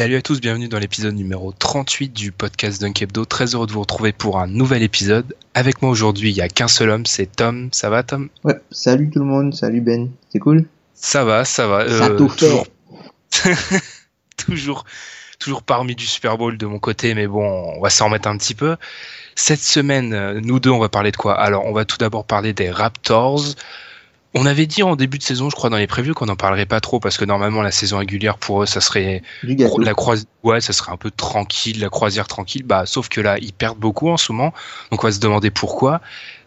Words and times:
Salut 0.00 0.16
à 0.16 0.22
tous, 0.22 0.40
bienvenue 0.40 0.68
dans 0.68 0.78
l'épisode 0.78 1.14
numéro 1.14 1.52
38 1.52 2.08
du 2.08 2.32
podcast 2.32 2.80
Dunkebdo. 2.80 3.26
Très 3.26 3.54
heureux 3.54 3.66
de 3.66 3.72
vous 3.72 3.80
retrouver 3.80 4.12
pour 4.12 4.38
un 4.38 4.46
nouvel 4.46 4.82
épisode. 4.82 5.36
Avec 5.52 5.82
moi 5.82 5.90
aujourd'hui, 5.90 6.30
il 6.30 6.36
n'y 6.36 6.40
a 6.40 6.48
qu'un 6.48 6.68
seul 6.68 6.88
homme, 6.88 7.04
c'est 7.04 7.26
Tom. 7.26 7.68
Ça 7.70 7.90
va 7.90 8.02
Tom? 8.02 8.30
Ouais, 8.42 8.58
salut 8.70 9.10
tout 9.10 9.18
le 9.18 9.26
monde, 9.26 9.54
salut 9.54 9.82
Ben, 9.82 10.08
c'est 10.30 10.38
cool? 10.38 10.64
Ça 10.94 11.22
va, 11.24 11.44
ça 11.44 11.66
va. 11.66 11.86
Ça 11.86 12.06
euh, 12.06 12.16
toujours, 12.16 12.66
toujours, 14.38 14.86
toujours 15.38 15.62
parmi 15.62 15.94
du 15.94 16.06
Super 16.06 16.38
Bowl 16.38 16.56
de 16.56 16.64
mon 16.64 16.78
côté, 16.78 17.12
mais 17.12 17.26
bon, 17.26 17.44
on 17.76 17.82
va 17.82 17.90
s'en 17.90 18.06
remettre 18.06 18.26
un 18.26 18.38
petit 18.38 18.54
peu. 18.54 18.78
Cette 19.34 19.60
semaine, 19.60 20.14
euh, 20.14 20.40
nous 20.42 20.60
deux, 20.60 20.70
on 20.70 20.78
va 20.78 20.88
parler 20.88 21.12
de 21.12 21.18
quoi? 21.18 21.38
Alors, 21.38 21.66
on 21.66 21.72
va 21.72 21.84
tout 21.84 21.98
d'abord 21.98 22.24
parler 22.24 22.54
des 22.54 22.70
Raptors. 22.70 23.44
On 24.34 24.46
avait 24.46 24.66
dit 24.66 24.84
en 24.84 24.94
début 24.94 25.18
de 25.18 25.24
saison, 25.24 25.50
je 25.50 25.56
crois, 25.56 25.70
dans 25.70 25.76
les 25.76 25.88
previews, 25.88 26.14
qu'on 26.14 26.26
n'en 26.26 26.36
parlerait 26.36 26.66
pas 26.66 26.80
trop 26.80 27.00
parce 27.00 27.16
que 27.16 27.24
normalement, 27.24 27.62
la 27.62 27.72
saison 27.72 27.98
régulière 27.98 28.38
pour 28.38 28.62
eux, 28.62 28.66
ça 28.66 28.80
serait 28.80 29.22
la 29.42 29.94
croisière, 29.94 30.26
ouais, 30.44 30.60
ça 30.60 30.72
serait 30.72 30.92
un 30.92 30.96
peu 30.96 31.10
tranquille, 31.10 31.80
la 31.80 31.88
croisière 31.88 32.28
tranquille. 32.28 32.62
Bah, 32.62 32.86
sauf 32.86 33.08
que 33.08 33.20
là, 33.20 33.38
ils 33.38 33.52
perdent 33.52 33.78
beaucoup 33.78 34.08
en 34.08 34.16
ce 34.16 34.30
moment. 34.30 34.54
Donc, 34.92 35.02
on 35.02 35.08
va 35.08 35.12
se 35.12 35.18
demander 35.18 35.50
pourquoi. 35.50 36.00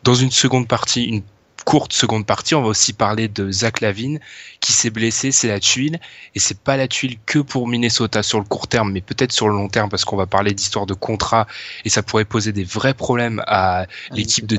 Dans 0.03 0.15
une 0.15 0.31
seconde 0.31 0.67
partie, 0.67 1.03
une 1.03 1.23
courte 1.65 1.93
seconde 1.93 2.25
partie, 2.25 2.55
on 2.55 2.61
va 2.61 2.69
aussi 2.69 2.93
parler 2.93 3.27
de 3.27 3.51
Zach 3.51 3.81
Lavine 3.81 4.19
qui 4.61 4.71
s'est 4.71 4.89
blessé. 4.89 5.31
C'est 5.31 5.49
la 5.49 5.59
tuile. 5.59 5.99
Et 6.35 6.39
c'est 6.39 6.59
pas 6.59 6.77
la 6.77 6.87
tuile 6.87 7.17
que 7.25 7.39
pour 7.39 7.67
Minnesota 7.67 8.23
sur 8.23 8.39
le 8.39 8.45
court 8.45 8.67
terme, 8.67 8.93
mais 8.93 9.01
peut-être 9.01 9.33
sur 9.33 9.49
le 9.49 9.55
long 9.55 9.67
terme 9.67 9.89
parce 9.89 10.05
qu'on 10.05 10.17
va 10.17 10.25
parler 10.25 10.53
d'histoire 10.53 10.85
de 10.85 10.93
contrat 10.93 11.47
et 11.83 11.89
ça 11.89 12.01
pourrait 12.01 12.25
poser 12.25 12.53
des 12.53 12.63
vrais 12.63 12.93
problèmes 12.93 13.43
à 13.47 13.87
l'équipe 14.11 14.45
de, 14.45 14.57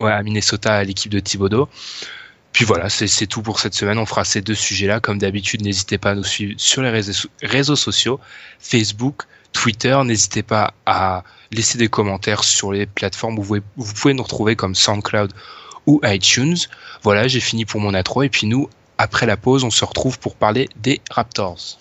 ouais, 0.00 0.12
à 0.12 0.22
Minnesota, 0.22 0.74
à 0.74 0.84
l'équipe 0.84 1.12
de 1.12 1.20
Thibodeau. 1.20 1.68
Puis 2.52 2.66
voilà, 2.66 2.90
c'est 2.90 3.26
tout 3.26 3.42
pour 3.42 3.60
cette 3.60 3.74
semaine. 3.74 3.98
On 3.98 4.06
fera 4.06 4.24
ces 4.24 4.42
deux 4.42 4.54
sujets-là. 4.54 5.00
Comme 5.00 5.18
d'habitude, 5.18 5.62
n'hésitez 5.62 5.98
pas 5.98 6.10
à 6.10 6.14
nous 6.14 6.24
suivre 6.24 6.54
sur 6.58 6.82
les 6.82 6.90
réseaux, 7.42 7.76
sociaux, 7.76 8.20
Facebook, 8.60 9.22
Twitter. 9.52 9.98
N'hésitez 10.04 10.42
pas 10.42 10.74
à 10.84 11.24
laisser 11.50 11.78
des 11.78 11.88
commentaires 11.88 12.44
sur 12.44 12.72
les 12.72 12.86
plateformes 12.86 13.38
où 13.38 13.42
vous 13.42 13.58
vous 13.76 13.94
pouvez 13.94 14.14
nous 14.14 14.22
retrouver 14.22 14.54
comme 14.54 14.74
SoundCloud 14.74 15.32
ou 15.86 16.00
iTunes. 16.04 16.56
Voilà, 17.02 17.26
j'ai 17.26 17.40
fini 17.40 17.64
pour 17.64 17.80
mon 17.80 17.94
intro. 17.94 18.22
Et 18.22 18.28
puis 18.28 18.46
nous, 18.46 18.68
après 18.98 19.26
la 19.26 19.38
pause, 19.38 19.64
on 19.64 19.70
se 19.70 19.84
retrouve 19.84 20.18
pour 20.18 20.36
parler 20.36 20.68
des 20.76 21.00
Raptors. 21.10 21.78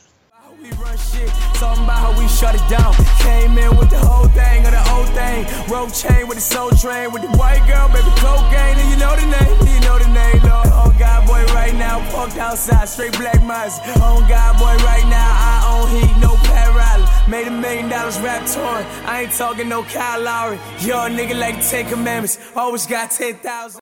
Talking 1.62 1.84
about 1.84 2.00
how 2.00 2.18
we 2.18 2.28
shut 2.28 2.56
it 2.56 2.66
down. 2.68 2.92
Came 3.22 3.56
in 3.56 3.78
with 3.78 3.92
the 3.92 4.00
whole 4.00 4.26
thing 4.34 4.66
of 4.66 4.72
the 4.72 4.84
old 4.94 5.10
thing. 5.14 5.46
Rope 5.70 5.94
chain 5.94 6.28
with 6.28 6.38
the 6.42 6.42
soul 6.42 6.72
train 6.72 7.12
with 7.14 7.22
the 7.22 7.30
white 7.38 7.62
girl, 7.70 7.86
baby 7.94 8.10
cocaine. 8.18 8.82
And 8.82 8.90
you 8.90 8.98
know 8.98 9.14
the 9.14 9.28
name, 9.30 9.54
you 9.70 9.80
know 9.86 9.98
the 10.02 10.10
name, 10.10 10.42
Lord. 10.42 10.74
Oh 10.74 10.92
God, 10.98 11.28
boy, 11.28 11.46
right 11.54 11.76
now, 11.76 12.02
parked 12.10 12.38
outside, 12.38 12.90
straight 12.90 13.14
black 13.14 13.44
mice. 13.44 13.78
Oh 14.02 14.26
God, 14.28 14.58
boy, 14.58 14.74
right 14.90 15.06
now, 15.06 15.30
I 15.30 15.56
own 15.70 15.88
heat, 15.94 16.14
no 16.18 16.34
Pat 16.50 16.74
Riley. 16.74 17.06
Made 17.30 17.48
a 17.48 17.52
million 17.52 17.90
dollars 17.90 18.20
rap 18.22 18.44
touring. 18.48 18.88
I 19.06 19.22
ain't 19.22 19.32
talking 19.32 19.70
no 19.70 19.84
Kyle 19.84 20.20
Lowry. 20.20 20.58
Yo, 20.80 20.98
nigga 21.14 21.40
like 21.40 21.58
the 21.58 21.68
Ten 21.70 21.86
Commandments. 21.86 22.40
Always 22.56 22.88
got 22.88 23.12
10,000. 23.12 23.80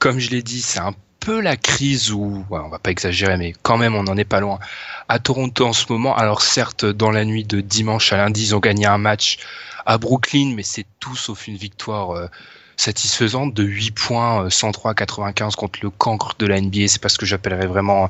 comme 0.00 0.18
je 0.18 0.30
l'ai 0.30 0.42
dit, 0.42 0.60
c'est 0.60 0.80
un 0.80 0.96
peu 1.24 1.40
la 1.40 1.56
crise 1.56 2.10
où, 2.10 2.44
on 2.50 2.68
va 2.68 2.78
pas 2.80 2.90
exagérer, 2.90 3.36
mais 3.36 3.54
quand 3.62 3.78
même, 3.78 3.94
on 3.94 4.02
n'en 4.02 4.16
est 4.16 4.24
pas 4.24 4.40
loin. 4.40 4.58
À 5.08 5.20
Toronto 5.20 5.66
en 5.66 5.72
ce 5.72 5.86
moment, 5.88 6.16
alors 6.16 6.42
certes, 6.42 6.84
dans 6.84 7.12
la 7.12 7.24
nuit 7.24 7.44
de 7.44 7.60
dimanche 7.60 8.12
à 8.12 8.16
lundi, 8.16 8.42
ils 8.42 8.56
ont 8.56 8.60
gagné 8.60 8.86
un 8.86 8.98
match 8.98 9.38
à 9.86 9.98
Brooklyn, 9.98 10.54
mais 10.56 10.64
c'est 10.64 10.84
tout 10.98 11.14
sauf 11.14 11.46
une 11.46 11.56
victoire 11.56 12.10
euh, 12.10 12.26
satisfaisante 12.76 13.54
de 13.54 13.62
8 13.62 13.90
points, 13.92 14.44
euh, 14.44 14.48
103-95 14.48 15.54
contre 15.54 15.78
le 15.82 15.90
cancre 15.90 16.34
de 16.38 16.46
la 16.46 16.60
NBA. 16.60 16.88
C'est 16.88 17.00
pas 17.00 17.08
ce 17.08 17.18
que 17.18 17.26
j'appellerais 17.26 17.66
vraiment 17.66 18.08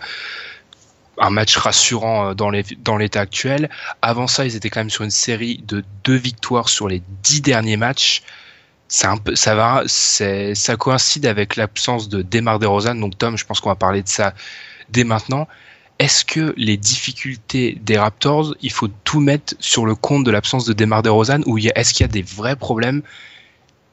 un 1.18 1.30
match 1.30 1.56
rassurant 1.58 2.30
euh, 2.30 2.34
dans 2.34 2.96
l'état 2.96 3.20
actuel. 3.20 3.68
Avant 4.00 4.26
ça, 4.26 4.46
ils 4.46 4.56
étaient 4.56 4.70
quand 4.70 4.80
même 4.80 4.90
sur 4.90 5.04
une 5.04 5.10
série 5.10 5.62
de 5.66 5.84
deux 6.04 6.16
victoires 6.16 6.70
sur 6.70 6.88
les 6.88 7.02
dix 7.22 7.42
derniers 7.42 7.76
matchs 7.76 8.22
un 9.04 9.16
peu, 9.16 9.34
ça 9.34 9.54
va, 9.54 9.84
ça 9.86 10.76
coïncide 10.76 11.26
avec 11.26 11.56
l'absence 11.56 12.08
de 12.08 12.22
Demar 12.22 12.58
DeRozan. 12.58 12.94
Donc 12.94 13.16
Tom, 13.18 13.36
je 13.36 13.44
pense 13.44 13.60
qu'on 13.60 13.70
va 13.70 13.74
parler 13.74 14.02
de 14.02 14.08
ça 14.08 14.34
dès 14.90 15.04
maintenant. 15.04 15.48
Est-ce 15.98 16.24
que 16.24 16.52
les 16.56 16.76
difficultés 16.76 17.78
des 17.82 17.96
Raptors, 17.96 18.54
il 18.60 18.72
faut 18.72 18.88
tout 19.04 19.20
mettre 19.20 19.54
sur 19.60 19.86
le 19.86 19.94
compte 19.94 20.24
de 20.24 20.30
l'absence 20.30 20.64
de 20.64 20.72
Demar 20.72 21.02
DeRozan 21.02 21.42
ou 21.46 21.58
est-ce 21.58 21.94
qu'il 21.94 22.04
y 22.04 22.08
a 22.08 22.12
des 22.12 22.22
vrais 22.22 22.56
problèmes 22.56 23.02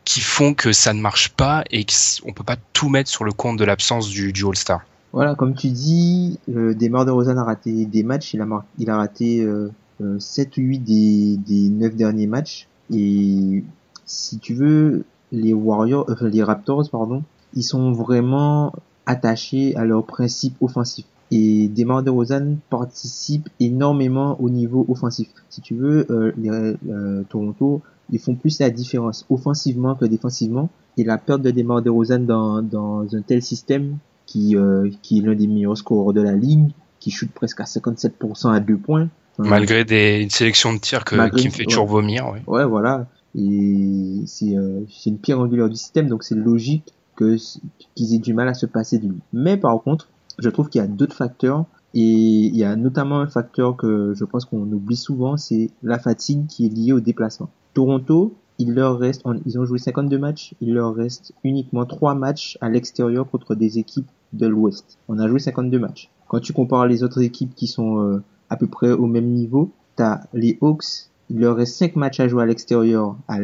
qui 0.05 0.21
font 0.21 0.53
que 0.53 0.73
ça 0.73 0.93
ne 0.93 1.01
marche 1.01 1.29
pas 1.29 1.63
et 1.69 1.85
qu'on 1.85 2.33
peut 2.33 2.43
pas 2.43 2.55
tout 2.73 2.89
mettre 2.89 3.09
sur 3.09 3.23
le 3.23 3.31
compte 3.31 3.57
de 3.57 3.65
l'absence 3.65 4.09
du, 4.09 4.33
du 4.33 4.45
All-Star? 4.45 4.81
Voilà, 5.13 5.35
comme 5.35 5.55
tu 5.55 5.69
dis, 5.69 6.39
euh, 6.49 6.73
Demar 6.73 7.05
DeRozan 7.05 7.37
a 7.37 7.43
raté 7.43 7.85
des 7.85 8.03
matchs, 8.03 8.33
il 8.33 8.41
a, 8.41 8.47
il 8.77 8.89
a 8.89 8.97
raté 8.97 9.41
euh, 9.41 9.71
euh, 10.01 10.19
7 10.19 10.57
ou 10.57 10.61
8 10.61 10.79
des, 10.79 11.37
des 11.37 11.69
9 11.69 11.95
derniers 11.95 12.27
matchs. 12.27 12.67
Et 12.91 13.63
si 14.09 14.39
tu 14.39 14.53
veux, 14.55 15.05
les 15.31 15.53
Warriors, 15.53 16.05
enfin 16.09 16.27
les 16.29 16.41
Raptors, 16.43 16.89
pardon, 16.89 17.23
ils 17.53 17.63
sont 17.63 17.91
vraiment 17.91 18.73
attachés 19.05 19.75
à 19.75 19.85
leurs 19.85 20.03
principes 20.05 20.55
offensifs. 20.61 21.05
Et 21.31 21.67
Demar 21.67 22.01
DeRozan 22.01 22.55
participe 22.71 23.49
énormément 23.59 24.35
au 24.41 24.49
niveau 24.49 24.83
offensif. 24.89 25.29
Si 25.49 25.61
tu 25.61 25.75
veux, 25.75 26.07
euh, 26.09 26.31
les, 26.37 26.49
euh, 26.49 27.23
Toronto, 27.29 27.81
ils 28.11 28.17
font 28.19 28.33
plus 28.33 28.59
la 28.59 28.71
différence 28.71 29.25
offensivement 29.29 29.93
que 29.93 30.05
défensivement. 30.05 30.69
Et 30.97 31.03
la 31.03 31.19
perte 31.19 31.43
de 31.43 31.51
Demar 31.51 31.83
DeRozan 31.83 32.19
dans, 32.25 32.63
dans 32.63 33.03
un 33.15 33.21
tel 33.21 33.43
système 33.43 33.97
qui, 34.25 34.55
euh, 34.55 34.89
qui 35.03 35.19
est 35.19 35.21
l'un 35.21 35.35
des 35.35 35.45
meilleurs 35.47 35.77
scoreurs 35.77 36.13
de 36.13 36.21
la 36.21 36.33
ligue, 36.33 36.71
qui 36.99 37.11
chute 37.11 37.31
presque 37.31 37.59
à 37.61 37.65
57% 37.65 38.51
à 38.51 38.59
deux 38.59 38.77
points. 38.77 39.07
Euh, 39.39 39.43
Malgré 39.43 39.85
des, 39.85 40.19
une 40.21 40.31
sélection 40.31 40.73
de 40.73 40.79
tirs 40.79 41.05
que, 41.05 41.15
Malgré- 41.15 41.41
qui 41.41 41.47
me 41.47 41.53
fait 41.53 41.63
toujours 41.65 41.85
ouais. 41.85 41.91
vomir. 41.91 42.27
Ouais. 42.27 42.41
Ouais, 42.47 42.65
voilà. 42.65 43.05
Et 43.35 44.23
c'est 44.25 44.57
euh, 44.57 44.81
une 45.05 45.17
pierre 45.17 45.39
angulaire 45.39 45.69
du 45.69 45.75
système, 45.75 46.07
donc 46.07 46.23
c'est 46.23 46.35
logique 46.35 46.93
qu'ils 47.17 48.13
aient 48.15 48.19
du 48.19 48.33
mal 48.33 48.47
à 48.47 48.53
se 48.53 48.65
passer 48.65 48.97
de 48.97 49.07
lui. 49.07 49.19
Mais 49.33 49.57
par 49.57 49.81
contre, 49.81 50.09
je 50.37 50.49
trouve 50.49 50.69
qu'il 50.69 50.79
y 50.79 50.83
a 50.83 50.87
d'autres 50.87 51.15
facteurs 51.15 51.65
et 51.93 52.01
il 52.01 52.55
y 52.55 52.63
a 52.63 52.75
notamment 52.75 53.19
un 53.19 53.27
facteur 53.27 53.75
que 53.75 54.13
je 54.15 54.23
pense 54.23 54.45
qu'on 54.45 54.71
oublie 54.71 54.95
souvent, 54.95 55.37
c'est 55.37 55.71
la 55.83 55.99
fatigue 55.99 56.47
qui 56.47 56.65
est 56.65 56.69
liée 56.69 56.93
au 56.93 56.99
déplacement. 56.99 57.49
Toronto, 57.73 58.35
il 58.57 58.73
leur 58.73 58.99
reste, 58.99 59.23
ils 59.45 59.59
ont 59.59 59.65
joué 59.65 59.79
52 59.79 60.17
matchs, 60.17 60.53
il 60.61 60.73
leur 60.73 60.93
reste 60.93 61.33
uniquement 61.43 61.85
3 61.85 62.13
matchs 62.15 62.57
à 62.61 62.69
l'extérieur 62.69 63.29
contre 63.29 63.55
des 63.55 63.79
équipes 63.79 64.09
de 64.33 64.47
l'Ouest. 64.47 64.97
On 65.07 65.17
a 65.19 65.27
joué 65.27 65.39
52 65.39 65.79
matchs. 65.79 66.09
Quand 66.27 66.39
tu 66.39 66.53
compares 66.53 66.85
les 66.85 67.03
autres 67.03 67.21
équipes 67.21 67.55
qui 67.55 67.67
sont 67.67 68.01
euh, 68.01 68.23
à 68.49 68.57
peu 68.57 68.67
près 68.67 68.91
au 68.91 69.07
même 69.07 69.27
niveau, 69.27 69.71
t'as 69.95 70.21
les 70.33 70.57
Hawks, 70.61 71.08
il 71.29 71.39
leur 71.39 71.55
reste 71.55 71.75
5 71.75 71.95
matchs 71.95 72.19
à 72.19 72.27
jouer 72.27 72.43
à 72.43 72.45
l'extérieur 72.45 73.15
à, 73.27 73.37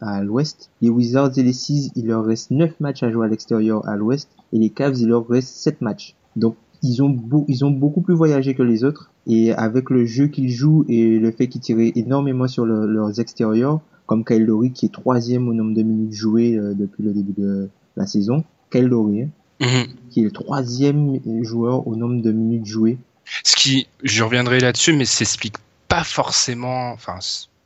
à, 0.00 0.22
l'ouest. 0.22 0.70
Les 0.80 0.88
Wizards 0.88 1.38
et 1.38 1.42
les 1.42 1.52
Seas, 1.52 1.90
il 1.94 2.06
leur 2.06 2.24
reste 2.24 2.50
9 2.50 2.80
matchs 2.80 3.02
à 3.02 3.10
jouer 3.10 3.26
à 3.26 3.28
l'extérieur 3.28 3.88
à 3.88 3.96
l'ouest. 3.96 4.28
Et 4.52 4.58
les 4.58 4.70
Cavs, 4.70 4.98
il 4.98 5.08
leur 5.08 5.26
reste 5.28 5.54
7 5.56 5.80
matchs. 5.82 6.14
Donc, 6.34 6.56
ils 6.82 7.02
ont, 7.02 7.16
ils 7.46 7.64
ont 7.64 7.70
beaucoup 7.70 8.00
plus 8.00 8.14
voyagé 8.14 8.54
que 8.54 8.62
les 8.62 8.82
autres. 8.82 9.10
Et 9.28 9.52
avec 9.52 9.88
le 9.90 10.04
jeu 10.04 10.26
qu'ils 10.26 10.50
jouent 10.50 10.84
et 10.88 11.18
le 11.18 11.30
fait 11.30 11.46
qu'ils 11.46 11.60
tiraient 11.60 11.92
énormément 11.94 12.48
sur 12.48 12.66
leurs 12.66 13.20
extérieurs, 13.20 13.80
comme 14.06 14.24
Kyle 14.24 14.44
Lowry 14.44 14.72
qui 14.72 14.86
est 14.86 14.92
troisième 14.92 15.48
au 15.48 15.54
nombre 15.54 15.74
de 15.74 15.82
minutes 15.82 16.12
jouées 16.12 16.56
euh, 16.56 16.74
depuis 16.74 17.04
le 17.04 17.12
début 17.12 17.40
de 17.40 17.68
la 17.96 18.06
saison. 18.06 18.42
Kyle 18.70 18.86
Lowry, 18.86 19.22
hein, 19.22 19.28
mhm. 19.60 19.94
qui 20.10 20.20
est 20.20 20.24
le 20.24 20.32
troisième 20.32 21.20
joueur 21.44 21.86
au 21.86 21.94
nombre 21.94 22.20
de 22.20 22.32
minutes 22.32 22.66
jouées. 22.66 22.98
Ce 23.44 23.54
qui, 23.54 23.86
je 24.02 24.24
reviendrai 24.24 24.58
là-dessus, 24.58 24.92
mais 24.92 25.04
s'explique 25.04 25.54
pas 25.92 26.04
forcément, 26.04 26.92
enfin, 26.92 27.18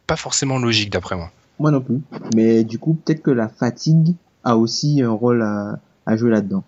pas 0.08 0.16
forcément 0.16 0.58
logique 0.58 0.90
d'après 0.90 1.14
moi. 1.14 1.30
Moi 1.60 1.70
non 1.70 1.80
plus. 1.80 2.00
Mais 2.34 2.64
du 2.64 2.76
coup, 2.76 2.94
peut-être 2.94 3.22
que 3.22 3.30
la 3.30 3.48
fatigue 3.48 4.16
a 4.42 4.56
aussi 4.56 5.00
un 5.00 5.12
rôle 5.12 5.42
à, 5.42 5.78
à 6.06 6.16
jouer 6.16 6.32
là-dedans. 6.32 6.64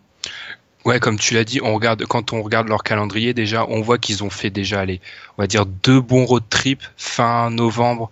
Ouais, 0.85 1.01
comme 1.01 1.19
tu 1.19 1.35
l'as 1.35 1.43
dit, 1.43 1.61
on 1.61 1.75
regarde 1.75 2.05
quand 2.07 2.33
on 2.33 2.43
regarde 2.43 2.69
leur 2.69 2.85
calendrier 2.85 3.35
déjà, 3.35 3.67
on 3.69 3.81
voit 3.81 3.99
qu'ils 3.99 4.23
ont 4.23 4.31
fait 4.31 4.51
déjà 4.51 4.85
les, 4.85 5.01
on 5.37 5.43
va 5.43 5.49
dire 5.49 5.67
deux 5.67 6.01
bons 6.01 6.27
road 6.27 6.45
trips 6.49 6.85
fin 6.97 7.51
novembre 7.51 8.09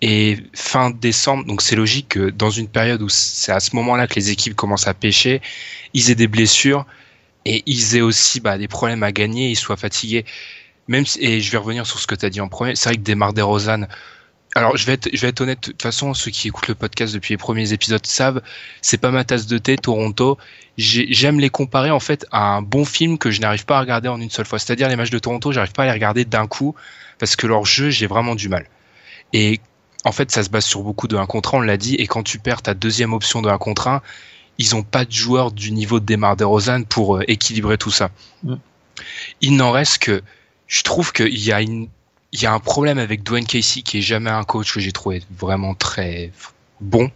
et 0.00 0.38
fin 0.52 0.90
décembre. 0.90 1.46
Donc 1.46 1.62
c'est 1.62 1.74
logique 1.74 2.10
que 2.10 2.30
dans 2.30 2.50
une 2.50 2.68
période 2.68 3.02
où 3.02 3.08
c'est 3.08 3.50
à 3.50 3.58
ce 3.58 3.74
moment-là 3.74 4.06
que 4.06 4.14
les 4.14 4.30
équipes 4.30 4.54
commencent 4.54 4.86
à 4.86 4.94
pêcher, 4.94 5.42
ils 5.94 6.12
aient 6.12 6.14
des 6.14 6.28
blessures 6.28 6.86
et 7.44 7.64
ils 7.66 7.96
aient 7.96 8.02
aussi 8.02 8.38
bah, 8.38 8.56
des 8.56 8.68
problèmes 8.68 9.02
à 9.02 9.10
gagner, 9.10 9.50
ils 9.50 9.56
soient 9.56 9.76
fatigués. 9.76 10.24
Même 10.88 11.06
si, 11.06 11.18
et 11.20 11.40
je 11.40 11.50
vais 11.50 11.58
revenir 11.58 11.86
sur 11.86 11.98
ce 11.98 12.06
que 12.06 12.14
tu 12.14 12.26
as 12.26 12.30
dit 12.30 12.40
en 12.40 12.48
premier, 12.48 12.76
c'est 12.76 12.90
vrai 12.90 12.96
que 12.96 13.02
Desmar 13.02 13.32
DeRozan, 13.32 13.86
alors 14.54 14.76
je 14.76 14.86
vais 14.86 14.92
être, 14.92 15.08
je 15.12 15.20
vais 15.20 15.28
être 15.28 15.40
honnête, 15.40 15.60
de 15.60 15.72
toute 15.72 15.82
façon, 15.82 16.14
ceux 16.14 16.30
qui 16.30 16.48
écoutent 16.48 16.68
le 16.68 16.74
podcast 16.74 17.12
depuis 17.12 17.32
les 17.32 17.38
premiers 17.38 17.72
épisodes 17.72 18.04
savent, 18.06 18.40
c'est 18.82 18.98
pas 18.98 19.10
ma 19.10 19.24
tasse 19.24 19.46
de 19.46 19.58
thé, 19.58 19.76
Toronto. 19.76 20.38
J'aime 20.76 21.40
les 21.40 21.50
comparer 21.50 21.90
en 21.90 22.00
fait 22.00 22.26
à 22.30 22.54
un 22.54 22.62
bon 22.62 22.84
film 22.84 23.18
que 23.18 23.30
je 23.30 23.40
n'arrive 23.40 23.64
pas 23.64 23.78
à 23.78 23.80
regarder 23.80 24.08
en 24.08 24.20
une 24.20 24.30
seule 24.30 24.46
fois. 24.46 24.58
C'est-à-dire 24.58 24.88
les 24.88 24.96
matchs 24.96 25.10
de 25.10 25.18
Toronto, 25.18 25.52
j'arrive 25.52 25.72
pas 25.72 25.84
à 25.84 25.86
les 25.86 25.92
regarder 25.92 26.24
d'un 26.24 26.46
coup 26.46 26.74
parce 27.18 27.36
que 27.36 27.46
leur 27.46 27.64
jeu, 27.64 27.90
j'ai 27.90 28.06
vraiment 28.06 28.34
du 28.34 28.48
mal. 28.48 28.66
Et 29.32 29.60
en 30.04 30.12
fait, 30.12 30.30
ça 30.30 30.42
se 30.42 30.50
base 30.50 30.64
sur 30.64 30.82
beaucoup 30.82 31.08
de 31.08 31.16
1 31.16 31.26
contre 31.26 31.54
1, 31.54 31.58
on 31.58 31.60
l'a 31.60 31.76
dit, 31.76 31.94
et 31.94 32.06
quand 32.06 32.22
tu 32.22 32.38
perds 32.38 32.62
ta 32.62 32.74
deuxième 32.74 33.12
option 33.12 33.42
de 33.42 33.48
1 33.48 33.58
contre 33.58 33.88
1, 33.88 34.02
ils 34.58 34.76
ont 34.76 34.82
pas 34.82 35.04
de 35.04 35.12
joueurs 35.12 35.50
du 35.50 35.72
niveau 35.72 35.98
de 35.98 36.04
Demar 36.04 36.36
DeRozan 36.36 36.84
pour 36.84 37.16
euh, 37.16 37.24
équilibrer 37.26 37.78
tout 37.78 37.90
ça. 37.90 38.10
Il 39.40 39.56
n'en 39.56 39.72
reste 39.72 39.98
que, 39.98 40.22
je 40.66 40.82
trouve 40.82 41.12
qu'il 41.12 41.38
y 41.38 41.52
a 41.52 41.60
une 41.60 41.88
il 42.32 42.42
y 42.42 42.46
a 42.46 42.52
un 42.52 42.58
problème 42.58 42.98
avec 42.98 43.22
Dwayne 43.22 43.46
Casey 43.46 43.82
qui 43.82 43.98
est 43.98 44.02
jamais 44.02 44.30
un 44.30 44.42
coach 44.42 44.74
que 44.74 44.80
j'ai 44.80 44.90
trouvé 44.90 45.22
vraiment 45.38 45.74
très 45.74 46.32
bon. 46.80 47.10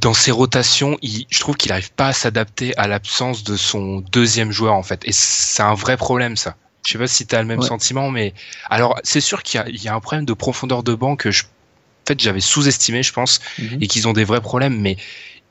Dans 0.00 0.14
ses 0.14 0.32
rotations, 0.32 0.98
il, 1.02 1.26
je 1.30 1.38
trouve 1.38 1.56
qu'il 1.56 1.68
n'arrive 1.68 1.92
pas 1.92 2.08
à 2.08 2.12
s'adapter 2.12 2.76
à 2.76 2.88
l'absence 2.88 3.44
de 3.44 3.56
son 3.56 4.00
deuxième 4.10 4.50
joueur 4.50 4.74
en 4.74 4.82
fait. 4.82 5.06
Et 5.06 5.12
c'est 5.12 5.62
un 5.62 5.74
vrai 5.74 5.96
problème 5.96 6.36
ça. 6.36 6.56
Je 6.84 6.92
sais 6.92 6.98
pas 6.98 7.06
si 7.06 7.28
tu 7.28 7.36
as 7.36 7.40
le 7.40 7.46
même 7.46 7.62
sentiment, 7.62 8.10
mais 8.10 8.34
alors 8.68 8.98
c'est 9.04 9.20
sûr 9.20 9.44
qu'il 9.44 9.62
y, 9.68 9.84
y, 9.84 9.88
a 9.88 9.94
un 9.94 10.00
problème 10.00 10.24
de 10.24 10.32
profondeur 10.32 10.82
de 10.82 10.94
banc 10.96 11.14
que 11.14 11.30
je, 11.30 11.44
en 11.44 12.06
fait, 12.08 12.18
j'avais 12.18 12.40
sous-estimé, 12.40 13.04
je 13.04 13.12
pense, 13.12 13.40
mhm. 13.58 13.78
et 13.80 13.86
qu'ils 13.86 14.08
ont 14.08 14.12
des 14.12 14.24
vrais 14.24 14.40
problèmes, 14.40 14.80
mais 14.80 14.96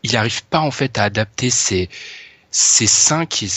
il 0.03 0.11
n'arrive 0.11 0.43
pas 0.43 0.59
en 0.59 0.71
fait 0.71 0.97
à 0.97 1.03
adapter 1.03 1.49
ses 1.49 1.89
ses 2.49 2.87
cinq 2.87 3.43
et 3.43 3.47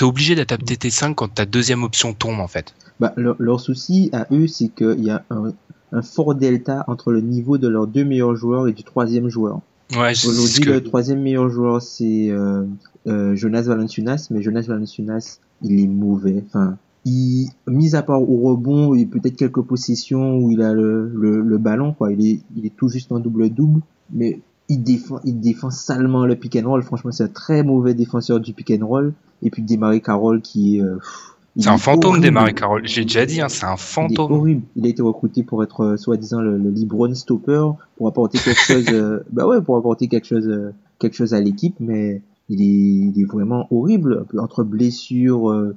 t'es 0.00 0.06
obligé 0.06 0.34
d'adapter 0.34 0.78
tes 0.78 0.88
cinq 0.88 1.16
quand 1.16 1.28
ta 1.28 1.44
deuxième 1.44 1.82
option 1.82 2.14
tombe 2.14 2.40
en 2.40 2.48
fait. 2.48 2.74
Bah, 3.00 3.12
leur, 3.16 3.60
souci 3.60 4.08
à 4.14 4.26
eux, 4.32 4.46
c'est 4.46 4.68
qu'il 4.68 5.04
y 5.04 5.10
a 5.10 5.24
un, 5.28 5.52
un, 5.92 6.00
fort 6.00 6.34
delta 6.34 6.84
entre 6.86 7.12
le 7.12 7.20
niveau 7.20 7.58
de 7.58 7.68
leurs 7.68 7.86
deux 7.86 8.04
meilleurs 8.04 8.34
joueurs 8.34 8.66
et 8.66 8.72
du 8.72 8.82
troisième 8.82 9.28
joueur. 9.28 9.60
Ouais, 9.92 10.12
Aujourd'hui, 10.12 10.64
le 10.64 10.82
troisième 10.82 11.20
meilleur 11.20 11.50
joueur, 11.50 11.82
c'est 11.82 12.30
euh, 12.30 12.64
euh, 13.08 13.36
Jonas 13.36 13.62
Valanciunas, 13.62 14.28
mais 14.30 14.40
Jonas 14.40 14.64
Valanciunas, 14.68 15.40
il 15.60 15.78
est 15.78 15.86
mauvais. 15.86 16.42
Enfin, 16.46 16.78
il, 17.04 17.50
mis 17.66 17.94
à 17.94 18.02
part 18.02 18.22
au 18.22 18.40
rebond 18.48 18.94
et 18.94 19.04
peut-être 19.04 19.36
quelques 19.36 19.62
possessions 19.62 20.38
où 20.38 20.50
il 20.50 20.62
a 20.62 20.72
le, 20.72 21.12
le, 21.14 21.42
le, 21.42 21.58
ballon, 21.58 21.92
quoi, 21.92 22.10
il 22.10 22.26
est, 22.26 22.40
il 22.56 22.64
est 22.64 22.74
tout 22.74 22.88
juste 22.88 23.12
en 23.12 23.18
double-double, 23.18 23.82
mais 24.14 24.40
il 24.70 24.82
défend, 24.82 25.20
il 25.24 25.40
défend 25.40 25.70
salement 25.70 26.24
le 26.24 26.36
pick 26.36 26.56
and 26.56 26.66
roll. 26.66 26.82
Franchement, 26.82 27.12
c'est 27.12 27.24
un 27.24 27.28
très 27.28 27.62
mauvais 27.62 27.92
défenseur 27.92 28.40
du 28.40 28.54
pick 28.54 28.70
and 28.70 28.86
roll. 28.86 29.12
Et 29.42 29.50
puis 29.50 29.62
Desmarais 29.62 30.00
Carroll 30.00 30.40
qui 30.40 30.76
est, 30.76 30.82
euh, 30.82 30.98
c'est 31.58 31.68
un 31.68 31.78
fantôme 31.78 32.20
des 32.20 32.30
Marie 32.30 32.54
Carole. 32.54 32.82
J'ai 32.86 33.02
déjà 33.02 33.26
dit, 33.26 33.40
hein, 33.40 33.48
c'est 33.48 33.66
un 33.66 33.76
fantôme. 33.76 34.30
Il 34.30 34.34
horrible. 34.36 34.62
Il 34.76 34.86
a 34.86 34.88
été 34.88 35.02
recruté 35.02 35.42
pour 35.42 35.62
être 35.62 35.80
euh, 35.80 35.96
soi-disant 35.96 36.40
le, 36.40 36.56
le 36.56 36.70
LeBron 36.70 37.14
stopper, 37.14 37.70
pour 37.96 38.08
apporter 38.08 38.38
quelque 38.38 38.60
chose. 38.60 38.86
Euh, 38.90 39.20
bah 39.32 39.46
ouais, 39.46 39.60
pour 39.60 39.76
apporter 39.76 40.06
quelque 40.08 40.26
chose, 40.26 40.46
euh, 40.46 40.72
quelque 40.98 41.14
chose 41.14 41.34
à 41.34 41.40
l'équipe, 41.40 41.74
mais 41.80 42.22
il 42.48 42.62
est, 42.62 43.10
il 43.14 43.20
est 43.20 43.24
vraiment 43.24 43.66
horrible 43.70 44.26
entre 44.38 44.62
blessures. 44.62 45.74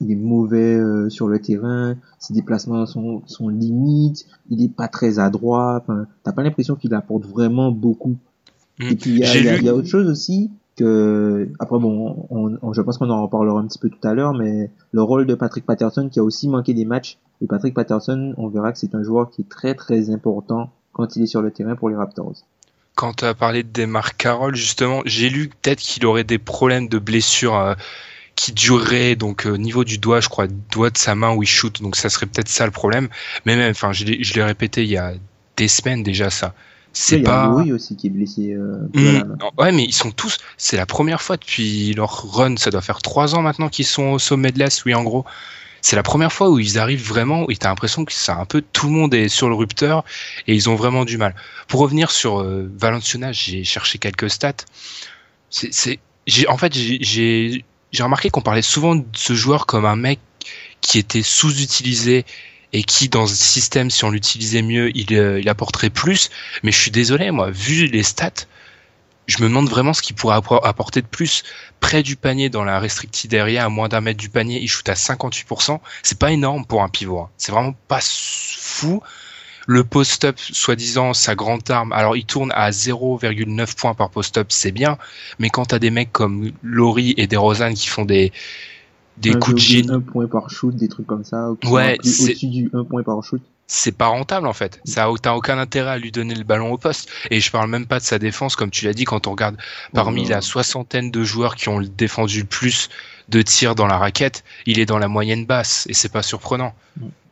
Il 0.00 0.10
est 0.10 0.16
mauvais 0.16 0.78
sur 1.08 1.28
le 1.28 1.38
terrain, 1.38 1.96
ses 2.18 2.34
déplacements 2.34 2.86
sont, 2.86 3.22
sont 3.26 3.48
limites, 3.48 4.26
il 4.50 4.62
est 4.62 4.74
pas 4.74 4.88
très 4.88 5.18
adroit. 5.18 5.82
Enfin, 5.82 6.06
t'as 6.22 6.32
pas 6.32 6.42
l'impression 6.42 6.74
qu'il 6.74 6.94
apporte 6.94 7.24
vraiment 7.24 7.70
beaucoup. 7.70 8.16
Hmm. 8.78 8.88
Et 8.90 8.96
puis 8.96 9.12
il 9.12 9.18
y 9.18 9.48
a, 9.48 9.60
y 9.60 9.68
a 9.68 9.74
autre 9.74 9.88
chose 9.88 10.08
aussi, 10.08 10.50
que 10.76 11.48
après 11.58 11.78
bon, 11.78 12.26
on, 12.30 12.72
je 12.72 12.80
pense 12.80 12.98
qu'on 12.98 13.10
en 13.10 13.22
reparlera 13.22 13.60
un 13.60 13.66
petit 13.66 13.78
peu 13.78 13.88
tout 13.88 14.06
à 14.06 14.14
l'heure, 14.14 14.34
mais 14.34 14.70
le 14.92 15.02
rôle 15.02 15.26
de 15.26 15.34
Patrick 15.34 15.64
Patterson 15.64 16.08
qui 16.10 16.18
a 16.18 16.24
aussi 16.24 16.48
manqué 16.48 16.74
des 16.74 16.84
matchs. 16.84 17.18
Et 17.40 17.46
Patrick 17.46 17.74
Patterson, 17.74 18.34
on 18.36 18.48
verra 18.48 18.72
que 18.72 18.78
c'est 18.78 18.94
un 18.94 19.02
joueur 19.02 19.30
qui 19.30 19.42
est 19.42 19.48
très 19.48 19.74
très 19.74 20.10
important 20.10 20.70
quand 20.92 21.16
il 21.16 21.22
est 21.22 21.26
sur 21.26 21.42
le 21.42 21.50
terrain 21.50 21.76
pour 21.76 21.88
les 21.88 21.96
Raptors. 21.96 22.34
Quand 22.94 23.12
tu 23.14 23.24
as 23.24 23.34
parlé 23.34 23.64
de 23.64 23.70
Demar 23.72 24.16
Carroll, 24.16 24.54
justement, 24.54 25.02
j'ai 25.04 25.28
lu 25.28 25.48
peut-être 25.48 25.80
qu'il 25.80 26.06
aurait 26.06 26.24
des 26.24 26.38
problèmes 26.38 26.88
de 26.88 26.98
blessure 26.98 27.56
euh, 27.56 27.74
qui 28.36 28.52
dureraient, 28.52 29.16
donc 29.16 29.44
au 29.46 29.50
euh, 29.50 29.56
niveau 29.56 29.84
du 29.84 29.98
doigt, 29.98 30.20
je 30.20 30.28
crois, 30.28 30.46
doigt 30.46 30.90
de 30.90 30.98
sa 30.98 31.14
main 31.14 31.34
où 31.34 31.42
il 31.42 31.46
shoot, 31.46 31.80
donc 31.82 31.96
ça 31.96 32.08
serait 32.08 32.26
peut-être 32.26 32.48
ça 32.48 32.64
le 32.64 32.72
problème. 32.72 33.08
Mais 33.46 33.56
même, 33.56 33.70
enfin, 33.70 33.92
je 33.92 34.04
l'ai 34.04 34.42
répété 34.42 34.82
il 34.82 34.90
y 34.90 34.96
a 34.96 35.12
des 35.56 35.68
semaines 35.68 36.02
déjà 36.02 36.30
ça 36.30 36.54
c'est 36.94 37.18
pas. 37.18 37.52
Il 37.62 37.68
y 37.68 37.72
a 37.72 37.74
aussi 37.74 37.96
qui 37.96 38.06
est 38.06 38.10
blessé. 38.10 38.54
Euh, 38.54 38.88
mmh. 38.94 39.34
ouais, 39.58 39.72
mais 39.72 39.82
ils 39.82 39.92
sont 39.92 40.12
tous. 40.12 40.38
C'est 40.56 40.76
la 40.76 40.86
première 40.86 41.20
fois 41.20 41.36
depuis 41.36 41.92
leur 41.92 42.32
run. 42.32 42.56
Ça 42.56 42.70
doit 42.70 42.80
faire 42.80 43.02
trois 43.02 43.34
ans 43.34 43.42
maintenant 43.42 43.68
qu'ils 43.68 43.84
sont 43.84 44.12
au 44.12 44.18
sommet 44.20 44.52
de 44.52 44.60
l'Est. 44.60 44.84
Oui, 44.84 44.94
en 44.94 45.02
gros, 45.02 45.24
c'est 45.82 45.96
la 45.96 46.04
première 46.04 46.32
fois 46.32 46.50
où 46.50 46.60
ils 46.60 46.78
arrivent 46.78 47.04
vraiment. 47.04 47.50
Et 47.50 47.56
t'as 47.56 47.68
l'impression 47.68 48.04
que 48.04 48.12
c'est 48.12 48.30
un 48.30 48.44
peu 48.44 48.62
tout 48.72 48.86
le 48.86 48.92
monde 48.92 49.12
est 49.12 49.28
sur 49.28 49.48
le 49.48 49.56
rupteur 49.56 50.04
et 50.46 50.54
ils 50.54 50.70
ont 50.70 50.76
vraiment 50.76 51.04
du 51.04 51.18
mal. 51.18 51.34
Pour 51.66 51.80
revenir 51.80 52.12
sur 52.12 52.40
euh, 52.40 52.70
Valenciuna, 52.78 53.32
j'ai 53.32 53.64
cherché 53.64 53.98
quelques 53.98 54.30
stats. 54.30 54.64
C'est, 55.50 55.98
en 56.48 56.56
fait, 56.56 56.72
j'ai, 56.72 57.64
j'ai 57.94 58.02
remarqué 58.02 58.28
qu'on 58.28 58.40
parlait 58.40 58.60
souvent 58.62 58.96
de 58.96 59.04
ce 59.14 59.34
joueur 59.34 59.66
comme 59.66 59.86
un 59.86 59.96
mec 59.96 60.18
qui 60.80 60.98
était 60.98 61.22
sous-utilisé 61.22 62.26
et 62.72 62.82
qui 62.82 63.08
dans 63.08 63.26
ce 63.26 63.36
système, 63.36 63.88
si 63.88 64.04
on 64.04 64.10
l'utilisait 64.10 64.62
mieux, 64.62 64.90
il, 64.96 65.14
euh, 65.14 65.40
apporterait 65.46 65.90
plus. 65.90 66.28
Mais 66.64 66.72
je 66.72 66.78
suis 66.78 66.90
désolé, 66.90 67.30
moi, 67.30 67.50
vu 67.50 67.86
les 67.86 68.02
stats, 68.02 68.46
je 69.28 69.38
me 69.42 69.48
demande 69.48 69.68
vraiment 69.68 69.94
ce 69.94 70.02
qu'il 70.02 70.16
pourrait 70.16 70.40
apporter 70.64 71.02
de 71.02 71.06
plus. 71.06 71.44
Près 71.78 72.02
du 72.02 72.16
panier, 72.16 72.50
dans 72.50 72.64
la 72.64 72.80
restricted 72.80 73.32
area, 73.32 73.64
à 73.64 73.68
moins 73.68 73.88
d'un 73.88 74.00
mètre 74.00 74.18
du 74.18 74.28
panier, 74.28 74.58
il 74.60 74.68
shoot 74.68 74.88
à 74.88 74.94
58%. 74.94 75.78
C'est 76.02 76.18
pas 76.18 76.32
énorme 76.32 76.66
pour 76.66 76.82
un 76.82 76.88
pivot. 76.88 77.20
Hein. 77.20 77.30
C'est 77.38 77.52
vraiment 77.52 77.74
pas 77.86 78.00
fou. 78.02 79.02
Le 79.66 79.84
post-up, 79.84 80.38
soi-disant, 80.38 81.14
sa 81.14 81.34
grande 81.34 81.68
arme, 81.70 81.92
alors 81.92 82.16
il 82.16 82.24
tourne 82.24 82.52
à 82.54 82.70
0,9 82.70 83.76
points 83.76 83.94
par 83.94 84.10
post-up, 84.10 84.48
c'est 84.50 84.72
bien. 84.72 84.98
Mais 85.38 85.48
quand 85.48 85.66
t'as 85.66 85.78
des 85.78 85.90
mecs 85.90 86.12
comme 86.12 86.50
Laurie 86.62 87.14
et 87.16 87.26
des 87.26 87.36
Rosanne 87.36 87.74
qui 87.74 87.88
font 87.88 88.04
des, 88.04 88.32
des 89.16 89.34
coups 89.34 89.54
de 89.54 89.60
génie. 89.60 89.90
Un 89.90 90.00
point 90.00 90.26
par 90.26 90.50
shoot, 90.50 90.74
des 90.74 90.88
trucs 90.88 91.06
comme 91.06 91.24
ça. 91.24 91.50
Ouais, 91.64 91.98
c'est 92.02 92.30
au-dessus 92.30 92.46
du 92.48 92.70
un 92.72 92.84
point 92.84 93.02
par 93.02 93.22
shoot. 93.22 93.40
C'est 93.66 93.96
pas 93.96 94.08
rentable 94.08 94.46
en 94.46 94.52
fait. 94.52 94.80
Ça 94.84 95.10
t'as 95.22 95.32
aucun 95.32 95.58
intérêt 95.58 95.92
à 95.92 95.98
lui 95.98 96.12
donner 96.12 96.34
le 96.34 96.44
ballon 96.44 96.72
au 96.72 96.78
poste. 96.78 97.08
Et 97.30 97.40
je 97.40 97.50
parle 97.50 97.70
même 97.70 97.86
pas 97.86 97.98
de 97.98 98.04
sa 98.04 98.18
défense, 98.18 98.56
comme 98.56 98.70
tu 98.70 98.84
l'as 98.84 98.92
dit, 98.92 99.04
quand 99.04 99.26
on 99.26 99.30
regarde 99.30 99.56
parmi 99.94 100.26
la 100.26 100.42
soixantaine 100.42 101.10
de 101.10 101.24
joueurs 101.24 101.54
qui 101.54 101.70
ont 101.70 101.80
défendu 101.80 102.40
le 102.40 102.46
plus 102.46 102.90
de 103.30 103.40
tirs 103.40 103.74
dans 103.74 103.86
la 103.86 103.96
raquette, 103.96 104.44
il 104.66 104.78
est 104.78 104.86
dans 104.86 104.98
la 104.98 105.08
moyenne 105.08 105.46
basse 105.46 105.86
et 105.88 105.94
c'est 105.94 106.10
pas 106.10 106.22
surprenant. 106.22 106.74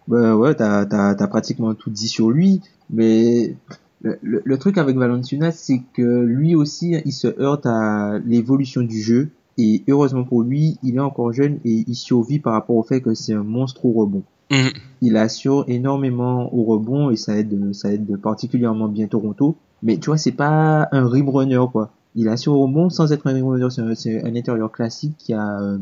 Bah 0.09 0.37
ouais, 0.37 0.55
t'as 0.55 0.81
as, 0.81 1.29
pratiquement 1.29 1.75
tout 1.75 1.91
dit 1.91 2.09
sur 2.09 2.31
lui, 2.31 2.61
mais 2.91 3.57
le, 4.03 4.19
le, 4.23 4.59
truc 4.59 4.79
avec 4.79 4.97
Valenciunas, 4.97 5.53
c'est 5.53 5.83
que 5.95 6.23
lui 6.23 6.55
aussi, 6.55 6.97
il 7.05 7.13
se 7.13 7.29
heurte 7.41 7.67
à 7.67 8.19
l'évolution 8.27 8.83
du 8.83 9.01
jeu 9.01 9.31
Et 9.59 9.85
heureusement 9.89 10.25
pour 10.25 10.43
lui, 10.43 10.79
il 10.83 10.97
est 10.97 11.01
encore 11.01 11.33
jeune 11.33 11.59
et 11.65 11.85
il 11.87 11.95
survit 11.95 12.39
par 12.39 12.55
rapport 12.55 12.77
au 12.77 12.83
fait 12.83 13.01
que 13.01 13.15
c'est 13.15 13.35
un 13.35 13.45
monstre 13.45 13.85
au 13.85 13.93
rebond. 13.93 14.23
Mhm. 14.51 14.71
Il 15.01 15.17
assure 15.17 15.65
énormément 15.69 16.53
au 16.55 16.65
rebond 16.65 17.11
et 17.11 17.17
ça 17.17 17.37
aide, 17.39 17.73
ça 17.73 17.93
aide 17.93 18.17
particulièrement 18.21 18.89
bien 18.89 19.07
Toronto. 19.07 19.57
Mais 19.83 19.99
tu 19.99 20.07
vois, 20.07 20.19
c'est 20.19 20.33
pas 20.33 20.89
un 20.93 21.09
rim 21.09 21.29
runner 21.29 21.65
quoi. 21.71 21.91
Il 22.15 22.29
assure 22.29 22.55
au 22.55 22.63
rebond 22.63 22.91
sans 22.91 23.13
être 23.13 23.27
un 23.27 23.33
rim 23.33 23.47
runner. 23.47 23.69
C'est 23.71 23.83
un, 23.83 23.95
c'est 23.95 24.25
un 24.25 24.37
intérieur 24.37 24.71
classique 24.71 25.15
qui 25.19 25.33
a 25.33 25.61
euh, 25.61 25.79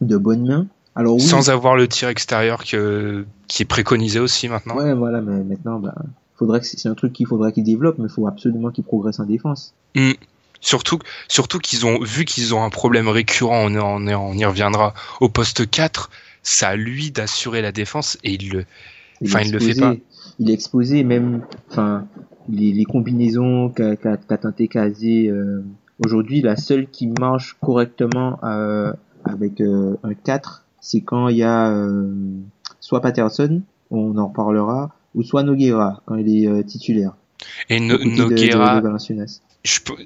de 0.00 0.16
bonnes 0.16 0.46
mains. 0.46 0.66
Alors 0.96 1.14
oui, 1.16 1.20
Sans 1.22 1.50
avoir 1.50 1.76
le 1.76 1.88
tir 1.88 2.08
extérieur 2.08 2.64
que, 2.64 3.26
qui 3.48 3.62
est 3.62 3.66
préconisé 3.66 4.20
aussi 4.20 4.48
maintenant. 4.48 4.76
ouais, 4.76 4.94
voilà, 4.94 5.20
mais 5.20 5.42
maintenant, 5.42 5.80
bah, 5.80 5.94
faudrait 6.36 6.60
que 6.60 6.66
c'est 6.66 6.88
un 6.88 6.94
truc 6.94 7.12
qu'il 7.12 7.26
faudra 7.26 7.50
qu'il 7.52 7.64
développe, 7.64 7.98
mais 7.98 8.06
il 8.08 8.12
faut 8.12 8.26
absolument 8.28 8.70
qu'il 8.70 8.84
progresse 8.84 9.18
en 9.18 9.24
défense. 9.24 9.74
Mm. 9.96 10.12
Surtout, 10.60 10.98
surtout 11.28 11.58
qu'ils 11.58 11.84
ont 11.84 11.98
vu 12.00 12.24
qu'ils 12.24 12.54
ont 12.54 12.62
un 12.64 12.70
problème 12.70 13.08
récurrent, 13.08 13.66
on, 13.66 13.74
on, 13.76 14.06
on 14.08 14.32
y 14.32 14.44
reviendra 14.46 14.94
au 15.20 15.28
poste 15.28 15.68
4, 15.68 16.08
c'est 16.42 16.64
à 16.64 16.74
lui 16.76 17.10
d'assurer 17.10 17.60
la 17.60 17.70
défense 17.72 18.16
et 18.24 18.32
il 18.32 18.50
le 18.50 18.64
Enfin, 19.24 19.40
il 19.40 19.52
le 19.52 19.58
fait 19.58 19.72
exposé- 19.72 20.02
Il 20.38 20.50
est 20.50 20.54
exposé, 20.54 21.04
même, 21.04 21.42
enfin, 21.70 22.06
les, 22.48 22.72
les 22.72 22.84
combinaisons 22.84 23.68
qu'a 23.68 23.96
qu'a 23.96 24.16
qu'a 24.16 24.38
tenté 24.38 24.68
Kazé 24.68 25.28
euh, 25.28 25.62
aujourd'hui, 26.04 26.40
la 26.40 26.56
seule 26.56 26.88
qui 26.88 27.06
marche 27.08 27.56
correctement 27.60 28.38
euh, 28.42 28.92
avec 29.24 29.60
euh, 29.60 29.96
un 30.02 30.14
4, 30.14 30.63
c'est 30.84 31.00
quand 31.00 31.28
il 31.28 31.38
y 31.38 31.42
a 31.42 31.70
euh, 31.70 32.12
soit 32.80 33.00
Patterson, 33.00 33.62
on 33.90 34.16
en 34.18 34.28
reparlera, 34.28 34.90
ou 35.14 35.22
soit 35.22 35.42
Noguera 35.42 36.02
quand 36.04 36.16
il 36.16 36.28
est 36.28 36.46
euh, 36.46 36.62
titulaire. 36.62 37.16
et 37.70 37.80
No- 37.80 37.96
de- 37.96 38.04
Noguera, 38.04 38.74
de, 38.74 38.80
de 38.80 38.84
Valanciunas. 38.84 39.40
je 39.64 39.80
peux- 39.80 39.96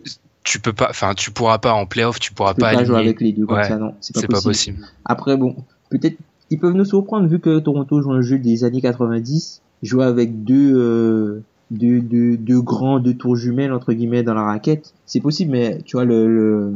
tu 0.44 0.60
peux 0.60 0.72
pas, 0.72 0.86
enfin 0.90 1.14
tu 1.14 1.30
pourras 1.32 1.58
pas 1.58 1.72
en 1.74 1.84
playoff, 1.84 2.20
tu 2.20 2.32
pourras 2.32 2.54
Tu 2.54 2.60
pas 2.60 2.72
pas 2.72 2.84
jouer 2.84 2.98
avec 2.98 3.20
les 3.20 3.32
deux 3.32 3.44
comme 3.44 3.56
Ouais, 3.58 3.64
ça, 3.68 3.76
non, 3.76 3.94
c'est 4.00 4.14
pas, 4.14 4.22
possible. 4.22 4.42
possible. 4.44 4.78
Après, 5.04 5.36
bon, 5.36 5.56
peut-être 5.90 6.16
ils 6.50 6.58
peuvent 6.58 6.74
nous 6.74 6.84
surprendre 6.86 7.26
vu 7.28 7.40
que 7.40 7.58
Toronto 7.58 8.00
joue 8.00 8.12
un 8.12 8.22
jeu 8.22 8.38
des 8.38 8.62
années 8.64 8.80
90, 8.80 9.60
jouer 9.82 10.04
avec 10.04 10.44
deux, 10.44 10.72
euh, 10.76 11.42
deux, 11.70 12.00
deux, 12.00 12.36
deux 12.38 12.62
grands, 12.62 13.00
deux 13.00 13.14
tours 13.14 13.36
jumelles 13.36 13.72
entre 13.72 13.92
guillemets 13.92 14.22
dans 14.22 14.34
la 14.34 14.44
raquette, 14.44 14.94
c'est 15.06 15.20
possible, 15.20 15.50
mais 15.52 15.82
tu 15.84 15.96
vois 15.96 16.04
le, 16.06 16.26
le, 16.28 16.72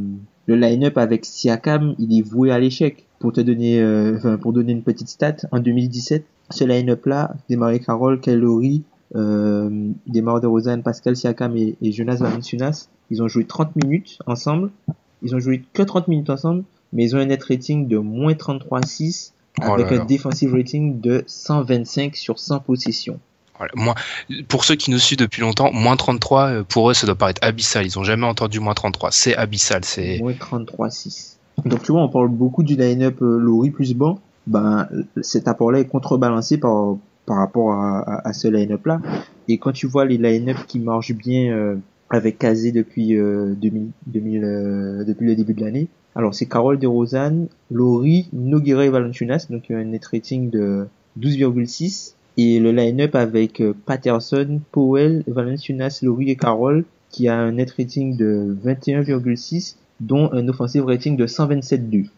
le 0.49 0.57
line-up 0.57 0.99
avec 0.99 1.25
Siakam, 1.25 1.95
il 1.99 2.19
est 2.19 2.23
voué 2.23 2.51
à 2.51 2.59
l'échec. 2.59 3.07
Pour 3.23 3.33
te 3.33 3.41
donner, 3.41 3.81
euh, 3.81 4.37
pour 4.37 4.53
donner 4.53 4.73
une 4.73 4.83
petite 4.83 5.09
stat, 5.09 5.37
en 5.53 5.61
2017, 5.61 6.25
ce 6.51 6.65
line-up 6.65 7.07
là, 7.07 7.35
démarré 7.49 7.81
Carroll, 7.81 8.21
Calori, 8.21 8.83
euh, 9.17 9.71
Demar 10.07 10.41
DeRozan, 10.41 10.83
Pascal 10.83 11.17
Siakam 11.17 11.57
et, 11.57 11.77
et 11.81 11.93
Jonas 11.93 12.17
Valanciunas, 12.17 12.89
ils 13.11 13.23
ont 13.23 13.29
joué 13.29 13.45
30 13.45 13.77
minutes 13.77 14.19
ensemble. 14.27 14.71
Ils 15.23 15.35
ont 15.35 15.39
joué 15.39 15.63
que 15.73 15.83
30 15.83 16.09
minutes 16.09 16.31
ensemble, 16.31 16.65
mais 16.93 17.05
ils 17.05 17.15
ont 17.17 17.19
un 17.21 17.27
net 17.27 17.43
rating 17.45 17.87
de 17.89 17.97
moins 17.99 18.33
33,6 18.33 19.33
Oh 19.61 19.65
avec 19.73 19.91
là 19.91 19.97
un 19.97 19.99
là. 20.01 20.05
defensive 20.07 20.53
rating 20.55 21.01
de 21.01 21.23
125 21.27 22.17
sur 22.17 22.39
100 22.39 22.61
possessions. 22.61 23.21
Moins- 23.77 23.95
pour 24.49 24.65
ceux 24.65 24.75
qui 24.75 24.91
nous 24.91 24.99
suivent 24.99 25.19
depuis 25.19 25.41
longtemps, 25.43 25.71
moins 25.73 25.97
33, 25.97 26.47
euh, 26.49 26.63
pour 26.65 26.91
eux, 26.91 26.95
ça 26.95 27.07
doit 27.07 27.15
paraître 27.15 27.41
abyssal. 27.47 27.87
Ils 27.87 27.97
ont 27.99 28.03
jamais 28.03 28.27
entendu 28.27 28.59
moins 28.59 28.75
33. 28.75 29.13
C'est 29.13 29.37
abyssal. 29.37 29.85
C'est 29.85 30.19
Moins 30.19 30.33
33,6. 30.33 31.37
Donc 31.65 31.83
tu 31.83 31.93
vois, 31.93 32.03
on 32.03 32.09
parle 32.09 32.29
beaucoup 32.29 32.63
du 32.63 32.77
line-up 32.77 33.21
euh, 33.23 33.39
Laurie 33.39 33.71
plus 33.71 33.95
banc. 33.95 34.19
Ben, 34.47 34.89
cet 35.21 35.47
apport-là 35.47 35.81
est 35.81 35.87
contrebalancé 35.87 36.59
par, 36.59 36.97
par 37.27 37.37
rapport 37.37 37.73
à, 37.73 38.27
à, 38.27 38.33
ce 38.33 38.49
line-up 38.49 38.85
là. 38.87 39.01
Et 39.49 39.59
quand 39.59 39.73
tu 39.73 39.87
vois 39.87 40.05
les 40.05 40.19
line-up 40.19 40.57
qui 40.67 40.81
marchent 40.81 41.15
bien 41.15 41.53
euh, 41.53 41.77
avec 42.11 42.39
Kazé 42.39 42.73
depuis, 42.73 43.17
euh, 43.17 43.55
2000, 43.55 43.91
2000, 44.07 44.45
euh, 44.45 45.05
depuis 45.05 45.27
le 45.27 45.35
début 45.35 45.55
de 45.55 45.65
l'année, 45.65 45.89
alors 46.15 46.35
c'est 46.35 46.47
Carole 46.47 46.79
DeRozan, 46.79 47.47
Laurie, 47.71 48.29
Noguera 48.33 48.85
et 48.85 48.91
Valanciunas, 48.91 49.47
donc 49.49 49.71
un 49.71 49.85
net 49.85 50.05
rating 50.05 50.51
de 50.51 50.87
12,6. 51.19 52.15
Et 52.39 52.61
le 52.61 52.73
line-up 52.73 53.15
avec 53.15 53.61
euh, 53.61 53.75
Patterson, 53.87 54.61
Powell, 54.73 55.23
Valanciunas, 55.27 56.01
Laurie 56.03 56.31
et 56.31 56.37
Carole, 56.37 56.85
qui 57.11 57.29
a 57.29 57.37
un 57.37 57.53
net 57.53 57.71
rating 57.73 58.17
de 58.17 58.57
21,6, 58.65 59.77
dont 60.07 60.31
un 60.33 60.47
offensive 60.49 60.85
rating 60.85 61.17
de 61.17 61.27
127,2. 61.27 62.09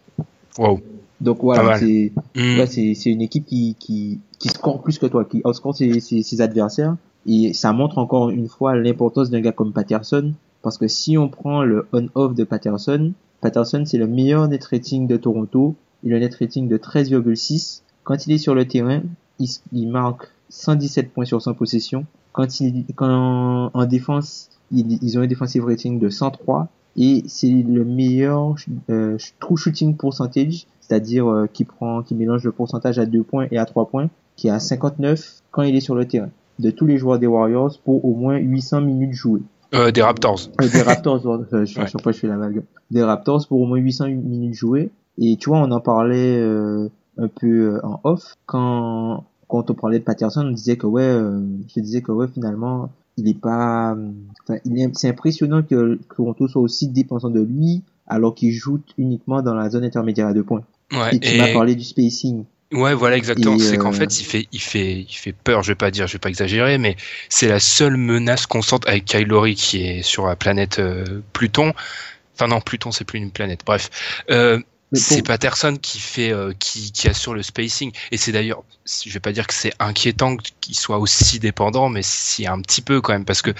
wow. 0.58 0.80
Donc 1.20 1.38
voilà, 1.42 1.78
c'est 1.78 2.12
Mm. 2.34 2.58
ouais, 2.58 2.66
une 3.06 3.22
équipe 3.22 3.46
qui, 3.46 3.76
qui, 3.78 4.18
qui 4.38 4.48
score 4.48 4.82
plus 4.82 4.98
que 4.98 5.06
toi, 5.06 5.24
qui 5.24 5.40
outscore 5.44 5.74
ses, 5.74 6.00
ses, 6.00 6.22
ses 6.22 6.40
adversaires. 6.40 6.96
Et 7.26 7.52
ça 7.54 7.72
montre 7.72 7.98
encore 7.98 8.30
une 8.30 8.48
fois 8.48 8.74
l'importance 8.76 9.30
d'un 9.30 9.40
gars 9.40 9.52
comme 9.52 9.72
Patterson. 9.72 10.32
Parce 10.62 10.76
que 10.76 10.88
si 10.88 11.16
on 11.16 11.28
prend 11.28 11.62
le 11.62 11.86
on-off 11.92 12.34
de 12.34 12.44
Patterson, 12.44 13.12
Patterson 13.40 13.84
c'est 13.86 13.96
le 13.98 14.06
meilleur 14.06 14.48
net 14.48 14.64
rating 14.64 15.06
de 15.06 15.16
Toronto. 15.16 15.74
Il 16.02 16.12
a 16.12 16.16
un 16.16 16.20
net 16.20 16.34
rating 16.34 16.68
de 16.68 16.76
13,6. 16.76 17.82
Quand 18.02 18.26
il 18.26 18.32
est 18.32 18.38
sur 18.38 18.54
le 18.54 18.66
terrain, 18.66 19.02
il, 19.38 19.48
il 19.72 19.88
marque 19.88 20.28
117 20.50 21.12
points 21.12 21.24
sur 21.24 21.40
100 21.40 21.54
possessions. 21.54 22.04
Quand 22.32 22.60
il 22.60 22.84
quand 22.96 23.70
en 23.72 23.84
défense, 23.86 24.50
ils, 24.72 24.98
ils 25.02 25.16
ont 25.18 25.22
un 25.22 25.26
defensive 25.26 25.64
rating 25.64 25.98
de 25.98 26.08
103 26.10 26.68
et 26.96 27.22
c'est 27.26 27.50
le 27.50 27.84
meilleur 27.84 28.54
euh, 28.90 29.16
true 29.40 29.56
shooting 29.56 29.96
percentage, 29.96 30.66
c'est-à-dire 30.80 31.28
euh, 31.28 31.46
qui 31.52 31.64
prend 31.64 32.02
qui 32.02 32.14
mélange 32.14 32.44
le 32.44 32.52
pourcentage 32.52 32.98
à 32.98 33.06
2 33.06 33.22
points 33.22 33.46
et 33.50 33.58
à 33.58 33.64
3 33.64 33.86
points, 33.88 34.08
qui 34.36 34.48
est 34.48 34.50
à 34.50 34.60
59 34.60 35.42
quand 35.50 35.62
il 35.62 35.74
est 35.76 35.80
sur 35.80 35.94
le 35.94 36.06
terrain 36.06 36.30
de 36.58 36.70
tous 36.70 36.86
les 36.86 36.98
joueurs 36.98 37.18
des 37.18 37.26
Warriors 37.26 37.78
pour 37.84 38.04
au 38.04 38.14
moins 38.14 38.36
800 38.36 38.80
minutes 38.82 39.12
jouées. 39.12 39.42
Euh, 39.74 39.90
des 39.90 40.02
Raptors. 40.02 40.40
Euh, 40.60 40.68
des 40.68 40.82
Raptors, 40.82 41.26
euh, 41.26 41.64
je, 41.64 41.80
Ouais. 41.80 41.86
fois 42.00 42.12
je 42.12 42.18
fais 42.18 42.28
la 42.28 42.36
vague. 42.36 42.62
Des 42.90 43.02
Raptors 43.02 43.46
pour 43.48 43.60
au 43.60 43.66
moins 43.66 43.78
800 43.78 44.06
minutes 44.08 44.54
jouées. 44.54 44.90
Et 45.18 45.36
tu 45.36 45.50
vois, 45.50 45.58
on 45.58 45.70
en 45.72 45.80
parlait 45.80 46.38
euh, 46.38 46.88
un 47.18 47.28
peu 47.28 47.74
euh, 47.74 47.80
en 47.84 48.00
off 48.04 48.34
quand 48.46 49.24
quand 49.48 49.70
on 49.70 49.74
parlait 49.74 49.98
de 49.98 50.04
Patterson, 50.04 50.46
on 50.46 50.52
disait 50.52 50.76
que 50.76 50.86
ouais, 50.86 51.02
euh, 51.02 51.40
je 51.74 51.80
disais 51.80 52.02
que 52.02 52.10
ouais, 52.10 52.26
finalement, 52.28 52.90
il 53.16 53.28
est 53.28 53.38
pas, 53.38 53.96
enfin, 54.42 54.58
il 54.64 54.80
est, 54.80 54.90
c'est 54.94 55.08
impressionnant 55.08 55.62
que 55.62 55.98
Toronto 56.14 56.48
soit 56.48 56.62
aussi 56.62 56.88
dépendant 56.88 57.30
de 57.30 57.40
lui, 57.40 57.82
alors 58.06 58.34
qu'il 58.34 58.52
joue 58.52 58.80
uniquement 58.98 59.42
dans 59.42 59.54
la 59.54 59.70
zone 59.70 59.84
intermédiaire 59.84 60.26
à 60.26 60.34
deux 60.34 60.44
points. 60.44 60.64
Ouais. 60.92 61.14
Et 61.14 61.20
tu 61.20 61.38
m'as 61.38 61.52
parlé 61.52 61.74
du 61.74 61.84
spacing. 61.84 62.44
Ouais, 62.72 62.94
voilà 62.94 63.16
exactement. 63.16 63.56
Et, 63.56 63.60
C'est 63.60 63.76
qu'en 63.76 63.90
euh, 63.90 63.92
fait, 63.92 64.20
il 64.20 64.24
fait, 64.24 64.48
il 64.52 64.60
fait, 64.60 65.00
il 65.08 65.14
fait 65.14 65.32
peur. 65.32 65.62
Je 65.62 65.68
vais 65.68 65.76
pas 65.76 65.90
dire, 65.90 66.06
je 66.06 66.14
vais 66.14 66.18
pas 66.18 66.28
exagérer, 66.28 66.78
mais 66.78 66.96
c'est 67.28 67.48
la 67.48 67.60
seule 67.60 67.96
menace 67.96 68.46
constante 68.46 68.86
avec 68.88 69.04
Kylori 69.04 69.54
qui 69.54 69.86
est 69.86 70.02
sur 70.02 70.26
la 70.26 70.34
planète 70.34 70.80
euh, 70.80 71.22
Pluton. 71.32 71.72
Enfin 72.34 72.48
non, 72.48 72.60
Pluton 72.60 72.90
c'est 72.90 73.04
plus 73.04 73.18
une 73.18 73.30
planète. 73.30 73.60
Bref, 73.64 73.90
euh, 74.30 74.58
c'est 74.94 75.22
Patterson 75.22 75.76
qui 75.80 75.98
fait, 75.98 76.32
euh, 76.32 76.52
qui, 76.58 76.92
qui 76.92 77.08
assure 77.08 77.34
le 77.34 77.42
spacing. 77.42 77.92
Et 78.10 78.16
c'est 78.16 78.32
d'ailleurs, 78.32 78.64
je 78.84 79.12
vais 79.12 79.20
pas 79.20 79.32
dire 79.32 79.46
que 79.46 79.54
c'est 79.54 79.72
inquiétant 79.78 80.36
qu'il 80.60 80.76
soit 80.76 80.98
aussi 80.98 81.38
dépendant, 81.38 81.88
mais 81.88 82.02
si 82.02 82.46
un 82.46 82.60
petit 82.60 82.82
peu 82.82 83.00
quand 83.00 83.12
même, 83.12 83.24
parce 83.24 83.42
que 83.42 83.50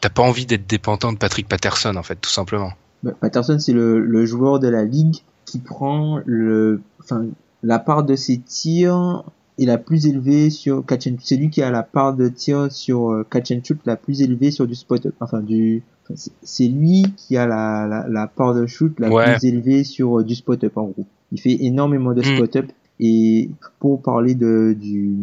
t'as 0.00 0.10
pas 0.10 0.22
envie 0.22 0.46
d'être 0.46 0.66
dépendant 0.66 1.12
de 1.12 1.18
Patrick 1.18 1.48
Patterson 1.48 1.96
en 1.96 2.02
fait, 2.02 2.16
tout 2.16 2.30
simplement. 2.30 2.72
Bah, 3.02 3.12
Patterson, 3.20 3.58
c'est 3.58 3.72
le, 3.72 4.00
le 4.00 4.26
joueur 4.26 4.60
de 4.60 4.68
la 4.68 4.84
ligue 4.84 5.16
qui 5.46 5.58
prend 5.58 6.20
le, 6.26 6.80
enfin, 7.00 7.26
la 7.62 7.78
part 7.78 8.04
de 8.04 8.14
ses 8.14 8.38
tirs 8.38 9.24
est 9.58 9.66
la 9.66 9.78
plus 9.78 10.06
élevée 10.06 10.50
sur 10.50 10.84
catch 10.86 11.06
and 11.06 11.16
C'est 11.22 11.36
lui 11.36 11.50
qui 11.50 11.62
a 11.62 11.70
la 11.70 11.82
part 11.82 12.14
de 12.14 12.28
tir 12.28 12.72
sur 12.72 13.10
euh, 13.10 13.26
catch 13.30 13.50
and 13.50 13.60
shoot 13.64 13.78
la 13.84 13.96
plus 13.96 14.22
élevée 14.22 14.50
sur 14.50 14.66
du 14.66 14.74
spot. 14.74 15.08
Enfin, 15.20 15.40
du, 15.40 15.82
c'est- 16.14 16.68
lui 16.68 17.04
qui 17.16 17.36
a 17.36 17.46
la, 17.46 17.86
la, 17.86 18.06
la 18.08 18.26
part 18.26 18.54
de 18.54 18.66
shoot 18.66 18.98
la 18.98 19.10
Ouais. 19.10 19.36
plus 19.38 19.48
élevée 19.48 19.84
sur 19.84 20.20
euh, 20.20 20.24
du 20.24 20.34
spot 20.34 20.62
up 20.64 20.76
en 20.76 20.84
gros. 20.84 21.06
Il 21.32 21.40
fait 21.40 21.56
énormément 21.64 22.12
de 22.12 22.20
Mm. 22.20 22.24
spot 22.36 22.56
up 22.56 22.66
et 22.98 23.50
pour 23.78 24.02
parler 24.02 24.34
de, 24.34 24.76
du, 24.78 25.14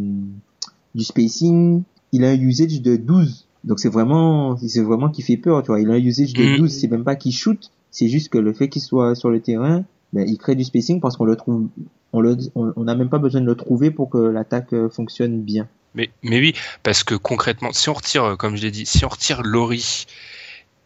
du 0.96 1.04
spacing, 1.04 1.84
il 2.12 2.24
a 2.26 2.30
un 2.30 2.40
usage 2.40 2.82
de 2.82 2.96
12. 2.96 3.46
Donc 3.64 3.80
c'est 3.80 3.90
vraiment, 3.90 4.58
c'est 4.58 4.82
vraiment 4.82 5.10
qui 5.10 5.22
fait 5.22 5.38
peur, 5.38 5.62
tu 5.64 5.68
vois. 5.68 5.82
Il 5.82 5.90
a 5.92 5.94
un 5.94 5.98
usage 5.98 6.34
de 6.34 6.44
Mm. 6.46 6.58
12, 6.58 6.72
c'est 6.72 6.88
même 6.88 7.04
pas 7.04 7.16
qu'il 7.16 7.34
shoot, 7.34 7.72
c'est 7.92 8.08
juste 8.08 8.30
que 8.30 8.38
le 8.38 8.54
fait 8.54 8.70
qu'il 8.70 8.82
soit 8.82 9.16
sur 9.16 9.30
le 9.30 9.40
terrain, 9.42 9.84
ben, 10.14 10.26
il 10.28 10.38
crée 10.38 10.56
du 10.56 10.64
spacing 10.64 11.02
parce 11.02 11.18
qu'on 11.18 11.26
le 11.26 11.36
trouve, 11.36 11.68
on 12.14 12.22
le, 12.22 12.38
on 12.56 12.72
on 12.78 12.84
n'a 12.86 12.96
même 12.96 13.10
pas 13.10 13.18
besoin 13.20 13.42
de 13.42 13.46
le 13.46 13.56
trouver 13.56 13.92
pour 13.92 14.10
que 14.10 14.18
l'attaque 14.18 14.72
euh, 14.74 14.90
fonctionne 14.90 15.42
bien. 15.42 15.68
Mais, 15.96 16.10
mais 16.24 16.40
oui, 16.40 16.54
parce 16.84 17.04
que 17.04 17.16
concrètement, 17.16 17.72
si 17.74 17.90
on 17.90 17.94
retire, 17.94 18.24
euh, 18.24 18.36
comme 18.36 18.56
je 18.56 18.62
l'ai 18.62 18.72
dit, 18.72 18.86
si 18.86 19.04
on 19.04 19.10
retire 19.10 19.42
Laurie 19.44 20.06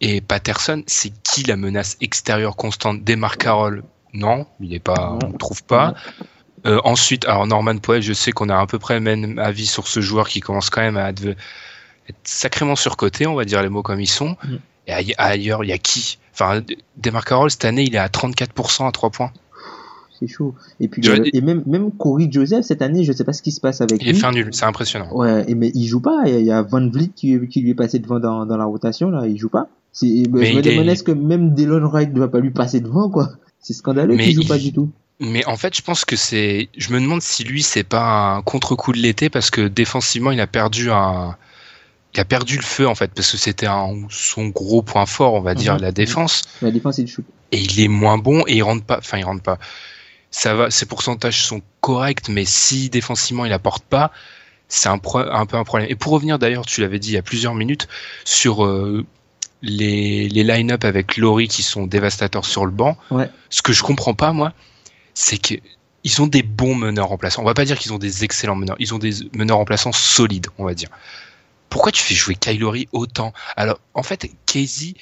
et 0.02 0.20
Patterson, 0.20 0.82
c'est 0.86 1.12
qui 1.22 1.44
la 1.44 1.56
menace 1.56 1.96
extérieure 2.00 2.56
constante 2.56 3.02
Desmar 3.04 3.38
Carroll? 3.38 3.84
Non, 4.12 4.46
il 4.60 4.74
est 4.74 4.80
pas, 4.80 5.16
on 5.22 5.28
ne 5.28 5.38
trouve 5.38 5.62
pas. 5.64 5.94
Euh, 6.66 6.80
ensuite, 6.84 7.24
alors 7.24 7.46
Norman 7.46 7.78
Poel, 7.78 8.02
je 8.02 8.12
sais 8.12 8.32
qu'on 8.32 8.48
a 8.50 8.58
à 8.58 8.66
peu 8.66 8.78
près 8.78 8.94
le 8.94 9.00
même 9.00 9.38
avis 9.38 9.66
sur 9.66 9.88
ce 9.88 10.00
joueur 10.00 10.28
qui 10.28 10.40
commence 10.40 10.70
quand 10.70 10.82
même 10.82 10.96
à 10.96 11.08
être, 11.10 11.36
sacrément 12.24 12.76
surcoté, 12.76 13.26
on 13.26 13.34
va 13.34 13.44
dire 13.44 13.62
les 13.62 13.68
mots 13.68 13.82
comme 13.82 14.00
ils 14.00 14.06
sont. 14.08 14.36
Mm. 14.44 14.56
Et 14.88 14.92
aille- 14.92 15.14
ailleurs, 15.18 15.64
il 15.64 15.68
y 15.68 15.72
a 15.72 15.78
qui? 15.78 16.18
Enfin, 16.34 16.62
Desmar 16.96 17.24
Carroll, 17.24 17.50
cette 17.50 17.64
année, 17.64 17.84
il 17.84 17.94
est 17.94 17.98
à 17.98 18.08
34% 18.08 18.86
à 18.88 18.92
3 18.92 19.10
points. 19.10 19.32
C'est 20.24 20.32
chaud. 20.32 20.54
Et 20.78 20.86
puis, 20.86 21.02
Je- 21.02 21.10
euh, 21.12 21.24
et 21.32 21.40
même, 21.40 21.64
même 21.66 21.90
Corey 21.90 22.28
Joseph 22.30 22.64
cette 22.64 22.80
année, 22.80 23.02
je 23.02 23.12
sais 23.12 23.24
pas 23.24 23.32
ce 23.32 23.42
qui 23.42 23.50
se 23.50 23.60
passe 23.60 23.80
avec 23.80 24.00
Il 24.02 24.08
est 24.08 24.12
lui. 24.12 24.18
fin 24.20 24.30
nul, 24.30 24.50
c'est 24.52 24.64
impressionnant. 24.66 25.08
Ouais, 25.12 25.44
et 25.48 25.56
mais 25.56 25.72
il 25.74 25.86
joue 25.86 26.00
pas. 26.00 26.22
Il 26.26 26.44
y 26.44 26.52
a- 26.52 26.60
il 26.60 26.68
Van 26.70 26.88
Vliet 26.88 27.10
qui, 27.16 27.36
qui 27.48 27.60
lui 27.60 27.70
est 27.70 27.74
passé 27.74 27.98
devant 27.98 28.20
dans, 28.20 28.46
dans 28.46 28.56
la 28.56 28.64
rotation 28.64 29.10
là. 29.10 29.26
Il 29.26 29.36
joue 29.36 29.48
pas. 29.48 29.66
C'est, 29.92 30.06
ben, 30.28 30.44
je 30.44 30.54
me 30.54 30.60
il 30.60 30.68
est- 30.68 30.72
demande 30.76 30.88
est-ce 30.88 31.02
que 31.02 31.10
même 31.12 31.54
Delon 31.54 31.86
Wright 31.88 32.14
ne 32.14 32.20
va 32.20 32.28
pas 32.28 32.38
lui 32.40 32.50
passer 32.50 32.80
devant 32.80 33.10
quoi? 33.10 33.30
C'est 33.58 33.72
scandaleux 33.74 34.16
qu'il 34.16 34.34
joue 34.34 34.42
il- 34.42 34.48
pas 34.48 34.58
du 34.58 34.72
tout. 34.72 34.90
Mais 35.20 35.44
en 35.46 35.56
fait, 35.56 35.76
je 35.76 35.82
pense 35.82 36.04
que 36.04 36.16
c'est. 36.16 36.68
Je 36.76 36.92
me 36.92 37.00
demande 37.00 37.20
si 37.22 37.42
lui, 37.44 37.62
c'est 37.62 37.84
pas 37.84 38.34
un 38.36 38.42
contre-coup 38.42 38.92
de 38.92 38.98
l'été 38.98 39.28
parce 39.28 39.50
que 39.50 39.66
défensivement, 39.68 40.30
il 40.30 40.40
a 40.40 40.46
perdu 40.46 40.90
un. 40.90 41.36
Il 42.14 42.20
a 42.20 42.24
perdu 42.26 42.56
le 42.56 42.62
feu 42.62 42.86
en 42.86 42.94
fait 42.94 43.10
parce 43.14 43.30
que 43.32 43.38
c'était 43.38 43.66
son 44.10 44.48
gros 44.48 44.82
point 44.82 45.06
fort, 45.06 45.34
on 45.34 45.40
va 45.40 45.54
dire, 45.54 45.74
Mhm. 45.76 45.80
la 45.80 45.92
défense. 45.92 46.42
La 46.60 46.70
défense 46.70 47.00
shoot. 47.06 47.24
Et 47.52 47.60
il 47.60 47.80
est 47.80 47.88
moins 47.88 48.18
bon 48.18 48.44
et 48.46 48.56
il 48.56 48.62
rentre 48.62 48.84
pas. 48.84 48.98
Enfin, 48.98 49.18
il 49.18 49.24
rentre 49.24 49.42
pas. 49.42 49.58
Ça 50.32 50.54
va. 50.54 50.70
Ses 50.70 50.86
pourcentages 50.86 51.44
sont 51.44 51.62
corrects, 51.80 52.28
mais 52.28 52.44
si 52.44 52.90
défensivement 52.90 53.44
il 53.44 53.52
apporte 53.52 53.84
pas, 53.84 54.10
c'est 54.66 54.88
un, 54.88 54.98
peu 54.98 55.18
un 55.28 55.46
problème. 55.46 55.86
Et 55.90 55.94
pour 55.94 56.12
revenir 56.12 56.38
d'ailleurs, 56.38 56.66
tu 56.66 56.80
l'avais 56.80 56.98
dit 56.98 57.10
il 57.10 57.14
y 57.14 57.18
a 57.18 57.22
plusieurs 57.22 57.54
minutes 57.54 57.86
sur 58.24 58.64
euh, 58.64 59.04
les, 59.60 60.28
les 60.28 60.42
line-up 60.42 60.84
avec 60.84 61.18
Laurie 61.18 61.48
qui 61.48 61.62
sont 61.62 61.86
dévastateurs 61.86 62.46
sur 62.46 62.64
le 62.64 62.72
banc. 62.72 62.96
Ouais. 63.10 63.28
Ce 63.50 63.60
que 63.60 63.72
je 63.72 63.82
comprends 63.82 64.14
pas 64.14 64.32
moi, 64.32 64.52
c'est 65.14 65.36
que 65.36 65.54
ils 66.04 66.20
ont 66.20 66.26
des 66.26 66.42
bons 66.42 66.74
meneurs 66.74 67.08
remplaçants. 67.08 67.42
On 67.42 67.44
va 67.44 67.54
pas 67.54 67.64
dire 67.64 67.78
qu'ils 67.78 67.92
ont 67.92 67.98
des 67.98 68.24
excellents 68.24 68.56
meneurs. 68.56 68.76
Ils 68.80 68.94
ont 68.94 68.98
des 68.98 69.12
meneurs 69.34 69.58
remplaçants 69.58 69.92
solides, 69.92 70.48
on 70.58 70.64
va 70.64 70.74
dire. 70.74 70.88
Pourquoi 71.68 71.92
tu 71.92 72.02
fais 72.02 72.14
jouer 72.14 72.34
Kylori 72.34 72.88
autant? 72.92 73.32
Alors, 73.56 73.78
en 73.94 74.02
fait, 74.02 74.28
Casey, 74.46 74.94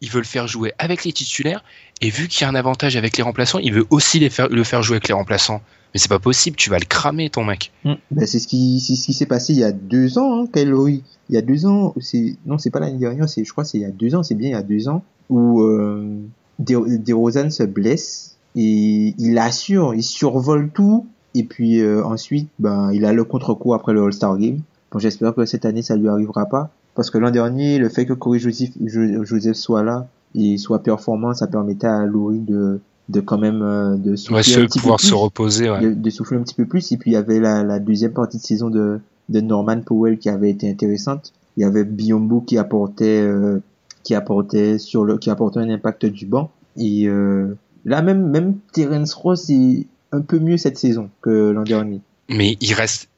il 0.00 0.10
veut 0.10 0.20
le 0.20 0.26
faire 0.26 0.48
jouer 0.48 0.72
avec 0.78 1.04
les 1.04 1.12
titulaires, 1.12 1.62
et 2.00 2.10
vu 2.10 2.28
qu'il 2.28 2.42
y 2.42 2.44
a 2.44 2.48
un 2.50 2.54
avantage 2.54 2.96
avec 2.96 3.16
les 3.16 3.22
remplaçants, 3.22 3.58
il 3.58 3.72
veut 3.72 3.86
aussi 3.90 4.18
les 4.18 4.30
faire, 4.30 4.48
le 4.48 4.64
faire 4.64 4.82
jouer 4.82 4.96
avec 4.96 5.08
les 5.08 5.14
remplaçants. 5.14 5.60
Mais 5.94 6.00
c'est 6.00 6.08
pas 6.08 6.18
possible, 6.18 6.56
tu 6.56 6.68
vas 6.68 6.78
le 6.78 6.84
cramer, 6.84 7.30
ton 7.30 7.44
mec. 7.44 7.72
Ben, 7.84 8.26
c'est 8.26 8.38
ce 8.38 8.46
qui, 8.46 8.80
c'est 8.80 8.96
ce 8.96 9.06
qui 9.06 9.14
s'est 9.14 9.26
passé 9.26 9.54
il 9.54 9.60
y 9.60 9.64
a 9.64 9.72
deux 9.72 10.18
ans, 10.18 10.44
hein. 10.44 10.48
Il 10.54 11.02
y 11.34 11.38
a 11.38 11.42
deux 11.42 11.66
ans, 11.66 11.94
c'est, 12.00 12.36
non, 12.44 12.58
c'est 12.58 12.70
pas 12.70 12.80
l'année 12.80 12.98
dernière, 12.98 13.28
c'est, 13.28 13.44
je 13.44 13.50
crois, 13.50 13.64
c'est 13.64 13.78
il 13.78 13.82
y 13.82 13.86
a 13.86 13.90
deux 13.90 14.14
ans, 14.14 14.22
c'est 14.22 14.34
bien 14.34 14.50
il 14.50 14.52
y 14.52 14.56
a 14.56 14.62
deux 14.62 14.88
ans, 14.88 15.02
où, 15.30 15.62
euh, 15.62 16.20
DeRozan 16.58 17.50
se 17.50 17.62
blesse, 17.62 18.36
et 18.54 19.14
il 19.18 19.38
assure, 19.38 19.94
il 19.94 20.02
survole 20.02 20.70
tout, 20.72 21.06
et 21.34 21.44
puis, 21.44 21.80
euh, 21.80 22.04
ensuite, 22.04 22.48
ben, 22.58 22.90
il 22.92 23.04
a 23.04 23.12
le 23.12 23.24
contre-coup 23.24 23.74
après 23.74 23.92
le 23.92 24.02
All-Star 24.04 24.38
Game. 24.38 24.60
Bon, 24.92 24.98
j'espère 24.98 25.34
que 25.34 25.44
cette 25.44 25.64
année, 25.64 25.82
ça 25.82 25.96
lui 25.96 26.08
arrivera 26.08 26.46
pas. 26.46 26.70
Parce 26.94 27.10
que 27.10 27.18
l'an 27.18 27.30
dernier, 27.30 27.78
le 27.78 27.90
fait 27.90 28.06
que 28.06 28.14
Corey 28.14 28.38
Joseph, 28.38 28.70
Jo- 28.82 29.24
Joseph 29.24 29.56
soit 29.56 29.82
là, 29.82 30.06
et 30.34 30.58
soit 30.58 30.82
performant, 30.82 31.32
ça 31.34 31.46
permettait 31.46 31.86
à 31.86 32.04
Lowry 32.04 32.40
de, 32.40 32.80
de 33.08 33.20
quand 33.20 33.38
même, 33.38 33.62
euh, 33.62 33.96
de 33.96 34.16
souffler 34.16 34.34
Ouais, 34.36 34.62
un 34.62 34.66
petit 34.66 34.78
peu 34.78 34.82
pouvoir 34.82 34.98
plus 34.98 35.08
se 35.08 35.14
reposer, 35.14 35.70
ouais. 35.70 35.80
de, 35.80 35.94
de 35.94 36.10
souffler 36.10 36.36
un 36.38 36.42
petit 36.42 36.54
peu 36.54 36.66
plus. 36.66 36.92
Et 36.92 36.96
puis 36.96 37.12
il 37.12 37.14
y 37.14 37.16
avait 37.16 37.40
la, 37.40 37.62
la 37.62 37.78
deuxième 37.78 38.12
partie 38.12 38.38
de 38.38 38.42
saison 38.42 38.68
de, 38.70 39.00
de 39.28 39.40
Norman 39.40 39.80
Powell 39.80 40.18
qui 40.18 40.28
avait 40.28 40.50
été 40.50 40.68
intéressante. 40.70 41.32
Il 41.56 41.62
y 41.62 41.64
avait 41.64 41.84
Biombo 41.84 42.40
qui 42.40 42.58
apportait 42.58 43.22
euh, 43.22 43.60
qui 44.02 44.14
apportait 44.14 44.78
sur 44.78 45.04
le 45.04 45.16
qui 45.18 45.30
apportait 45.30 45.60
un 45.60 45.70
impact 45.70 46.04
du 46.06 46.26
banc. 46.26 46.50
Et 46.76 47.08
euh, 47.08 47.56
là 47.86 48.02
même 48.02 48.28
même 48.28 48.56
Terence 48.72 49.14
Ross 49.14 49.48
est 49.48 49.86
un 50.12 50.20
peu 50.20 50.38
mieux 50.38 50.58
cette 50.58 50.76
saison 50.76 51.08
que 51.22 51.50
l'an 51.50 51.62
dernier. 51.62 52.00
Mais 52.28 52.56
il 52.60 52.74
reste. 52.74 53.08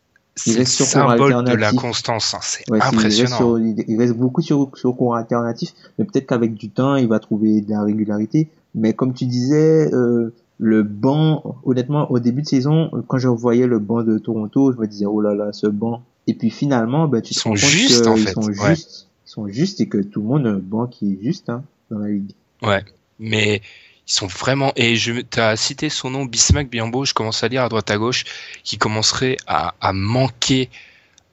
Il 0.47 0.57
reste 0.57 0.73
sur 0.73 0.87
symbole 0.87 1.17
cours 1.19 1.27
de 1.27 1.33
la 1.33 1.39
alternatif. 1.39 1.81
constance, 1.81 2.35
hein, 2.35 2.39
c'est 2.43 2.71
Ouais, 2.71 2.79
c'est- 2.81 2.87
il, 2.87 2.99
reste 2.99 2.99
impressionnant. 2.99 3.37
sur- 3.37 3.59
il- 3.59 3.97
reste 3.99 4.15
beaucoup 4.15 4.41
sur, 4.43 4.71
sur 4.75 4.97
cours 4.97 5.17
alternatif, 5.17 5.73
mais 5.99 6.05
peut-être 6.05 6.27
qu'avec 6.27 6.55
du 6.55 6.71
temps, 6.71 6.97
il 6.97 7.09
va 7.09 7.19
trouver 7.19 7.61
de 7.61 7.71
la 7.71 7.83
régularité. 7.83 8.49
Mais 8.75 8.93
comme 8.93 9.15
tu 9.15 9.27
disais, 9.27 9.93
euh, 9.93 10.33
le 10.59 10.83
banc, 10.83 11.57
honnêtement, 11.65 12.11
au 12.11 12.19
début 12.19 12.43
de 12.43 12.47
saison, 12.49 12.91
quand 13.07 13.19
je 13.19 13.29
voyais 13.29 13.67
le 13.67 13.79
banc 13.79 14.03
de 14.03 14.19
Toronto, 14.19 14.73
je 14.73 14.79
me 14.79 14.87
disais, 14.87 15.07
oh 15.07 15.21
là 15.21 15.35
là, 15.35 15.53
ce 15.53 15.67
banc. 15.67 16.03
Et 16.27 16.35
puis 16.35 16.51
finalement, 16.51 17.09
ben, 17.09 17.23
tu 17.23 17.33
Ils 17.33 17.37
te 17.37 17.41
sont 17.41 17.55
justes, 17.55 18.07
ils 18.17 18.29
sont 18.29 18.43
ouais. 18.43 18.53
justes. 18.75 19.09
Ils 19.27 19.31
sont 19.31 19.47
justes 19.49 19.81
et 19.81 19.89
que 19.89 19.99
tout 19.99 20.21
le 20.21 20.27
monde 20.27 20.47
a 20.47 20.51
un 20.51 20.59
banc 20.59 20.87
qui 20.87 21.13
est 21.15 21.19
juste 21.25 21.49
hein, 21.49 21.63
dans 21.91 21.99
la 21.99 22.09
ligue. 22.09 22.33
Ouais, 22.63 22.83
mais 23.19 23.63
ils 24.09 24.13
sont 24.13 24.27
vraiment. 24.27 24.73
Et 24.77 24.97
je, 24.97 25.21
t'as 25.21 25.55
cité 25.57 25.91
son 25.91 26.11
nom, 26.11 26.25
Bismack 26.25 26.71
Biambo. 26.71 27.05
Je 27.05 27.15
commence 27.15 27.45
à 27.45 27.49
lire 27.49 27.63
à 27.63 27.69
droite 27.69 27.91
à 27.91 27.99
gauche, 27.99 28.25
qui 28.65 28.79
commencerait 28.79 29.37
à, 29.47 29.75
à 29.81 29.93
manquer 29.93 30.71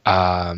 à, 0.03 0.53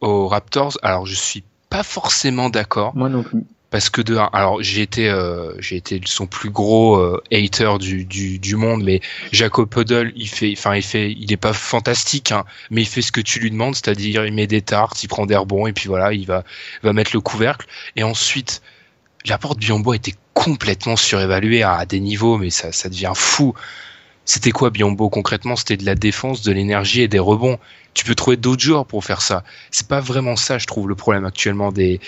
aux 0.00 0.28
Raptors. 0.28 0.76
Alors, 0.82 1.06
je 1.06 1.14
suis 1.14 1.42
pas 1.70 1.82
forcément 1.82 2.50
d'accord 2.50 2.94
Moi 2.94 3.08
non 3.08 3.22
plus. 3.22 3.44
parce 3.70 3.88
que 3.88 4.02
de 4.02 4.18
un, 4.18 4.28
alors 4.34 4.62
j'ai 4.62 4.82
été 4.82 5.08
euh, 5.08 5.54
j'ai 5.58 5.76
été 5.76 5.98
son 6.04 6.26
plus 6.26 6.50
gros 6.50 6.96
euh, 6.96 7.22
hater 7.32 7.78
du, 7.80 8.04
du, 8.04 8.38
du 8.38 8.56
monde, 8.56 8.84
mais 8.84 9.00
Jacob 9.32 9.68
Puddle, 9.70 10.12
il 10.14 10.28
fait, 10.28 10.52
enfin 10.56 10.76
il 10.76 10.82
fait, 10.82 11.10
il 11.12 11.32
est 11.32 11.38
pas 11.38 11.54
fantastique, 11.54 12.30
hein, 12.30 12.44
mais 12.70 12.82
il 12.82 12.86
fait 12.86 13.00
ce 13.00 13.10
que 13.10 13.22
tu 13.22 13.40
lui 13.40 13.50
demandes, 13.50 13.74
c'est-à-dire 13.74 14.26
il 14.26 14.34
met 14.34 14.46
des 14.46 14.60
tartes, 14.60 15.02
il 15.02 15.08
prend 15.08 15.24
des 15.24 15.36
rebonds 15.36 15.66
et 15.66 15.72
puis 15.72 15.88
voilà, 15.88 16.12
il 16.12 16.26
va 16.26 16.44
va 16.82 16.92
mettre 16.92 17.12
le 17.14 17.20
couvercle. 17.22 17.66
Et 17.96 18.02
ensuite, 18.02 18.60
l'apport 19.28 19.54
de 19.54 19.60
Biombo 19.60 19.94
était 19.94 20.14
complètement 20.34 20.96
surévalué 20.96 21.62
à 21.62 21.84
des 21.86 22.00
niveaux, 22.00 22.38
mais 22.38 22.50
ça 22.50 22.72
ça 22.72 22.88
devient 22.88 23.12
fou. 23.14 23.54
C'était 24.24 24.52
quoi 24.52 24.70
Biombo 24.70 25.08
concrètement? 25.08 25.56
C'était 25.56 25.76
de 25.76 25.84
la 25.84 25.94
défense, 25.96 26.42
de 26.42 26.52
l'énergie 26.52 27.02
et 27.02 27.08
des 27.08 27.18
rebonds. 27.18 27.58
Tu 27.92 28.04
peux 28.04 28.14
trouver 28.14 28.36
d'autres 28.36 28.62
joueurs 28.62 28.86
pour 28.86 29.04
faire 29.04 29.20
ça. 29.20 29.42
C'est 29.72 29.88
pas 29.88 30.00
vraiment 30.00 30.36
ça, 30.36 30.58
je 30.58 30.66
trouve, 30.66 30.88
le 30.88 30.94
problème 30.94 31.24
actuellement 31.24 31.72
des 31.72 32.00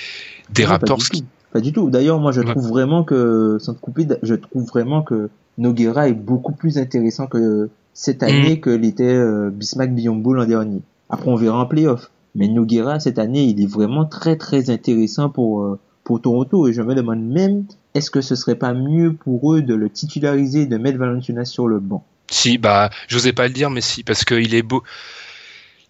des 0.50 0.62
Non, 0.62 0.68
pas 0.68 0.72
Raptors. 0.74 0.98
du 0.98 1.04
tout. 1.10 1.24
Pas 1.52 1.60
du 1.60 1.72
tout. 1.72 1.90
D'ailleurs, 1.90 2.18
moi, 2.20 2.32
je 2.32 2.40
Ouais. 2.40 2.50
trouve 2.50 2.68
vraiment 2.68 3.04
que, 3.04 3.58
sans 3.60 3.74
te 3.74 3.80
couper, 3.80 4.06
je 4.22 4.34
trouve 4.34 4.64
vraiment 4.64 5.02
que 5.02 5.28
Noguera 5.58 6.08
est 6.08 6.12
beaucoup 6.14 6.52
plus 6.52 6.78
intéressant 6.78 7.26
que 7.26 7.68
cette 7.92 8.22
Mm. 8.22 8.26
année 8.26 8.60
que 8.60 8.70
l'était 8.70 9.04
euh, 9.04 9.50
Bismack 9.52 9.94
Biombo 9.94 10.32
l'an 10.34 10.46
dernier. 10.46 10.82
Après, 11.10 11.28
on 11.28 11.36
verra 11.36 11.58
en 11.60 11.66
playoff. 11.66 12.10
Mais 12.36 12.48
Noguera, 12.48 12.98
cette 12.98 13.18
année, 13.20 13.44
il 13.44 13.62
est 13.62 13.66
vraiment 13.70 14.04
très, 14.04 14.36
très 14.36 14.70
intéressant 14.70 15.28
pour, 15.30 15.62
euh, 15.62 15.78
pour 16.04 16.20
Toronto. 16.20 16.68
Et 16.68 16.72
je 16.72 16.82
me 16.82 16.94
demande 16.94 17.22
même, 17.22 17.64
est-ce 17.94 18.10
que 18.10 18.20
ce 18.20 18.34
serait 18.34 18.54
pas 18.54 18.72
mieux 18.74 19.12
pour 19.12 19.54
eux 19.54 19.62
de 19.62 19.74
le 19.74 19.90
titulariser, 19.90 20.66
de 20.66 20.76
mettre 20.76 20.98
Valanciunas 20.98 21.46
sur 21.46 21.66
le 21.66 21.80
banc? 21.80 22.04
Si, 22.30 22.58
bah, 22.58 22.90
j'osais 23.08 23.32
pas 23.32 23.46
le 23.48 23.52
dire, 23.52 23.70
mais 23.70 23.80
si, 23.80 24.02
parce 24.02 24.24
qu'il 24.24 24.54
est 24.54 24.62
beau. 24.62 24.82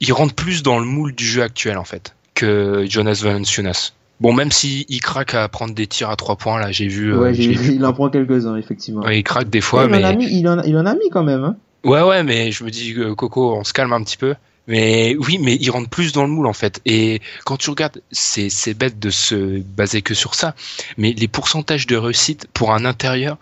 Il 0.01 0.13
rentre 0.13 0.35
plus 0.35 0.63
dans 0.63 0.79
le 0.79 0.85
moule 0.85 1.15
du 1.15 1.25
jeu 1.25 1.43
actuel, 1.43 1.79
en 1.79 1.85
fait, 1.85 2.15
que 2.35 2.85
Jonas 2.89 3.21
Valanciunas. 3.23 3.93
Bon, 4.21 4.33
même 4.33 4.51
s'il 4.51 4.85
il 4.89 5.01
craque 5.01 5.35
à 5.35 5.49
prendre 5.49 5.75
des 5.75 5.87
tirs 5.87 6.11
à 6.11 6.17
trois 6.17 6.37
points, 6.37 6.59
là, 6.61 6.71
j'ai 6.73 6.89
vu. 6.89 7.13
euh, 7.13 7.21
ouais, 7.21 7.35
j'ai 7.35 7.43
j'ai 7.43 7.53
vu- 7.55 7.75
il 7.75 7.85
en 7.85 7.93
prend 7.93 8.11
quelques-uns, 8.11 8.57
effectivement. 8.57 9.03
Ouais, 9.03 9.19
il 9.19 9.23
craque 9.23 9.51
des 9.51 9.61
fois, 9.61 9.85
il, 9.85 9.91
en 9.91 10.03
a 10.05 10.13
mais. 10.13 10.17
mis, 10.17 10.39
il, 10.39 10.49
en 10.49 10.59
a, 10.59 10.67
il 10.67 10.77
en 10.77 10.87
a 10.87 10.95
mis 10.95 11.11
quand 11.11 11.25
même, 11.25 11.43
hein. 11.45 11.57
Ouais, 11.85 12.03
ouais, 12.03 12.23
mais 12.23 12.51
je 12.51 12.65
me 12.65 12.71
dis, 12.71 12.95
euh, 12.97 13.15
Coco, 13.15 13.55
on 13.55 13.65
se 13.65 13.73
calme 13.73 13.93
un 13.93 14.03
petit 14.03 14.17
peu. 14.17 14.35
Mais 14.67 15.15
oui, 15.19 15.39
mais 15.39 15.57
il 15.61 15.71
rentre 15.71 15.91
plus 15.91 16.13
dans 16.13 16.23
le 16.25 16.31
moule, 16.31 16.47
en 16.47 16.53
fait. 16.55 16.81
Et 16.87 17.21
quand 17.45 17.57
tu 17.59 17.69
regardes, 17.71 18.01
c'est, 18.11 18.49
c'est 18.49 18.73
bête 18.75 18.99
de 18.99 19.11
se 19.11 19.61
baser 19.61 20.01
que 20.03 20.15
sur 20.15 20.35
ça. 20.35 20.55
Mais 20.97 21.13
les 21.13 21.29
pourcentages 21.29 21.87
de 21.87 21.97
réussite 21.97 22.47
pour 22.55 22.73
un 22.73 22.85
intérieur, 22.87 23.37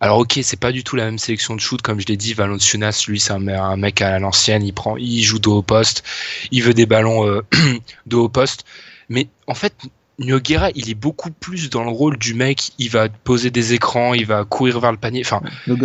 alors 0.00 0.18
ok, 0.18 0.38
c'est 0.42 0.58
pas 0.60 0.72
du 0.72 0.84
tout 0.84 0.96
la 0.96 1.04
même 1.06 1.18
sélection 1.18 1.54
de 1.56 1.60
shoot, 1.60 1.82
comme 1.82 2.00
je 2.00 2.06
l'ai 2.06 2.16
dit, 2.16 2.34
Valanciunas, 2.34 3.04
lui, 3.08 3.18
c'est 3.20 3.32
un, 3.32 3.38
me- 3.40 3.58
un 3.58 3.76
mec 3.76 4.00
à 4.00 4.18
l'ancienne, 4.18 4.64
il 4.64 4.72
prend, 4.72 4.96
il 4.96 5.22
joue 5.22 5.38
de 5.40 5.48
haut 5.48 5.60
poste, 5.62 6.04
il 6.52 6.62
veut 6.62 6.72
des 6.72 6.86
ballons 6.86 7.26
euh, 7.26 7.42
de 8.06 8.16
haut 8.16 8.28
poste. 8.28 8.64
Mais 9.08 9.26
en 9.48 9.54
fait, 9.54 9.74
Noguera, 10.20 10.70
il 10.74 10.88
est 10.88 10.94
beaucoup 10.94 11.30
plus 11.30 11.68
dans 11.68 11.82
le 11.82 11.90
rôle 11.90 12.16
du 12.16 12.32
mec, 12.34 12.70
il 12.78 12.90
va 12.90 13.08
poser 13.08 13.50
des 13.50 13.74
écrans, 13.74 14.14
il 14.14 14.24
va 14.26 14.44
courir 14.44 14.78
vers 14.80 14.92
le 14.92 14.98
panier. 14.98 15.22
Enfin, 15.24 15.40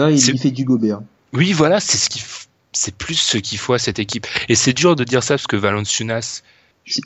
il, 0.09 0.21
C'est- 0.21 0.31
il 0.33 0.39
fait 0.39 0.51
du 0.51 0.63
Gobert. 0.63 1.01
oui, 1.33 1.53
voilà, 1.53 1.79
c'est 1.79 1.97
ce 1.97 2.09
qui, 2.09 2.19
f- 2.19 2.45
c'est 2.75 2.95
plus 2.95 3.15
ce 3.15 3.37
qu'il 3.37 3.57
faut 3.57 3.73
à 3.73 3.79
cette 3.79 3.99
équipe. 3.99 4.27
Et 4.49 4.55
c'est 4.55 4.73
dur 4.73 4.95
de 4.95 5.03
dire 5.03 5.23
ça 5.23 5.35
parce 5.35 5.47
que 5.47 5.55
Valanciunas 5.55 6.41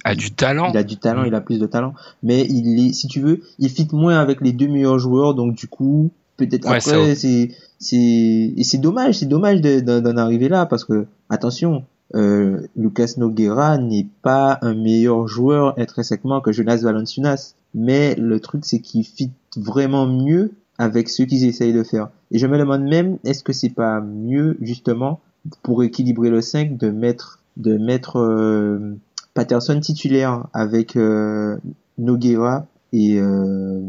a 0.04 0.16
du 0.16 0.32
talent. 0.32 0.72
Il 0.74 0.78
a 0.78 0.84
du 0.84 0.98
talent, 0.98 1.24
il 1.24 1.34
a 1.36 1.42
plus 1.42 1.60
de 1.60 1.66
talent, 1.66 1.94
mais 2.22 2.46
il 2.50 2.88
est, 2.88 2.94
si 2.94 3.08
tu 3.08 3.22
veux, 3.22 3.42
il 3.60 3.70
fit 3.70 3.88
moins 3.94 4.20
avec 4.20 4.42
les 4.42 4.52
deux 4.52 4.68
meilleurs 4.68 5.00
joueurs, 5.00 5.36
donc 5.36 5.56
du 5.56 5.68
coup, 5.68 6.12
peut-être 6.36 6.68
Ouais, 6.70 6.78
après, 6.78 7.16
c'est, 7.16 7.52
c'est, 7.80 7.96
et 7.96 8.64
c'est 8.64 8.78
dommage, 8.78 9.20
c'est 9.20 9.26
dommage 9.28 9.62
de- 9.62 9.80
de- 9.80 10.00
d'en 10.02 10.18
arriver 10.18 10.50
là, 10.50 10.66
parce 10.66 10.84
que, 10.84 11.06
attention, 11.30 11.86
euh, 12.16 12.68
Lucas 12.76 13.14
Noguera 13.18 13.78
n'est 13.78 14.08
pas 14.22 14.58
un 14.62 14.74
meilleur 14.74 15.28
joueur 15.28 15.80
intrinsèquement 15.80 16.42
que 16.42 16.52
Jonas 16.52 16.82
Valanciunas, 16.84 17.54
mais 17.74 18.16
le 18.16 18.40
truc 18.40 18.66
c'est 18.66 18.80
qu'il 18.80 19.06
fit 19.06 19.32
vraiment 19.56 20.08
mieux 20.08 20.52
avec 20.78 21.08
ce 21.08 21.24
qu'ils 21.24 21.46
essayent 21.46 21.74
de 21.74 21.84
faire. 21.84 22.10
Et 22.32 22.40
je 22.40 22.48
me 22.48 22.58
demande 22.58 22.84
même, 22.84 23.18
est-ce 23.24 23.44
que 23.44 23.54
c'est 23.54 23.70
pas 23.70 24.02
mieux, 24.02 24.58
justement, 24.62 25.20
pour 25.64 25.84
équilibrer 25.84 26.30
le 26.30 26.42
5, 26.42 26.78
de 26.78 26.90
mettre, 26.90 27.40
de 27.58 27.78
mettre, 27.78 28.20
euh, 28.20 28.98
Patterson 29.34 29.80
titulaire 29.80 30.48
avec 30.54 30.96
euh, 30.96 31.58
Noguera 31.98 32.66
et 32.94 33.20
euh, 33.20 33.82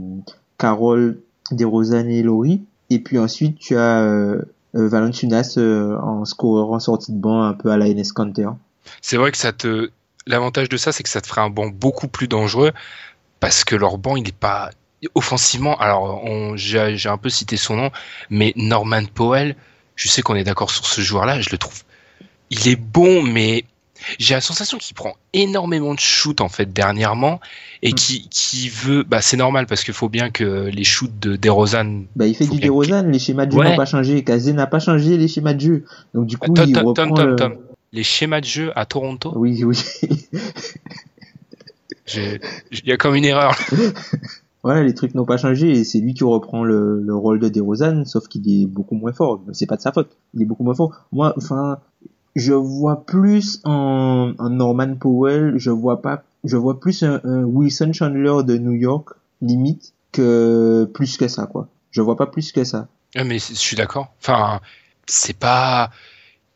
Carole 0.59 1.21
DeRozan 1.51 2.09
et 2.09 2.23
Laurie. 2.23 2.63
Et 2.91 2.99
puis 2.99 3.19
ensuite, 3.19 3.59
tu 3.59 3.77
as 3.77 4.03
euh, 4.03 4.43
euh, 4.77 5.99
en 5.99 6.25
scoreur 6.25 6.71
en 6.71 6.79
sortie 6.81 7.13
de 7.13 7.19
banc 7.19 7.43
un 7.43 7.55
peu 7.55 7.71
à 7.71 7.77
la 7.77 7.89
NS 7.89 8.13
Canter. 8.13 8.49
C'est 9.01 9.17
vrai 9.17 9.31
que 9.31 9.37
ça 9.37 9.53
te, 9.53 9.91
l'avantage 10.27 10.69
de 10.69 10.77
ça, 10.77 10.93
c'est 10.93 11.03
que 11.03 11.09
ça 11.09 11.21
te 11.21 11.27
ferait 11.27 11.41
un 11.41 11.51
banc 11.51 11.69
beaucoup 11.69 12.09
plus 12.09 12.29
dangereux 12.29 12.73
parce 13.39 13.65
que 13.65 13.75
leur 13.75 13.99
banc, 13.99 14.17
il 14.17 14.25
n'est 14.25 14.33
pas 14.33 14.71
offensivement. 15.15 15.79
Alors, 15.79 16.23
j'ai 16.57 17.09
un 17.09 17.19
peu 17.19 17.31
cité 17.31 17.57
son 17.57 17.77
nom, 17.77 17.91
mais 18.29 18.53
Norman 18.57 19.05
Powell, 19.15 19.57
je 20.01 20.09
sais 20.09 20.23
qu'on 20.23 20.35
est 20.35 20.45
d'accord 20.45 20.71
sur 20.71 20.87
ce 20.87 21.01
joueur-là, 21.03 21.41
je 21.43 21.51
le 21.51 21.59
trouve. 21.59 21.83
Il 22.51 22.67
est 22.69 22.77
bon, 22.77 23.23
mais 23.23 23.65
j'ai 24.19 24.33
la 24.33 24.41
sensation 24.41 24.79
qu'il 24.79 24.95
prend 24.95 25.15
énormément 25.35 25.93
de 25.95 26.01
shoot 26.01 26.41
en 26.41 26.49
fait 26.49 26.73
dernièrement 26.73 27.39
et 27.83 27.91
Mm. 27.93 27.95
qui 27.95 28.29
qui 28.31 28.71
veut 28.71 29.03
bah 29.03 29.21
c'est 29.21 29.37
normal 29.37 29.67
parce 29.67 29.85
qu'il 29.85 29.93
faut 29.93 30.09
bien 30.09 30.31
que 30.31 30.71
les 30.73 30.85
shoots 30.85 31.19
de 31.21 31.37
DeRozan 31.37 32.05
Bah, 32.17 32.27
il 32.27 32.35
fait 32.35 32.47
du 32.47 32.59
DeRozan, 32.61 33.03
les 33.11 33.19
schémas 33.19 33.45
de 33.45 33.53
jeu 33.53 33.59
Ouais. 33.59 33.71
n'ont 33.71 33.77
pas 33.77 33.85
changé. 33.85 34.25
Kazé 34.25 34.55
n'a 34.55 34.67
pas 34.67 34.81
changé 34.81 35.19
les 35.19 35.29
schémas 35.29 35.53
de 35.53 35.61
jeu. 35.61 35.85
Donc, 36.15 36.27
du 36.27 36.39
coup, 36.39 36.55
Tom, 36.55 36.67
il 36.67 36.73
Tom, 36.75 36.87
reprend 36.87 37.07
Tom, 37.09 37.15
Tom, 37.17 37.29
le- 37.29 37.37
Tom. 37.37 37.57
les 37.93 38.03
schémas 38.03 38.41
de 38.41 38.47
jeu 38.47 38.73
à 38.75 38.87
Toronto 38.87 39.33
Oui, 39.37 39.63
oui. 39.65 39.79
il 42.17 42.87
y 42.87 42.93
a 42.93 42.97
comme 42.97 43.15
une 43.15 43.25
erreur 43.27 43.55
voilà, 44.63 44.83
les 44.83 44.95
trucs 44.95 45.15
n'ont 45.15 45.25
pas 45.25 45.37
changé 45.37 45.71
et 45.71 45.85
c'est 45.85 46.01
lui 46.01 46.15
qui 46.15 46.25
reprend 46.25 46.65
le, 46.65 47.01
le 47.01 47.15
rôle 47.15 47.39
de 47.39 47.49
DeRozan, 47.49 48.05
sauf 48.05 48.29
qu'il 48.29 48.49
est 48.51 48.67
beaucoup 48.67 48.95
moins 48.95 49.13
fort. 49.13 49.41
C'est 49.53 49.67
pas 49.67 49.77
de 49.77 49.83
sa 49.83 49.93
faute. 49.93 50.17
Il 50.35 50.43
est 50.43 50.47
beaucoup 50.47 50.65
moins 50.65 50.75
fort. 50.75 51.07
Moi, 51.13 51.33
enfin, 51.37 51.79
je 52.37 52.53
vois 52.53 53.05
plus 53.05 53.61
en, 53.65 54.35
Norman 54.39 54.95
Powell, 54.97 55.55
je 55.57 55.71
vois 55.71 56.03
pas, 56.03 56.25
je 56.45 56.57
vois 56.57 56.79
plus 56.79 57.03
un, 57.03 57.21
un 57.25 57.45
Wilson 57.45 57.93
Chandler 57.93 58.45
de 58.45 58.59
New 58.59 58.73
York, 58.73 59.11
limite, 59.41 59.95
que 60.13 60.89
plus 60.93 61.17
que 61.17 61.29
ça, 61.29 61.47
quoi. 61.47 61.69
Je 61.91 62.03
vois 62.03 62.17
pas 62.17 62.27
plus 62.27 62.53
que 62.53 62.65
ça. 62.65 62.89
Ah, 63.17 63.25
mais 63.25 63.39
je 63.39 63.55
suis 63.55 63.77
d'accord 63.77 64.13
enfin 64.21 64.61
c'est 65.07 65.37
pas 65.37 65.91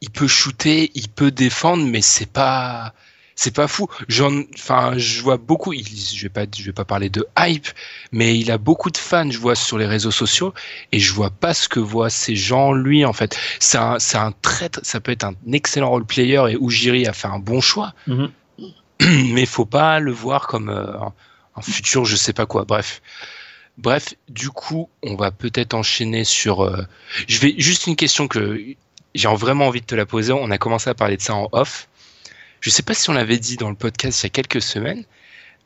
il 0.01 0.11
peut 0.11 0.29
shooter 0.29 0.93
il 0.95 1.09
peut 1.09 1.33
défendre 1.33 1.85
mais 1.85 2.01
c'est 2.01 2.31
pas 2.31 2.95
c'est 3.37 3.55
pas 3.55 3.67
fou. 3.69 3.89
J'en, 4.09 4.31
enfin, 4.55 4.93
je 4.97 5.21
vois 5.23 5.37
beaucoup. 5.37 5.73
il- 5.73 5.85
je 5.87 6.23
vais 6.23 6.29
pas, 6.29 6.45
je 6.57 6.63
vais 6.63 6.73
pas 6.73 6.85
parler 6.85 7.11
de 7.11 7.27
hype, 7.39 7.67
mais 8.13 8.39
il 8.39 8.51
a 8.51 8.59
beaucoup 8.59 8.91
de 8.91 8.97
fans. 8.99 9.31
Je 9.31 9.39
vois 9.39 9.55
sur 9.57 9.77
les 9.79 9.87
réseaux 9.87 10.11
sociaux 10.13 10.55
et 10.93 10.99
je 11.01 11.13
vois 11.13 11.31
pas 11.31 11.53
ce 11.55 11.69
que 11.69 11.81
voient 11.81 12.11
ces 12.11 12.37
gens 12.37 12.73
lui 12.73 13.05
en 13.05 13.13
fait. 13.13 13.37
C'est 13.61 13.79
un, 13.79 13.99
c'est 13.99 14.19
un 14.19 14.33
très, 14.43 14.71
ça 14.83 15.01
peut 15.01 15.13
être 15.13 15.25
un 15.25 15.35
excellent 15.53 15.91
role 15.91 16.05
player 16.07 16.43
et 16.51 16.57
Ujiri 16.61 17.07
a 17.07 17.13
fait 17.13 17.29
un 17.29 17.39
bon 17.41 17.61
choix, 17.61 17.93
Mhm. 18.07 18.31
mais 19.33 19.47
faut 19.47 19.67
pas 19.67 19.99
le 20.01 20.13
voir 20.13 20.47
comme 20.47 20.69
euh, 20.69 20.97
un, 20.99 21.13
un 21.57 21.63
futur, 21.63 22.05
je 22.05 22.17
sais 22.17 22.33
pas 22.33 22.47
quoi. 22.47 22.65
Bref. 22.65 23.03
Bref, 23.77 24.15
du 24.29 24.51
coup, 24.51 24.89
on 25.03 25.17
va 25.17 25.33
peut-être 25.33 25.75
enchaîner 25.75 26.23
sur. 26.23 26.63
euh, 26.63 26.87
je 27.27 27.39
vais 27.41 27.55
juste 27.59 27.89
une 27.89 27.97
question 27.97 28.29
que 28.29 28.61
j'ai 29.17 29.29
vraiment 29.29 29.67
envie 29.67 29.81
de 29.81 29.87
te 29.87 29.97
la 29.97 30.07
poser. 30.07 30.33
On 30.33 30.51
a 30.53 30.59
commencé 30.59 30.89
à 30.91 30.95
parler 30.95 31.17
de 31.17 31.23
ça 31.23 31.35
en 31.35 31.49
off. 31.51 31.89
Je 32.65 32.71
sais 32.71 32.83
pas 32.83 32.95
si 32.95 33.11
on 33.11 33.13
l'avait 33.13 33.37
dit 33.37 33.59
dans 33.59 33.69
le 33.69 33.75
podcast 33.75 34.23
il 34.23 34.25
y 34.25 34.27
a 34.29 34.31
quelques 34.31 34.63
semaines, 34.63 35.05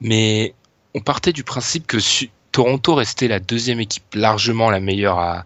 mais 0.00 0.52
on 0.94 1.00
partait 1.00 1.32
du 1.32 1.44
principe 1.44 1.86
que 1.86 1.98
Toronto 2.50 2.96
restait 2.96 3.28
la 3.28 3.38
deuxième 3.38 3.78
équipe 3.78 4.02
largement 4.14 4.68
la 4.68 4.80
meilleure 4.80 5.20
à, 5.20 5.44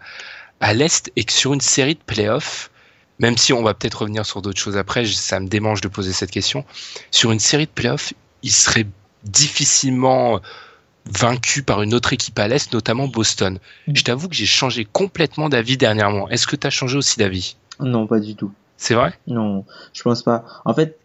à 0.61 0.73
l'Est 0.73 1.11
et 1.15 1.23
que 1.23 1.31
sur 1.31 1.53
une 1.53 1.61
série 1.61 1.93
de 1.93 1.99
playoffs, 2.03 2.71
même 3.19 3.37
si 3.37 3.53
on 3.53 3.61
va 3.61 3.75
peut-être 3.75 4.01
revenir 4.01 4.25
sur 4.25 4.41
d'autres 4.41 4.59
choses 4.59 4.77
après, 4.77 5.05
ça 5.05 5.39
me 5.39 5.47
démange 5.47 5.81
de 5.81 5.89
poser 5.89 6.11
cette 6.11 6.31
question, 6.31 6.65
sur 7.11 7.31
une 7.31 7.39
série 7.39 7.67
de 7.67 7.71
playoffs, 7.71 8.15
il 8.41 8.51
serait 8.51 8.87
difficilement 9.23 10.41
vaincu 11.05 11.61
par 11.61 11.83
une 11.83 11.93
autre 11.93 12.13
équipe 12.13 12.39
à 12.39 12.47
l'Est, 12.47 12.73
notamment 12.73 13.07
Boston. 13.07 13.59
Mm. 13.85 13.95
Je 13.95 14.03
t'avoue 14.03 14.27
que 14.27 14.35
j'ai 14.35 14.47
changé 14.47 14.85
complètement 14.85 15.49
d'avis 15.49 15.77
dernièrement. 15.77 16.27
Est-ce 16.29 16.47
que 16.47 16.55
tu 16.55 16.65
as 16.65 16.71
changé 16.71 16.97
aussi 16.97 17.19
d'avis? 17.19 17.57
Non, 17.79 18.07
pas 18.07 18.19
du 18.19 18.35
tout. 18.35 18.51
C'est 18.75 18.95
vrai? 18.95 19.13
Non, 19.27 19.65
je 19.93 20.01
pense 20.01 20.23
pas. 20.23 20.45
En 20.65 20.73
fait, 20.73 20.97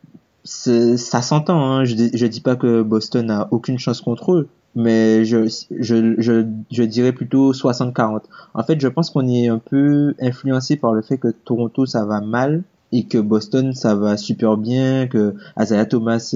ça 0.44 1.22
s'entend. 1.22 1.60
Hein. 1.62 1.84
Je, 1.84 1.94
dis- 1.94 2.28
dis 2.28 2.40
pas 2.40 2.56
que 2.56 2.82
Boston 2.82 3.30
a 3.30 3.48
aucune 3.50 3.78
chance 3.78 4.00
contre 4.00 4.32
eux, 4.32 4.48
mais 4.74 5.24
je, 5.24 5.48
je, 5.78 6.14
je, 6.18 6.46
je 6.70 6.82
dirais 6.82 7.12
plutôt 7.12 7.52
60-40. 7.52 8.22
En 8.54 8.62
fait, 8.62 8.80
je 8.80 8.88
pense 8.88 9.10
qu'on 9.10 9.28
est 9.28 9.48
un 9.48 9.58
peu 9.58 10.14
influencé 10.20 10.76
par 10.76 10.92
le 10.94 11.02
fait 11.02 11.18
que 11.18 11.28
Toronto 11.28 11.86
ça 11.86 12.04
va 12.04 12.20
mal 12.20 12.62
et 12.92 13.04
que 13.04 13.18
Boston 13.18 13.74
ça 13.74 13.94
va 13.94 14.16
super 14.16 14.56
bien, 14.56 15.06
que 15.06 15.34
Isaiah 15.60 15.86
Thomas 15.86 16.34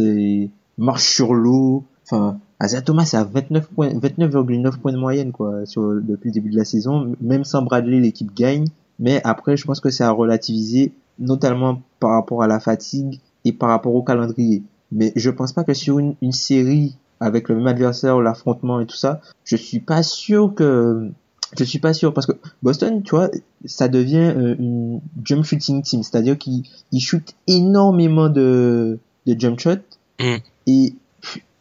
marche 0.79 1.05
sur 1.15 1.35
l'eau. 1.35 1.85
Enfin, 2.05 2.39
Isaiah 2.63 2.83
Thomas 2.83 3.09
est 3.13 3.17
à 3.17 3.25
29 3.25 3.69
points, 3.69 3.89
29,9 3.89 4.79
points 4.79 4.93
de 4.93 4.99
moyenne 4.99 5.33
quoi 5.33 5.65
sur 5.65 5.95
depuis 6.03 6.29
le 6.29 6.35
début 6.35 6.51
de 6.51 6.57
la 6.57 6.65
saison. 6.65 7.15
Même 7.21 7.45
sans 7.45 7.63
Bradley, 7.63 8.01
l'équipe 8.01 8.35
gagne. 8.35 8.67
Mais 8.99 9.21
après, 9.25 9.57
je 9.57 9.65
pense 9.65 9.81
que 9.81 9.91
c'est 9.91 10.05
à 10.05 10.11
relativiser, 10.11 10.93
notamment 11.19 11.81
par 11.99 12.11
rapport 12.11 12.43
à 12.43 12.47
la 12.47 12.61
fatigue 12.61 13.21
et 13.45 13.53
par 13.53 13.71
rapport 13.71 13.95
au 13.95 14.03
calendrier. 14.03 14.63
Mais 14.91 15.13
je 15.17 15.31
pense 15.31 15.53
pas 15.53 15.65
que 15.65 15.75
sur 15.75 15.99
une, 15.99 16.15
une 16.23 16.33
série 16.33 16.97
avec 17.21 17.49
le 17.49 17.57
même 17.57 17.67
adversaire, 17.67 18.21
l'affrontement 18.21 18.81
et 18.81 18.87
tout 18.87 18.97
ça, 18.97 19.21
je 19.45 19.57
suis 19.57 19.81
pas 19.81 20.03
sûr 20.03 20.55
que 20.55 21.09
je 21.57 21.65
suis 21.65 21.79
pas 21.79 21.93
sûr 21.93 22.15
parce 22.15 22.27
que 22.27 22.33
Boston, 22.63 23.03
tu 23.03 23.11
vois, 23.11 23.31
ça 23.67 23.89
devient 23.89 24.33
euh, 24.37 24.57
une 24.59 25.01
jump 25.23 25.45
shooting 25.45 25.83
team, 25.83 26.03
c'est-à-dire 26.03 26.39
qu'ils 26.39 26.65
ils 26.93 27.01
shootent 27.01 27.35
énormément 27.47 28.29
de 28.29 28.99
de 29.27 29.39
jump 29.39 29.61
shots 29.61 29.77
Mm. 30.21 30.37
et 30.67 30.95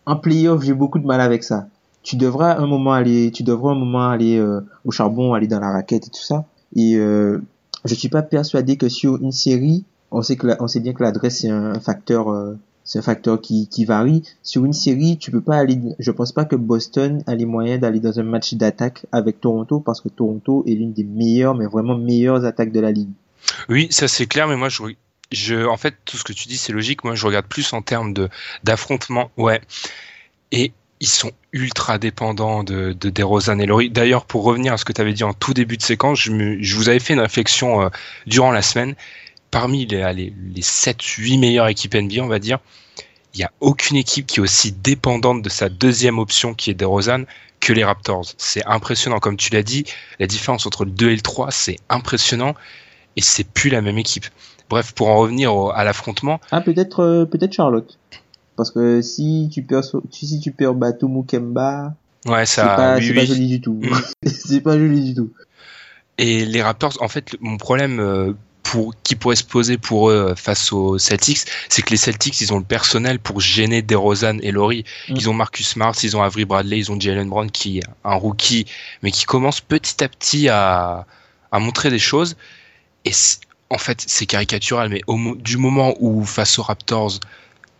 en 0.05 0.15
playoff, 0.15 0.63
j'ai 0.63 0.73
beaucoup 0.73 0.99
de 0.99 1.05
mal 1.05 1.21
avec 1.21 1.43
ça. 1.43 1.67
Tu 2.03 2.15
devras 2.15 2.57
un 2.57 2.65
moment 2.65 2.93
aller, 2.93 3.31
tu 3.31 3.43
devras 3.43 3.71
un 3.71 3.75
moment 3.75 4.09
aller 4.09 4.37
euh, 4.37 4.61
au 4.85 4.91
charbon, 4.91 5.33
aller 5.33 5.47
dans 5.47 5.59
la 5.59 5.71
raquette 5.71 6.07
et 6.07 6.09
tout 6.09 6.21
ça. 6.21 6.45
Et 6.75 6.95
euh, 6.95 7.39
je 7.85 7.93
suis 7.93 8.09
pas 8.09 8.23
persuadé 8.23 8.77
que 8.77 8.89
sur 8.89 9.21
une 9.21 9.31
série, 9.31 9.83
on 10.11 10.21
sait 10.21 10.79
bien 10.79 10.93
que 10.93 11.03
l'adresse 11.03 11.39
c'est 11.39 11.49
un 11.49 11.79
facteur, 11.79 12.29
euh, 12.29 12.57
qui, 13.41 13.85
varie. 13.85 14.23
Sur 14.43 14.65
une 14.65 14.73
série, 14.73 15.17
tu 15.17 15.31
peux 15.31 15.41
pas 15.41 15.57
aller. 15.57 15.79
Je 15.99 16.11
pense 16.11 16.31
pas 16.31 16.45
que 16.45 16.55
Boston 16.55 17.23
a 17.27 17.35
les 17.35 17.45
moyens 17.45 17.79
d'aller 17.79 17.99
dans 17.99 18.19
un 18.19 18.23
match 18.23 18.53
d'attaque 18.55 19.05
avec 19.11 19.39
Toronto 19.39 19.79
parce 19.79 20.01
que 20.01 20.09
Toronto 20.09 20.63
est 20.67 20.73
l'une 20.73 20.93
des 20.93 21.03
meilleures, 21.03 21.55
mais 21.55 21.65
vraiment 21.65 21.97
meilleures 21.97 22.45
attaques 22.45 22.71
de 22.71 22.79
la 22.79 22.91
ligue. 22.91 23.09
Oui, 23.69 23.87
ça 23.91 24.07
c'est 24.07 24.25
clair, 24.25 24.47
mais 24.47 24.57
moi 24.57 24.69
je, 24.69 25.65
en 25.65 25.77
fait, 25.77 25.95
tout 26.05 26.17
ce 26.17 26.23
que 26.23 26.33
tu 26.33 26.47
dis 26.47 26.57
c'est 26.57 26.73
logique. 26.73 27.03
Moi 27.03 27.15
je 27.15 27.25
regarde 27.25 27.45
plus 27.45 27.71
en 27.73 27.81
termes 27.81 28.13
de 28.13 28.29
d'affrontement, 28.63 29.31
ouais. 29.37 29.61
Et 30.51 30.73
ils 30.99 31.07
sont 31.07 31.31
ultra 31.51 31.97
dépendants 31.97 32.63
de, 32.63 32.93
de 32.93 33.61
et 33.61 33.65
Laurie. 33.65 33.89
D'ailleurs, 33.89 34.25
pour 34.25 34.43
revenir 34.43 34.73
à 34.73 34.77
ce 34.77 34.85
que 34.85 34.93
tu 34.93 35.01
avais 35.01 35.13
dit 35.13 35.23
en 35.23 35.33
tout 35.33 35.53
début 35.53 35.75
de 35.75 35.81
séquence, 35.81 36.19
je 36.19 36.75
vous 36.75 36.89
avais 36.89 36.99
fait 36.99 37.13
une 37.13 37.19
réflexion 37.19 37.81
euh, 37.81 37.89
durant 38.27 38.51
la 38.51 38.61
semaine. 38.61 38.93
Parmi 39.51 39.85
les, 39.85 40.01
allez, 40.01 40.33
les 40.55 40.61
7-8 40.61 41.37
meilleures 41.39 41.67
équipes 41.67 41.95
NBA, 41.95 42.23
on 42.23 42.27
va 42.27 42.39
dire, 42.39 42.59
il 43.33 43.37
n'y 43.39 43.43
a 43.43 43.51
aucune 43.59 43.97
équipe 43.97 44.25
qui 44.25 44.39
est 44.39 44.43
aussi 44.43 44.71
dépendante 44.71 45.41
de 45.41 45.49
sa 45.49 45.69
deuxième 45.69 46.19
option 46.19 46.53
qui 46.53 46.69
est 46.71 46.73
DeRozan 46.73 47.23
que 47.59 47.73
les 47.73 47.83
Raptors. 47.83 48.25
C'est 48.37 48.65
impressionnant, 48.65 49.19
comme 49.19 49.37
tu 49.37 49.53
l'as 49.53 49.63
dit, 49.63 49.85
la 50.19 50.27
différence 50.27 50.65
entre 50.65 50.85
le 50.85 50.91
2 50.91 51.11
et 51.11 51.15
le 51.15 51.21
3, 51.21 51.51
c'est 51.51 51.77
impressionnant 51.89 52.55
et 53.15 53.21
c'est 53.21 53.43
plus 53.43 53.69
la 53.69 53.81
même 53.81 53.97
équipe. 53.97 54.25
Bref, 54.69 54.93
pour 54.93 55.09
en 55.09 55.17
revenir 55.17 55.53
au- 55.55 55.71
à 55.71 55.83
l'affrontement, 55.83 56.39
Ah 56.51 56.61
peut-être 56.61 57.01
euh, 57.01 57.25
peut-être 57.25 57.53
Charlotte. 57.53 57.97
Parce 58.55 58.71
que 58.71 59.01
si 59.01 59.49
tu 59.51 59.63
perds 59.63 59.83
si 60.11 60.39
tu 60.39 60.51
perds 60.51 60.75
Kemba, 61.27 61.93
ouais, 62.25 62.45
c'est 62.45 62.55
ça, 62.55 62.75
pas 62.75 62.95
oui, 62.97 63.03
c'est 63.07 63.09
oui. 63.11 63.15
pas 63.15 63.25
joli 63.25 63.47
du 63.47 63.61
tout. 63.61 63.81
c'est 64.25 64.61
pas 64.61 64.77
joli 64.77 65.03
du 65.03 65.13
tout. 65.15 65.29
Et 66.17 66.45
les 66.45 66.61
Raptors, 66.61 66.97
en 67.01 67.07
fait, 67.07 67.35
mon 67.41 67.57
problème 67.57 67.99
euh, 67.99 68.33
pour 68.71 68.93
qui 69.03 69.15
pourrait 69.15 69.35
se 69.35 69.43
poser 69.43 69.77
pour 69.77 70.09
eux 70.09 70.29
euh, 70.29 70.35
face 70.35 70.71
aux 70.71 70.97
Celtics, 70.97 71.39
c'est 71.67 71.81
que 71.81 71.89
les 71.89 71.97
Celtics, 71.97 72.39
ils 72.39 72.53
ont 72.53 72.57
le 72.57 72.63
personnel 72.63 73.19
pour 73.19 73.41
gêner 73.41 73.81
DeRozan 73.81 74.37
et 74.41 74.51
Laurie. 74.51 74.85
Mm. 75.09 75.13
Ils 75.17 75.29
ont 75.29 75.33
Marcus 75.33 75.67
Smart, 75.67 75.93
ils 76.03 76.15
ont 76.15 76.23
Avery 76.23 76.45
Bradley, 76.45 76.77
ils 76.77 76.89
ont 76.89 76.97
Jalen 76.97 77.27
Brown 77.27 77.51
qui 77.51 77.79
est 77.79 77.83
un 78.05 78.15
rookie, 78.15 78.65
mais 79.03 79.11
qui 79.11 79.25
commence 79.25 79.59
petit 79.59 80.01
à 80.01 80.07
petit 80.07 80.47
à, 80.47 81.05
à 81.51 81.59
montrer 81.59 81.89
des 81.89 81.99
choses. 81.99 82.37
Et 83.03 83.11
en 83.69 83.77
fait, 83.77 84.01
c'est 84.07 84.25
caricatural, 84.25 84.87
mais 84.87 85.01
au, 85.05 85.17
du 85.35 85.57
moment 85.57 85.93
où 85.99 86.23
face 86.23 86.57
aux 86.57 86.63
Raptors, 86.63 87.19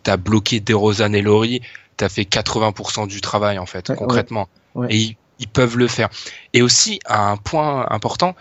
t'as 0.03 0.17
bloqué 0.17 0.59
DeRozan 0.59 1.13
et 1.13 1.21
Laurie, 1.21 1.61
t'as 1.95 2.09
fait 2.09 2.23
80% 2.23 3.07
du 3.07 3.21
travail 3.21 3.59
en 3.59 3.65
fait, 3.65 3.87
Ouais, 3.87 3.95
concrètement. 3.95 4.49
ouais. 4.75 4.87
Et 4.89 4.97
ils, 4.97 5.15
ils 5.39 5.47
peuvent 5.47 5.77
le 5.77 5.87
faire. 5.87 6.09
Et 6.51 6.61
aussi, 6.61 6.99
un 7.07 7.37
point 7.37 7.87
important, 7.91 8.35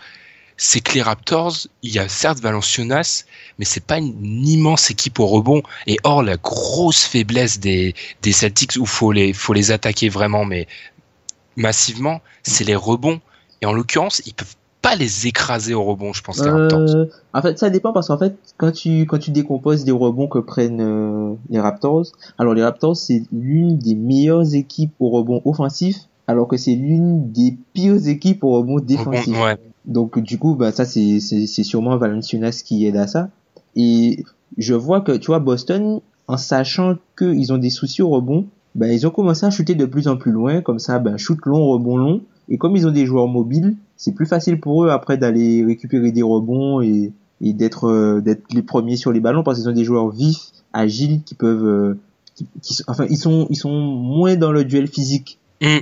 c'est 0.63 0.79
que 0.79 0.93
les 0.93 1.01
Raptors, 1.01 1.55
il 1.81 1.91
y 1.91 1.97
a 1.97 2.07
certes 2.07 2.39
Valanciunas, 2.39 3.25
mais 3.57 3.65
c'est 3.65 3.83
pas 3.83 3.97
une, 3.97 4.47
immense 4.47 4.91
équipe 4.91 5.19
au 5.19 5.25
rebond. 5.25 5.63
Et 5.87 5.97
or, 6.03 6.21
la 6.21 6.37
grosse 6.37 7.03
faiblesse 7.03 7.59
des, 7.59 7.95
des 8.21 8.31
Celtics 8.31 8.75
où 8.79 8.85
faut 8.85 9.11
les, 9.11 9.33
faut 9.33 9.53
les 9.53 9.71
attaquer 9.71 10.07
vraiment, 10.07 10.45
mais 10.45 10.67
massivement, 11.55 12.21
c'est 12.43 12.63
les 12.63 12.75
rebonds. 12.75 13.21
Et 13.63 13.65
en 13.65 13.73
l'occurrence, 13.73 14.21
ils 14.27 14.35
peuvent 14.35 14.55
pas 14.83 14.95
les 14.95 15.25
écraser 15.25 15.73
au 15.73 15.83
rebond, 15.83 16.13
je 16.13 16.21
pense, 16.21 16.39
les 16.39 16.51
Raptors. 16.51 16.95
Euh, 16.95 17.05
en 17.33 17.41
fait, 17.41 17.57
ça 17.57 17.71
dépend 17.71 17.91
parce 17.91 18.09
qu'en 18.09 18.19
fait, 18.19 18.35
quand 18.57 18.71
tu 18.71 19.07
quand 19.07 19.17
tu 19.17 19.31
décomposes 19.31 19.83
des 19.83 19.91
rebonds 19.91 20.27
que 20.27 20.37
prennent 20.37 20.79
euh, 20.79 21.33
les 21.49 21.59
Raptors, 21.59 22.05
alors 22.37 22.53
les 22.53 22.63
Raptors 22.63 22.95
c'est 22.95 23.23
l'une 23.31 23.79
des 23.79 23.95
meilleures 23.95 24.53
équipes 24.53 24.93
au 24.99 25.09
rebond 25.09 25.41
offensif, 25.43 25.97
alors 26.27 26.47
que 26.47 26.57
c'est 26.57 26.75
l'une 26.75 27.31
des 27.31 27.57
pires 27.73 28.07
équipes 28.07 28.43
au 28.43 28.51
rebond 28.51 28.79
défensif. 28.79 29.25
Rebond, 29.25 29.43
ouais. 29.43 29.57
Donc 29.85 30.19
du 30.19 30.37
coup, 30.37 30.55
bah 30.55 30.71
ça 30.71 30.85
c'est 30.85 31.19
sûrement 31.63 31.97
Valanciunas 31.97 32.61
qui 32.65 32.85
aide 32.85 32.97
à 32.97 33.07
ça. 33.07 33.29
Et 33.75 34.23
je 34.57 34.73
vois 34.73 35.01
que 35.01 35.13
tu 35.13 35.27
vois 35.27 35.39
Boston, 35.39 36.01
en 36.27 36.37
sachant 36.37 36.95
qu'ils 37.17 37.51
ont 37.53 37.57
des 37.57 37.69
soucis 37.69 38.01
au 38.01 38.09
rebond, 38.09 38.47
ben 38.75 38.91
ils 38.91 39.05
ont 39.07 39.11
commencé 39.11 39.45
à 39.45 39.49
shooter 39.49 39.75
de 39.75 39.85
plus 39.85 40.07
en 40.07 40.17
plus 40.17 40.31
loin, 40.31 40.61
comme 40.61 40.79
ça, 40.79 40.99
ben 40.99 41.17
shoot 41.17 41.39
long, 41.45 41.67
rebond 41.67 41.97
long. 41.97 42.21
Et 42.49 42.57
comme 42.57 42.75
ils 42.75 42.87
ont 42.87 42.91
des 42.91 43.05
joueurs 43.05 43.27
mobiles, 43.27 43.75
c'est 43.97 44.13
plus 44.13 44.25
facile 44.25 44.59
pour 44.59 44.83
eux 44.83 44.89
après 44.89 45.17
d'aller 45.17 45.63
récupérer 45.63 46.11
des 46.11 46.23
rebonds 46.23 46.81
et 46.81 47.13
et 47.41 47.53
d'être 47.53 47.85
euh, 47.85 48.21
d'être 48.21 48.53
les 48.53 48.61
premiers 48.61 48.97
sur 48.97 49.11
les 49.11 49.19
ballons 49.19 49.43
parce 49.43 49.59
qu'ils 49.59 49.67
ont 49.67 49.73
des 49.73 49.83
joueurs 49.83 50.09
vifs, 50.09 50.51
agiles 50.73 51.21
qui 51.23 51.33
peuvent 51.33 51.65
euh, 51.65 51.99
qui, 52.61 52.77
enfin 52.87 53.05
ils 53.09 53.17
sont 53.17 53.47
ils 53.49 53.55
sont 53.55 53.71
moins 53.71 54.35
dans 54.35 54.51
le 54.51 54.63
duel 54.63 54.87
physique. 54.87 55.39
Hum, 55.63 55.79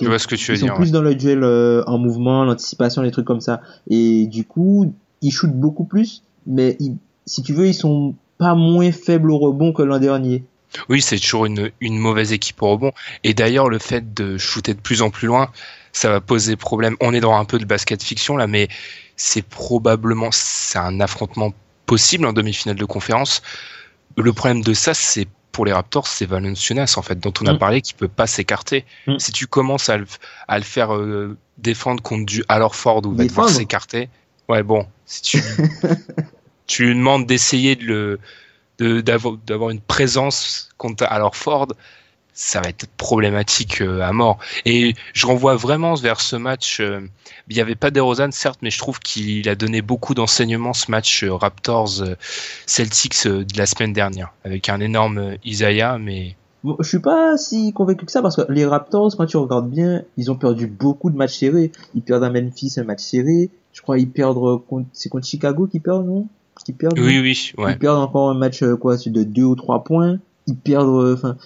Je 0.00 0.06
vois 0.06 0.18
ce 0.18 0.26
que 0.26 0.34
tu 0.34 0.50
veux 0.52 0.56
Ils 0.56 0.60
sont 0.60 0.66
dire. 0.66 0.74
plus 0.74 0.92
dans 0.92 1.02
le 1.02 1.14
duel 1.14 1.42
euh, 1.42 1.82
en 1.86 1.98
mouvement, 1.98 2.44
l'anticipation, 2.44 3.02
les 3.02 3.10
trucs 3.10 3.26
comme 3.26 3.40
ça. 3.40 3.60
Et 3.88 4.26
du 4.26 4.44
coup, 4.44 4.92
ils 5.22 5.30
shootent 5.30 5.58
beaucoup 5.58 5.84
plus, 5.84 6.22
mais 6.46 6.76
ils- 6.80 6.96
si 7.26 7.42
tu 7.42 7.52
veux, 7.54 7.66
ils 7.66 7.74
sont 7.74 8.14
pas 8.38 8.54
moins 8.54 8.92
faibles 8.92 9.30
au 9.30 9.38
rebond 9.38 9.72
que 9.72 9.82
l'an 9.82 9.98
dernier. 9.98 10.44
Oui, 10.90 11.00
c'est 11.00 11.18
toujours 11.18 11.46
une, 11.46 11.70
une 11.80 11.98
mauvaise 11.98 12.32
équipe 12.32 12.60
au 12.62 12.68
rebond. 12.72 12.92
Et 13.24 13.32
d'ailleurs, 13.32 13.68
le 13.70 13.78
fait 13.78 14.12
de 14.14 14.36
shooter 14.36 14.74
de 14.74 14.80
plus 14.80 15.00
en 15.00 15.10
plus 15.10 15.26
loin, 15.26 15.50
ça 15.92 16.10
va 16.10 16.20
poser 16.20 16.56
problème. 16.56 16.96
On 17.00 17.14
est 17.14 17.20
dans 17.20 17.34
un 17.34 17.44
peu 17.46 17.58
de 17.58 17.64
basket 17.64 18.02
fiction 18.02 18.36
là, 18.36 18.46
mais 18.46 18.68
c'est 19.16 19.42
probablement 19.42 20.28
c'est 20.32 20.78
un 20.78 21.00
affrontement 21.00 21.54
possible 21.86 22.26
en 22.26 22.34
demi-finale 22.34 22.76
de 22.76 22.84
conférence. 22.84 23.40
Le 24.18 24.32
problème 24.34 24.62
de 24.62 24.74
ça, 24.74 24.92
c'est 24.92 25.26
pour 25.56 25.64
les 25.64 25.72
Raptors, 25.72 26.06
c'est 26.06 26.26
Valenciunas 26.26 26.96
en 26.98 27.02
fait, 27.02 27.18
dont 27.18 27.32
on 27.40 27.46
a 27.46 27.54
Mm. 27.54 27.58
parlé, 27.58 27.80
qui 27.80 27.94
peut 27.94 28.08
pas 28.08 28.26
s'écarter. 28.26 28.84
Mm. 29.06 29.18
Si 29.18 29.32
tu 29.32 29.46
commences 29.46 29.88
à 29.88 29.96
le, 29.96 30.04
à 30.48 30.58
le 30.58 30.64
faire 30.64 30.94
euh, 30.94 31.34
défendre 31.56 32.02
contre 32.02 32.26
du 32.26 32.44
alors 32.50 32.74
Ford 32.76 33.00
ou 33.06 33.14
va 33.14 33.24
devoir 33.24 33.48
s'écarter, 33.48 34.10
ouais 34.50 34.62
bon, 34.62 34.86
si 35.06 35.22
tu 35.22 35.42
tu 36.66 36.84
lui 36.88 36.94
demandes 36.94 37.24
d'essayer 37.24 37.74
de 37.74 38.18
le 38.78 39.02
d'avoir 39.02 39.70
une 39.70 39.80
présence 39.80 40.68
contre 40.76 41.04
alors 41.04 41.36
Ford, 41.36 41.68
ça 42.36 42.60
va 42.60 42.68
être 42.68 42.86
problématique 42.98 43.80
euh, 43.80 44.02
à 44.02 44.12
mort. 44.12 44.38
Et 44.66 44.94
je 45.14 45.26
renvoie 45.26 45.56
vraiment 45.56 45.94
vers 45.94 46.20
ce 46.20 46.36
match. 46.36 46.80
euh, 46.80 47.00
il 47.48 47.56
n'y 47.56 47.62
avait 47.62 47.74
pas 47.74 47.90
DeRozan 47.90 48.30
certes, 48.30 48.58
mais 48.62 48.70
je 48.70 48.78
trouve 48.78 49.00
qu'il 49.00 49.48
a 49.48 49.54
donné 49.54 49.80
beaucoup 49.80 50.14
d'enseignements 50.14 50.74
ce 50.74 50.90
match 50.90 51.24
euh, 51.24 51.32
Raptors 51.34 52.02
Celtics 52.66 53.26
euh, 53.26 53.44
de 53.44 53.58
la 53.58 53.64
semaine 53.66 53.92
dernière, 53.94 54.32
avec 54.44 54.68
un 54.68 54.80
énorme 54.80 55.36
Isaiah, 55.44 55.98
mais 55.98 56.36
Bon, 56.62 56.76
je 56.80 56.88
suis 56.88 56.98
pas 56.98 57.36
si 57.36 57.72
convaincu 57.72 58.06
que 58.06 58.12
ça 58.12 58.22
parce 58.22 58.36
que 58.36 58.50
les 58.50 58.66
Raptors, 58.66 59.16
quand 59.16 59.26
tu 59.26 59.36
regardes 59.36 59.70
bien, 59.70 60.02
ils 60.16 60.30
ont 60.30 60.34
perdu 60.36 60.66
beaucoup 60.66 61.10
de 61.10 61.16
matchs 61.16 61.38
serrés. 61.38 61.70
Ils 61.94 62.02
perdent 62.02 62.24
à 62.24 62.30
Memphis 62.30 62.74
un 62.78 62.82
match 62.84 63.00
serré. 63.02 63.50
Je 63.72 63.82
crois 63.82 63.98
ils 63.98 64.10
perdent 64.10 64.64
contre, 64.66 64.88
c'est 64.92 65.08
contre 65.08 65.26
Chicago 65.26 65.68
qu'ils 65.68 65.80
perdent, 65.80 66.06
non? 66.06 66.26
Qu'ils 66.64 66.74
perdent. 66.74 66.98
oui 66.98 67.20
oui 67.20 67.52
ouais. 67.56 67.72
Ils 67.72 67.78
perdent 67.78 68.00
encore 68.00 68.30
un 68.30 68.34
match 68.34 68.64
quoi, 68.80 68.96
de 68.96 69.22
deux 69.22 69.44
ou 69.44 69.54
trois 69.54 69.84
points. 69.84 70.18
Ils 70.48 70.56
perdent, 70.56 71.12
enfin, 71.14 71.36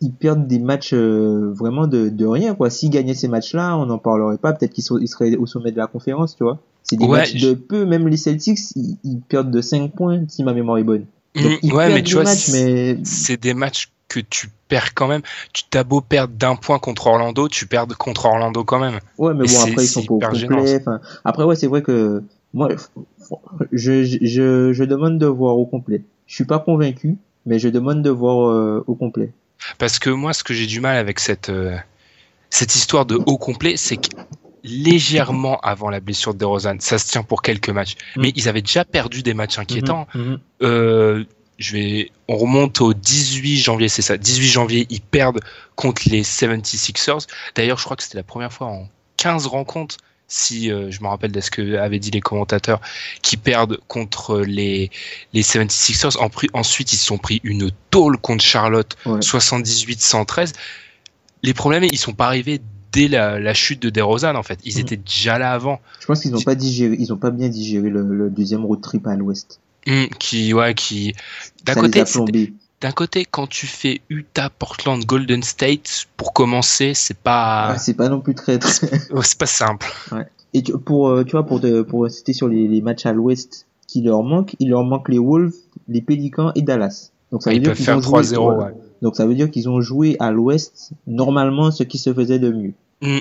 ils 0.00 0.12
perdent 0.12 0.46
des 0.46 0.58
matchs 0.58 0.92
euh, 0.92 1.52
vraiment 1.54 1.86
de, 1.86 2.08
de 2.08 2.26
rien 2.26 2.54
quoi. 2.54 2.70
S'ils 2.70 2.90
gagnaient 2.90 3.14
ces 3.14 3.28
matchs-là, 3.28 3.76
on 3.78 3.86
n'en 3.86 3.98
parlerait 3.98 4.38
pas. 4.38 4.52
Peut-être 4.52 4.72
qu'ils 4.72 4.84
seraient 4.84 5.36
au 5.36 5.46
sommet 5.46 5.72
de 5.72 5.76
la 5.78 5.86
conférence, 5.86 6.36
tu 6.36 6.44
vois. 6.44 6.58
C'est 6.82 6.96
des 6.96 7.06
Ouais, 7.06 7.18
matchs 7.20 7.40
de 7.40 7.54
peu. 7.54 7.86
Même 7.86 8.08
les 8.08 8.16
Celtics, 8.16 8.58
ils, 8.76 8.98
ils 9.04 9.20
perdent 9.20 9.50
de 9.50 9.60
5 9.60 9.92
points 9.92 10.22
si 10.28 10.44
ma 10.44 10.52
mémoire 10.52 10.78
est 10.78 10.84
bonne. 10.84 11.06
Donc, 11.34 11.52
Mm, 11.52 11.56
ils 11.62 11.72
ouais, 11.74 11.88
mais 11.94 12.02
tu 12.02 12.14
vois, 12.14 12.26
c'est- 12.26 12.52
mais 12.52 12.98
c'est 13.04 13.40
des 13.40 13.54
matchs 13.54 13.90
que 14.08 14.20
tu 14.20 14.48
perds 14.68 14.94
quand 14.94 15.08
même. 15.08 15.22
Tu 15.52 15.64
t'as 15.70 15.82
beau 15.82 16.00
perdre 16.00 16.34
d'un 16.34 16.56
point 16.56 16.78
contre 16.78 17.06
Orlando, 17.06 17.48
tu 17.48 17.66
perds 17.66 17.86
contre 17.98 18.26
Orlando 18.26 18.62
quand 18.64 18.78
même. 18.78 19.00
Ouais, 19.18 19.32
mais 19.34 19.44
Et 19.44 19.48
bon, 19.48 19.60
après, 19.60 19.84
ils 19.84 19.88
sont 19.88 20.02
pas 20.02 20.28
complet. 20.28 20.76
Enfin, 20.80 21.00
après, 21.24 21.44
ouais, 21.44 21.56
c'est 21.56 21.66
vrai 21.66 21.82
que 21.82 22.22
moi, 22.52 22.68
je, 23.72 24.04
je, 24.04 24.18
je, 24.22 24.72
je 24.72 24.84
demande 24.84 25.18
de 25.18 25.26
voir 25.26 25.56
au 25.58 25.66
complet. 25.66 26.02
Je 26.26 26.34
suis 26.34 26.44
pas 26.44 26.58
convaincu, 26.58 27.16
mais 27.46 27.58
je 27.58 27.68
demande 27.68 28.02
de 28.02 28.10
voir 28.10 28.48
euh, 28.48 28.84
au 28.86 28.94
complet. 28.94 29.32
Parce 29.78 29.98
que 29.98 30.10
moi, 30.10 30.32
ce 30.32 30.44
que 30.44 30.54
j'ai 30.54 30.66
du 30.66 30.80
mal 30.80 30.96
avec 30.96 31.20
cette, 31.20 31.48
euh, 31.48 31.76
cette 32.50 32.74
histoire 32.74 33.06
de 33.06 33.18
haut 33.26 33.38
complet, 33.38 33.76
c'est 33.76 33.96
que 33.96 34.08
légèrement 34.62 35.60
avant 35.60 35.90
la 35.90 36.00
blessure 36.00 36.34
de 36.34 36.38
DeRozan, 36.38 36.76
ça 36.80 36.98
se 36.98 37.10
tient 37.10 37.22
pour 37.22 37.42
quelques 37.42 37.68
matchs. 37.68 37.96
Mm. 38.16 38.22
Mais 38.22 38.32
ils 38.34 38.48
avaient 38.48 38.62
déjà 38.62 38.84
perdu 38.84 39.22
des 39.22 39.34
matchs 39.34 39.58
inquiétants. 39.58 40.06
Mhm, 40.14 40.22
mhm. 40.22 40.38
Euh, 40.62 41.24
je 41.58 41.72
vais, 41.72 42.10
on 42.26 42.36
remonte 42.36 42.80
au 42.80 42.94
18 42.94 43.58
janvier, 43.58 43.88
c'est 43.88 44.02
ça. 44.02 44.16
18 44.16 44.48
janvier, 44.48 44.86
ils 44.90 45.00
perdent 45.00 45.40
contre 45.76 46.02
les 46.06 46.22
76ers. 46.22 47.26
D'ailleurs, 47.54 47.78
je 47.78 47.84
crois 47.84 47.96
que 47.96 48.02
c'était 48.02 48.18
la 48.18 48.24
première 48.24 48.52
fois 48.52 48.66
en 48.66 48.88
15 49.18 49.46
rencontres, 49.46 49.98
si 50.34 50.70
euh, 50.70 50.90
je 50.90 51.00
me 51.02 51.06
rappelle 51.08 51.30
de 51.32 51.40
ce 51.40 51.50
que 51.50 51.76
avaient 51.76 52.00
dit 52.00 52.10
les 52.10 52.20
commentateurs, 52.20 52.80
qui 53.22 53.36
perdent 53.36 53.78
contre 53.88 54.40
les, 54.40 54.90
les 55.32 55.42
76ers. 55.42 56.16
En 56.18 56.28
pri- 56.28 56.48
ensuite, 56.52 56.92
ils 56.92 56.96
se 56.96 57.06
sont 57.06 57.18
pris 57.18 57.40
une 57.44 57.70
tôle 57.90 58.18
contre 58.18 58.42
Charlotte, 58.44 58.96
Ouais. 59.06 59.20
78-113. 59.20 60.52
Les 61.42 61.54
problèmes, 61.54 61.84
ils 61.84 61.98
sont 61.98 62.12
pas 62.14 62.26
arrivés 62.26 62.60
dès 62.92 63.08
la, 63.08 63.38
la 63.38 63.54
chute 63.54 63.80
de 63.80 63.90
DeRozan, 63.90 64.34
en 64.34 64.42
fait. 64.42 64.58
Ils 64.64 64.74
Mhm. 64.74 64.80
étaient 64.80 64.96
déjà 64.96 65.38
là 65.38 65.52
avant. 65.52 65.80
Je 66.00 66.06
pense 66.06 66.20
qu'ils 66.20 66.34
ont 66.34 66.40
pas 66.40 66.54
digéré, 66.54 66.96
ils 66.98 67.12
ont 67.12 67.16
pas 67.16 67.30
bien 67.30 67.48
digéré 67.48 67.88
le, 67.90 68.02
le 68.02 68.30
deuxième 68.30 68.64
road 68.64 68.80
trip 68.80 69.06
à 69.06 69.14
l'ouest. 69.14 69.60
Hum, 69.86 70.08
qui, 70.18 70.52
ouais, 70.54 70.74
qui, 70.74 71.14
d'un 71.64 71.74
côté, 71.74 72.02
d'un 72.80 72.92
côté, 72.92 73.24
quand 73.24 73.46
tu 73.46 73.66
fais 73.66 74.00
Utah, 74.10 74.50
Portland, 74.50 75.02
Golden 75.04 75.42
State, 75.42 76.06
pour 76.16 76.32
commencer, 76.32 76.92
c'est 76.94 77.16
pas, 77.16 77.72
Ouais, 77.72 77.78
c'est 77.78 77.94
pas 77.94 78.08
non 78.08 78.20
plus 78.20 78.34
très, 78.34 78.58
très... 78.58 78.88
c'est 79.22 79.38
pas 79.38 79.46
simple. 79.46 79.86
Et 80.52 80.62
tu, 80.62 80.72
pour, 80.78 81.08
euh, 81.08 81.24
tu 81.24 81.32
vois, 81.32 81.44
pour 81.46 81.60
te, 81.60 81.82
pour 81.82 82.08
citer 82.10 82.32
sur 82.32 82.46
les, 82.48 82.68
les 82.68 82.80
matchs 82.80 83.06
à 83.06 83.12
l'ouest 83.12 83.66
qui 83.88 84.02
leur 84.02 84.22
manquent, 84.22 84.54
il 84.60 84.68
leur 84.70 84.84
manque 84.84 85.08
les 85.08 85.18
Wolves, 85.18 85.54
les 85.88 86.00
Pélicans 86.02 86.52
et 86.54 86.62
Dallas. 86.62 87.10
Donc 87.32 87.42
ça 87.42 87.50
veut 87.50 87.56
Ils 87.56 87.60
dire 87.62 87.70
peuvent 87.70 87.76
qu'ils 87.76 87.86
faire 87.86 87.98
ont 87.98 88.02
joué, 88.02 88.20
3-0, 88.22 88.36
voilà. 88.36 88.64
ouais. 88.66 88.74
Donc 89.02 89.16
ça 89.16 89.26
veut 89.26 89.34
dire 89.34 89.50
qu'ils 89.50 89.68
ont 89.68 89.80
joué 89.80 90.16
à 90.20 90.30
l'ouest 90.30 90.92
normalement 91.06 91.70
ce 91.70 91.82
qui 91.82 91.98
se 91.98 92.12
faisait 92.14 92.38
de 92.38 92.50
mieux. 92.50 92.72
Hum, 93.02 93.20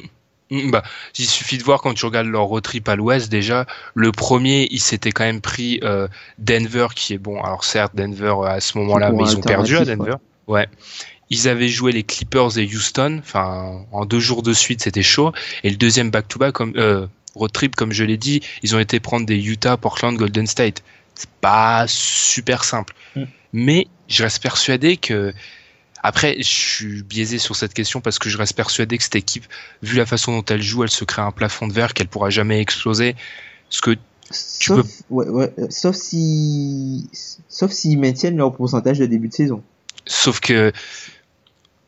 bah, 0.52 0.84
il 1.18 1.26
suffit 1.26 1.58
de 1.58 1.64
voir 1.64 1.82
quand 1.82 1.94
tu 1.94 2.06
regardes 2.06 2.28
leur 2.28 2.44
road 2.44 2.64
trip 2.64 2.88
à 2.90 2.96
l'ouest, 2.96 3.30
déjà, 3.32 3.66
le 3.96 4.12
premier, 4.12 4.68
ils 4.72 4.80
s'étaient 4.80 5.12
quand 5.12 5.24
même 5.24 5.42
pris 5.42 5.80
euh, 5.84 6.08
Denver, 6.38 6.88
qui 6.96 7.14
est 7.14 7.18
bon. 7.18 7.42
Alors 7.42 7.64
certes, 7.64 7.96
Denver, 7.96 8.36
à 8.46 8.60
ce 8.60 8.78
moment-là, 8.78 9.12
mais 9.12 9.24
ils 9.24 9.38
ont 9.38 9.42
perdu 9.42 9.78
à 9.78 9.86
Denver. 9.86 10.16
Ouais. 10.48 10.68
Ils 11.30 11.48
avaient 11.48 11.70
joué 11.70 11.92
les 11.92 12.04
Clippers 12.04 12.58
et 12.58 12.66
Houston, 12.66 13.20
enfin, 13.20 13.86
en 13.92 14.06
deux 14.06 14.20
jours 14.20 14.44
de 14.44 14.54
suite, 14.54 14.84
c'était 14.84 15.02
chaud. 15.02 15.32
Et 15.64 15.70
le 15.70 15.78
deuxième 15.78 16.12
back-to-back, 16.12 16.54
comme, 16.54 16.74
euh, 16.76 17.08
road 17.34 17.52
trip, 17.52 17.76
comme 17.76 17.92
je 17.92 18.04
l'ai 18.04 18.18
dit, 18.18 18.42
ils 18.62 18.76
ont 18.76 18.80
été 18.80 19.00
prendre 19.00 19.26
des 19.26 19.42
Utah, 19.42 19.78
Portland, 19.78 20.16
Golden 20.16 20.46
State. 20.46 20.84
C'est 21.16 21.30
pas 21.42 21.86
super 21.88 22.64
simple. 22.64 22.94
Mm. 23.16 23.24
Mais 23.54 23.88
je 24.08 24.24
reste 24.24 24.44
persuadé 24.44 24.98
que, 24.98 25.34
après, 26.04 26.36
je 26.40 26.44
suis 26.44 27.02
biaisé 27.04 27.40
sur 27.40 27.56
cette 27.56 27.74
question 27.74 28.02
parce 28.02 28.20
que 28.20 28.30
je 28.30 28.38
reste 28.38 28.56
persuadé 28.56 28.98
que 28.98 29.04
cette 29.04 29.16
équipe, 29.16 29.46
vu 29.82 29.96
la 29.98 30.06
façon 30.06 30.34
dont 30.34 30.46
elle 30.54 30.62
joue, 30.62 30.84
elle 30.84 30.90
se 30.90 31.06
crée 31.06 31.22
un 31.22 31.32
plafond 31.32 31.68
de 31.68 31.74
verre 31.74 31.94
qu'elle 31.94 32.10
pourra 32.10 32.30
jamais 32.30 32.60
exploser. 32.62 33.16
Parce 33.70 33.82
que 33.82 33.96
Sauf, 34.32 34.86
ouais, 35.10 35.28
ouais, 35.28 35.54
euh, 35.60 35.68
sauf 35.70 35.96
si, 35.96 37.08
sauf 37.50 37.72
s'ils 37.72 38.00
maintiennent 38.00 38.38
leur 38.38 38.54
pourcentage 38.56 38.98
de 39.00 39.06
début 39.06 39.28
de 39.28 39.34
saison. 39.34 39.62
Sauf 40.06 40.40
que, 40.40 40.72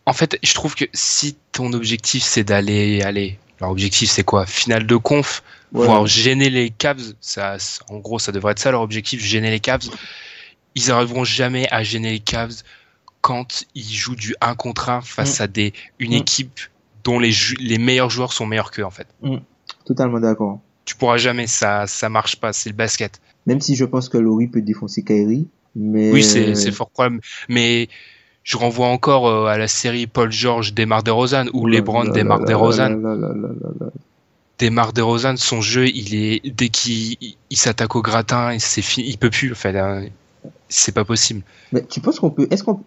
en 0.06 0.14
fait, 0.14 0.38
je 0.44 0.54
trouve 0.54 0.76
que 0.76 0.86
si 0.94 1.38
ton 1.54 1.74
objectif 1.74 2.24
c'est 2.24 2.44
d'aller, 2.44 3.02
aller, 3.02 3.40
leur 3.60 3.72
objectif 3.72 4.10
c'est 4.12 4.24
quoi? 4.24 4.46
Finale 4.46 4.86
de 4.86 4.96
conf, 4.96 5.44
Ouais. 5.72 5.86
voire 5.86 6.06
gêner 6.08 6.50
les 6.50 6.70
Cavs, 6.70 7.14
ça- 7.20 7.58
en 7.90 7.98
gros, 7.98 8.20
ça 8.20 8.32
devrait 8.32 8.52
être 8.52 8.60
ça 8.60 8.72
leur 8.72 8.82
objectif, 8.82 9.22
gêner 9.22 9.50
les 9.50 9.60
Cavs. 9.60 9.90
Ils 10.76 10.92
arriveront 10.92 11.24
jamais 11.24 11.68
à 11.72 11.84
gêner 11.84 12.12
les 12.12 12.20
Cavs 12.20 12.54
quand 13.26 13.64
ils 13.74 13.92
jouent 13.92 14.16
du 14.16 14.36
1 14.40 14.54
contre 14.54 14.90
1 14.90 15.02
face 15.02 15.42
à 15.42 15.48
des, 15.48 15.74
une 15.98 16.12
Mm. 16.12 16.22
équipe 16.22 16.60
dont 17.04 17.18
les, 17.18 17.32
les 17.60 17.80
meilleurs 17.80 18.12
joueurs 18.12 18.32
sont 18.34 18.46
meilleurs 18.46 18.70
qu'eux, 18.70 18.84
en 18.84 18.92
fait. 18.92 19.08
Totalement 19.84 20.20
d'accord. 20.20 20.60
Tu 20.86 20.96
pourras 20.96 21.18
jamais, 21.18 21.48
ça, 21.48 21.88
ça 21.88 22.08
marche 22.08 22.36
pas, 22.36 22.54
c'est 22.54 22.70
le 22.70 22.76
basket. 22.76 23.20
Même 23.48 23.62
si 23.62 23.76
je 23.76 23.84
pense 23.84 24.10
que 24.10 24.20
Laurie 24.20 24.46
peut 24.46 24.62
défoncer 24.62 25.02
Kyrie, 25.02 25.48
mais 25.76 26.12
Oui, 26.12 26.24
c'est 26.24 26.72
fort 26.72 26.92
probable. 26.92 27.20
Mais 27.50 27.90
je 28.44 28.58
renvoie 28.58 28.90
encore 28.90 29.28
euh, 29.28 29.46
à 29.48 29.58
la 29.58 29.68
série 29.68 30.06
Paul 30.06 30.32
George 30.32 30.76
démarre 30.76 31.02
des 31.02 31.10
Rosanne 31.10 31.50
ou 31.52 31.66
LeBron 31.66 32.04
Là, 32.04 32.10
là, 32.10 32.14
démarre 32.14 32.46
des 32.46 32.54
Rosanne. 32.54 33.02
Démarre 34.60 34.94
des 34.94 35.02
Rosanne, 35.02 35.38
son 35.38 35.62
jeu, 35.62 35.88
il 35.88 36.14
est 36.14 36.48
dès 36.48 36.70
qu'il 36.70 37.18
il, 37.22 37.38
il 37.50 37.58
s'attaque 37.58 37.96
au 37.96 38.04
gratin, 38.04 38.56
c'est 38.60 38.84
fini, 38.84 39.10
il 39.10 39.18
peut 39.18 39.32
plus. 39.32 39.52
En 39.52 39.56
fait, 39.56 39.76
hein. 39.76 40.06
c'est 40.70 40.94
pas 40.94 41.06
possible. 41.06 41.42
Mais 41.72 41.84
tu 41.84 42.02
penses 42.02 42.20
qu'on 42.20 42.30
peut, 42.30 42.48
est-ce 42.52 42.64
qu'on 42.64 42.82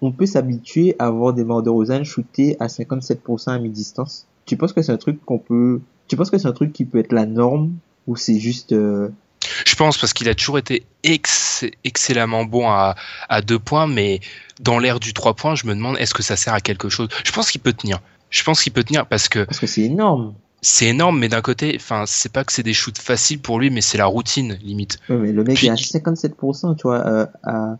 on 0.00 0.12
peut 0.12 0.26
s'habituer 0.26 0.96
à 0.98 1.10
voir 1.10 1.32
des 1.34 1.44
morts 1.44 1.62
de 1.62 1.70
Rosanne 1.70 2.04
shooter 2.04 2.56
à 2.60 2.66
57% 2.66 3.50
à 3.50 3.58
mi-distance 3.58 4.26
Tu 4.46 4.56
penses 4.56 4.72
que 4.72 4.82
c'est 4.82 4.92
un 4.92 4.96
truc 4.96 5.24
qu'on 5.24 5.38
peut, 5.38 5.80
tu 6.08 6.16
penses 6.16 6.30
que 6.30 6.38
c'est 6.38 6.48
un 6.48 6.52
truc 6.52 6.72
qui 6.72 6.84
peut 6.84 6.98
être 6.98 7.12
la 7.12 7.26
norme 7.26 7.72
ou 8.06 8.16
c'est 8.16 8.38
juste 8.38 8.72
euh, 8.72 9.08
Je 9.66 9.74
pense 9.76 9.98
parce 9.98 10.12
qu'il 10.12 10.28
a 10.28 10.34
toujours 10.34 10.58
été 10.58 10.84
ex- 11.02 11.64
excellemment 11.84 12.44
bon 12.44 12.68
à, 12.68 12.94
à 13.28 13.42
deux 13.42 13.58
points, 13.58 13.86
mais 13.86 14.20
dans 14.60 14.78
l'ère 14.78 14.98
du 15.00 15.12
trois 15.14 15.34
points, 15.34 15.54
je 15.54 15.66
me 15.66 15.74
demande 15.74 15.96
est-ce 15.98 16.14
que 16.14 16.22
ça 16.22 16.36
sert 16.36 16.54
à 16.54 16.60
quelque 16.60 16.88
chose? 16.88 17.08
Je 17.24 17.32
pense 17.32 17.50
qu'il 17.50 17.60
peut 17.60 17.72
tenir. 17.72 18.00
Je 18.30 18.42
pense 18.44 18.62
qu'il 18.62 18.72
peut 18.72 18.84
tenir 18.84 19.06
parce 19.06 19.28
que 19.28 19.44
parce 19.44 19.58
que 19.60 19.66
c'est 19.66 19.82
énorme. 19.82 20.34
c'est 20.60 20.86
énorme, 20.86 21.18
mais 21.18 21.28
d'un 21.28 21.40
côté, 21.40 21.74
enfin, 21.76 22.04
c'est 22.06 22.32
pas 22.32 22.44
que 22.44 22.52
c'est 22.52 22.62
des 22.62 22.74
shoots 22.74 22.98
faciles 22.98 23.40
pour 23.40 23.58
lui, 23.60 23.70
mais 23.70 23.80
c'est 23.80 23.96
la 23.98 24.06
routine 24.06 24.58
limite. 24.62 24.98
Mais 25.08 25.32
le 25.32 25.44
mec 25.44 25.56
Puis- 25.56 25.68
est 25.68 25.70
à 25.70 25.74
57%, 25.76 26.74
tu 26.76 26.82
vois, 26.82 27.06
euh, 27.06 27.26
à 27.44 27.76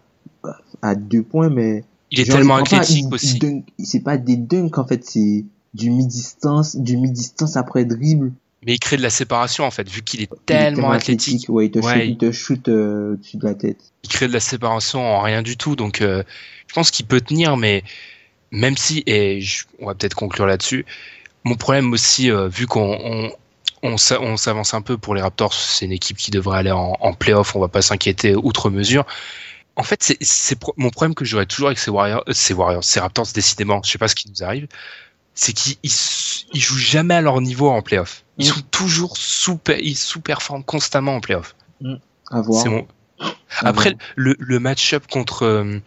à 0.82 0.94
deux 0.94 1.22
points, 1.22 1.48
mais 1.50 1.84
Il 2.10 2.20
est 2.20 2.24
genre, 2.24 2.36
tellement 2.36 2.56
athlétique 2.56 3.06
aussi. 3.12 3.38
C'est 3.78 4.00
pas 4.00 4.16
des 4.16 4.36
dunks 4.36 4.78
en 4.78 4.86
fait, 4.86 5.04
c'est 5.04 5.44
du 5.74 5.90
mi-distance, 5.90 6.76
du 6.76 6.96
mi-distance 6.96 7.56
après 7.56 7.84
dribble. 7.84 8.32
Mais 8.66 8.74
il 8.74 8.78
crée 8.80 8.96
de 8.96 9.02
la 9.02 9.10
séparation 9.10 9.64
en 9.64 9.70
fait, 9.70 9.88
vu 9.88 10.02
qu'il 10.02 10.22
est 10.22 10.30
tellement 10.46 10.90
athlétique. 10.90 11.46
Ouais, 11.48 11.66
il 11.66 11.70
te 11.70 11.78
Ouais, 11.78 11.84
shoot, 11.84 12.02
il- 12.04 12.10
il 12.10 12.16
te 12.18 12.32
shoot 12.32 12.68
euh, 12.68 13.12
au-dessus 13.12 13.36
de 13.36 13.44
la 13.44 13.54
tête. 13.54 13.78
il 14.02 14.08
crée 14.08 14.26
de 14.28 14.32
la 14.32 14.40
séparation 14.40 15.00
en 15.00 15.20
rien 15.20 15.42
du 15.42 15.56
tout. 15.56 15.76
Donc, 15.76 16.00
euh, 16.00 16.22
je 16.66 16.74
pense 16.74 16.90
qu'il 16.90 17.06
peut 17.06 17.20
tenir, 17.20 17.56
mais 17.56 17.84
même 18.50 18.76
si, 18.76 19.02
et 19.06 19.40
je- 19.40 19.64
on 19.80 19.86
va 19.86 19.94
peut-être 19.94 20.14
conclure 20.14 20.46
là-dessus, 20.46 20.86
mon 21.44 21.54
problème 21.54 21.92
aussi, 21.92 22.30
euh, 22.30 22.48
vu 22.48 22.66
qu'on 22.66 22.98
on, 23.00 23.30
on 23.84 23.96
s'a- 23.96 24.20
on 24.20 24.36
s'avance 24.36 24.74
un 24.74 24.82
peu 24.82 24.98
pour 24.98 25.14
les 25.14 25.22
Raptors, 25.22 25.54
c'est 25.54 25.84
une 25.84 25.92
équipe 25.92 26.16
qui 26.16 26.30
devrait 26.32 26.58
aller 26.58 26.72
en, 26.72 26.96
en 27.00 27.12
playoff, 27.12 27.54
on 27.54 27.60
va 27.60 27.68
pas 27.68 27.82
s'inquiéter 27.82 28.34
outre 28.34 28.70
mesure. 28.70 29.06
En 29.78 29.84
fait, 29.84 30.02
c'est 30.20 30.56
pro- 30.56 30.74
mon 30.76 30.90
problème 30.90 31.14
que 31.14 31.24
j'aurais 31.24 31.46
toujours 31.46 31.68
avec 31.68 31.78
ces 31.78 31.90
Warriors, 31.90 32.24
euh, 32.28 32.32
ces 32.32 32.52
Warriors, 32.52 32.82
ces 32.84 32.98
Raptors, 33.00 33.28
décidément, 33.32 33.80
je 33.84 33.90
sais 33.92 33.98
pas 33.98 34.08
ce 34.08 34.16
qui 34.16 34.28
nous 34.28 34.42
arrive, 34.42 34.66
c'est 35.34 35.52
qu'ils 35.52 35.76
ils, 35.84 36.60
jouent 36.60 36.76
jamais 36.78 37.14
à 37.14 37.20
leur 37.20 37.40
niveau 37.40 37.68
en 37.70 37.80
playoff. 37.80 38.24
Ils 38.38 38.46
Mm. 38.46 38.54
sont 38.54 38.60
toujours 38.72 39.16
sous, 39.16 39.58
ils 39.80 39.96
sous-performent 39.96 40.64
constamment 40.64 41.14
en 41.14 41.20
playoff. 41.20 41.54
À 42.30 42.40
voir. 42.40 42.62
C'est 42.62 42.68
mon, 42.68 42.86
À 43.20 43.68
après, 43.68 43.90
voir. 43.90 44.02
le, 44.16 44.36
le 44.38 44.58
match-up 44.58 45.06
contre, 45.08 45.44
euh, 45.44 45.78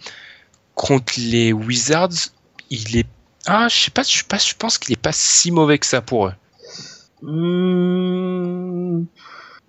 contre 0.73 1.13
les 1.17 1.51
Wizards, 1.53 2.29
il 2.69 2.95
est. 2.97 3.07
Ah, 3.45 3.67
je 3.69 3.75
sais 3.75 3.91
pas, 3.91 4.03
je, 4.03 4.23
pas, 4.23 4.37
je 4.37 4.53
pense 4.57 4.77
qu'il 4.77 4.93
est 4.93 5.01
pas 5.01 5.11
si 5.11 5.51
mauvais 5.51 5.77
que 5.79 5.85
ça 5.85 6.01
pour 6.01 6.27
eux. 6.27 6.33
Hmm, 7.23 9.03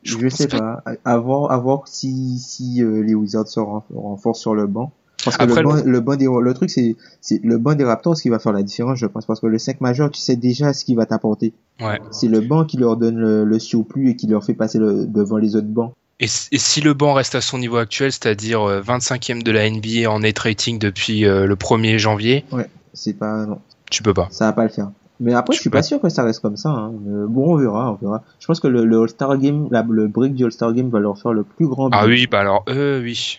Je 0.02 0.28
sais 0.28 0.48
pas. 0.48 0.82
À 1.04 1.18
voir, 1.18 1.50
à 1.50 1.58
voir 1.58 1.82
si, 1.86 2.38
si 2.38 2.82
euh, 2.82 3.02
les 3.02 3.14
Wizards 3.14 3.48
se 3.48 3.60
ren- 3.60 3.84
renforcent 3.94 4.40
sur 4.40 4.54
le 4.54 4.66
banc. 4.66 4.92
Parce 5.24 5.36
que 5.36 5.44
Après, 5.44 5.62
le, 5.62 5.68
banc, 5.68 5.76
le 5.84 6.00
banc 6.00 6.16
des, 6.16 6.26
le 6.26 6.54
truc, 6.54 6.68
c'est, 6.70 6.96
c'est 7.20 7.40
le 7.44 7.56
banc 7.56 7.74
des 7.74 7.84
Raptors 7.84 8.16
qui 8.20 8.28
va 8.28 8.40
faire 8.40 8.52
la 8.52 8.64
différence, 8.64 8.98
je 8.98 9.06
pense. 9.06 9.24
Parce 9.24 9.38
que 9.38 9.46
le 9.46 9.58
5 9.58 9.80
majeur, 9.80 10.10
tu 10.10 10.20
sais 10.20 10.34
déjà 10.34 10.72
ce 10.72 10.84
qu'il 10.84 10.96
va 10.96 11.06
t'apporter. 11.06 11.52
Ouais. 11.80 12.00
C'est 12.10 12.26
le 12.26 12.40
banc 12.40 12.64
qui 12.64 12.76
leur 12.76 12.96
donne 12.96 13.16
le, 13.18 13.44
le 13.44 13.58
surplus 13.60 14.10
et 14.10 14.16
qui 14.16 14.26
leur 14.26 14.44
fait 14.44 14.54
passer 14.54 14.78
le, 14.78 15.06
devant 15.06 15.36
les 15.36 15.54
autres 15.54 15.68
bancs. 15.68 15.92
Et, 16.18 16.24
et 16.26 16.58
si 16.58 16.80
le 16.80 16.92
banc 16.94 17.12
reste 17.14 17.36
à 17.36 17.40
son 17.40 17.58
niveau 17.58 17.76
actuel, 17.76 18.10
c'est-à-dire 18.10 18.62
euh, 18.68 18.80
25e 18.82 19.42
de 19.44 19.50
la 19.52 19.70
NBA 19.70 20.10
en 20.10 20.20
net 20.20 20.38
rating 20.40 20.78
depuis 20.80 21.24
euh, 21.24 21.46
le 21.46 21.54
1er 21.54 21.98
janvier, 21.98 22.44
C'est 22.92 23.12
pas, 23.14 23.46
non, 23.46 23.60
tu 23.90 24.02
peux 24.02 24.14
pas. 24.14 24.26
ça 24.32 24.46
va 24.46 24.52
pas 24.52 24.64
le 24.64 24.70
faire. 24.70 24.90
Mais 25.22 25.34
après, 25.34 25.54
Je 25.54 25.60
suis 25.60 25.70
pas. 25.70 25.82
sûr 25.82 26.00
que 26.00 26.08
ça 26.08 26.24
reste 26.24 26.40
comme 26.40 26.56
ça. 26.56 26.70
Hein. 26.70 26.92
Bon, 27.28 27.54
on 27.54 27.56
verra, 27.56 27.92
on 27.92 27.94
verra. 28.04 28.22
Je 28.40 28.46
pense 28.46 28.58
que 28.60 28.66
le, 28.68 28.84
le 28.84 29.00
All-Star 29.02 29.38
Game, 29.38 29.68
la- 29.70 29.86
le 29.88 30.08
break 30.08 30.34
du 30.34 30.44
All-Star 30.44 30.72
Game 30.72 30.90
va 30.90 30.98
leur 30.98 31.16
faire 31.18 31.32
le 31.32 31.44
plus 31.44 31.68
grand 31.68 31.88
bien. 31.90 31.98
Ah 32.02 32.06
oui, 32.06 32.26
bah 32.26 32.40
alors 32.40 32.64
eux, 32.68 33.00
oui. 33.02 33.38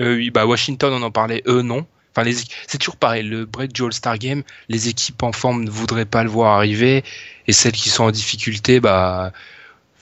Eux, 0.00 0.16
oui. 0.16 0.30
Bah 0.30 0.46
Washington, 0.46 0.92
on 0.92 1.02
en 1.02 1.10
parlait, 1.10 1.42
eux, 1.46 1.62
non. 1.62 1.86
Enfin, 2.14 2.24
les, 2.24 2.34
c'est 2.66 2.78
toujours 2.78 2.96
pareil. 2.96 3.22
Le 3.22 3.44
break 3.46 3.72
du 3.72 3.82
All-Star 3.84 4.18
Game, 4.18 4.42
les 4.68 4.88
équipes 4.88 5.22
en 5.22 5.32
forme 5.32 5.64
ne 5.64 5.70
voudraient 5.70 6.04
pas 6.04 6.24
le 6.24 6.28
voir 6.28 6.56
arriver, 6.56 7.04
et 7.46 7.52
celles 7.52 7.72
qui 7.72 7.88
sont 7.88 8.04
en 8.04 8.10
difficulté, 8.10 8.80
bah, 8.80 9.32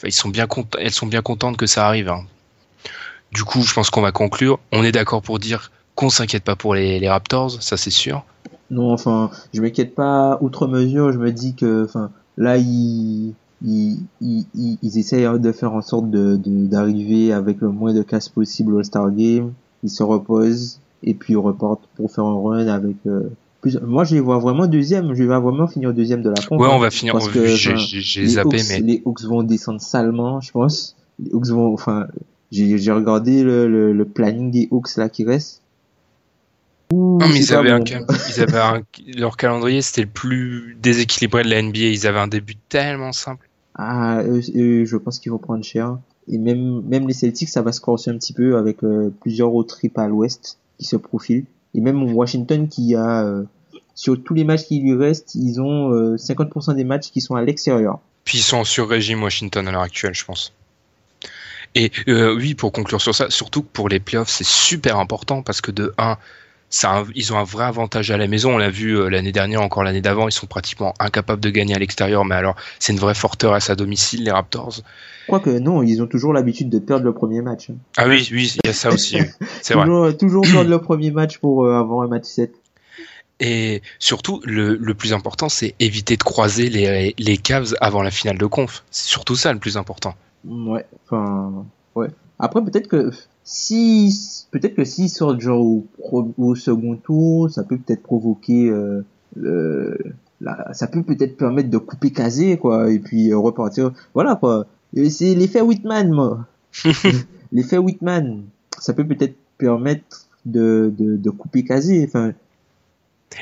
ils 0.05 0.13
sont 0.13 0.29
bien 0.31 0.47
cont- 0.47 0.67
elles 0.79 0.91
sont 0.93 1.07
bien 1.07 1.23
contentes 1.23 1.57
que 1.57 1.67
ça 1.67 1.87
arrive. 1.87 2.09
hein. 2.09 2.25
Du 3.33 3.45
coup, 3.45 3.63
je 3.63 3.73
pense 3.75 3.91
qu'on 3.91 4.01
va 4.01 4.11
conclure. 4.13 4.59
On 4.73 4.83
est 4.83 4.91
d'accord 4.93 5.23
pour 5.23 5.39
dire 5.39 5.71
qu'on 5.95 6.11
s'inquiète 6.11 6.43
pas 6.45 6.57
pour 6.57 6.75
les, 6.75 6.99
les 6.99 7.09
Raptors, 7.09 7.63
ça 7.63 7.77
c'est 7.77 7.91
sûr. 7.91 8.25
Non, 8.71 8.93
enfin, 8.93 9.31
je 9.53 9.61
m'inquiète 9.61 9.95
pas 9.95 10.39
outre 10.41 10.67
mesure. 10.69 11.13
Je 11.13 11.19
me 11.19 11.33
dis 11.33 11.55
que, 11.55 11.85
enfin, 11.85 12.11
là, 12.37 12.57
ils, 12.57 13.35
ils, 13.65 13.99
ils, 14.21 14.47
ils, 14.55 14.99
essayent 14.99 15.29
de 15.39 15.53
faire 15.53 15.73
en 15.73 15.83
sorte 15.83 16.11
de, 16.11 16.37
d'arriver 16.37 17.33
avec 17.33 17.61
le 17.61 17.71
moins 17.71 17.93
de 17.93 18.03
casse 18.03 18.29
possible 18.29 18.75
au 18.75 18.79
All-Star 18.79 19.11
Game. 19.11 19.53
Ils 19.83 19.91
se 19.91 20.03
reposent 20.03 20.81
et 21.03 21.15
puis 21.15 21.33
ils 21.33 21.39
repartent 21.39 21.89
pour 21.97 22.11
faire 22.11 22.25
un 22.25 22.41
run 22.41 22.69
avec. 22.69 22.97
euh, 23.07 23.31
plus... 23.61 23.79
Moi, 23.83 24.05
je 24.05 24.15
les 24.15 24.21
vois 24.21 24.39
vraiment 24.39 24.67
deuxième. 24.67 25.15
Je 25.15 25.25
vois 25.25 25.41
vraiment 25.41 25.67
finir 25.67 25.93
deuxième 25.93 26.23
de 26.23 26.31
la 26.31 26.37
conf. 26.49 26.61
Ouais, 26.61 26.67
hein, 26.67 26.73
on 26.75 26.79
va 26.79 26.91
finir. 26.91 27.13
parce 27.13 27.29
que, 27.29 27.47
j'ai, 27.47 28.27
zappé, 28.27 28.57
Hawks, 28.57 28.67
mais 28.71 28.81
les 28.81 29.03
Hawks 29.05 29.23
vont 29.25 29.43
descendre 29.43 29.81
salement, 29.81 30.41
je 30.41 30.53
pense. 30.53 30.97
Les 31.19 31.33
Hawks 31.33 31.49
vont, 31.49 31.73
enfin, 31.73 32.07
j'ai, 32.53 32.79
j'ai 32.79 32.93
regardé 32.93 33.43
le, 33.43 33.69
le, 33.69 33.93
le 33.93 34.05
planning 34.05 34.51
des 34.51 34.69
Hawks 34.71 34.97
là 34.97 35.09
qui 35.09 35.25
reste. 35.25 35.60
Ouh, 36.93 37.19
Non, 37.19 37.29
mais 37.29 37.37
ils 37.39 37.55
avaient, 37.55 37.71
un, 37.71 37.79
bon. 37.79 37.85
ils 38.29 38.41
avaient 38.41 38.59
un- 38.59 38.83
leur 39.17 39.37
calendrier, 39.37 39.83
c'était 39.83 40.03
le 40.03 40.09
plus 40.09 40.77
déséquilibré 40.81 41.43
de 41.43 41.49
la 41.51 41.63
NBA. 41.63 41.79
Ils 41.79 42.07
avaient 42.07 42.19
un 42.19 42.29
début 42.29 42.57
tellement 42.69 43.13
simple. 43.13 43.49
Ah, 43.77 44.23
eux, 44.25 44.41
eux, 44.57 44.85
je 44.85 44.97
pense 44.97 45.19
qu'ils 45.19 45.33
vont 45.33 45.39
prendre 45.39 45.65
cher. 45.65 45.97
Et 46.29 46.39
même, 46.39 46.83
même 46.83 47.07
les 47.09 47.15
Celtics, 47.15 47.49
ça 47.49 47.63
va 47.63 47.73
se 47.73 47.81
corser 47.81 48.11
un 48.11 48.17
petit 48.19 48.33
peu 48.33 48.57
avec 48.57 48.83
euh, 48.85 49.13
plusieurs 49.21 49.55
autres 49.55 49.77
tripes 49.77 49.99
à 49.99 50.07
l'ouest 50.07 50.59
qui 50.79 50.85
se 50.85 50.97
profilent. 50.97 51.45
Et 51.75 51.81
même 51.81 52.03
Washington 52.15 52.69
qui 52.69 52.95
a, 52.95 53.25
euh, 53.25 53.45
sur 53.95 54.21
tous 54.23 54.35
les 54.35 54.45
matchs 54.45 54.65
qui 54.65 54.81
lui 54.81 54.95
restent, 54.95 55.35
ils 55.35 55.61
ont 55.61 55.93
euh, 55.93 56.17
50% 56.17 56.75
des 56.75 56.85
matchs 56.85 57.11
qui 57.11 57.21
sont 57.21 57.37
à 57.37 57.43
l'extérieur. 57.43 58.01
Puis 58.25 58.39
ils 58.39 58.43
sont 58.43 58.59
en 58.59 58.65
sur-régime 58.65 59.23
Washington 59.23 59.67
à 59.69 59.73
l'heure 59.73 59.83
actuelle, 59.83 60.15
je 60.15 60.25
pense. 60.25 60.53
Et 61.77 61.93
euh, 62.09 62.35
oui, 62.35 62.55
pour 62.55 62.73
conclure 62.73 63.01
sur 63.01 63.15
ça, 63.15 63.31
surtout 63.31 63.63
que 63.63 63.69
pour 63.73 63.89
les 63.89 64.01
playoffs, 64.01 64.29
c'est 64.29 64.47
super 64.47 64.99
important 64.99 65.43
parce 65.43 65.61
que 65.61 65.71
de 65.71 65.95
1, 65.99 66.17
ça, 66.71 67.05
ils 67.17 67.33
ont 67.33 67.39
un 67.39 67.45
vrai 67.45 67.65
avantage 67.65 68.13
à 68.13 68.17
la 68.17 68.29
maison. 68.29 68.55
On 68.55 68.59
l'a 68.59 68.71
vu 68.71 68.97
euh, 68.97 69.09
l'année 69.09 69.33
dernière, 69.33 69.61
encore 69.61 69.83
l'année 69.83 70.01
d'avant, 70.01 70.29
ils 70.29 70.33
sont 70.33 70.47
pratiquement 70.47 70.95
incapables 71.01 71.41
de 71.41 71.51
gagner 71.51 71.75
à 71.75 71.79
l'extérieur. 71.79 72.25
Mais 72.25 72.37
alors, 72.37 72.55
c'est 72.79 72.93
une 72.93 73.01
vraie 73.01 73.15
forteresse 73.15 73.71
à 73.71 73.75
domicile, 73.75 74.23
les 74.23 74.31
Raptors. 74.31 74.81
Quoique 75.29 75.51
non, 75.51 75.83
ils 75.83 76.01
ont 76.01 76.07
toujours 76.07 76.33
l'habitude 76.33 76.71
de 76.71 76.79
perdre 76.79 77.05
le 77.05 77.13
premier 77.13 77.43
match. 77.43 77.69
Ah 77.97 78.07
oui, 78.07 78.29
oui, 78.33 78.55
il 78.63 78.69
y 78.69 78.71
a 78.71 78.73
ça 78.73 78.91
aussi. 78.91 79.19
C'est 79.63 79.75
vrai. 79.75 79.85
Toujours, 79.85 80.17
toujours 80.17 80.43
perdre 80.53 80.71
le 80.71 80.81
premier 80.81 81.11
match 81.11 81.39
pour 81.39 81.65
euh, 81.65 81.79
avoir 81.79 82.05
un 82.05 82.09
match 82.09 82.25
7. 82.25 82.55
Et 83.41 83.83
surtout, 83.99 84.41
le, 84.45 84.77
le 84.77 84.95
plus 84.95 85.13
important, 85.15 85.49
c'est 85.49 85.75
éviter 85.81 86.19
de 86.19 86.23
croiser 86.23 86.69
les, 86.69 87.15
les 87.19 87.37
Cavs 87.39 87.75
avant 87.81 88.03
la 88.03 88.11
finale 88.11 88.37
de 88.37 88.45
conf. 88.45 88.85
C'est 88.91 89.09
surtout 89.09 89.35
ça 89.35 89.53
le 89.53 89.59
plus 89.59 89.79
important. 89.79 90.15
Ouais, 90.45 90.85
enfin, 91.07 91.65
ouais. 91.95 92.09
Après, 92.39 92.63
peut-être 92.63 92.87
que 92.87 93.11
si, 93.45 94.47
peut-être 94.51 94.75
que 94.75 94.85
s'ils 94.85 95.09
sortent 95.09 95.41
genre 95.41 95.65
au, 95.65 95.87
au 96.39 96.55
second 96.55 96.97
tour, 96.97 97.51
ça 97.51 97.65
peut 97.65 97.79
peut-être 97.79 98.03
provoquer, 98.03 98.69
euh, 98.69 99.05
le, 99.37 99.99
la, 100.41 100.73
ça 100.73 100.87
peut 100.87 101.03
peut-être 101.03 101.37
permettre 101.37 101.71
de 101.71 101.79
couper 101.79 102.11
casé, 102.11 102.59
quoi, 102.59 102.91
et 102.91 102.99
puis 102.99 103.33
euh, 103.33 103.39
repartir. 103.39 103.93
Voilà, 104.15 104.37
quoi. 104.37 104.67
C'est 105.09 105.35
l'effet 105.35 105.61
Whitman, 105.61 106.11
moi. 106.11 106.47
l'effet 107.53 107.79
Whitman. 107.79 108.43
Ça 108.79 108.93
peut 108.93 109.07
peut-être 109.07 109.37
permettre 109.59 110.29
de, 110.47 110.93
de, 110.97 111.17
de 111.17 111.31
couper 111.31 111.65
casé. 111.65 112.05
Enfin, 112.07 112.33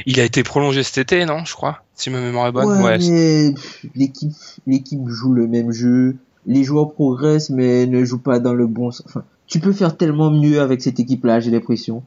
Il 0.06 0.20
a 0.20 0.24
été 0.24 0.42
prolongé 0.42 0.82
cet 0.82 0.98
été, 0.98 1.24
non 1.24 1.44
Je 1.44 1.54
crois, 1.54 1.82
si 1.94 2.10
ma 2.10 2.20
mémoire 2.20 2.48
est 2.48 2.52
bonne? 2.52 2.82
Ouais, 2.82 2.98
Ouais, 2.98 3.54
l'équipe, 3.94 4.32
l'équipe 4.66 5.06
joue 5.08 5.32
le 5.32 5.46
même 5.46 5.70
jeu. 5.72 6.16
Les 6.46 6.64
joueurs 6.64 6.92
progressent, 6.92 7.50
mais 7.50 7.86
ne 7.86 8.04
jouent 8.04 8.18
pas 8.22 8.38
dans 8.40 8.54
le 8.54 8.66
bon 8.66 8.90
sens. 8.90 9.06
Enfin, 9.06 9.24
tu 9.48 9.60
peux 9.60 9.72
faire 9.72 9.96
tellement 9.96 10.30
mieux 10.30 10.60
avec 10.60 10.80
cette 10.82 11.00
équipe-là, 11.00 11.40
j'ai 11.40 11.50
l'impression. 11.50 12.02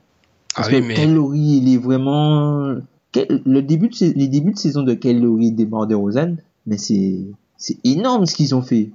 Parce 0.56 0.68
Ah 0.70 0.72
oui, 0.76 0.82
que 0.82 0.88
mais- 0.88 1.38
il 1.38 1.74
est 1.74 1.78
vraiment, 1.78 2.76
le 3.16 3.62
début 3.62 3.90
de, 3.90 4.14
les 4.16 4.28
débuts 4.28 4.54
de 4.54 4.58
saison 4.58 4.84
de 4.84 4.94
Lowry 5.20 5.48
et 5.48 5.52
Demar 5.52 5.88
DeRozan, 5.88 6.36
mais 6.68 6.78
c'est, 6.78 7.20
c'est 7.58 7.78
énorme 7.84 8.26
ce 8.26 8.36
qu'ils 8.36 8.54
ont 8.56 8.62
fait. 8.62 8.90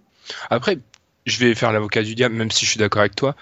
Après, 0.51 0.79
je 1.25 1.39
vais 1.45 1.55
faire 1.55 1.73
l'avocat 1.73 2.03
du 2.03 2.15
diable, 2.15 2.35
même 2.35 2.51
si 2.51 2.65
je 2.65 2.71
suis 2.71 2.79
d'accord 2.79 3.01
avec 3.01 3.17
toi. 3.17 3.35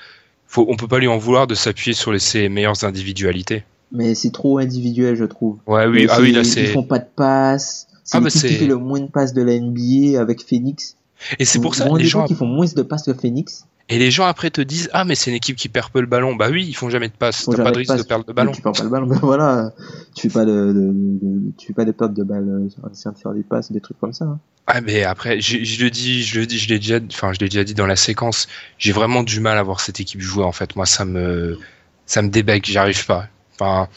Faut, 0.47 0.67
on 0.69 0.77
peut 0.77 0.89
pas 0.89 0.99
lui 0.99 1.09
en 1.09 1.19
vouloir 1.19 1.47
de 1.47 1.55
s'appuyer 1.55 1.95
sur 1.95 2.13
les, 2.13 2.19
ses 2.19 2.49
meilleures 2.49 2.85
individualités. 2.85 3.65
Mais 3.93 4.15
c'est 4.15 4.31
trop 4.31 4.59
individuel, 4.59 5.17
je 5.17 5.25
trouve. 5.25 5.59
Ouais, 5.67 5.87
oui, 5.87 6.07
ah 6.09 6.19
oui, 6.21 6.33
là 6.33 6.41
Ils 6.41 6.47
c'est. 6.47 6.67
font 6.67 6.83
pas 6.83 6.99
de 6.99 7.07
passes. 7.15 7.89
C'est 8.05 8.19
Ah, 8.19 8.21
bah, 8.21 8.29
qui 8.31 8.39
fait 8.39 8.67
le 8.67 8.77
moins 8.77 9.01
de 9.01 9.07
passes 9.07 9.33
de 9.33 9.43
la 9.43 9.59
NBA 9.59 10.21
avec 10.21 10.47
Phoenix. 10.47 10.97
Et 11.39 11.45
c'est 11.45 11.59
pour 11.61 11.75
ça, 11.75 11.89
les 11.97 12.05
gens, 12.05 12.25
qu'ils 12.27 12.37
font 12.37 12.47
moins 12.47 12.67
de 12.67 12.83
passes 12.83 13.05
que 13.05 13.15
Phoenix. 13.15 13.67
Et 13.89 13.99
les 13.99 14.11
gens 14.11 14.27
après 14.27 14.51
te 14.51 14.61
disent, 14.61 14.89
ah, 14.93 15.05
mais 15.05 15.15
c'est 15.15 15.31
une 15.31 15.37
équipe 15.37 15.57
qui 15.57 15.69
perd 15.69 15.91
peu 15.91 16.01
le 16.01 16.07
ballon. 16.07 16.35
Bah 16.37 16.49
oui, 16.51 16.65
ils 16.67 16.75
font 16.75 16.89
jamais 16.91 17.09
de 17.09 17.13
passe. 17.15 17.45
T'as 17.51 17.63
pas 17.63 17.71
de 17.71 17.79
risque 17.79 17.93
de 17.93 17.97
passe. 17.99 18.07
perdre 18.07 18.25
le 18.27 18.33
ballon. 18.35 18.53
Tu 18.53 18.63
perds 18.63 18.73
pas 18.73 18.83
le 18.85 18.89
ballon, 18.89 19.07
ben 19.09 19.19
voilà. 19.23 19.73
Tu 20.15 20.31
fais 20.31 20.33
pas 20.41 20.45
de, 20.47 20.51
de, 20.73 20.91
de- 20.95 21.53
tu 21.59 21.67
fais 21.67 21.73
pas 21.75 21.85
de 21.85 21.93
perte 21.93 22.15
de 22.15 22.23
balle 22.25 22.49
euh, 22.49 22.89
de 22.89 23.19
faire 23.21 23.33
des 23.33 23.43
passes, 23.43 23.71
des 23.73 23.81
trucs 23.81 23.99
comme 24.01 24.13
ça. 24.13 24.25
hein. 24.25 24.39
Ah, 24.67 24.81
mais 24.81 25.03
après, 25.05 25.41
je, 25.43 25.63
je 25.63 25.85
le 25.85 25.91
dis, 25.91 26.23
je 26.25 26.41
le 26.41 26.47
dis, 26.47 26.59
je 26.59 26.69
l'ai 26.71 26.79
déjà, 26.79 26.99
enfin, 27.13 27.35
je 27.35 27.39
l'ai 27.41 27.49
déjà 27.51 27.65
dit 27.65 27.75
dans 27.75 27.87
la 27.87 27.97
séquence. 27.97 28.47
J'ai 28.79 28.93
vraiment 28.93 29.23
du 29.23 29.41
mal 29.41 29.59
à 29.59 29.63
voir 29.63 29.81
cette 29.81 30.01
équipe 30.01 30.23
jouer, 30.23 30.45
en 30.45 30.53
fait. 30.53 30.75
Moi, 30.77 30.87
ça 30.87 31.05
me, 31.05 31.59
ça 32.07 32.23
me 32.23 32.31
débecque, 32.31 32.65
j'arrive 32.67 33.05
pas. 33.05 33.29
Enfin, 33.55 33.89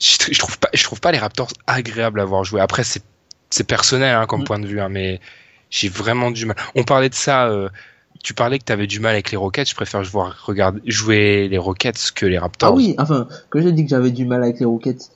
je, 0.00 0.16
je 0.32 0.38
trouve 0.38 0.58
pas, 0.58 0.70
je 0.72 0.82
trouve 0.82 1.00
pas 1.00 1.12
les 1.12 1.18
Raptors 1.18 1.52
agréables 1.66 2.20
à 2.20 2.24
voir 2.24 2.44
jouer. 2.44 2.62
Après, 2.62 2.84
c'est, 2.84 3.02
c'est 3.50 3.64
personnel, 3.64 4.14
hein, 4.14 4.24
comme 4.26 4.40
Mm. 4.40 4.44
point 4.44 4.58
de 4.58 4.66
vue, 4.66 4.80
hein, 4.80 4.88
mais 4.88 5.20
j'ai 5.68 5.90
vraiment 5.90 6.30
du 6.30 6.46
mal. 6.46 6.56
On 6.74 6.84
parlait 6.84 7.10
de 7.10 7.14
ça, 7.14 7.48
euh, 7.48 7.68
tu 8.22 8.34
parlais 8.34 8.58
que 8.58 8.64
tu 8.64 8.72
avais 8.72 8.86
du 8.86 9.00
mal 9.00 9.12
avec 9.12 9.30
les 9.30 9.36
Rockets. 9.36 9.68
Je 9.68 9.74
préfère 9.74 10.02
voir 10.02 10.44
regarder, 10.44 10.80
jouer 10.86 11.48
les 11.48 11.58
Rockets 11.58 12.12
que 12.14 12.26
les 12.26 12.38
Raptors. 12.38 12.70
Ah 12.72 12.74
oui, 12.74 12.94
enfin, 12.98 13.28
quand 13.50 13.60
j'ai 13.60 13.72
dit 13.72 13.84
que 13.84 13.90
j'avais 13.90 14.10
du 14.10 14.24
mal 14.26 14.42
avec 14.42 14.60
les 14.60 14.66
Rockets, 14.66 15.10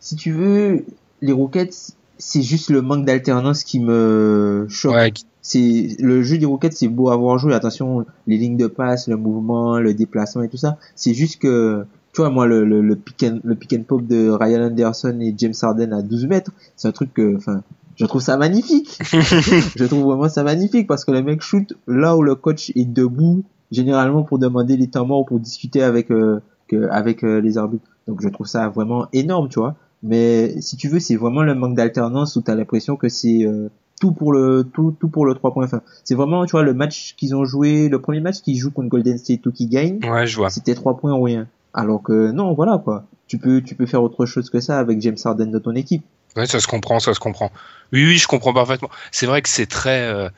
si 0.00 0.16
tu 0.16 0.32
veux, 0.32 0.84
les 1.20 1.32
Rockets, 1.32 1.92
c'est 2.18 2.42
juste 2.42 2.70
le 2.70 2.82
manque 2.82 3.04
d'alternance 3.04 3.64
qui 3.64 3.80
me 3.80 4.66
choque. 4.68 4.94
Ouais, 4.94 5.12
C'est 5.40 5.96
le 5.98 6.22
jeu 6.22 6.38
des 6.38 6.46
Rockets, 6.46 6.72
c'est 6.72 6.88
beau 6.88 7.08
à 7.08 7.14
avoir 7.14 7.38
joué. 7.38 7.54
Attention, 7.54 8.04
les 8.26 8.36
lignes 8.36 8.56
de 8.56 8.66
passe, 8.68 9.08
le 9.08 9.16
mouvement, 9.16 9.78
le 9.78 9.94
déplacement 9.94 10.42
et 10.42 10.48
tout 10.48 10.56
ça. 10.56 10.78
C'est 10.94 11.14
juste 11.14 11.40
que, 11.40 11.84
tu 12.12 12.20
vois, 12.20 12.30
moi, 12.30 12.46
le, 12.46 12.64
le, 12.64 12.80
le 12.80 12.96
pick 12.96 13.24
and, 13.24 13.40
le 13.42 13.54
pick 13.54 13.72
and 13.72 13.82
pop 13.82 14.06
de 14.06 14.28
Ryan 14.30 14.62
Anderson 14.66 15.18
et 15.20 15.34
James 15.36 15.54
Harden 15.60 15.92
à 15.92 16.02
12 16.02 16.26
mètres, 16.26 16.52
c'est 16.76 16.86
un 16.88 16.92
truc 16.92 17.12
que, 17.12 17.36
enfin, 17.36 17.62
je 17.96 18.06
trouve 18.06 18.20
ça 18.22 18.36
magnifique. 18.36 18.98
je 19.02 19.84
trouve 19.84 20.04
vraiment 20.04 20.28
ça 20.28 20.42
magnifique 20.42 20.86
parce 20.86 21.04
que 21.04 21.10
le 21.12 21.22
mec 21.22 21.42
shoot 21.42 21.72
là 21.86 22.16
où 22.16 22.22
le 22.22 22.34
coach 22.34 22.70
est 22.74 22.84
debout, 22.84 23.44
généralement 23.70 24.22
pour 24.22 24.38
demander 24.38 24.76
les 24.76 24.88
temps 24.88 25.06
morts, 25.06 25.24
pour 25.26 25.40
discuter 25.40 25.82
avec 25.82 26.10
euh, 26.10 26.40
que, 26.68 26.88
avec 26.90 27.24
euh, 27.24 27.40
les 27.40 27.58
arbitres. 27.58 27.86
Donc 28.08 28.20
je 28.22 28.28
trouve 28.28 28.46
ça 28.46 28.68
vraiment 28.68 29.06
énorme, 29.12 29.48
tu 29.48 29.58
vois. 29.58 29.76
Mais 30.02 30.60
si 30.60 30.76
tu 30.76 30.88
veux, 30.88 30.98
c'est 30.98 31.16
vraiment 31.16 31.42
le 31.42 31.54
manque 31.54 31.76
d'alternance 31.76 32.34
où 32.36 32.40
t'as 32.40 32.54
l'impression 32.54 32.96
que 32.96 33.08
c'est 33.08 33.44
euh, 33.46 33.68
tout 34.00 34.10
pour 34.10 34.32
le 34.32 34.64
tout 34.64 34.96
tout 34.98 35.08
pour 35.08 35.24
le 35.26 35.34
3 35.34 35.52
points 35.52 35.68
fin. 35.68 35.80
C'est 36.02 36.16
vraiment, 36.16 36.44
tu 36.44 36.52
vois, 36.52 36.64
le 36.64 36.74
match 36.74 37.14
qu'ils 37.16 37.36
ont 37.36 37.44
joué, 37.44 37.88
le 37.88 38.00
premier 38.00 38.20
match 38.20 38.40
qu'ils 38.40 38.56
jouent 38.56 38.72
contre 38.72 38.88
Golden 38.88 39.16
State 39.18 39.46
ou 39.46 39.52
qui 39.52 39.66
gagne, 39.68 40.00
Ouais, 40.10 40.26
je 40.26 40.36
vois. 40.36 40.50
c'était 40.50 40.74
3 40.74 40.96
points 40.96 41.12
ou 41.12 41.22
rien. 41.22 41.46
Alors 41.72 42.02
que 42.02 42.32
non, 42.32 42.52
voilà 42.54 42.78
quoi. 42.82 43.04
Tu 43.28 43.38
peux 43.38 43.62
tu 43.62 43.76
peux 43.76 43.86
faire 43.86 44.02
autre 44.02 44.26
chose 44.26 44.50
que 44.50 44.58
ça 44.60 44.78
avec 44.78 45.00
James 45.00 45.16
Harden 45.24 45.46
de 45.52 45.58
ton 45.60 45.74
équipe. 45.76 46.02
Ouais, 46.36 46.46
ça 46.46 46.60
se 46.60 46.66
comprend, 46.66 46.98
ça 47.00 47.14
se 47.14 47.20
comprend. 47.20 47.50
Oui, 47.92 48.04
oui, 48.06 48.18
je 48.18 48.26
comprends 48.26 48.52
parfaitement. 48.54 48.90
C'est 49.10 49.26
vrai 49.26 49.42
que 49.42 49.48
c'est 49.48 49.66
très. 49.66 50.00
euh, 50.00 50.28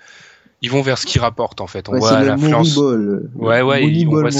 Ils 0.62 0.70
vont 0.70 0.82
vers 0.82 0.98
ce 0.98 1.06
qu'ils 1.06 1.20
rapportent 1.20 1.60
en 1.60 1.66
fait. 1.66 1.88
On 1.88 1.92
Ouais, 1.92 1.98
voit 2.00 2.10
l'influence. 2.24 2.74
Ouais, 3.36 3.62
ouais, 3.62 3.80
Money 3.82 4.06
on 4.06 4.10
voit-. 4.10 4.30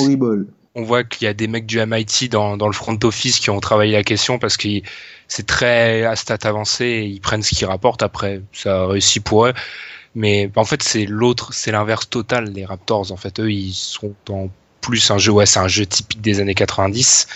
On 0.77 0.83
voit 0.83 1.05
qu'il 1.05 1.25
y 1.25 1.29
a 1.29 1.35
des 1.35 1.47
mecs 1.47 1.67
du 1.67 1.79
MIT 1.79 2.29
dans, 2.31 2.57
dans 2.57 2.67
le 2.67 2.73
front 2.73 2.99
office 3.05 3.39
qui 3.39 3.51
ont 3.51 3.61
travaillé 3.61 3.93
la 3.93 4.03
question 4.03 4.41
parce 4.41 4.57
que 4.57 4.69
c'est 5.29 5.47
très 5.47 6.03
à 6.05 6.17
stat 6.17 6.39
avancé 6.43 6.85
et 6.85 7.05
ils 7.05 7.21
prennent 7.21 7.43
ce 7.45 7.55
qu'ils 7.55 7.69
rapportent. 7.69 8.03
Après, 8.03 8.43
ça 8.53 8.87
réussit 8.87 9.23
pour 9.23 9.47
eux. 9.47 9.53
Mais 10.17 10.51
en 10.57 10.65
fait, 10.65 10.83
c'est 10.83 11.07
l'autre, 11.07 11.53
c'est 11.53 11.71
l'inverse 11.71 12.09
total 12.11 12.53
des 12.53 12.65
Raptors. 12.65 13.13
En 13.13 13.17
fait, 13.17 13.39
eux, 13.39 13.53
ils 13.53 13.73
sont 13.73 14.15
en 14.31 14.49
plus 14.81 15.11
un 15.13 15.19
jeu, 15.19 15.31
ouais, 15.33 15.47
c'est 15.47 15.61
un 15.61 15.69
jeu 15.69 15.87
typique 15.87 16.21
des 16.21 16.41
années 16.41 16.55
90. 16.55 17.27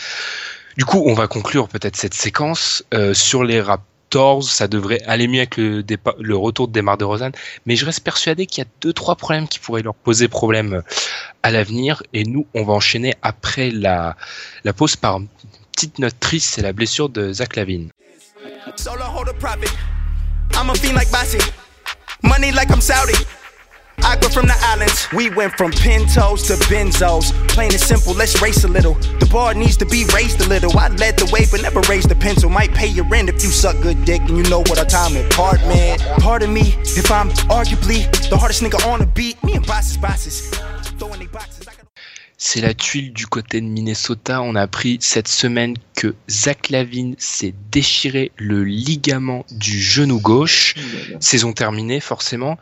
Du 0.77 0.85
coup, 0.85 1.03
on 1.07 1.15
va 1.15 1.27
conclure 1.29 1.69
peut-être 1.69 1.97
cette 1.97 2.15
séquence 2.15 2.85
euh, 2.95 3.15
sur 3.15 3.43
les 3.45 3.61
Raptors. 4.09 4.45
Ça 4.45 4.69
devrait 4.69 5.03
aller 5.07 5.29
mieux 5.29 5.41
avec 5.41 5.57
le, 5.57 6.37
retour 6.37 6.69
de 6.69 6.73
Demar 6.73 6.97
DeRozan, 6.97 7.31
mais 7.67 7.77
je 7.77 7.85
reste 7.85 8.01
persuadé 8.01 8.47
qu'il 8.47 8.65
y 8.65 8.67
a 8.67 8.71
deux 8.81 8.93
trois 8.93 9.17
problèmes 9.17 9.49
qui 9.49 9.59
pourraient 9.59 9.83
leur 9.83 9.95
poser 9.95 10.29
problème 10.29 10.75
euh, 10.75 10.83
à 11.43 11.51
l'avenir. 11.51 12.03
Et 12.13 12.25
nous, 12.25 12.47
on 12.55 12.65
va 12.65 12.73
enchaîner 12.73 13.15
après 13.23 13.71
la 13.71 14.17
pause 14.77 14.97
par 14.97 15.19
une 15.19 15.29
petite 15.73 15.99
note 15.99 16.19
triste, 16.19 16.55
c'est 16.55 16.63
la 16.63 16.73
blessure 16.73 17.09
de 17.09 17.33
Zach 17.33 17.55
Lavine. 17.57 17.91
I 24.03 24.17
go 24.21 24.29
from 24.29 24.47
the 24.47 24.57
islands. 24.61 25.09
We 25.13 25.31
went 25.31 25.55
from 25.55 25.73
Pintos 25.73 26.47
to 26.49 26.55
Benzos. 26.69 27.33
Plain 27.49 27.73
and 27.73 27.81
simple, 27.81 28.15
let's 28.15 28.41
race 28.41 28.65
a 28.65 28.69
little. 28.69 28.95
The 28.95 29.29
bar 29.31 29.55
needs 29.55 29.77
to 29.79 29.87
be 29.87 30.05
raised 30.15 30.41
a 30.41 30.49
little. 30.49 30.77
I 30.79 30.89
led 30.89 31.19
the 31.19 31.31
way, 31.33 31.47
but 31.51 31.63
never 31.63 31.81
raised 31.83 32.09
the 32.09 32.17
pencil. 32.17 32.51
Might 32.51 32.73
pay 32.75 32.87
your 32.87 33.07
rent 33.07 33.29
if 33.29 33.43
you 33.43 33.51
suck 33.51 33.81
good 33.83 34.05
dick 34.05 34.21
and 34.23 34.37
you 34.37 34.45
know 34.45 34.61
what 34.61 34.79
our 34.79 34.85
time. 34.85 35.13
Pardon, 35.31 35.69
man. 35.69 35.99
Pardon 36.21 36.53
me 36.53 36.75
if 36.97 37.11
I'm 37.11 37.31
arguably 37.51 38.11
the 38.29 38.37
hardest 38.37 38.63
nigga 38.63 38.85
on 38.87 39.01
the 39.01 39.07
beat. 39.07 39.43
Me 39.43 39.55
and 39.55 39.67
bosses, 39.67 39.97
bosses. 39.97 40.51
Throwing 40.99 41.21
they 41.21 41.27
boxes. 41.27 41.67
I 41.69 41.73
C'est 42.41 42.61
la 42.61 42.73
tuile 42.73 43.13
du 43.13 43.27
côté 43.27 43.61
de 43.61 43.67
Minnesota. 43.67 44.41
On 44.43 44.55
a 44.55 44.63
appris 44.63 44.99
cette 45.01 45.27
semaine 45.27 45.75
que 45.97 46.15
Zach 46.31 46.71
Lavine 46.71 47.17
s'est 47.19 47.53
déchiré 47.73 48.31
le 48.37 48.63
ligament 48.63 49.45
du 49.51 49.81
genou 49.81 50.21
gauche. 50.21 50.77
Saison 51.19 51.53
terminée, 51.53 51.99
forcément. 51.99 52.57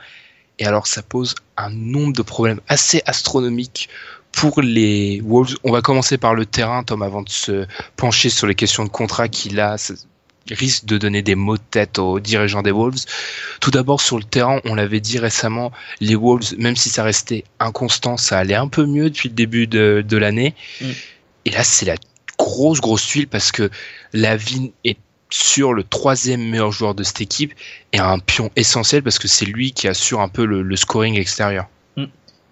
Et 0.58 0.66
alors, 0.66 0.86
ça 0.86 1.02
pose 1.02 1.34
un 1.56 1.70
nombre 1.70 2.12
de 2.12 2.22
problèmes 2.22 2.60
assez 2.68 3.02
astronomiques 3.06 3.88
pour 4.32 4.60
les 4.60 5.20
Wolves. 5.22 5.56
On 5.64 5.72
va 5.72 5.82
commencer 5.82 6.18
par 6.18 6.34
le 6.34 6.46
terrain, 6.46 6.82
Tom, 6.82 7.02
avant 7.02 7.22
de 7.22 7.28
se 7.28 7.66
pencher 7.96 8.30
sur 8.30 8.46
les 8.46 8.54
questions 8.54 8.84
de 8.84 8.88
contrat 8.88 9.28
qu'il 9.28 9.60
a. 9.60 9.78
Ça 9.78 9.94
risque 10.50 10.84
de 10.84 10.98
donner 10.98 11.22
des 11.22 11.34
maux 11.34 11.56
de 11.56 11.62
tête 11.70 11.98
aux 11.98 12.20
dirigeants 12.20 12.62
des 12.62 12.70
Wolves. 12.70 13.04
Tout 13.60 13.70
d'abord, 13.70 14.00
sur 14.00 14.18
le 14.18 14.24
terrain, 14.24 14.60
on 14.64 14.74
l'avait 14.74 15.00
dit 15.00 15.18
récemment, 15.18 15.72
les 16.00 16.14
Wolves, 16.14 16.54
même 16.58 16.76
si 16.76 16.88
ça 16.88 17.02
restait 17.02 17.44
inconstant, 17.58 18.16
ça 18.16 18.38
allait 18.38 18.54
un 18.54 18.68
peu 18.68 18.86
mieux 18.86 19.10
depuis 19.10 19.28
le 19.28 19.34
début 19.34 19.66
de, 19.66 20.04
de 20.06 20.16
l'année. 20.16 20.54
Mm. 20.80 20.90
Et 21.46 21.50
là, 21.50 21.64
c'est 21.64 21.86
la 21.86 21.96
grosse, 22.38 22.80
grosse 22.80 23.06
tuile 23.06 23.28
parce 23.28 23.52
que 23.52 23.70
Lavine 24.12 24.70
est 24.84 24.98
sur 25.30 25.72
le 25.74 25.82
troisième 25.82 26.40
meilleur 26.48 26.70
joueur 26.72 26.94
de 26.94 27.02
cette 27.02 27.20
équipe 27.20 27.52
et 27.92 27.98
un 27.98 28.18
pion 28.18 28.50
essentiel 28.56 29.02
parce 29.02 29.18
que 29.18 29.28
c'est 29.28 29.44
lui 29.46 29.72
qui 29.72 29.88
assure 29.88 30.20
un 30.20 30.28
peu 30.28 30.44
le, 30.44 30.62
le 30.62 30.76
scoring 30.76 31.16
extérieur. 31.18 31.66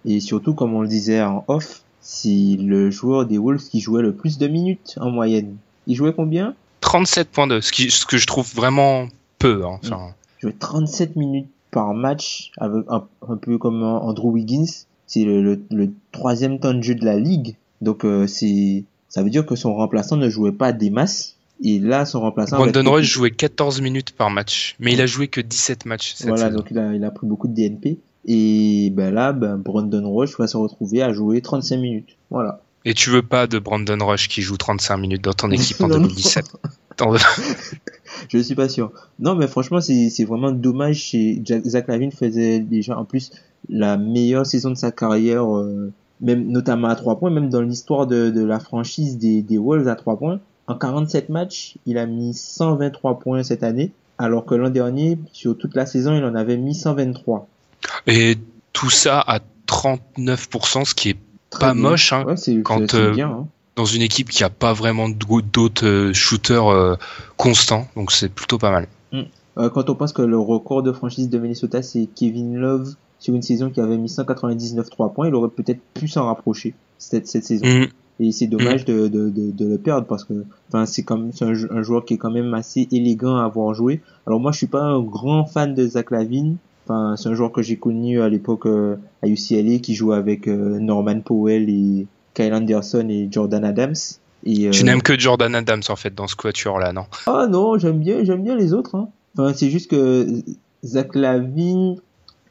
Et 0.07 0.21
surtout, 0.21 0.53
comme 0.55 0.75
on 0.75 0.83
le 0.83 0.89
disait 0.89 1.23
en 1.23 1.45
off, 1.49 1.83
c'est 2.03 2.57
le 2.59 2.91
joueur 2.91 3.25
des 3.25 3.39
Wolves 3.39 3.63
qui 3.71 3.81
jouait 3.81 4.03
le 4.03 4.13
plus 4.15 4.37
de 4.37 4.47
minutes 4.49 4.97
en 5.01 5.11
moyenne. 5.11 5.57
Il 5.87 5.97
jouait 5.97 6.13
combien? 6.13 6.55
37.2, 6.83 7.63
ce, 7.63 7.73
qui, 7.73 7.91
ce 7.91 8.05
que 8.05 8.19
je 8.19 8.27
trouve 8.27 8.47
vraiment 8.55 9.09
peu. 9.39 9.65
hein. 9.65 9.81
Il 9.83 10.43
jouait 10.43 10.57
37 10.59 11.17
minutes 11.17 11.49
par 11.71 11.95
match, 11.95 12.51
avec 12.59 12.85
un, 12.91 13.05
un 13.27 13.37
peu 13.37 13.57
comme 13.57 13.83
Andrew 13.83 14.29
Wiggins. 14.33 14.67
C'est 15.07 15.25
le, 15.25 15.43
le, 15.43 15.63
le 15.71 15.91
troisième 16.13 16.59
temps 16.61 16.75
de 16.75 16.83
jeu 16.83 16.95
de 16.95 17.05
la 17.07 17.19
ligue. 17.19 17.57
Donc 17.81 18.05
euh, 18.05 18.27
c'est 18.27 18.85
ça 19.09 19.23
veut 19.23 19.31
dire 19.31 19.47
que 19.47 19.57
son 19.57 19.75
remplaçant 19.75 20.17
ne 20.17 20.29
jouait 20.29 20.53
pas 20.53 20.73
des 20.73 20.91
masses. 20.91 21.34
Et 21.63 21.79
là, 21.79 22.05
son 22.05 22.21
remplaçant... 22.21 22.57
Brandon 22.57 22.89
Roy 22.89 23.03
jouait 23.03 23.31
14 23.31 23.81
minutes 23.81 24.11
par 24.13 24.31
match, 24.31 24.77
mais 24.81 24.93
il 24.93 25.01
a 25.01 25.07
joué 25.07 25.29
que 25.29 25.41
17 25.41 25.87
matchs 25.87 26.15
cette 26.15 26.29
Voilà, 26.29 26.47
saison. 26.47 26.57
donc 26.59 26.67
il 26.71 26.79
a, 26.79 26.93
il 26.93 27.05
a 27.05 27.11
pris 27.11 27.27
beaucoup 27.27 27.49
de 27.49 27.55
DNP. 27.55 27.99
Et 28.27 28.91
ben 28.95 29.13
là, 29.13 29.33
ben 29.33 29.57
Brandon 29.57 30.13
Rush 30.15 30.39
va 30.39 30.47
se 30.47 30.57
retrouver 30.57 31.03
à 31.03 31.13
jouer 31.13 31.41
35 31.43 31.77
minutes. 31.77 32.17
Voilà. 32.31 32.61
Et 32.87 32.95
tu 32.95 33.11
veux 33.11 33.23
pas 33.23 33.47
de 33.47 33.59
Brandon 33.59 33.99
Rush 34.01 34.29
qui 34.29 34.43
joue 34.43 34.57
35 34.57 34.97
minutes 34.97 35.23
dans 35.23 35.33
ton 35.33 35.51
équipe 35.51 35.81
en 35.81 35.89
Non, 35.89 35.97
non. 35.97 36.03
2017 36.03 36.57
Attends, 36.91 37.15
Je 38.29 38.39
suis 38.39 38.55
pas 38.55 38.69
sûr. 38.69 38.93
Non, 39.19 39.35
mais 39.35 39.47
franchement, 39.47 39.81
c'est 39.81 40.25
vraiment 40.25 40.53
dommage. 40.53 40.97
Chez 40.97 41.43
Zach 41.67 41.89
Lavine 41.89 42.13
faisait 42.13 42.61
déjà 42.61 42.97
en 42.99 43.05
plus 43.05 43.31
la 43.69 43.97
meilleure 43.97 44.47
saison 44.47 44.71
de 44.71 44.77
sa 44.77 44.91
carrière, 44.93 45.45
euh, 45.57 45.93
même 46.21 46.47
notamment 46.49 46.89
à 46.89 46.97
trois 46.97 47.19
points, 47.19 47.31
même 47.31 47.49
dans 47.49 47.63
l'histoire 47.63 48.07
de, 48.07 48.31
de 48.31 48.45
la 48.45 48.61
franchise 48.61 49.19
des, 49.19 49.43
des 49.43 49.59
Wolves 49.59 49.89
à 49.89 49.97
trois 49.97 50.19
points. 50.19 50.41
En 50.67 50.77
47 50.77 51.29
matchs, 51.29 51.77
il 51.87 51.99
a 51.99 52.07
mis 52.07 52.33
123 52.35 53.19
points 53.19 53.43
cette 53.43 53.63
année, 53.63 53.93
alors 54.19 54.45
que 54.47 54.55
l'an 54.55 54.71
dernier, 54.71 55.19
sur 55.33 55.57
toute 55.59 55.75
la 55.75 55.87
saison, 55.87 56.15
il 56.17 56.25
en 56.25 56.35
avait 56.35 56.57
mis 56.57 56.75
123. 56.75 57.47
Et 58.07 58.37
tout 58.73 58.91
ça 58.91 59.21
à 59.21 59.41
39%, 59.67 60.85
ce 60.85 60.95
qui 60.95 61.11
est 61.11 61.17
Très 61.51 61.61
pas 61.61 61.75
bien. 61.75 61.83
moche 61.83 62.13
hein, 62.13 62.25
Ouais, 62.27 62.63
quand, 62.63 62.95
euh, 62.95 63.13
bien. 63.13 63.29
Hein. 63.31 63.47
dans 63.77 63.85
une 63.85 64.03
équipe 64.03 64.31
qui 64.31 64.43
a 64.45 64.51
pas 64.51 64.73
vraiment 64.73 65.09
d'au- 65.09 65.43
d'autres 65.43 65.87
euh, 65.87 66.13
shooters 66.13 66.69
euh, 66.73 66.97
constants, 67.37 67.87
donc 67.97 68.11
c'est 68.13 68.29
plutôt 68.29 68.59
pas 68.59 68.71
mal. 68.71 68.89
Euh, 69.57 69.71
quand 69.71 69.89
on 69.89 69.95
pense 69.95 70.13
que 70.13 70.23
le 70.23 70.37
record 70.37 70.83
de 70.83 70.91
franchise 70.91 71.29
de 71.29 71.39
Minnesota, 71.39 71.81
c'est 71.81 72.09
Kevin 72.17 72.57
Love 72.57 72.95
sur 73.21 73.35
une 73.35 73.43
saison 73.43 73.71
qui 73.71 73.81
avait 73.81 73.97
mis 73.97 74.09
199 74.09 74.91
3 74.91 75.13
points, 75.15 75.29
il 75.29 75.35
aurait 75.37 75.49
peut-être 75.49 75.79
pu 75.95 76.09
s'en 76.09 76.27
rapprocher 76.27 76.75
cette, 76.99 77.29
cette 77.29 77.45
saison. 77.45 77.65
Mhm. 77.65 77.87
Et 78.21 78.31
c'est 78.31 78.47
dommage 78.47 78.85
de, 78.85 79.09
de, 79.09 79.29
de, 79.29 79.51
de 79.51 79.67
le 79.67 79.77
perdre 79.79 80.07
parce 80.07 80.23
que 80.25 80.45
enfin 80.69 80.87
c'est 80.87 81.03
comme 81.03 81.33
c'est 81.33 81.45
un, 81.45 81.55
jou- 81.55 81.67
un 81.71 81.83
joueur 81.83 82.05
qui 82.05 82.15
est 82.15 82.17
quand 82.19 82.31
même 82.31 82.55
assez 82.55 82.87
élégant 82.93 83.37
à 83.39 83.45
avoir 83.45 83.75
joué. 83.75 84.01
Alors 84.27 84.39
moi 84.39 84.53
je 84.53 84.59
suis 84.59 84.67
pas 84.69 84.83
un 84.83 85.01
grand 85.03 85.45
fan 85.47 85.75
de 85.75 85.85
Zach 85.87 86.11
Lavine. 86.13 86.57
Enfin 86.87 87.17
c'est 87.17 87.29
un 87.29 87.35
joueur 87.35 87.51
que 87.51 87.61
j'ai 87.63 87.77
connu 87.77 88.21
à 88.21 88.29
l'époque 88.29 88.67
euh, 88.67 88.97
à 89.23 89.27
UCLA 89.27 89.79
qui 89.81 89.95
jouait 89.95 90.15
avec 90.17 90.47
euh, 90.47 90.79
Norman 90.79 91.21
Powell 91.21 91.69
et 91.69 92.07
Kyle 92.35 92.55
Anderson 92.55 93.07
et 93.09 93.27
Jordan 93.31 93.65
Adams. 93.65 93.95
Et, 94.47 94.71
Tu 94.71 94.83
euh, 94.83 94.87
n'aimes 94.87 95.03
que 95.03 95.19
Jordan 95.19 95.53
Adams 95.55 95.83
en 95.89 95.97
fait 95.97 96.15
dans 96.15 96.29
ce 96.29 96.37
quatuor 96.37 96.79
là, 96.79 96.93
non? 96.93 97.07
Ah 97.27 97.47
non, 97.51 97.79
j'aime 97.79 97.99
bien, 97.99 98.23
j'aime 98.23 98.45
bien 98.45 98.55
les 98.55 98.73
autres. 98.75 98.95
Hein. 98.95 99.09
Enfin, 99.37 99.53
c'est 99.57 99.71
juste 99.71 99.91
que 99.91 100.29
Zach 100.85 101.17
Lavine, 101.17 101.97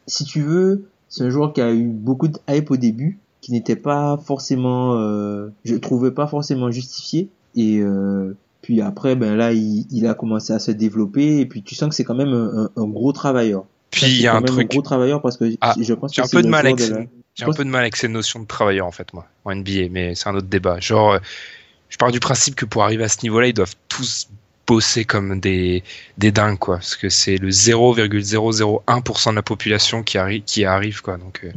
si 0.07 0.25
tu 0.25 0.41
veux, 0.41 0.85
c'est 1.07 1.23
un 1.23 1.29
joueur 1.29 1.53
qui 1.53 1.61
a 1.61 1.71
eu 1.71 1.85
beaucoup 1.87 2.27
de 2.27 2.37
hype 2.49 2.71
au 2.71 2.77
début, 2.77 3.19
qui 3.43 3.51
n'était 3.51 3.75
pas 3.75 4.17
forcément, 4.25 4.95
euh, 4.97 5.49
je 5.65 5.75
trouvais 5.75 6.11
pas 6.11 6.27
forcément 6.27 6.71
justifié. 6.71 7.27
Et 7.57 7.79
euh, 7.79 8.35
puis 8.61 8.79
après, 8.81 9.15
ben 9.17 9.35
là, 9.35 9.51
il, 9.51 9.85
il 9.91 10.07
a 10.07 10.13
commencé 10.13 10.53
à 10.53 10.59
se 10.59 10.71
développer. 10.71 11.39
Et 11.41 11.45
puis 11.45 11.61
tu 11.61 11.75
sens 11.75 11.89
que 11.89 11.95
c'est 11.95 12.05
quand 12.05 12.15
même 12.15 12.29
un, 12.33 12.63
un- 12.63 12.69
un 12.81 12.87
gros 12.87 13.11
travailleur. 13.11 13.65
Puis 13.91 14.05
il 14.07 14.21
y 14.21 14.27
a 14.27 14.35
un 14.35 14.41
truc, 14.41 14.61
un 14.61 14.75
gros 14.75 14.81
travailleur 14.81 15.21
parce 15.21 15.35
que 15.35 15.53
Ah, 15.59 15.75
je 15.77 15.93
pense 15.93 16.13
j'ai 16.15 16.21
un 16.21 16.27
peu 16.27 16.41
de 16.41 16.47
mal 16.47 16.65
avec 16.65 16.79
la- 16.79 17.01
j'ai 17.35 17.43
un 17.43 17.47
pense- 17.47 17.57
peu 17.57 17.65
de 17.65 17.69
mal 17.69 17.81
avec 17.81 17.97
ces 17.97 18.07
notions 18.07 18.39
de 18.39 18.45
travailleur 18.47 18.87
en 18.87 18.91
fait 18.91 19.13
moi 19.13 19.27
en 19.43 19.51
NBA, 19.53 19.89
mais 19.91 20.15
c'est 20.15 20.29
un 20.29 20.35
autre 20.35 20.47
débat. 20.47 20.79
Genre, 20.79 21.11
euh, 21.13 21.19
je 21.89 21.97
pars 21.97 22.11
du 22.13 22.21
principe 22.21 22.55
que 22.55 22.65
pour 22.65 22.83
arriver 22.83 23.03
à 23.03 23.09
ce 23.09 23.17
niveau-là, 23.23 23.47
ils 23.47 23.53
doivent 23.53 23.75
tous 23.89 24.29
bosser 24.65 25.03
comme 25.03 25.41
des 25.41 25.83
des 26.17 26.31
dingues 26.31 26.57
quoi, 26.57 26.77
parce 26.77 26.95
que 26.95 27.09
c'est 27.09 27.35
le 27.37 27.49
0,001% 27.51 29.31
de 29.31 29.35
la 29.35 29.41
population 29.41 30.01
qui 30.03 30.17
arrive 30.17 30.43
qui 30.45 30.63
arrive 30.65 31.01
quoi. 31.01 31.17
Donc 31.17 31.41
euh, 31.43 31.51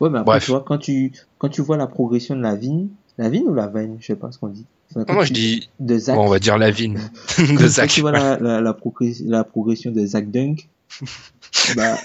Ouais, 0.00 0.10
mais 0.10 0.18
après, 0.18 0.32
Bref. 0.34 0.44
tu 0.44 0.50
vois, 0.52 0.64
quand 0.66 0.78
tu, 0.78 1.12
quand 1.38 1.48
tu 1.48 1.62
vois 1.62 1.76
la 1.76 1.86
progression 1.86 2.36
de 2.36 2.40
la 2.42 2.54
vigne, 2.54 2.88
la 3.18 3.28
vigne 3.28 3.46
ou 3.48 3.54
la 3.54 3.66
veine, 3.66 3.96
je 4.00 4.06
sais 4.06 4.16
pas 4.16 4.30
ce 4.32 4.38
qu'on 4.38 4.48
dit. 4.48 4.64
Enfin, 4.90 5.04
quand 5.04 5.14
moi 5.14 5.24
tu- 5.24 5.28
je 5.28 5.34
dis, 5.34 5.68
de 5.80 5.98
Zach. 5.98 6.16
bon, 6.16 6.26
on 6.26 6.28
va 6.28 6.38
dire 6.38 6.56
la 6.58 6.70
vigne 6.70 6.94
de 7.38 7.56
Quand 7.58 7.66
Zach. 7.68 7.90
tu 7.90 8.00
vois 8.00 8.12
la, 8.12 8.38
la, 8.38 8.60
la, 8.60 8.72
progression, 8.74 9.24
la 9.28 9.44
progression 9.44 9.90
de 9.90 10.06
Zach 10.06 10.30
Dunk, 10.30 10.68
bah, 11.76 11.96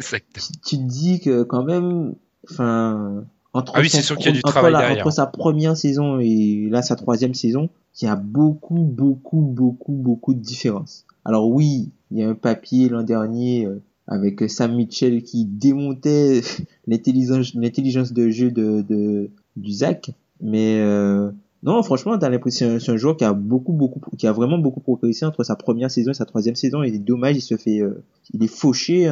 Zach. 0.00 0.24
tu, 0.34 0.40
tu 0.64 0.76
te 0.78 0.82
dis 0.82 1.20
que 1.20 1.42
quand 1.42 1.62
même, 1.64 2.14
enfin, 2.50 3.24
entre, 3.52 3.72
Ah 3.76 3.80
oui, 3.80 3.88
son 3.88 4.00
sûr 4.02 4.16
qu'il 4.16 4.26
y 4.26 4.28
a 4.30 4.32
du 4.32 4.38
entre 4.42 4.50
travail 4.52 4.72
la- 4.72 4.80
derrière. 4.80 5.06
entre 5.06 5.14
sa 5.14 5.26
première 5.26 5.76
saison 5.76 6.18
et 6.20 6.68
là 6.70 6.82
sa 6.82 6.96
troisième 6.96 7.34
saison, 7.34 7.68
il 8.00 8.06
y 8.06 8.08
a 8.08 8.16
beaucoup, 8.16 8.74
beaucoup, 8.82 9.40
beaucoup, 9.40 9.92
beaucoup 9.92 10.34
de 10.34 10.40
différences. 10.40 11.04
Alors 11.24 11.48
oui, 11.48 11.90
il 12.10 12.18
y 12.18 12.22
a 12.24 12.28
un 12.28 12.34
papier 12.34 12.88
l'an 12.88 13.02
dernier 13.04 13.66
euh, 13.66 13.80
avec 14.06 14.48
Sam 14.50 14.74
Mitchell 14.74 15.22
qui 15.22 15.44
démontait 15.44 16.42
l'intelligence, 16.86 17.54
de 18.12 18.28
jeu 18.30 18.50
de, 18.50 18.82
de 18.82 19.30
du 19.56 19.72
Zach. 19.72 20.10
Mais 20.40 20.80
euh, 20.80 21.30
non, 21.62 21.82
franchement, 21.82 22.18
t'as 22.18 22.28
l'impression 22.28 22.78
c'est 22.78 22.92
un 22.92 22.96
joueur 22.96 23.16
qui 23.16 23.24
a 23.24 23.32
beaucoup, 23.32 23.72
beaucoup, 23.72 24.00
qui 24.16 24.26
a 24.26 24.32
vraiment 24.32 24.58
beaucoup 24.58 24.80
progressé 24.80 25.24
entre 25.24 25.44
sa 25.44 25.56
première 25.56 25.90
saison 25.90 26.10
et 26.10 26.14
sa 26.14 26.26
troisième 26.26 26.56
saison. 26.56 26.82
Et 26.82 26.98
dommage, 26.98 27.36
il 27.36 27.40
se 27.40 27.56
fait, 27.56 27.80
euh, 27.80 28.04
il 28.32 28.42
est 28.42 28.48
fauché 28.48 29.10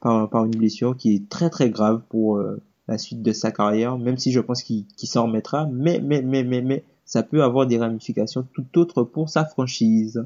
par, 0.00 0.30
par 0.30 0.44
une 0.44 0.56
blessure 0.56 0.96
qui 0.96 1.14
est 1.14 1.28
très 1.28 1.50
très 1.50 1.70
grave 1.70 2.02
pour 2.08 2.42
la 2.88 2.98
suite 2.98 3.22
de 3.22 3.32
sa 3.32 3.50
carrière. 3.50 3.98
Même 3.98 4.18
si 4.18 4.32
je 4.32 4.40
pense 4.40 4.62
qu'il 4.62 4.86
qu'il 4.96 5.08
s'en 5.08 5.26
remettra, 5.26 5.68
mais 5.72 6.00
mais 6.02 6.22
mais 6.22 6.42
mais 6.42 6.62
mais 6.62 6.84
ça 7.04 7.22
peut 7.22 7.42
avoir 7.42 7.66
des 7.66 7.78
ramifications 7.78 8.46
tout 8.54 8.78
autres 8.78 9.02
pour 9.02 9.28
sa 9.28 9.44
franchise. 9.44 10.24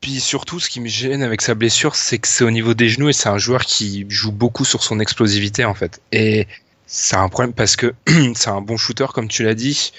Puis 0.00 0.20
surtout, 0.20 0.60
ce 0.60 0.70
qui 0.70 0.80
me 0.80 0.88
gêne 0.88 1.22
avec 1.22 1.42
sa 1.42 1.54
blessure, 1.54 1.94
c'est 1.94 2.18
que 2.18 2.26
c'est 2.26 2.44
au 2.44 2.50
niveau 2.50 2.72
des 2.72 2.88
genoux 2.88 3.10
et 3.10 3.12
c'est 3.12 3.28
un 3.28 3.36
joueur 3.36 3.66
qui 3.66 4.06
joue 4.08 4.32
beaucoup 4.32 4.64
sur 4.64 4.82
son 4.82 4.98
explosivité 4.98 5.66
en 5.66 5.74
fait. 5.74 6.00
Et 6.10 6.46
c'est 6.86 7.16
un 7.16 7.28
problème 7.28 7.52
parce 7.52 7.76
que 7.76 7.94
c'est 8.34 8.48
un 8.48 8.62
bon 8.62 8.78
shooter 8.78 9.06
comme 9.12 9.28
tu 9.28 9.42
l'as 9.44 9.54
dit. 9.54 9.92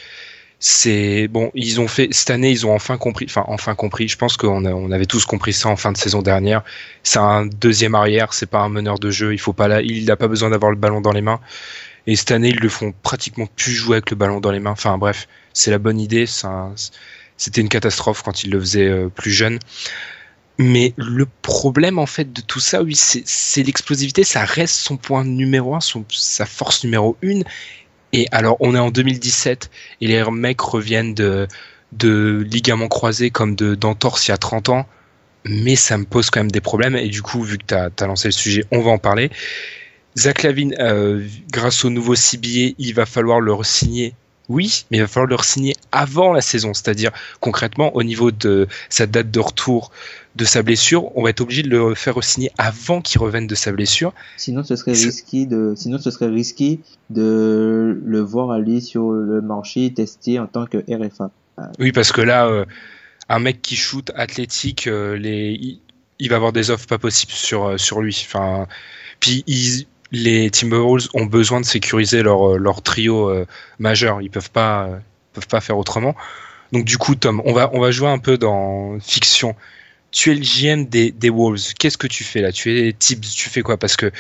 C'est 0.60 1.28
bon, 1.28 1.52
ils 1.56 1.80
ont 1.82 1.88
fait 1.88 2.08
cette 2.12 2.32
année, 2.32 2.52
ils 2.52 2.66
ont 2.66 2.74
enfin 2.74 2.98
compris, 2.98 3.26
enfin 3.30 3.44
enfin 3.48 3.76
compris. 3.76 4.08
Je 4.08 4.18
pense 4.18 4.38
qu'on 4.38 4.66
on 4.66 4.92
avait 4.92 5.06
tous 5.06 5.26
compris 5.26 5.54
ça 5.54 5.70
en 5.70 5.76
fin 5.76 5.92
de 5.92 5.98
saison 5.98 6.22
dernière. 6.24 6.64
C'est 7.04 7.20
un 7.20 7.46
deuxième 7.46 7.96
arrière, 7.96 8.34
c'est 8.34 8.48
pas 8.48 8.60
un 8.60 8.70
meneur 8.70 8.98
de 9.00 9.12
jeu. 9.12 9.34
Il 9.34 9.40
faut 9.40 9.54
pas 9.54 9.68
là, 9.68 9.82
il 9.82 10.06
n'a 10.06 10.16
pas 10.16 10.28
besoin 10.28 10.50
d'avoir 10.50 10.72
le 10.72 10.78
ballon 10.78 11.02
dans 11.02 11.12
les 11.12 11.22
mains. 11.22 11.40
Et 12.08 12.16
cette 12.16 12.32
année, 12.32 12.50
ils 12.50 12.60
le 12.60 12.70
font 12.70 12.94
pratiquement 13.04 13.48
plus 13.56 13.74
jouer 13.74 13.98
avec 13.98 14.10
le 14.10 14.16
ballon 14.16 14.40
dans 14.40 14.52
les 14.52 14.60
mains. 14.60 14.72
Enfin 14.72 14.98
bref, 14.98 15.28
c'est 15.54 15.72
la 15.72 15.78
bonne 15.78 16.00
idée. 16.00 16.26
C'était 17.42 17.62
une 17.62 17.70
catastrophe 17.70 18.22
quand 18.22 18.44
il 18.44 18.52
le 18.52 18.60
faisait 18.60 18.88
euh, 18.88 19.10
plus 19.10 19.32
jeune. 19.32 19.58
Mais 20.60 20.94
le 20.96 21.26
problème 21.42 21.98
en 21.98 22.06
fait 22.06 22.32
de 22.32 22.40
tout 22.40 22.60
ça, 22.60 22.84
oui, 22.84 22.94
c'est 22.96 23.64
l'explosivité. 23.64 24.24
Ça 24.24 24.46
reste 24.46 24.76
son 24.76 24.96
point 24.96 25.26
numéro 25.26 25.74
un, 25.74 25.80
sa 26.10 26.46
force 26.46 26.84
numéro 26.84 27.18
une. 27.24 27.44
Et 28.14 28.28
alors, 28.32 28.58
on 28.60 28.76
est 28.76 28.80
en 28.80 28.92
2017 28.92 29.72
et 30.02 30.08
les 30.08 30.24
mecs 30.30 30.62
reviennent 30.62 31.16
de, 31.16 31.48
ligaments 32.48 32.90
croisés 32.90 33.32
comme 33.32 33.56
de 33.56 33.74
d'entorse 33.74 34.28
il 34.28 34.32
y 34.32 34.34
a 34.36 34.38
30 34.38 34.70
ans. 34.70 34.86
Mais 35.44 35.76
ça 35.76 35.98
me 35.98 36.06
pose 36.06 36.30
quand 36.30 36.42
même 36.42 36.52
des 36.52 36.62
problèmes. 36.62 36.96
Et 36.96 37.10
du 37.10 37.24
coup, 37.24 37.42
vu 37.42 37.58
que 37.58 37.66
tu 37.66 37.74
as, 37.74 38.06
lancé 38.06 38.28
le 38.28 38.34
sujet, 38.34 38.66
on 38.70 38.82
va 38.82 38.92
en 38.92 39.00
parler. 39.00 39.32
Zach 40.16 40.44
Lavine, 40.44 40.76
euh, 40.80 41.28
grâce 41.52 41.86
au 41.86 41.90
nouveau 41.90 42.14
CBA, 42.14 42.76
il 42.78 42.94
va 42.94 43.08
falloir 43.08 43.40
le 43.40 43.52
signer. 43.64 44.14
Oui, 44.52 44.86
mais 44.92 44.98
il 44.98 45.02
va 45.02 45.08
falloir 45.08 45.40
le 45.40 45.46
signer 45.46 45.76
avant 45.94 46.34
la 46.34 46.42
saison. 46.42 46.74
C'est-à-dire, 46.74 47.12
concrètement, 47.40 47.96
au 47.96 48.04
niveau 48.04 48.32
de 48.32 48.68
sa 48.90 49.08
date 49.08 49.32
de 49.32 49.40
retour 49.40 49.92
de 50.36 50.44
sa 50.44 50.62
blessure, 50.62 51.16
on 51.18 51.24
va 51.24 51.30
être 51.30 51.40
obligé 51.40 51.64
de 51.64 51.70
le 51.70 51.96
faire 51.96 52.22
signer 52.22 52.52
avant 52.58 53.02
qu'il 53.02 53.22
revienne 53.22 53.48
de 53.48 53.56
sa 53.56 53.72
blessure. 53.72 54.14
Sinon, 54.36 54.64
ce 54.64 54.76
serait 54.76 54.92
risqué 54.92 55.46
de, 55.46 55.74
sinon, 55.78 56.00
ce 56.00 56.12
serait 56.12 56.28
risqué 56.28 56.82
de 57.10 58.02
le 58.04 58.20
voir 58.20 58.52
aller 58.52 58.82
sur 58.82 59.12
le 59.12 59.42
marché 59.42 59.94
tester 59.94 60.38
en 60.38 60.48
tant 60.48 60.66
que 60.66 60.80
RFA. 60.80 61.32
Oui, 61.80 61.94
parce 61.94 62.12
que 62.12 62.22
là, 62.22 62.48
euh, 62.48 62.66
un 63.30 63.40
mec 63.40 63.62
qui 63.62 63.78
shoot 63.78 64.12
athlétique, 64.16 64.88
euh, 64.88 65.16
les, 65.18 65.80
il, 66.20 66.30
va 66.30 66.36
avoir 66.36 66.52
des 66.52 66.72
offres 66.72 66.88
pas 66.88 66.98
possibles 66.98 67.32
sur, 67.32 67.80
sur 67.80 68.02
lui. 68.02 68.22
Enfin, 68.28 68.68
puis 69.22 69.46
il, 69.48 69.86
les 70.12 70.50
Timberwolves 70.50 71.08
ont 71.14 71.26
besoin 71.26 71.62
de 71.62 71.66
sécuriser 71.66 72.22
leur, 72.22 72.56
euh, 72.56 72.58
leur 72.58 72.82
trio 72.82 73.30
euh, 73.30 73.46
majeur. 73.80 74.22
Ils 74.22 74.30
peuvent 74.30 74.50
euh, 74.58 74.98
peuvent 75.34 75.48
pas 75.48 75.62
faire 75.62 75.78
autrement. 75.78 76.16
Donc 76.72 76.86
du 76.86 76.98
coup, 76.98 77.16
Tom, 77.16 77.42
on 77.46 77.54
va, 77.54 77.70
on 77.74 77.80
va 77.80 77.92
jouer 77.92 78.10
un 78.10 78.20
peu 78.20 78.38
dans 78.38 79.00
fiction. 79.00 79.56
Tu 80.12 80.32
es 80.32 80.36
le 80.36 80.42
GM 80.42 80.86
des, 80.86 81.12
des 81.12 81.30
Wolves. 81.30 81.74
Qu'est-ce 81.80 81.98
que 81.98 82.08
tu 82.08 82.24
fais 82.24 82.42
là? 82.42 82.52
Tu 82.52 82.78
es 82.78 82.94
Tibbs, 82.94 83.22
tu 83.22 83.50
fais 83.50 83.62
quoi? 83.62 83.78
Parce 83.78 83.96
que 83.96 84.12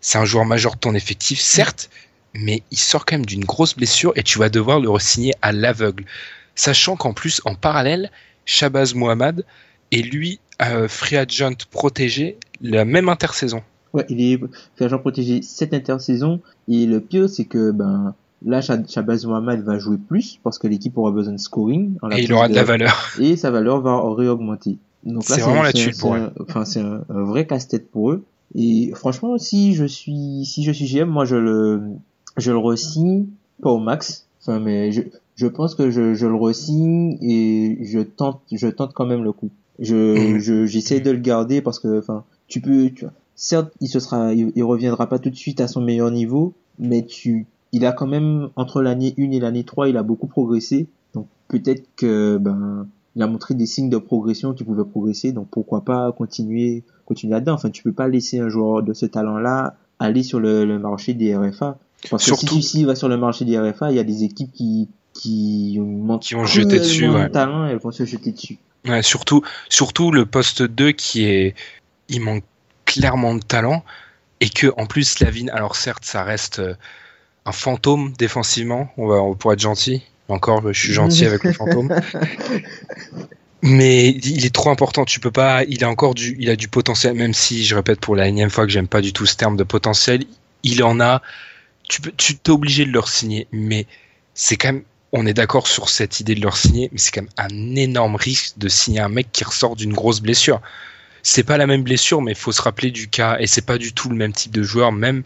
c'est 0.00 0.18
un 0.18 0.24
joueur 0.24 0.44
majeur 0.44 0.74
de 0.74 0.80
ton 0.80 0.94
effectif, 0.94 1.40
certes, 1.40 1.90
mais 2.34 2.62
il 2.70 2.78
sort 2.78 3.04
quand 3.04 3.16
même 3.16 3.26
d'une 3.26 3.44
grosse 3.44 3.74
blessure 3.74 4.12
et 4.16 4.22
tu 4.22 4.38
vas 4.38 4.48
devoir 4.48 4.80
le 4.80 4.90
re-signer 4.90 5.34
à 5.42 5.52
l'aveugle. 5.52 6.04
Sachant 6.54 6.96
qu'en 6.96 7.12
plus, 7.12 7.40
en 7.44 7.54
parallèle, 7.54 8.10
Shabazz 8.44 8.94
Mohamed 8.94 9.44
est 9.92 10.02
lui 10.02 10.40
euh, 10.60 10.88
free 10.88 11.16
agent 11.16 11.66
protégé 11.70 12.36
la 12.60 12.84
même 12.84 13.08
intersaison. 13.08 13.62
Ouais, 13.98 14.06
il 14.08 14.20
est 14.20 14.40
agent 14.80 14.98
protégé 14.98 15.42
cette 15.42 15.74
intersaison. 15.74 16.40
Et 16.68 16.86
le 16.86 17.00
pire, 17.00 17.28
c'est 17.28 17.44
que 17.44 17.70
ben 17.70 18.14
là, 18.44 18.60
Shabazz 18.60 19.26
Mohamed 19.26 19.62
va 19.62 19.78
jouer 19.78 19.96
plus 19.96 20.38
parce 20.42 20.58
que 20.58 20.66
l'équipe 20.66 20.96
aura 20.96 21.10
besoin 21.10 21.34
de 21.34 21.38
scoring. 21.38 21.96
et 22.12 22.22
il 22.22 22.32
aura 22.32 22.48
de, 22.48 22.54
la 22.54 22.64
valeur. 22.64 22.96
Et 23.20 23.36
sa 23.36 23.50
valeur 23.50 23.80
va 23.80 24.00
réaugmenter. 24.14 24.78
Donc 25.04 25.28
là, 25.28 25.36
c'est 25.36 25.42
vraiment 25.42 25.62
là-dessus 25.62 25.92
pour 25.98 26.14
eux. 26.14 26.30
Enfin, 26.40 26.64
c'est 26.64 26.80
un, 26.80 27.04
vrai 27.08 27.46
casse-tête 27.46 27.90
pour 27.90 28.10
eux. 28.10 28.24
Et 28.54 28.92
franchement, 28.94 29.36
si 29.38 29.74
je 29.74 29.84
suis, 29.84 30.44
si 30.44 30.64
je 30.64 30.72
suis 30.72 30.86
GM, 30.86 31.08
moi, 31.08 31.24
je 31.24 31.36
le, 31.36 31.82
je 32.36 32.50
le 32.50 32.58
re-signe 32.58 33.26
pas 33.62 33.70
au 33.70 33.78
max. 33.78 34.26
Enfin, 34.40 34.58
mais 34.58 34.90
je, 34.92 35.02
je 35.36 35.46
pense 35.46 35.74
que 35.74 35.90
je, 35.90 36.14
je 36.14 36.26
le 36.26 36.34
re-signe 36.34 37.18
et 37.20 37.78
je 37.82 38.00
tente, 38.00 38.40
je 38.50 38.66
tente 38.68 38.92
quand 38.94 39.06
même 39.06 39.22
le 39.22 39.32
coup. 39.32 39.50
Je, 39.78 40.34
mmh. 40.34 40.38
je, 40.38 40.66
j'essaie 40.66 41.00
de 41.00 41.10
le 41.10 41.18
garder 41.18 41.60
parce 41.60 41.78
que, 41.78 41.98
enfin, 41.98 42.24
tu 42.48 42.60
peux, 42.60 42.90
tu 42.90 43.06
certes, 43.38 43.72
il 43.80 43.88
se 43.88 44.00
sera, 44.00 44.34
il, 44.34 44.62
reviendra 44.64 45.08
pas 45.08 45.18
tout 45.18 45.30
de 45.30 45.36
suite 45.36 45.60
à 45.60 45.68
son 45.68 45.80
meilleur 45.80 46.10
niveau, 46.10 46.54
mais 46.78 47.06
tu, 47.06 47.46
il 47.72 47.86
a 47.86 47.92
quand 47.92 48.08
même, 48.08 48.50
entre 48.56 48.82
l'année 48.82 49.14
1 49.16 49.30
et 49.30 49.40
l'année 49.40 49.64
3, 49.64 49.88
il 49.88 49.96
a 49.96 50.02
beaucoup 50.02 50.26
progressé. 50.26 50.88
Donc, 51.14 51.28
peut-être 51.46 51.84
que, 51.96 52.36
ben, 52.36 52.88
il 53.14 53.22
a 53.22 53.26
montré 53.28 53.54
des 53.54 53.66
signes 53.66 53.90
de 53.90 53.96
progression 53.96 54.52
qui 54.54 54.64
pouvaient 54.64 54.84
progresser. 54.84 55.32
Donc, 55.32 55.48
pourquoi 55.50 55.84
pas 55.84 56.12
continuer, 56.12 56.82
continuer 57.06 57.34
là-dedans. 57.34 57.54
Enfin, 57.54 57.70
tu 57.70 57.84
peux 57.84 57.92
pas 57.92 58.08
laisser 58.08 58.40
un 58.40 58.48
joueur 58.48 58.82
de 58.82 58.92
ce 58.92 59.06
talent-là 59.06 59.76
aller 60.00 60.24
sur 60.24 60.40
le, 60.40 60.78
marché 60.78 61.14
des 61.14 61.36
RFA. 61.36 61.78
Parce 62.10 62.28
que 62.28 62.36
si 62.36 62.80
tu 62.80 62.84
va 62.86 62.96
sur 62.96 63.08
le 63.08 63.16
marché 63.16 63.44
des 63.44 63.58
RFA, 63.58 63.92
il 63.92 63.96
y 63.96 64.00
a 64.00 64.04
des 64.04 64.24
équipes 64.24 64.52
qui, 64.52 64.88
qui 65.14 65.78
ont, 65.80 66.18
qui 66.18 66.34
ont 66.34 66.44
jeté 66.44 66.78
dessus, 66.78 67.08
ouais. 67.08 67.30
talent, 67.30 67.66
elles 67.66 67.78
vont 67.78 67.92
se 67.92 68.04
jeter 68.04 68.32
dessus. 68.32 68.58
Ouais, 68.86 69.02
surtout, 69.02 69.42
surtout 69.68 70.10
le 70.10 70.26
poste 70.26 70.62
2 70.62 70.92
qui 70.92 71.24
est, 71.24 71.54
il 72.08 72.20
manque 72.20 72.44
clairement 72.98 73.34
de 73.34 73.42
talent 73.42 73.84
et 74.40 74.48
que 74.48 74.72
en 74.76 74.86
plus 74.86 75.20
Lavine, 75.20 75.50
alors 75.50 75.76
certes 75.76 76.04
ça 76.04 76.24
reste 76.24 76.58
euh, 76.58 76.74
un 77.46 77.52
fantôme 77.52 78.12
défensivement, 78.18 78.92
on 78.96 79.06
va 79.06 79.16
on 79.16 79.34
pourrait 79.34 79.54
être 79.54 79.60
gentil. 79.60 80.02
Encore, 80.28 80.62
je 80.72 80.78
suis 80.78 80.92
gentil 80.92 81.24
avec 81.24 81.42
le 81.42 81.54
fantôme. 81.54 81.88
Mais 83.62 84.10
il 84.10 84.44
est 84.44 84.54
trop 84.54 84.70
important. 84.70 85.06
Tu 85.06 85.20
peux 85.20 85.30
pas. 85.30 85.64
Il 85.64 85.82
a 85.84 85.88
encore 85.88 86.14
du. 86.14 86.36
Il 86.38 86.50
a 86.50 86.56
du 86.56 86.68
potentiel. 86.68 87.14
Même 87.14 87.32
si 87.32 87.64
je 87.64 87.74
répète 87.74 87.98
pour 87.98 88.14
la 88.14 88.28
énième 88.28 88.50
fois 88.50 88.66
que 88.66 88.70
j'aime 88.70 88.86
pas 88.86 89.00
du 89.00 89.12
tout 89.14 89.24
ce 89.24 89.36
terme 89.36 89.56
de 89.56 89.64
potentiel. 89.64 90.24
Il 90.62 90.84
en 90.84 91.00
a. 91.00 91.22
Tu 91.88 92.02
peux. 92.02 92.12
Tu 92.16 92.36
t'es 92.36 92.50
obligé 92.50 92.84
de 92.84 92.92
leur 92.92 93.08
signer. 93.08 93.48
Mais 93.52 93.86
c'est 94.34 94.58
quand 94.58 94.68
même. 94.68 94.82
On 95.12 95.24
est 95.24 95.32
d'accord 95.32 95.66
sur 95.66 95.88
cette 95.88 96.20
idée 96.20 96.34
de 96.34 96.42
leur 96.42 96.58
signer. 96.58 96.90
Mais 96.92 96.98
c'est 96.98 97.10
quand 97.10 97.22
même 97.22 97.30
un 97.38 97.74
énorme 97.74 98.16
risque 98.16 98.58
de 98.58 98.68
signer 98.68 99.00
un 99.00 99.08
mec 99.08 99.28
qui 99.32 99.44
ressort 99.44 99.76
d'une 99.76 99.94
grosse 99.94 100.20
blessure 100.20 100.60
c'est 101.22 101.42
pas 101.42 101.58
la 101.58 101.66
même 101.66 101.82
blessure, 101.82 102.22
mais 102.22 102.32
il 102.32 102.38
faut 102.38 102.52
se 102.52 102.62
rappeler 102.62 102.90
du 102.90 103.08
cas, 103.08 103.36
et 103.38 103.46
c'est 103.46 103.64
pas 103.64 103.78
du 103.78 103.92
tout 103.92 104.08
le 104.08 104.16
même 104.16 104.32
type 104.32 104.52
de 104.52 104.62
joueur, 104.62 104.92
même. 104.92 105.22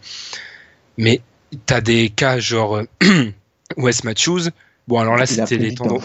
Mais 0.97 1.21
t'as 1.65 1.81
des 1.81 2.09
cas 2.09 2.39
genre 2.39 2.77
euh, 2.77 2.85
Wes 3.77 4.03
Matthews. 4.03 4.49
Bon, 4.87 4.99
alors 4.99 5.15
là, 5.15 5.25
c'était 5.25 5.57
les 5.57 5.73
tendons, 5.73 6.01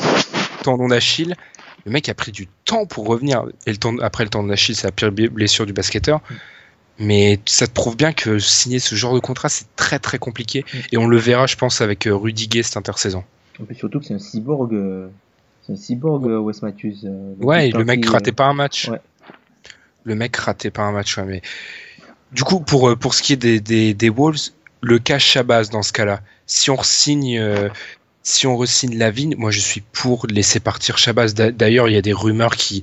tendons 0.63 0.89
d'Achille. 0.89 1.35
Le 1.85 1.93
mec 1.93 2.09
a 2.09 2.15
pris 2.15 2.33
du 2.33 2.47
temps 2.65 2.87
pour 2.87 3.07
revenir. 3.07 3.45
Et 3.67 3.73
le 3.73 4.05
après 4.05 4.25
le 4.25 4.31
tendon 4.31 4.49
d'Achille, 4.49 4.77
c'est 4.77 4.87
la 4.87 4.93
pire 4.93 5.11
blessure 5.13 5.67
du 5.67 5.73
basketteur. 5.73 6.21
Mais 7.01 7.39
ça 7.47 7.67
te 7.67 7.73
prouve 7.73 7.97
bien 7.97 8.13
que 8.13 8.39
signer 8.41 8.81
ce 8.81 8.97
genre 8.97 9.15
de 9.15 9.21
contrat, 9.21 9.49
c'est 9.49 9.67
très 9.77 9.99
très 9.99 10.19
compliqué. 10.19 10.65
Mm. 10.73 10.79
Et 10.93 10.99
on 10.99 11.07
le 11.07 11.17
verra, 11.17 11.47
je 11.47 11.57
pense, 11.57 11.81
avec 11.81 12.07
euh, 12.07 12.15
Rudy 12.15 12.49
Gay 12.49 12.63
cette 12.63 12.77
intersaison. 12.77 13.25
surtout 13.73 14.01
que 14.01 14.07
c'est 14.07 14.15
un 14.15 14.19
cyborg. 14.19 14.75
Euh, 14.75 15.09
c'est 15.63 15.73
un 15.73 15.77
cyborg, 15.77 16.25
Wes 16.25 16.63
Matthews. 16.63 16.97
ouais, 17.41 17.71
le 17.71 17.85
mec 17.85 18.05
ratait 18.07 18.33
pas 18.33 18.47
un 18.47 18.55
match 18.55 18.91
le 20.09 20.15
mec 20.15 20.37
ratait 20.37 20.71
pas 20.71 20.83
un 20.83 20.93
match. 20.93 21.19
mais 21.19 21.43
du 22.33 22.43
coup, 22.43 22.61
pour 22.61 22.91
euh, 22.91 22.97
pour 22.97 23.15
ce 23.15 23.23
qui 23.23 23.35
est 23.35 23.37
des, 23.37 24.11
Wolves, 24.11 24.51
le 24.81 24.99
cas 24.99 25.19
Shabazz 25.19 25.71
dans 25.71 25.83
ce 25.83 25.93
cas-là, 25.93 26.21
si 26.47 26.71
on 26.71 26.77
resigne 26.77 27.39
euh, 27.39 27.69
si 28.23 28.47
on 28.47 28.63
Lavigne, 28.93 29.37
moi 29.37 29.51
je 29.51 29.61
suis 29.61 29.81
pour 29.81 30.27
laisser 30.27 30.61
partir 30.61 30.99
Shabazz. 30.99 31.35
D'ailleurs, 31.35 31.89
il 31.89 31.95
y 31.95 31.97
a 31.97 32.03
des 32.03 32.13
rumeurs 32.13 32.57
qui 32.57 32.83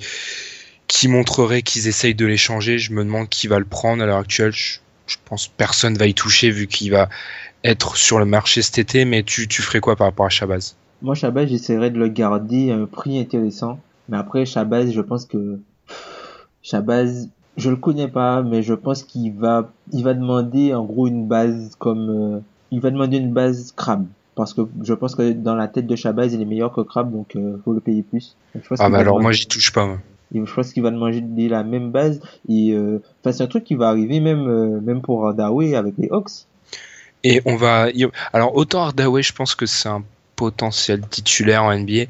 qui 0.88 1.07
montreraient 1.07 1.61
qu'ils 1.61 1.88
essayent 1.88 2.15
de 2.15 2.26
l'échanger. 2.26 2.78
Je 2.78 2.93
me 2.93 3.03
demande 3.03 3.30
qui 3.30 3.47
va 3.47 3.59
le 3.59 3.65
prendre 3.65 4.03
à 4.03 4.05
l'heure 4.05 4.19
actuelle. 4.19 4.51
Je, 4.51 4.80
pense 5.26 5.47
personne 5.47 5.97
va 5.97 6.07
y 6.07 6.13
toucher 6.13 6.49
vu 6.49 6.67
qu'il 6.67 6.91
va 6.91 7.09
être 7.63 7.95
sur 7.95 8.17
le 8.19 8.26
marché 8.26 8.61
cet 8.61 8.80
été. 8.80 9.05
Mais 9.05 9.23
tu, 9.23 9.47
tu 9.47 9.61
ferais 9.61 9.80
quoi 9.80 9.95
par 9.95 10.07
rapport 10.07 10.26
à 10.26 10.30
Shabazz? 10.30 10.76
Moi, 11.01 11.15
Shabazz, 11.15 11.49
j'essaierais 11.49 11.91
de 11.91 11.99
le 11.99 12.07
garder 12.07 12.71
à 12.71 12.76
un 12.76 12.86
prix 12.86 13.19
intéressant. 13.19 13.80
Mais 14.09 14.17
après, 14.17 14.45
Shabazz, 14.45 14.91
je 14.91 15.01
pense 15.01 15.26
que 15.26 15.59
Shabazz, 16.66 17.30
je 17.57 17.70
le 17.70 17.76
connais 17.76 18.07
pas, 18.07 18.41
mais 18.41 18.63
je 18.63 18.74
pense 18.74 19.03
qu'il 19.03 19.34
va, 19.34 19.72
il 19.93 20.03
va 20.03 20.16
demander 20.16 20.74
en 20.74 20.84
gros 20.84 21.07
une 21.07 21.28
base 21.28 21.76
comme, 21.78 22.09
euh, 22.09 22.39
il 22.72 22.82
va 22.82 22.89
demander 22.89 23.18
une 23.18 23.32
base 23.32 23.72
crabe. 23.76 24.07
Parce 24.34 24.53
que 24.53 24.61
je 24.84 24.93
pense 24.93 25.16
que 25.16 25.32
dans 25.32 25.55
la 25.55 25.68
tête 25.68 25.86
de 25.86 25.95
Shabazz, 25.95 26.34
il 26.34 26.41
est 26.41 26.45
meilleur 26.45 26.74
que 26.74 26.82
crabe, 26.82 27.11
donc 27.11 27.36
euh, 27.36 27.57
faut 27.63 27.72
le 27.72 27.80
payer 27.80 28.01
plus. 28.01 28.36
ah 28.80 28.89
bah 28.89 28.97
alors 28.97 29.22
moi 29.22 29.32
j'y 29.32 29.45
touche 29.45 29.72
pas. 29.72 29.97
Et 30.34 30.43
je 30.43 30.53
pense 30.53 30.74
qu'il 30.74 30.82
va 30.82 30.91
manger 30.91 31.24
la 31.38 31.63
même 31.63 31.91
base. 31.91 32.20
Et 32.49 32.72
euh, 32.74 32.99
c'est 33.24 33.41
un 33.41 33.47
truc 33.47 33.63
qui 33.63 33.76
va 33.76 33.89
arriver 33.89 34.20
même, 34.20 34.47
euh, 34.47 34.82
même 34.82 35.01
pour 35.01 35.26
Hardaway 35.26 35.76
avec 35.76 35.93
les 35.97 36.09
Hawks. 36.09 36.47
Et 37.24 37.41
on 37.45 37.55
va. 37.55 37.88
Alors, 38.34 38.55
autant 38.55 38.84
Hardaway, 38.84 39.22
je 39.22 39.34
pense 39.34 39.55
que 39.55 39.66
c'est 39.66 39.88
un 39.88 40.03
potentiel 40.36 41.01
titulaire 41.07 41.63
en 41.63 41.78
NBA, 41.78 42.05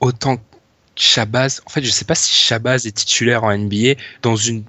autant 0.00 0.36
Shabazz. 0.96 1.62
En 1.66 1.70
fait, 1.70 1.82
je 1.82 1.90
sais 1.90 2.04
pas 2.04 2.14
si 2.14 2.32
Shabazz 2.32 2.86
est 2.86 2.92
titulaire 2.92 3.44
en 3.44 3.56
NBA 3.56 3.94
dans 4.22 4.36
une 4.36 4.64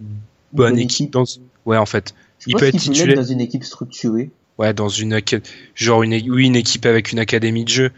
bonne, 0.54 0.78
équipe. 0.78 1.12
Dans... 1.12 1.26
Ouais, 1.66 1.78
en 1.78 1.86
fait. 1.86 2.14
il 2.48 2.56
peut 2.56 2.66
être 2.66 2.78
titulaire 2.78 3.16
dans 3.16 3.24
une 3.24 3.42
équipe 3.42 3.64
structurée. 3.64 4.32
Ouais, 4.58 4.74
dans 4.74 4.90
une 4.90 5.20
genre 5.76 6.04
une 6.04 6.14
oui 6.32 6.46
une 6.46 6.56
équipe 6.56 6.86
avec 6.86 7.12
une 7.12 7.20
académie 7.20 7.66
de 7.66 7.70
jeu. 7.70 7.92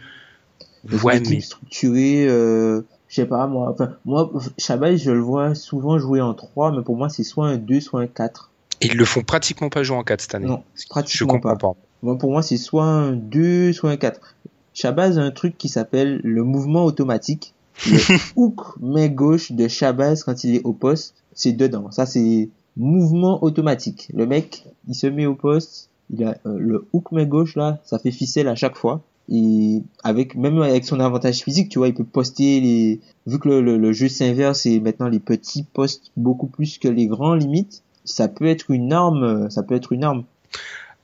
ouais, 1.04 1.20
mais 1.20 1.40
structurée. 1.40 2.26
Euh 2.28 2.82
je 3.08 3.14
sais 3.14 3.26
pas 3.26 3.46
moi 3.46 3.70
enfin 3.70 3.96
moi 4.04 4.30
Shabazz 4.58 5.02
je 5.02 5.10
le 5.10 5.20
vois 5.20 5.54
souvent 5.54 5.98
jouer 5.98 6.20
en 6.20 6.34
3 6.34 6.72
mais 6.72 6.82
pour 6.82 6.96
moi 6.96 7.08
c'est 7.08 7.24
soit 7.24 7.48
un 7.48 7.56
2 7.56 7.80
soit 7.80 8.02
un 8.02 8.06
4 8.06 8.50
et 8.80 8.86
ils 8.86 8.96
le 8.96 9.04
font 9.04 9.22
pratiquement 9.22 9.70
pas 9.70 9.82
jouer 9.82 9.96
en 9.96 10.04
4 10.04 10.20
cette 10.20 10.34
année 10.34 10.46
non 10.46 10.62
pratiquement 10.90 11.18
je 11.18 11.24
comprends 11.24 11.56
pas, 11.56 11.74
Moi, 12.02 12.18
pour 12.18 12.30
moi 12.30 12.42
c'est 12.42 12.58
soit 12.58 12.84
un 12.84 13.12
2 13.12 13.72
soit 13.72 13.90
un 13.90 13.96
4 13.96 14.36
Shabazz 14.74 15.18
a 15.18 15.22
un 15.22 15.30
truc 15.30 15.58
qui 15.58 15.68
s'appelle 15.68 16.20
le 16.22 16.44
mouvement 16.44 16.84
automatique 16.84 17.54
le 17.86 18.18
hook 18.36 18.78
main 18.80 19.08
gauche 19.08 19.52
de 19.52 19.68
Shabazz 19.68 20.24
quand 20.24 20.44
il 20.44 20.56
est 20.56 20.62
au 20.64 20.72
poste 20.72 21.14
c'est 21.34 21.52
dedans. 21.52 21.90
Ça 21.90 22.06
c'est 22.06 22.48
mouvement 22.76 23.42
automatique. 23.42 24.10
Le 24.14 24.26
mec 24.26 24.64
il 24.88 24.94
se 24.94 25.06
met 25.06 25.26
au 25.26 25.34
poste 25.34 25.88
il 26.10 26.24
a 26.24 26.38
euh, 26.46 26.56
le 26.58 26.86
hook 26.92 27.12
main 27.12 27.24
gauche 27.24 27.56
là 27.56 27.78
ça 27.84 27.98
fait 27.98 28.10
ficelle 28.10 28.48
à 28.48 28.54
chaque 28.54 28.76
fois. 28.76 29.02
Et 29.30 29.82
avec 30.02 30.34
même 30.34 30.60
avec 30.62 30.84
son 30.84 31.00
avantage 31.00 31.40
physique 31.40 31.68
tu 31.68 31.78
vois 31.78 31.88
il 31.88 31.94
peut 31.94 32.04
poster 32.04 32.60
les 32.60 33.00
vu 33.26 33.38
que 33.38 33.48
le, 33.48 33.76
le, 33.76 33.92
jeu 33.92 34.08
s'inverse 34.08 34.64
et 34.64 34.80
maintenant 34.80 35.08
les 35.08 35.20
petits 35.20 35.64
postent 35.64 36.10
beaucoup 36.16 36.46
plus 36.46 36.78
que 36.78 36.88
les 36.88 37.06
grands 37.06 37.34
limites 37.34 37.82
ça 38.04 38.26
peut 38.28 38.46
être 38.46 38.70
une 38.70 38.92
arme 38.92 39.50
ça 39.50 39.62
peut 39.62 39.74
être 39.74 39.92
une 39.92 40.04
arme. 40.04 40.24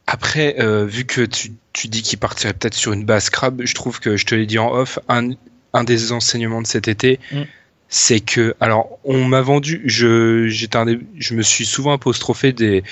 Après 0.07 0.57
euh, 0.59 0.87
vu 0.87 1.05
que 1.05 1.21
tu, 1.21 1.53
tu 1.75 1.89
dis 1.89 2.03
qu'il 2.03 2.19
partirait 2.19 2.55
peut-être 2.55 2.75
sur 2.75 2.95
une 2.95 3.05
base 3.05 3.29
crabe 3.29 3.61
je 3.63 3.75
trouve 3.75 4.01
que 4.01 4.17
je 4.17 4.25
te 4.25 4.35
l'ai 4.35 4.47
dit 4.47 4.59
en 4.59 4.73
off 4.73 4.99
un, 5.09 5.33
un 5.75 5.85
des 5.85 6.13
enseignements 6.13 6.63
de 6.63 6.67
cet 6.67 6.89
été 6.89 7.21
mm. 7.33 7.43
c'est 7.89 8.21
que 8.21 8.55
alors 8.61 8.99
on 9.05 9.25
m'a 9.25 9.43
vendu 9.43 9.83
je 9.85 10.47
j'étais 10.49 10.79
je 11.19 11.35
me 11.35 11.43
suis 11.43 11.67
souvent 11.67 11.93
apostrophé 11.93 12.53
des 12.53 12.83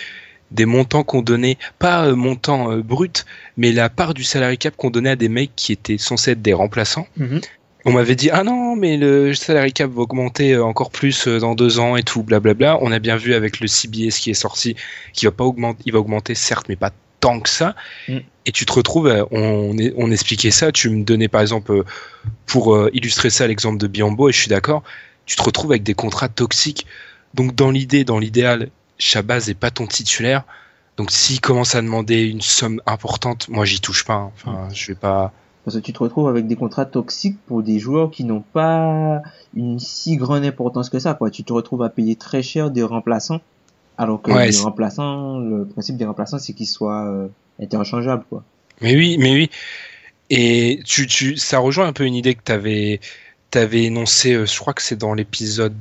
des 0.53 0.67
montants 0.67 1.03
qu'on 1.03 1.23
donnait, 1.23 1.59
pas 1.79 2.07
euh, 2.07 2.15
montant 2.15 2.71
euh, 2.71 2.83
brut, 2.83 3.25
mais 3.57 3.73
la 3.73 3.89
part 3.89 4.15
du 4.15 4.23
salary 4.23 4.59
cap 4.59 4.77
qu'on 4.77 4.91
donnait 4.91 5.11
à 5.11 5.17
des 5.17 5.29
mecs 5.29 5.53
qui 5.57 5.73
étaient 5.73 5.99
censés 5.99 6.33
être 6.33 6.43
des 6.43 6.53
remplaçants. 6.53 7.07
Mhm. 7.17 7.41
On 7.85 7.93
m'avait 7.93 8.15
dit 8.15 8.31
ah 8.31 8.45
non 8.45 8.77
mais 8.77 8.97
le 8.97 9.35
salary 9.35 9.73
cap 9.73 9.91
va 9.91 10.03
augmenter 10.03 10.53
euh, 10.53 10.65
encore 10.65 10.91
plus 10.91 11.27
dans 11.27 11.57
deux 11.57 11.81
ans 11.81 11.97
et 11.97 12.05
tout 12.05 12.23
blablabla. 12.23 12.79
On 12.81 12.93
a 12.93 13.01
bien 13.01 13.17
vu 13.17 13.35
avec 13.35 13.59
le 13.59 13.67
CBS 13.67 14.21
qui 14.21 14.31
est 14.31 14.35
sorti 14.35 14.77
qu'il 15.13 15.27
va 15.27 15.33
pas 15.33 15.45
augmenter, 15.45 15.83
il 15.87 15.93
va 15.93 15.99
augmenter 15.99 16.35
certes 16.35 16.67
mais 16.69 16.77
pas 16.77 16.93
tant 17.23 17.41
que 17.41 17.49
ça. 17.49 17.75
Mm. 18.09 18.19
Et 18.45 18.53
tu 18.53 18.67
te 18.67 18.73
retrouves, 18.73 19.11
on, 19.31 19.75
on 19.97 20.11
expliquait 20.11 20.51
ça, 20.51 20.73
tu 20.73 20.91
me 20.91 21.05
donnais 21.05 21.29
par 21.29 21.41
exemple 21.41 21.85
pour 22.45 22.77
illustrer 22.93 23.31
ça 23.31 23.47
l'exemple 23.47 23.79
de 23.79 23.87
Biombo 23.87 24.29
et 24.29 24.33
je 24.33 24.39
suis 24.39 24.49
d'accord. 24.49 24.83
Tu 25.25 25.37
te 25.37 25.43
retrouves 25.43 25.71
avec 25.71 25.85
des 25.85 25.95
contrats 25.95 26.29
toxiques. 26.29 26.87
Donc 27.35 27.55
dans 27.55 27.71
l'idée, 27.71 28.05
dans 28.05 28.19
l'idéal, 28.19 28.69
Shabazz 28.99 29.49
est 29.49 29.55
pas 29.55 29.71
ton 29.71 29.87
titulaire. 29.87 30.45
Donc 30.97 31.11
s'il 31.11 31.41
commence 31.41 31.75
à 31.75 31.83
demander 31.83 32.25
une 32.25 32.43
somme 32.43 32.81
importante, 32.87 33.49
moi 33.49 33.65
j'y 33.65 33.81
touche 33.81 34.05
pas. 34.05 34.15
Hein. 34.15 34.33
Enfin, 34.35 34.69
je 34.73 34.89
vais 34.89 34.95
pas. 34.95 35.33
Parce 35.65 35.77
que 35.77 35.81
tu 35.81 35.93
te 35.93 35.99
retrouves 36.01 36.29
avec 36.29 36.47
des 36.47 36.57
contrats 36.57 36.85
toxiques 36.85 37.39
pour 37.47 37.63
des 37.63 37.79
joueurs 37.79 38.11
qui 38.11 38.25
n'ont 38.25 38.45
pas 38.53 39.23
une 39.55 39.79
si 39.79 40.17
grande 40.17 40.45
importance 40.45 40.91
que 40.91 40.99
ça. 40.99 41.15
Quoi. 41.15 41.31
Tu 41.31 41.45
te 41.45 41.53
retrouves 41.53 41.83
à 41.83 41.89
payer 41.89 42.17
très 42.17 42.43
cher 42.43 42.71
des 42.71 42.83
remplaçants, 42.83 43.41
alors 43.99 44.23
que 44.23 44.31
les 44.31 44.57
remplaçants, 44.59 45.39
le 45.39 45.67
principe 45.67 45.97
des 45.97 46.05
remplaçants, 46.05 46.39
c'est 46.39 46.53
qu'ils 46.53 46.69
soient 46.69 47.07
euh, 47.07 47.29
interchangeables. 47.61 48.25
Quoi. 48.29 48.43
Mais 48.81 48.97
oui, 48.97 49.17
mais 49.19 49.33
oui. 49.33 49.51
Et 50.31 50.81
tu, 50.85 51.07
tu, 51.07 51.37
ça 51.37 51.59
rejoint 51.59 51.87
un 51.87 51.93
peu 51.93 52.05
une 52.05 52.15
idée 52.15 52.35
que 52.35 52.43
tu 52.45 52.53
avais, 52.53 53.01
avais 53.55 53.85
énoncée, 53.85 54.33
euh, 54.33 54.47
je 54.47 54.59
crois 54.59 54.73
que 54.73 54.83
c'est 54.83 54.97
dans 54.97 55.15
l'épisode 55.15 55.75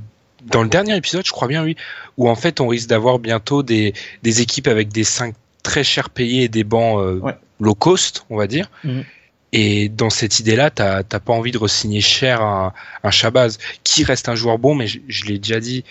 dans 0.46 0.64
le 0.64 0.70
dernier 0.70 0.98
épisode, 0.98 1.26
je 1.26 1.32
crois 1.32 1.48
bien, 1.48 1.64
oui, 1.64 1.76
où 2.18 2.30
en 2.30 2.36
fait 2.36 2.62
on 2.62 2.68
risque 2.68 2.90
d'avoir 2.90 3.20
bientôt 3.20 3.64
des, 3.64 3.94
des 4.24 4.42
équipes 4.42 4.68
avec 4.68 4.90
des 4.90 5.04
5 5.04 5.36
très 5.64 5.84
chers 5.84 6.10
payés 6.10 6.44
et 6.44 6.50
des 6.50 6.64
bancs 6.64 7.00
euh, 7.00 7.22
low 7.60 7.76
cost, 7.76 8.26
on 8.30 8.38
va 8.38 8.48
dire. 8.48 8.70
Mhm. 8.84 9.04
Et 9.54 9.90
dans 9.90 10.10
cette 10.10 10.40
idée-là, 10.40 10.70
t'as 10.70 11.04
pas 11.04 11.34
envie 11.34 11.52
de 11.52 11.58
re-signer 11.58 12.00
cher 12.00 12.42
un, 12.42 12.74
un 13.04 13.12
Shabazz, 13.12 13.58
qui 13.84 14.04
reste 14.04 14.30
un 14.30 14.36
joueur 14.36 14.58
bon, 14.58 14.76
mais 14.76 14.88
je, 14.88 15.26
l'ai 15.26 15.40
déjà 15.40 15.60
dit. 15.60 15.84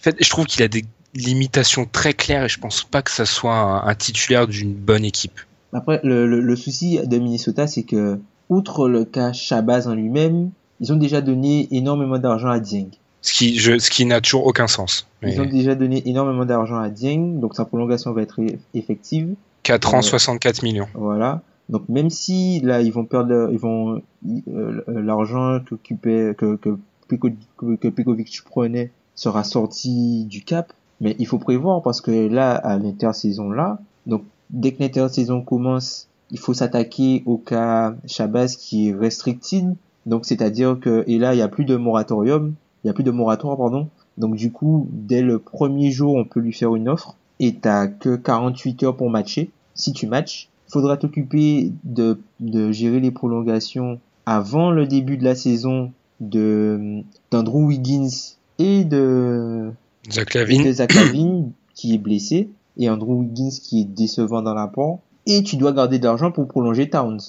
En 0.00 0.02
fait, 0.04 0.16
je 0.20 0.30
trouve 0.30 0.46
qu'il 0.46 0.62
a 0.62 0.68
des 0.68 0.84
limitations 1.14 1.86
très 1.90 2.14
claires 2.14 2.44
et 2.44 2.48
je 2.48 2.58
pense 2.58 2.84
pas 2.84 3.02
que 3.02 3.10
ça 3.10 3.26
soit 3.26 3.88
un, 3.88 3.94
titulaire 3.94 4.46
d'une 4.46 4.72
bonne 4.72 5.04
équipe. 5.04 5.40
Après, 5.72 6.00
le, 6.04 6.26
le, 6.26 6.56
souci 6.56 6.98
de 7.04 7.18
Minnesota, 7.18 7.66
c'est 7.66 7.82
que, 7.82 8.20
outre 8.48 8.88
le 8.88 9.04
cas 9.04 9.32
Shabazz 9.32 9.88
en 9.88 9.94
lui-même, 9.94 10.50
ils 10.80 10.92
ont 10.92 10.96
déjà 10.96 11.20
donné 11.20 11.68
énormément 11.72 12.18
d'argent 12.18 12.48
à 12.48 12.60
Dieng 12.60 12.90
ce 13.24 13.32
qui, 13.32 13.58
je, 13.58 13.78
ce 13.78 13.90
qui 13.90 14.04
n'a 14.04 14.20
toujours 14.20 14.46
aucun 14.46 14.66
sens. 14.66 15.08
Ils 15.22 15.40
ont 15.40 15.46
déjà 15.46 15.74
donné 15.74 16.06
énormément 16.06 16.44
d'argent 16.44 16.76
à 16.76 16.90
Dieng, 16.90 17.40
donc 17.40 17.56
sa 17.56 17.64
prolongation 17.64 18.12
va 18.12 18.20
être 18.20 18.40
effective. 18.74 19.34
4 19.62 19.94
ans, 19.94 20.02
64 20.02 20.58
euh, 20.58 20.66
millions. 20.66 20.88
Voilà. 20.92 21.40
Donc 21.70 21.88
même 21.88 22.10
si 22.10 22.60
là 22.60 22.82
ils 22.82 22.92
vont 22.92 23.06
perdre, 23.06 23.48
ils 23.50 23.58
vont 23.58 24.02
euh, 24.26 24.82
l'argent 24.88 25.58
que, 25.64 25.94
que, 26.34 26.54
que, 26.54 27.76
que 27.76 27.88
Pekovic 27.88 28.42
prenait 28.44 28.90
sera 29.14 29.42
sorti 29.42 30.26
du 30.26 30.44
cap, 30.44 30.74
mais 31.00 31.16
il 31.18 31.26
faut 31.26 31.38
prévoir 31.38 31.82
parce 31.82 32.00
que 32.00 32.10
là 32.28 32.54
à 32.54 32.78
l'intersaison 32.78 33.50
là, 33.50 33.78
donc 34.06 34.22
dès 34.50 34.72
que 34.72 34.82
l'intersaison 34.82 35.42
commence, 35.42 36.08
il 36.30 36.38
faut 36.38 36.54
s'attaquer 36.54 37.22
au 37.26 37.36
cas 37.36 37.94
Shabazz 38.06 38.56
qui 38.56 38.88
est 38.88 38.94
restricted, 38.94 39.74
donc 40.06 40.24
c'est-à-dire 40.26 40.78
que 40.80 41.04
et 41.06 41.18
là 41.18 41.34
il 41.34 41.38
y 41.38 41.42
a 41.42 41.48
plus 41.48 41.64
de 41.64 41.76
moratorium, 41.76 42.54
il 42.84 42.88
y 42.88 42.90
a 42.90 42.92
plus 42.92 43.04
de 43.04 43.10
moratoire, 43.10 43.56
pardon. 43.56 43.88
Donc 44.18 44.36
du 44.36 44.52
coup, 44.52 44.86
dès 44.92 45.22
le 45.22 45.38
premier 45.38 45.90
jour, 45.90 46.14
on 46.14 46.24
peut 46.24 46.40
lui 46.40 46.52
faire 46.52 46.76
une 46.76 46.88
offre 46.88 47.16
et 47.40 47.54
t'as 47.56 47.86
que 47.88 48.16
48 48.16 48.82
heures 48.84 48.96
pour 48.96 49.10
matcher. 49.10 49.50
Si 49.74 49.92
tu 49.92 50.06
matches, 50.06 50.48
faudra 50.68 50.96
t'occuper 50.96 51.72
de, 51.82 52.20
de 52.40 52.70
gérer 52.72 53.00
les 53.00 53.10
prolongations 53.10 53.98
avant 54.26 54.70
le 54.70 54.86
début 54.86 55.16
de 55.16 55.24
la 55.24 55.34
saison 55.34 55.92
de 56.20 57.02
d'Andrew 57.30 57.66
Wiggins 57.66 58.36
et 58.58 58.84
de 58.84 59.72
Zach 60.10 60.34
Lavine. 60.34 61.52
qui 61.74 61.94
est 61.94 61.98
blessé 61.98 62.48
et 62.78 62.88
Andrew 62.88 63.20
Wiggins 63.20 63.50
qui 63.62 63.80
est 63.80 63.84
décevant 63.84 64.42
dans 64.42 64.54
l'apport 64.54 65.00
et 65.26 65.42
tu 65.42 65.56
dois 65.56 65.72
garder 65.72 65.98
de 65.98 66.04
l'argent 66.04 66.30
pour 66.30 66.46
prolonger 66.46 66.88
Towns. 66.88 67.20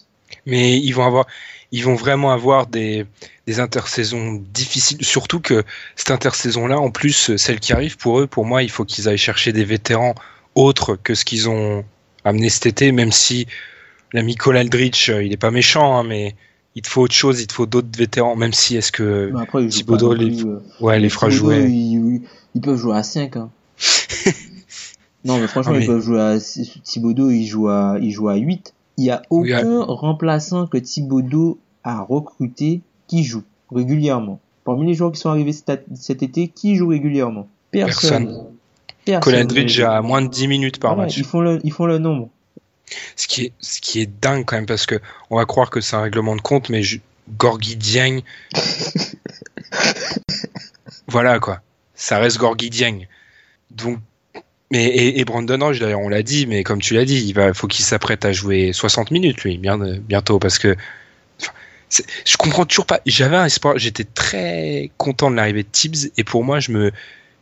Mais 0.45 0.79
ils 0.79 0.91
vont 0.91 1.05
avoir, 1.05 1.25
ils 1.71 1.83
vont 1.83 1.95
vraiment 1.95 2.31
avoir 2.31 2.67
des, 2.67 3.05
des 3.47 3.59
intersaisons 3.59 4.43
difficiles. 4.53 5.03
Surtout 5.03 5.39
que 5.39 5.63
cette 5.95 6.11
intersaison-là, 6.11 6.79
en 6.79 6.91
plus, 6.91 7.35
celle 7.37 7.59
qui 7.59 7.73
arrive 7.73 7.97
pour 7.97 8.19
eux, 8.19 8.27
pour 8.27 8.45
moi, 8.45 8.63
il 8.63 8.69
faut 8.69 8.85
qu'ils 8.85 9.07
aillent 9.07 9.17
chercher 9.17 9.53
des 9.53 9.63
vétérans 9.63 10.15
autres 10.55 10.95
que 10.95 11.13
ce 11.15 11.25
qu'ils 11.25 11.47
ont 11.47 11.85
amené 12.23 12.49
cet 12.49 12.65
été, 12.65 12.91
même 12.91 13.11
si 13.11 13.45
l'ami 14.13 14.35
Cole 14.35 14.57
Aldrich, 14.57 15.09
il 15.09 15.31
est 15.31 15.37
pas 15.37 15.51
méchant, 15.51 15.97
hein, 15.97 16.03
mais 16.03 16.35
il 16.75 16.81
te 16.81 16.89
faut 16.89 17.01
autre 17.01 17.13
chose, 17.13 17.41
il 17.41 17.47
te 17.47 17.53
faut 17.53 17.65
d'autres 17.65 17.95
vétérans, 17.97 18.35
même 18.35 18.53
si 18.53 18.75
est-ce 18.75 18.91
que 18.91 19.31
Thibodeau 19.69 20.13
les, 20.13 20.43
euh, 20.43 20.61
ouais, 20.81 20.99
les 20.99 21.09
fera 21.09 21.29
jouer. 21.29 22.21
Ils, 22.55 22.61
peuvent 22.61 22.77
jouer 22.77 22.95
à 22.97 23.03
5. 23.03 23.37
Hein. 23.37 23.49
non, 25.25 25.39
mais 25.39 25.47
franchement, 25.47 25.73
ah, 25.75 25.79
ils 25.79 25.85
peuvent 25.85 26.01
jouer 26.01 26.21
à 26.21 26.37
Thibodeau, 26.39 27.29
il 27.29 27.45
joue 27.45 27.69
à, 27.69 27.97
il 28.01 28.11
joue 28.11 28.29
à 28.29 28.35
8. 28.35 28.73
Il 28.97 29.03
n'y 29.03 29.11
a 29.11 29.21
aucun 29.29 29.83
remplaçant 29.83 30.67
que 30.67 30.77
Thibodeau 30.77 31.59
a 31.83 32.01
recruté 32.01 32.81
qui 33.07 33.23
joue 33.23 33.43
régulièrement. 33.71 34.39
Parmi 34.63 34.87
les 34.87 34.95
joueurs 34.95 35.11
qui 35.11 35.19
sont 35.19 35.29
arrivés 35.29 35.53
cet, 35.53 36.23
été, 36.23 36.47
qui 36.47 36.75
joue 36.75 36.87
régulièrement? 36.87 37.47
Personne. 37.71 38.47
Personne. 39.05 39.47
Colin 39.47 39.87
a 39.87 40.01
moins 40.01 40.21
de 40.23 40.27
10 40.27 40.47
minutes 40.47 40.79
par 40.79 40.97
match. 40.97 41.17
Ils 41.17 41.23
font, 41.23 41.41
le, 41.41 41.59
ils 41.63 41.71
font 41.71 41.85
le 41.85 41.99
nombre. 41.99 42.29
Ce 43.15 43.27
qui, 43.27 43.45
est, 43.45 43.53
ce 43.59 43.81
qui 43.81 43.99
est 43.99 44.09
dingue 44.21 44.45
quand 44.45 44.55
même, 44.55 44.65
parce 44.65 44.85
que 44.85 44.99
on 45.29 45.37
va 45.37 45.45
croire 45.45 45.69
que 45.69 45.81
c'est 45.81 45.95
un 45.95 46.01
règlement 46.01 46.35
de 46.35 46.41
compte, 46.41 46.69
mais 46.69 46.81
je, 46.81 46.99
Gorgui 47.37 47.75
Dieng. 47.75 48.21
voilà 51.07 51.39
quoi. 51.39 51.61
Ça 51.95 52.19
reste 52.19 52.37
Gorgui 52.37 52.69
Dieng. 52.69 53.07
Donc 53.71 53.99
mais, 54.71 54.85
et, 54.85 55.19
et 55.19 55.25
Brandon 55.25 55.59
Roche, 55.59 55.79
d'ailleurs, 55.79 55.99
on 55.99 56.09
l'a 56.09 56.23
dit, 56.23 56.47
mais 56.47 56.63
comme 56.63 56.81
tu 56.81 56.95
l'as 56.95 57.05
dit, 57.05 57.23
il 57.27 57.33
va, 57.33 57.53
faut 57.53 57.67
qu'il 57.67 57.85
s'apprête 57.85 58.25
à 58.25 58.31
jouer 58.31 58.73
60 58.73 59.11
minutes, 59.11 59.43
lui, 59.43 59.57
bien, 59.57 59.77
bientôt, 59.77 60.39
parce 60.39 60.57
que 60.57 60.75
je 62.25 62.37
comprends 62.37 62.65
toujours 62.65 62.87
pas. 62.87 62.99
J'avais 63.05 63.35
un 63.35 63.45
espoir, 63.45 63.77
j'étais 63.77 64.03
très 64.03 64.91
content 64.97 65.29
de 65.29 65.35
l'arrivée 65.35 65.63
de 65.63 65.69
Tibbs, 65.71 66.11
et 66.17 66.23
pour 66.23 66.43
moi, 66.43 66.59
je 66.59 66.71
me, 66.71 66.91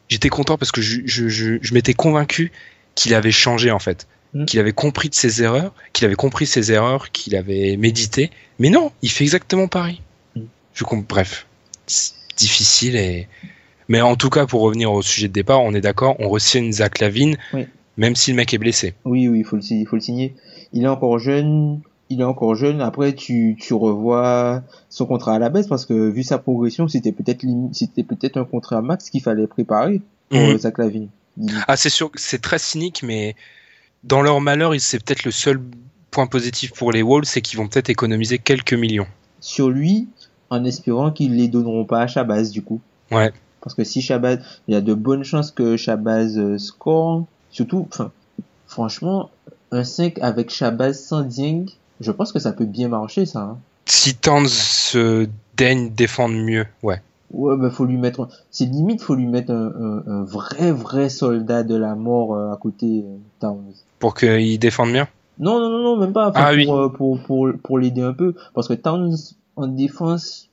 j'étais 0.09 0.29
content 0.29 0.57
parce 0.57 0.71
que 0.71 0.81
je, 0.81 1.01
je, 1.05 1.29
je, 1.29 1.57
je 1.61 1.73
m'étais 1.73 1.93
convaincu 1.93 2.51
qu'il 2.95 3.13
avait 3.13 3.31
changé, 3.31 3.71
en 3.71 3.79
fait. 3.79 4.05
Mm. 4.33 4.45
Qu'il 4.45 4.59
avait 4.59 4.73
compris 4.73 5.09
de 5.09 5.15
ses 5.15 5.41
erreurs, 5.41 5.73
qu'il 5.93 6.05
avait 6.05 6.15
compris 6.15 6.45
ses 6.45 6.71
erreurs, 6.71 7.11
qu'il 7.11 7.35
avait 7.35 7.77
médité. 7.77 8.31
Mais 8.59 8.69
non, 8.69 8.91
il 9.01 9.09
fait 9.09 9.23
exactement 9.23 9.67
pareil. 9.67 10.01
Mm. 10.35 10.41
Je 10.73 10.83
comprends, 10.83 11.05
bref, 11.07 11.47
difficile 12.35 12.97
et 12.97 13.27
Mais 13.89 14.01
en 14.01 14.15
tout 14.15 14.29
cas, 14.29 14.45
pour 14.45 14.61
revenir 14.61 14.91
au 14.91 15.01
sujet 15.01 15.27
de 15.27 15.33
départ, 15.33 15.61
on 15.61 15.73
est 15.73 15.81
d'accord, 15.81 16.15
on 16.19 16.29
re-signe 16.29 16.71
Zach 16.71 16.99
Lavine, 16.99 17.37
Oui. 17.53 17.65
même 17.97 18.15
si 18.15 18.31
le 18.31 18.37
mec 18.37 18.53
est 18.53 18.57
blessé. 18.57 18.93
Oui, 19.05 19.27
oui, 19.27 19.39
il 19.39 19.45
faut 19.45 19.55
le, 19.57 19.61
il 19.71 19.85
faut 19.85 19.95
le 19.95 20.01
signer. 20.01 20.35
Il 20.73 20.83
est 20.83 20.87
encore 20.87 21.19
jeune. 21.19 21.81
Il 22.09 22.21
est 22.21 22.25
encore 22.25 22.53
jeune. 22.55 22.81
Après, 22.81 23.13
tu, 23.13 23.55
tu 23.59 23.73
revois 23.73 24.61
son 24.89 25.05
contrat 25.05 25.35
à 25.35 25.39
la 25.39 25.49
baisse 25.49 25.67
parce 25.67 25.85
que 25.85 26.09
vu 26.09 26.21
sa 26.23 26.37
progression, 26.37 26.87
c'était 26.87 27.11
peut-être 27.11 27.43
c'était 27.71 28.03
peut-être 28.03 28.37
un 28.37 28.45
contrat 28.45 28.81
max 28.81 29.09
qu'il 29.09 29.21
fallait 29.21 29.47
préparer 29.47 30.01
pour 30.29 30.39
Mhm. 30.39 30.57
Zach 30.59 30.77
Lavine. 30.77 31.07
Il- 31.37 31.51
Ah, 31.67 31.75
c'est 31.77 31.89
sûr, 31.89 32.11
c'est 32.15 32.41
très 32.41 32.59
cynique, 32.59 33.01
mais 33.03 33.35
dans 34.03 34.21
leur 34.21 34.39
malheur, 34.41 34.73
c'est 34.79 35.03
peut-être 35.03 35.23
le 35.23 35.31
seul 35.31 35.59
point 36.11 36.27
positif 36.27 36.73
pour 36.73 36.91
les 36.91 37.01
Wolves, 37.01 37.25
c'est 37.25 37.41
qu'ils 37.41 37.57
vont 37.57 37.67
peut-être 37.67 37.89
économiser 37.89 38.37
quelques 38.37 38.73
millions. 38.73 39.07
sur 39.39 39.69
lui 39.69 40.07
en 40.49 40.63
espérant 40.63 41.11
qu'ils 41.11 41.35
les 41.35 41.47
donneront 41.49 41.83
pas 41.85 42.01
à 42.01 42.07
Shabazz 42.07 42.51
du 42.51 42.61
coup. 42.61 42.79
Ouais. 43.11 43.31
Parce 43.63 43.73
que 43.75 43.83
si 43.83 44.01
Shabazz, 44.01 44.39
il 44.67 44.73
y 44.73 44.77
a 44.77 44.81
de 44.81 44.93
bonnes 44.93 45.23
chances 45.23 45.51
que 45.51 45.77
Shabazz 45.77 46.37
euh, 46.37 46.57
score. 46.57 47.23
Surtout, 47.49 47.87
enfin, 47.91 48.11
franchement, 48.67 49.29
un 49.71 49.83
5 49.83 50.19
avec 50.21 50.49
Shabazz 50.49 50.99
sans 50.99 51.21
Dieng, 51.21 51.65
je 51.99 52.11
pense 52.11 52.31
que 52.31 52.39
ça 52.39 52.51
peut 52.51 52.65
bien 52.65 52.89
marcher 52.89 53.25
ça. 53.25 53.39
hein. 53.41 53.57
Si 53.85 54.15
Towns 54.15 54.47
se 54.47 55.27
daigne 55.57 55.89
défendre 55.91 56.35
mieux, 56.35 56.65
ouais. 56.83 57.01
Ouais, 57.31 57.57
bah 57.57 57.71
faut 57.71 57.85
lui 57.85 57.97
mettre, 57.97 58.27
c'est 58.51 58.65
limite 58.65 59.01
faut 59.01 59.15
lui 59.15 59.25
mettre 59.25 59.51
un, 59.51 59.65
un, 59.67 60.03
un 60.07 60.23
vrai 60.23 60.71
vrai 60.71 61.09
soldat 61.09 61.63
de 61.63 61.75
la 61.75 61.95
mort 61.95 62.35
euh, 62.35 62.51
à 62.53 62.57
côté 62.57 63.03
euh, 63.05 63.17
Towns. 63.39 63.73
Pour 63.97 64.13
qu'ils 64.13 64.59
défendent 64.59 64.91
bien. 64.91 65.07
Non 65.39 65.59
non 65.59 65.69
non 65.69 65.79
non 65.83 65.97
même 65.97 66.13
pas. 66.13 66.29
Enfin, 66.29 66.39
Ah 66.43 66.49
pour, 66.49 66.55
oui. 66.55 66.67
euh, 66.69 66.89
pour 66.89 67.19
pour 67.23 67.49
pour 67.63 67.79
l'aider 67.79 68.01
un 68.03 68.13
peu 68.13 68.35
parce 68.53 68.67
que 68.67 68.75
Towns 68.75 69.15
en 69.55 69.65
défense 69.67 70.49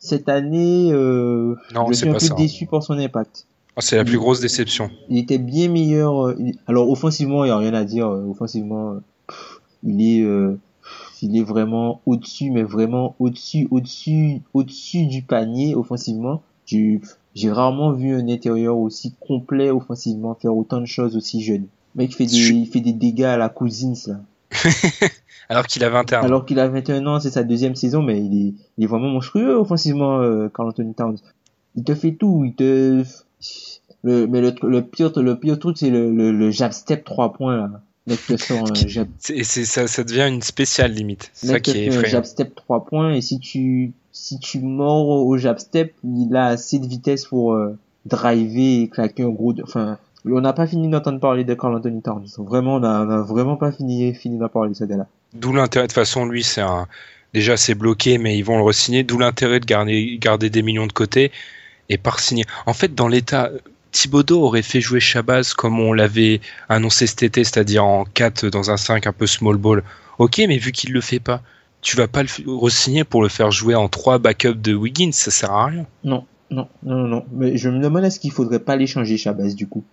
cette 0.00 0.28
année, 0.28 0.90
euh, 0.92 1.54
Non, 1.74 1.86
je 1.88 1.92
suis 1.92 2.08
un 2.08 2.12
peu 2.14 2.18
ça. 2.18 2.34
déçu 2.34 2.66
par 2.66 2.82
son 2.82 2.94
impact. 2.98 3.46
Ah, 3.76 3.80
c'est 3.82 3.96
la 3.96 4.04
plus 4.04 4.18
grosse 4.18 4.40
déception. 4.40 4.90
Il 5.08 5.18
était 5.18 5.38
bien 5.38 5.68
meilleur. 5.68 6.26
euh, 6.28 6.36
Alors 6.66 6.90
offensivement, 6.90 7.44
il 7.44 7.48
y 7.48 7.50
a 7.52 7.56
rien 7.56 7.74
à 7.74 7.84
dire. 7.84 8.08
euh, 8.08 8.24
Offensivement, 8.28 8.94
euh, 8.94 9.00
il 9.84 10.00
est, 10.02 10.22
euh, 10.22 10.58
il 11.22 11.36
est 11.36 11.42
vraiment 11.42 12.00
au-dessus, 12.06 12.50
mais 12.50 12.62
vraiment 12.64 13.14
au-dessus, 13.20 13.68
au-dessus, 13.70 14.40
au-dessus 14.54 15.06
du 15.06 15.22
panier 15.22 15.74
offensivement. 15.76 16.42
J'ai, 16.66 17.00
j'ai 17.34 17.50
rarement 17.52 17.92
vu 17.92 18.12
un 18.14 18.28
intérieur 18.28 18.76
aussi 18.78 19.14
complet 19.20 19.70
offensivement 19.70 20.34
faire 20.34 20.56
autant 20.56 20.80
de 20.80 20.86
choses 20.86 21.16
aussi 21.16 21.42
jeune. 21.42 21.66
Le 21.94 22.02
mec 22.02 22.14
fait 22.16 22.26
des, 22.26 22.36
Je- 22.36 22.52
il 22.54 22.66
fait 22.66 22.80
des 22.80 22.92
dégâts 22.92 23.24
à 23.24 23.36
la 23.36 23.48
cousine, 23.48 23.94
là. 24.06 24.20
Alors 25.48 25.66
qu'il 25.66 25.82
a 25.84 25.90
21 25.90 26.20
ans. 26.20 26.24
Alors 26.24 26.46
qu'il 26.46 26.58
a 26.60 26.68
21 26.68 27.06
ans, 27.06 27.18
c'est 27.20 27.30
sa 27.30 27.42
deuxième 27.42 27.74
saison, 27.74 28.02
mais 28.02 28.20
il 28.24 28.48
est, 28.48 28.54
il 28.78 28.84
est 28.84 28.86
vraiment 28.86 29.08
monstrueux 29.08 29.54
offensivement, 29.56 30.20
euh, 30.20 30.48
Carl 30.54 30.68
Anthony 30.68 30.94
Towns. 30.94 31.18
Il 31.76 31.82
te 31.84 31.94
fait 31.94 32.12
tout, 32.12 32.44
il 32.44 32.54
te, 32.54 33.02
le, 34.04 34.26
mais 34.26 34.40
le, 34.40 34.54
le 34.62 34.82
pire, 34.82 35.10
le 35.18 35.38
pire 35.38 35.58
truc, 35.58 35.76
c'est 35.78 35.90
le, 35.90 36.10
le, 36.12 36.30
le 36.32 36.50
jab 36.50 36.72
step 36.72 37.04
3 37.04 37.32
points, 37.32 37.56
là. 37.56 37.70
Un 38.08 38.74
jab, 38.88 39.08
C'est- 39.18 39.36
Et 39.36 39.44
c'est 39.44 39.64
ça, 39.64 39.86
ça 39.86 40.04
devient 40.04 40.26
une 40.32 40.42
spéciale 40.42 40.92
limite. 40.92 41.30
C'est 41.32 41.48
ça 41.48 41.60
qui 41.60 41.70
est 41.72 41.86
effrayant. 41.86 42.10
jab 42.12 42.24
step 42.24 42.54
3 42.54 42.84
points, 42.84 43.12
et 43.12 43.20
si 43.20 43.38
tu, 43.40 43.92
si 44.12 44.38
tu 44.38 44.60
mords 44.60 45.08
au 45.26 45.36
jab 45.36 45.58
step, 45.58 45.94
il 46.04 46.34
a 46.36 46.46
assez 46.46 46.78
de 46.78 46.86
vitesse 46.86 47.26
pour, 47.26 47.54
euh, 47.54 47.76
driver 48.06 48.82
et 48.82 48.88
claquer 48.88 49.24
un 49.24 49.28
gros, 49.30 49.52
de- 49.52 49.62
enfin, 49.62 49.98
on 50.24 50.40
n'a 50.40 50.52
pas 50.52 50.66
fini 50.66 50.88
d'entendre 50.88 51.20
parler 51.20 51.44
de 51.44 51.54
Carl 51.54 51.74
Anthony 51.74 52.02
Towns. 52.02 52.26
Vraiment, 52.38 52.76
on 52.76 52.82
a, 52.82 53.04
on 53.04 53.10
a 53.10 53.22
vraiment 53.22 53.56
pas 53.56 53.72
fini, 53.72 54.14
fini 54.14 54.38
d'en 54.38 54.48
parler 54.48 54.70
de 54.70 54.76
ce 54.76 54.84
gars-là. 54.84 55.06
D'où 55.34 55.52
l'intérêt, 55.52 55.86
de 55.86 55.92
toute 55.92 55.94
façon, 55.94 56.26
lui, 56.26 56.42
c'est 56.42 56.60
un. 56.60 56.86
Déjà, 57.32 57.56
c'est 57.56 57.74
bloqué, 57.74 58.18
mais 58.18 58.36
ils 58.36 58.42
vont 58.42 58.56
le 58.56 58.64
re-signer. 58.64 59.04
D'où 59.04 59.18
l'intérêt 59.18 59.60
de 59.60 59.64
garder, 59.64 60.18
garder 60.20 60.50
des 60.50 60.62
millions 60.62 60.86
de 60.86 60.92
côté 60.92 61.30
et 61.88 61.98
par 61.98 62.18
signer. 62.18 62.44
En 62.66 62.72
fait, 62.72 62.94
dans 62.94 63.08
l'état, 63.08 63.50
Thibodeau 63.92 64.42
aurait 64.42 64.62
fait 64.62 64.80
jouer 64.80 65.00
Shabazz 65.00 65.54
comme 65.54 65.80
on 65.80 65.92
l'avait 65.92 66.40
annoncé 66.68 67.06
cet 67.06 67.22
été, 67.22 67.44
c'est-à-dire 67.44 67.84
en 67.84 68.04
4 68.04 68.46
dans 68.46 68.70
un 68.70 68.76
5 68.76 69.06
un 69.06 69.12
peu 69.12 69.26
small 69.26 69.56
ball. 69.56 69.82
Ok, 70.18 70.38
mais 70.38 70.58
vu 70.58 70.72
qu'il 70.72 70.92
le 70.92 71.00
fait 71.00 71.20
pas, 71.20 71.42
tu 71.80 71.96
vas 71.96 72.08
pas 72.08 72.22
le 72.22 72.28
re-signer 72.46 73.04
pour 73.04 73.22
le 73.22 73.28
faire 73.28 73.50
jouer 73.50 73.74
en 73.74 73.88
3 73.88 74.18
backup 74.18 74.54
de 74.54 74.74
Wiggins, 74.74 75.12
ça 75.12 75.30
sert 75.30 75.52
à 75.52 75.66
rien. 75.66 75.86
Non, 76.04 76.24
non, 76.50 76.68
non, 76.82 77.06
non. 77.06 77.24
Mais 77.32 77.56
je 77.56 77.68
me 77.68 77.80
demande 77.80 78.04
est-ce 78.04 78.20
qu'il 78.20 78.32
faudrait 78.32 78.58
pas 78.58 78.76
l'échanger 78.76 79.16
Shabazz 79.16 79.54
du 79.54 79.66
coup? 79.66 79.84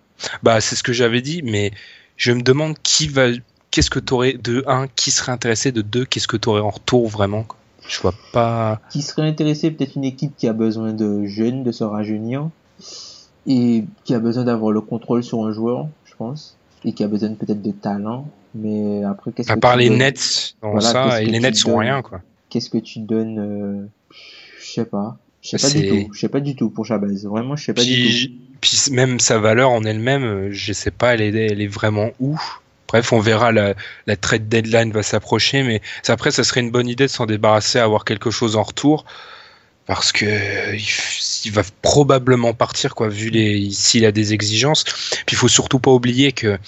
Bah, 0.42 0.60
c'est 0.60 0.76
ce 0.76 0.82
que 0.82 0.92
j'avais 0.92 1.20
dit, 1.20 1.42
mais 1.42 1.70
je 2.16 2.32
me 2.32 2.42
demande 2.42 2.76
qui 2.82 3.08
va. 3.08 3.28
Qu'est-ce 3.70 3.90
que 3.90 3.98
t'aurais 3.98 4.32
de 4.32 4.64
1, 4.66 4.86
qui 4.88 5.10
serait 5.10 5.30
intéressé, 5.30 5.72
de 5.72 5.82
2, 5.82 6.06
qu'est-ce 6.06 6.26
que 6.26 6.38
t'aurais 6.38 6.62
en 6.62 6.70
retour 6.70 7.06
vraiment 7.06 7.42
quoi? 7.42 7.58
Je 7.86 8.00
vois 8.00 8.14
pas. 8.32 8.80
Qui 8.90 9.02
serait 9.02 9.28
intéressé 9.28 9.70
peut-être 9.70 9.96
une 9.96 10.04
équipe 10.04 10.32
qui 10.36 10.48
a 10.48 10.52
besoin 10.52 10.92
de 10.92 11.24
jeunes, 11.26 11.64
de 11.64 11.72
se 11.72 11.84
rajeunir 11.84 12.48
et 13.46 13.84
qui 14.04 14.14
a 14.14 14.18
besoin 14.18 14.44
d'avoir 14.44 14.72
le 14.72 14.80
contrôle 14.80 15.22
sur 15.22 15.44
un 15.44 15.52
joueur, 15.52 15.88
je 16.04 16.14
pense, 16.16 16.56
et 16.84 16.92
qui 16.92 17.02
a 17.04 17.08
besoin 17.08 17.32
peut-être 17.34 17.62
de 17.62 17.70
talent. 17.72 18.28
Mais 18.54 19.04
après, 19.04 19.32
qu'est-ce 19.32 19.50
À 19.50 19.54
que 19.54 19.60
part 19.60 19.74
tu 19.74 19.80
les 19.80 19.88
donnes? 19.88 19.98
Nets 19.98 20.56
dans 20.62 20.72
Voilà, 20.72 20.92
ça, 20.92 21.22
et 21.22 21.26
les 21.26 21.40
Nets 21.40 21.56
sont 21.56 21.76
rien 21.76 22.02
quoi. 22.02 22.20
Qu'est-ce 22.50 22.70
que 22.70 22.78
tu 22.78 23.00
donnes 23.00 23.38
euh, 23.38 23.86
Je 24.60 24.70
sais 24.72 24.84
pas. 24.84 25.18
Je 25.42 25.56
sais 25.56 25.58
pas 25.58 25.72
du 25.72 25.88
tout. 25.88 26.10
Je 26.12 26.20
sais 26.20 26.28
pas 26.28 26.40
du 26.40 26.56
tout 26.56 26.70
pour 26.70 26.84
Shabazz. 26.86 27.26
Vraiment, 27.26 27.56
je 27.56 27.64
sais 27.64 27.74
pas 27.74 27.84
du 27.84 28.26
tout. 28.26 28.32
Puis, 28.60 28.78
même 28.90 29.20
sa 29.20 29.38
valeur 29.38 29.70
en 29.70 29.84
elle-même, 29.84 30.24
euh, 30.24 30.48
je 30.50 30.72
sais 30.72 30.90
pas, 30.90 31.14
elle 31.14 31.20
est, 31.20 31.52
elle 31.52 31.60
est 31.60 31.68
vraiment 31.68 32.10
où. 32.18 32.38
Bref, 32.88 33.12
on 33.12 33.20
verra, 33.20 33.52
la, 33.52 33.74
la 34.06 34.16
trade 34.16 34.48
deadline 34.48 34.90
va 34.92 35.02
s'approcher, 35.02 35.62
mais 35.62 35.82
après, 36.08 36.30
ça 36.30 36.42
serait 36.42 36.60
une 36.60 36.70
bonne 36.70 36.88
idée 36.88 37.04
de 37.04 37.10
s'en 37.10 37.26
débarrasser, 37.26 37.78
avoir 37.78 38.04
quelque 38.04 38.30
chose 38.30 38.56
en 38.56 38.62
retour, 38.62 39.04
parce 39.86 40.10
que 40.10 40.24
il, 40.74 41.52
va 41.52 41.62
probablement 41.82 42.54
partir, 42.54 42.94
quoi, 42.94 43.08
vu 43.08 43.28
les, 43.28 43.70
s'il 43.70 44.06
a 44.06 44.12
des 44.12 44.32
exigences. 44.32 44.84
Puis 45.26 45.34
il 45.34 45.36
faut 45.36 45.48
surtout 45.48 45.78
pas 45.78 45.92
oublier 45.92 46.32
que 46.32 46.58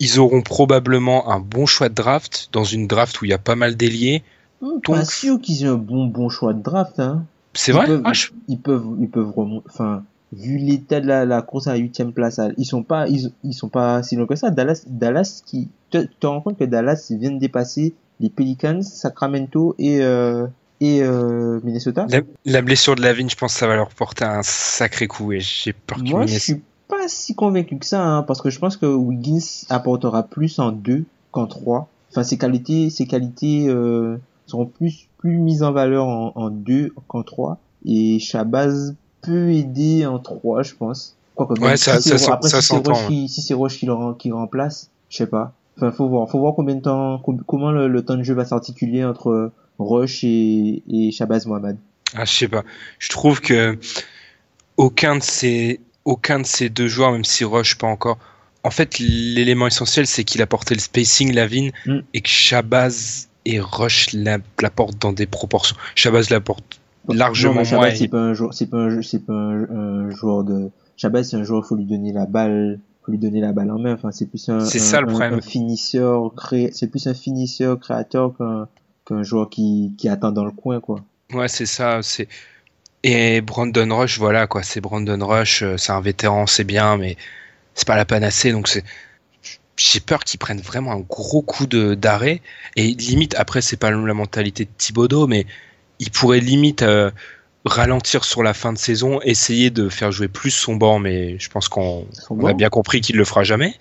ils 0.00 0.18
auront 0.18 0.42
probablement 0.42 1.30
un 1.30 1.40
bon 1.40 1.64
choix 1.64 1.88
de 1.88 1.94
draft 1.94 2.48
dans 2.52 2.64
une 2.64 2.86
draft 2.86 3.22
où 3.22 3.24
il 3.24 3.30
y 3.30 3.34
a 3.34 3.38
pas 3.38 3.54
mal 3.56 3.76
d'ailiers. 3.76 4.22
Hum, 4.60 4.80
Pas 4.82 4.98
donc- 4.98 5.10
sûr 5.10 5.40
qu'ils 5.40 5.62
aient 5.62 5.68
un 5.68 5.76
bon 5.76 6.06
bon 6.06 6.28
choix 6.28 6.52
de 6.52 6.62
draft. 6.62 6.98
Hein. 6.98 7.24
C'est 7.56 7.72
vrai? 7.72 7.86
peuvent- 7.86 8.02
Ah, 8.04 8.12
je- 8.12 8.28
ils 8.48 8.58
peuvent 8.60 8.86
ils 9.00 9.08
peuvent 9.08 9.30
remonter 9.34 9.66
enfin 9.68 10.04
vu 10.32 10.58
l'état 10.58 11.00
de 11.00 11.06
la, 11.06 11.24
la 11.24 11.40
course 11.42 11.66
à 11.68 11.72
la 11.72 11.78
huitième 11.78 12.12
place 12.12 12.38
à- 12.38 12.48
ils 12.58 12.64
sont 12.64 12.82
pas 12.82 13.08
ils, 13.08 13.32
ils 13.44 13.54
sont 13.54 13.68
pas 13.68 14.02
si 14.02 14.16
loin 14.16 14.26
que 14.26 14.34
ça. 14.36 14.50
Dallas 14.50 14.84
Dallas 14.86 15.42
qui 15.44 15.68
te, 15.90 15.98
te 15.98 16.26
rends 16.26 16.40
compte 16.40 16.58
que 16.58 16.64
Dallas 16.64 17.10
vient 17.10 17.30
de 17.32 17.38
dépasser 17.38 17.94
les 18.20 18.28
Pelicans 18.30 18.82
Sacramento 18.82 19.74
et 19.78 20.02
euh, 20.02 20.46
et 20.80 21.02
euh, 21.02 21.60
Minnesota? 21.64 22.06
La, 22.08 22.20
la 22.44 22.62
blessure 22.62 22.96
de 22.96 23.02
Lavigne, 23.02 23.30
je 23.30 23.36
pense 23.36 23.54
que 23.54 23.58
ça 23.60 23.66
va 23.66 23.76
leur 23.76 23.88
porter 23.90 24.24
un 24.24 24.42
sacré 24.42 25.06
coup 25.06 25.32
et 25.32 25.40
j'ai 25.40 25.72
peur 25.72 25.98
qu'ils 26.02 26.10
moi 26.10 26.26
je 26.26 26.38
suis 26.38 26.62
pas 26.88 27.08
si 27.08 27.34
convaincu 27.34 27.78
que 27.78 27.86
ça 27.86 28.02
hein, 28.04 28.22
parce 28.22 28.40
que 28.42 28.50
je 28.50 28.58
pense 28.58 28.76
que 28.76 28.86
Wiggins 28.86 29.64
apportera 29.70 30.22
plus 30.24 30.58
en 30.58 30.72
deux 30.72 31.04
qu'en 31.30 31.46
trois. 31.46 31.88
Enfin 32.10 32.22
ses 32.24 32.36
qualités 32.38 32.90
ses 32.90 33.06
qualités 33.06 33.66
euh, 33.68 34.18
seront 34.46 34.66
plus 34.66 35.08
plus 35.18 35.38
mises 35.38 35.62
en 35.62 35.72
valeur 35.72 36.06
en, 36.06 36.32
en 36.34 36.50
deux 36.50 36.92
qu'en 37.08 37.22
trois 37.22 37.58
et 37.84 38.18
Shabazz 38.18 38.94
peut 39.22 39.50
aider 39.52 40.06
en 40.06 40.18
trois 40.18 40.62
je 40.62 40.74
pense 40.74 41.14
Quoique, 41.34 41.60
Ouais, 41.60 41.76
ça- 41.76 42.00
si 42.00 42.18
ça 42.18 42.32
après 42.34 42.48
ça 42.48 42.60
si 42.62 42.68
c'est 42.68 42.74
s'entend, 42.74 42.92
Roche 42.94 43.06
qui 43.08 43.28
si 43.28 43.42
c'est 43.42 43.54
Roche 43.54 43.78
qui 43.78 43.86
le 43.86 43.94
qui 44.18 44.30
remplace 44.32 44.90
je 45.10 45.16
sais 45.18 45.26
pas 45.26 45.52
enfin 45.76 45.90
faut 45.92 46.08
voir 46.08 46.28
faut 46.30 46.38
voir 46.38 46.54
combien 46.54 46.74
de 46.76 46.80
temps 46.80 47.18
com- 47.18 47.42
comment 47.46 47.70
le, 47.72 47.88
le 47.88 48.02
temps 48.04 48.16
de 48.16 48.22
jeu 48.22 48.34
va 48.34 48.44
s'articuler 48.44 49.04
entre 49.04 49.52
Roche 49.78 50.24
et, 50.24 50.82
et 50.88 51.10
Shabazz 51.12 51.44
Mohamed 51.46 51.76
Ah, 52.14 52.24
je 52.24 52.32
sais 52.32 52.48
pas. 52.48 52.62
Je 52.98 53.10
trouve 53.10 53.40
que 53.42 53.76
aucun 54.78 55.16
de 55.18 55.22
ces 55.22 55.80
aucun 56.06 56.38
de 56.40 56.46
ces 56.46 56.68
deux 56.70 56.86
joueurs, 56.88 57.12
même 57.12 57.24
si 57.24 57.44
Rush 57.44 57.76
pas 57.76 57.86
encore. 57.88 58.16
En 58.62 58.70
fait, 58.70 58.98
l'élément 58.98 59.66
essentiel, 59.66 60.06
c'est 60.06 60.24
qu'il 60.24 60.40
a 60.40 60.46
porté 60.46 60.74
le 60.74 60.80
spacing 60.80 61.32
Lavine 61.34 61.72
Mm. 61.84 61.98
et 62.14 62.20
que 62.20 62.28
Shabazz 62.28 63.28
et 63.48 63.60
Rush 63.60 64.12
la- 64.12 64.38
l'apportent 64.60 64.98
dans 65.00 65.12
des 65.12 65.26
proportions. 65.26 65.76
Shabazz 65.94 66.30
l'apporte 66.30 66.80
largement 67.08 67.54
non, 67.54 67.62
mais 67.70 67.76
moins. 67.76 67.90
C'est 67.94 68.08
pas 68.08 68.18
un 68.20 68.34
joueur, 68.34 68.52
c'est 68.54 68.66
pas 68.66 68.78
un, 68.78 68.90
jeu- 68.90 69.02
c'est 69.02 69.24
pas 69.24 69.32
un, 69.32 69.62
un 69.70 70.10
joueur 70.10 70.44
de, 70.44 70.70
Shabazz, 70.96 71.28
c'est 71.30 71.36
un 71.36 71.44
joueur, 71.44 71.64
faut 71.66 71.76
lui 71.76 71.84
donner 71.86 72.12
la 72.12 72.26
balle, 72.26 72.80
faut 73.04 73.12
lui 73.12 73.18
donner 73.18 73.40
la 73.40 73.52
balle 73.52 73.70
en 73.70 73.78
main. 73.78 73.94
Enfin, 73.94 74.10
c'est 74.12 74.26
plus 74.26 74.48
un, 74.48 74.60
C'est 74.60 74.78
ça, 74.80 75.00
le 75.00 75.06
problème. 75.06 75.34
un 75.34 75.40
finisseur 75.40 76.32
cré, 76.34 76.70
c'est 76.72 76.88
plus 76.88 77.06
un 77.06 77.14
finisseur 77.14 77.78
créateur 77.78 78.36
qu'un, 78.36 78.66
qu'un 79.06 79.22
joueur 79.22 79.48
qui, 79.50 79.92
qui 79.98 80.08
attend 80.08 80.32
dans 80.32 80.44
le 80.44 80.50
coin, 80.50 80.80
quoi. 80.80 81.00
Ouais, 81.32 81.48
c'est 81.48 81.66
ça. 81.66 82.00
C'est 82.02 82.28
et 83.04 83.40
Brandon 83.40 83.96
Rush, 83.96 84.18
voilà 84.18 84.46
quoi. 84.48 84.62
C'est 84.64 84.80
Brandon 84.80 85.18
Rush. 85.24 85.62
euh, 85.62 85.76
C'est 85.76 85.92
un 85.92 86.00
vétéran, 86.00 86.46
c'est 86.46 86.64
bien, 86.64 86.96
mais 86.96 87.16
c'est 87.74 87.86
pas 87.86 87.96
la 87.96 88.04
panacée. 88.04 88.50
Donc 88.50 88.66
c'est 88.66 88.82
j'ai 89.76 90.00
peur 90.00 90.24
qu'ils 90.24 90.38
prennent 90.38 90.60
vraiment 90.60 90.92
un 90.92 91.00
gros 91.00 91.42
coup 91.42 91.66
de 91.66 91.94
d'arrêt. 91.94 92.40
Et 92.76 92.88
limite 92.88 93.34
après 93.36 93.62
c'est 93.62 93.76
pas 93.76 93.90
la 93.90 94.14
mentalité 94.14 94.64
de 94.64 94.70
Thibodeau 94.76 95.26
mais 95.26 95.46
il 95.98 96.10
pourrait 96.10 96.40
limite 96.40 96.82
euh, 96.82 97.10
ralentir 97.64 98.24
sur 98.24 98.42
la 98.42 98.54
fin 98.54 98.72
de 98.72 98.78
saison 98.78 99.20
essayer 99.22 99.70
de 99.70 99.88
faire 99.88 100.12
jouer 100.12 100.28
plus 100.28 100.50
son 100.50 100.76
banc 100.76 100.98
mais 100.98 101.38
je 101.38 101.50
pense 101.50 101.68
qu'on 101.68 102.06
a 102.46 102.52
bien 102.52 102.68
compris 102.68 103.00
qu'il 103.00 103.16
le 103.16 103.24
fera 103.24 103.44
jamais. 103.44 103.74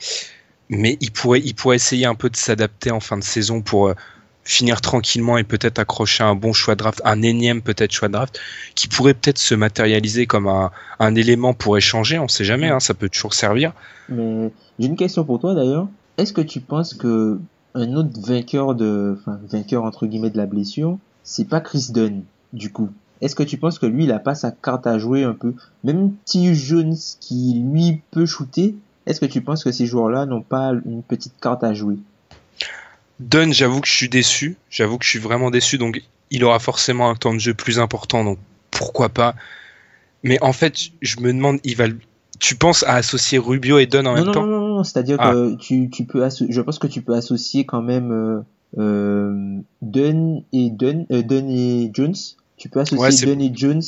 Mais 0.69 0.97
il 0.99 1.11
pourrait 1.11 1.41
il 1.43 1.53
pourrait 1.53 1.75
essayer 1.75 2.05
un 2.05 2.15
peu 2.15 2.29
de 2.29 2.35
s'adapter 2.35 2.91
en 2.91 2.99
fin 2.99 3.17
de 3.17 3.23
saison 3.23 3.61
pour 3.61 3.87
euh, 3.87 3.93
finir 4.45 4.79
tranquillement 4.79 5.37
et 5.37 5.43
peut-être 5.43 5.79
accrocher 5.79 6.23
un 6.23 6.35
bon 6.35 6.53
choix 6.53 6.75
de 6.75 6.79
draft, 6.79 7.01
un 7.03 7.21
énième 7.23 7.61
peut-être 7.61 7.91
choix 7.91 8.07
de 8.07 8.13
draft, 8.13 8.39
qui 8.75 8.87
pourrait 8.87 9.15
peut-être 9.15 9.39
se 9.39 9.55
matérialiser 9.55 10.27
comme 10.27 10.47
un, 10.47 10.71
un 10.99 11.15
élément 11.15 11.53
pour 11.53 11.77
échanger, 11.77 12.19
on 12.19 12.27
sait 12.27 12.45
jamais, 12.45 12.69
hein, 12.69 12.79
ça 12.79 12.93
peut 12.93 13.09
toujours 13.09 13.33
servir. 13.33 13.73
Mais 14.07 14.53
j'ai 14.79 14.85
une 14.85 14.95
question 14.95 15.25
pour 15.25 15.39
toi 15.39 15.55
d'ailleurs. 15.55 15.87
Est-ce 16.17 16.31
que 16.31 16.41
tu 16.41 16.61
penses 16.61 16.93
que 16.93 17.39
un 17.73 17.93
autre 17.95 18.21
vainqueur 18.21 18.75
de, 18.75 19.17
enfin 19.19 19.39
vainqueur 19.51 19.83
entre 19.83 20.05
guillemets 20.05 20.29
de 20.29 20.37
la 20.37 20.45
blessure, 20.45 20.97
c'est 21.23 21.49
pas 21.49 21.59
Chris 21.59 21.87
Dunn 21.89 22.23
du 22.53 22.71
coup? 22.71 22.89
Est-ce 23.21 23.35
que 23.35 23.43
tu 23.43 23.57
penses 23.57 23.79
que 23.79 23.85
lui 23.85 24.03
il 24.03 24.11
a 24.11 24.19
pas 24.19 24.35
sa 24.35 24.51
carte 24.51 24.85
à 24.85 24.99
jouer 24.99 25.23
un 25.23 25.33
peu? 25.33 25.55
Même 25.83 26.13
T. 26.25 26.53
Jones 26.53 26.95
qui 27.19 27.63
lui 27.65 28.01
peut 28.11 28.25
shooter, 28.25 28.75
est-ce 29.07 29.19
que 29.19 29.25
tu 29.25 29.41
penses 29.41 29.63
que 29.63 29.71
ces 29.71 29.87
joueurs-là 29.87 30.25
n'ont 30.25 30.41
pas 30.41 30.71
une 30.85 31.01
petite 31.01 31.33
carte 31.41 31.63
à 31.63 31.73
jouer? 31.73 31.97
Dunn, 33.19 33.53
j'avoue 33.53 33.81
que 33.81 33.87
je 33.87 33.93
suis 33.95 34.09
déçu. 34.09 34.57
J'avoue 34.69 34.97
que 34.97 35.05
je 35.05 35.09
suis 35.09 35.19
vraiment 35.19 35.51
déçu. 35.51 35.77
Donc, 35.77 36.01
il 36.31 36.43
aura 36.43 36.59
forcément 36.59 37.09
un 37.09 37.15
temps 37.15 37.33
de 37.33 37.39
jeu 37.39 37.53
plus 37.53 37.79
important. 37.79 38.23
Donc, 38.23 38.37
pourquoi 38.71 39.09
pas 39.09 39.35
Mais 40.23 40.41
en 40.43 40.53
fait, 40.53 40.75
je 41.01 41.19
me 41.19 41.31
demande, 41.33 41.59
il 41.63 41.75
va. 41.75 41.85
Tu 42.39 42.55
penses 42.55 42.83
à 42.83 42.95
associer 42.95 43.37
Rubio 43.37 43.79
et 43.79 43.85
Dunn 43.85 44.05
en 44.07 44.11
non, 44.11 44.15
même 44.17 44.25
non, 44.25 44.31
temps 44.33 44.45
Non, 44.45 44.59
non, 44.59 44.67
non, 44.77 44.83
c'est-à-dire 44.83 45.17
Ah. 45.19 45.31
que 45.31 45.55
tu, 45.55 45.89
tu 45.89 46.03
peux 46.05 46.23
asso- 46.25 46.45
je 46.49 46.59
pense 46.61 46.79
que 46.79 46.87
tu 46.87 47.01
peux 47.01 47.13
associer 47.13 47.65
quand 47.65 47.81
même 47.81 48.11
euh, 48.11 48.41
euh, 48.77 49.59
Dunn 49.81 50.41
et 50.51 50.69
Dunn, 50.69 51.05
euh, 51.11 51.21
Dunn 51.21 51.49
et 51.49 51.91
Jones. 51.93 52.15
Tu 52.57 52.67
peux 52.69 52.81
associer 52.81 53.01
Ouais, 53.27 53.35
Dunn 53.35 53.41
et 53.41 53.51
Jones. 53.55 53.81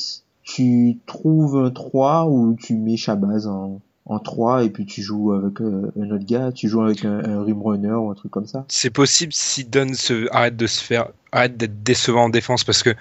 Tu 0.44 0.98
trouves 1.06 1.58
un 1.58 1.72
3 1.72 2.28
ou 2.30 2.56
tu 2.58 2.76
mets 2.76 2.96
Shabazz 2.96 3.48
en, 3.48 3.82
en 4.10 4.20
3 4.20 4.64
et 4.64 4.70
puis 4.70 4.86
tu 4.86 5.02
joues 5.02 5.34
avec 5.34 5.60
euh, 5.62 5.92
un 6.02 6.12
autre 6.12 6.26
gars. 6.26 6.52
Tu 6.52 6.68
joues 6.70 6.82
avec 6.82 7.04
un, 7.06 7.20
un 7.24 7.44
rim 7.44 7.62
runner 7.62 7.92
ou 7.94 8.10
un 8.10 8.16
truc 8.16 8.32
comme 8.32 8.48
ça. 8.48 8.66
C'est 8.70 8.90
possible 8.90 9.34
si 9.34 9.64
Dunn 9.66 9.94
se 9.94 10.28
arrête 10.34 10.56
de 10.58 10.66
se 10.68 10.84
faire, 10.84 11.08
arrête 11.32 11.58
d'être 11.58 11.84
décevant 11.84 12.24
en 12.26 12.30
défense 12.30 12.64
parce 12.64 12.84
que 12.84 12.96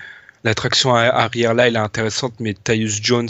l'attraction 0.45 0.95
arrière 0.95 1.55
là, 1.55 1.69
elle 1.69 1.77
est 1.77 1.79
intéressante, 1.81 2.35
mais 2.41 2.55
Tyus 2.55 3.01
Jones, 3.03 3.29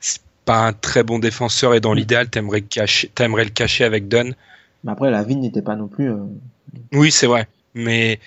c'est 0.00 0.20
pas 0.44 0.66
un 0.66 0.72
très 0.72 1.02
bon 1.04 1.18
défenseur 1.20 1.74
et 1.74 1.80
dans 1.80 1.92
Mm. 1.94 1.98
l'idéal, 1.98 2.28
t'aimerais 2.28 2.62
cacher, 2.62 3.10
t'aimerais 3.14 3.44
le 3.44 3.50
cacher 3.50 3.84
avec 3.84 4.08
Dunn. 4.08 4.34
Mais 4.84 4.90
après, 4.92 5.10
la 5.12 5.22
vie 5.22 5.36
n'était 5.36 5.62
pas 5.62 5.76
non 5.76 5.86
plus. 5.88 6.10
euh, 6.10 6.16
Oui, 6.92 7.10
c'est 7.12 7.26
vrai. 7.28 7.46
Mais 7.74 8.18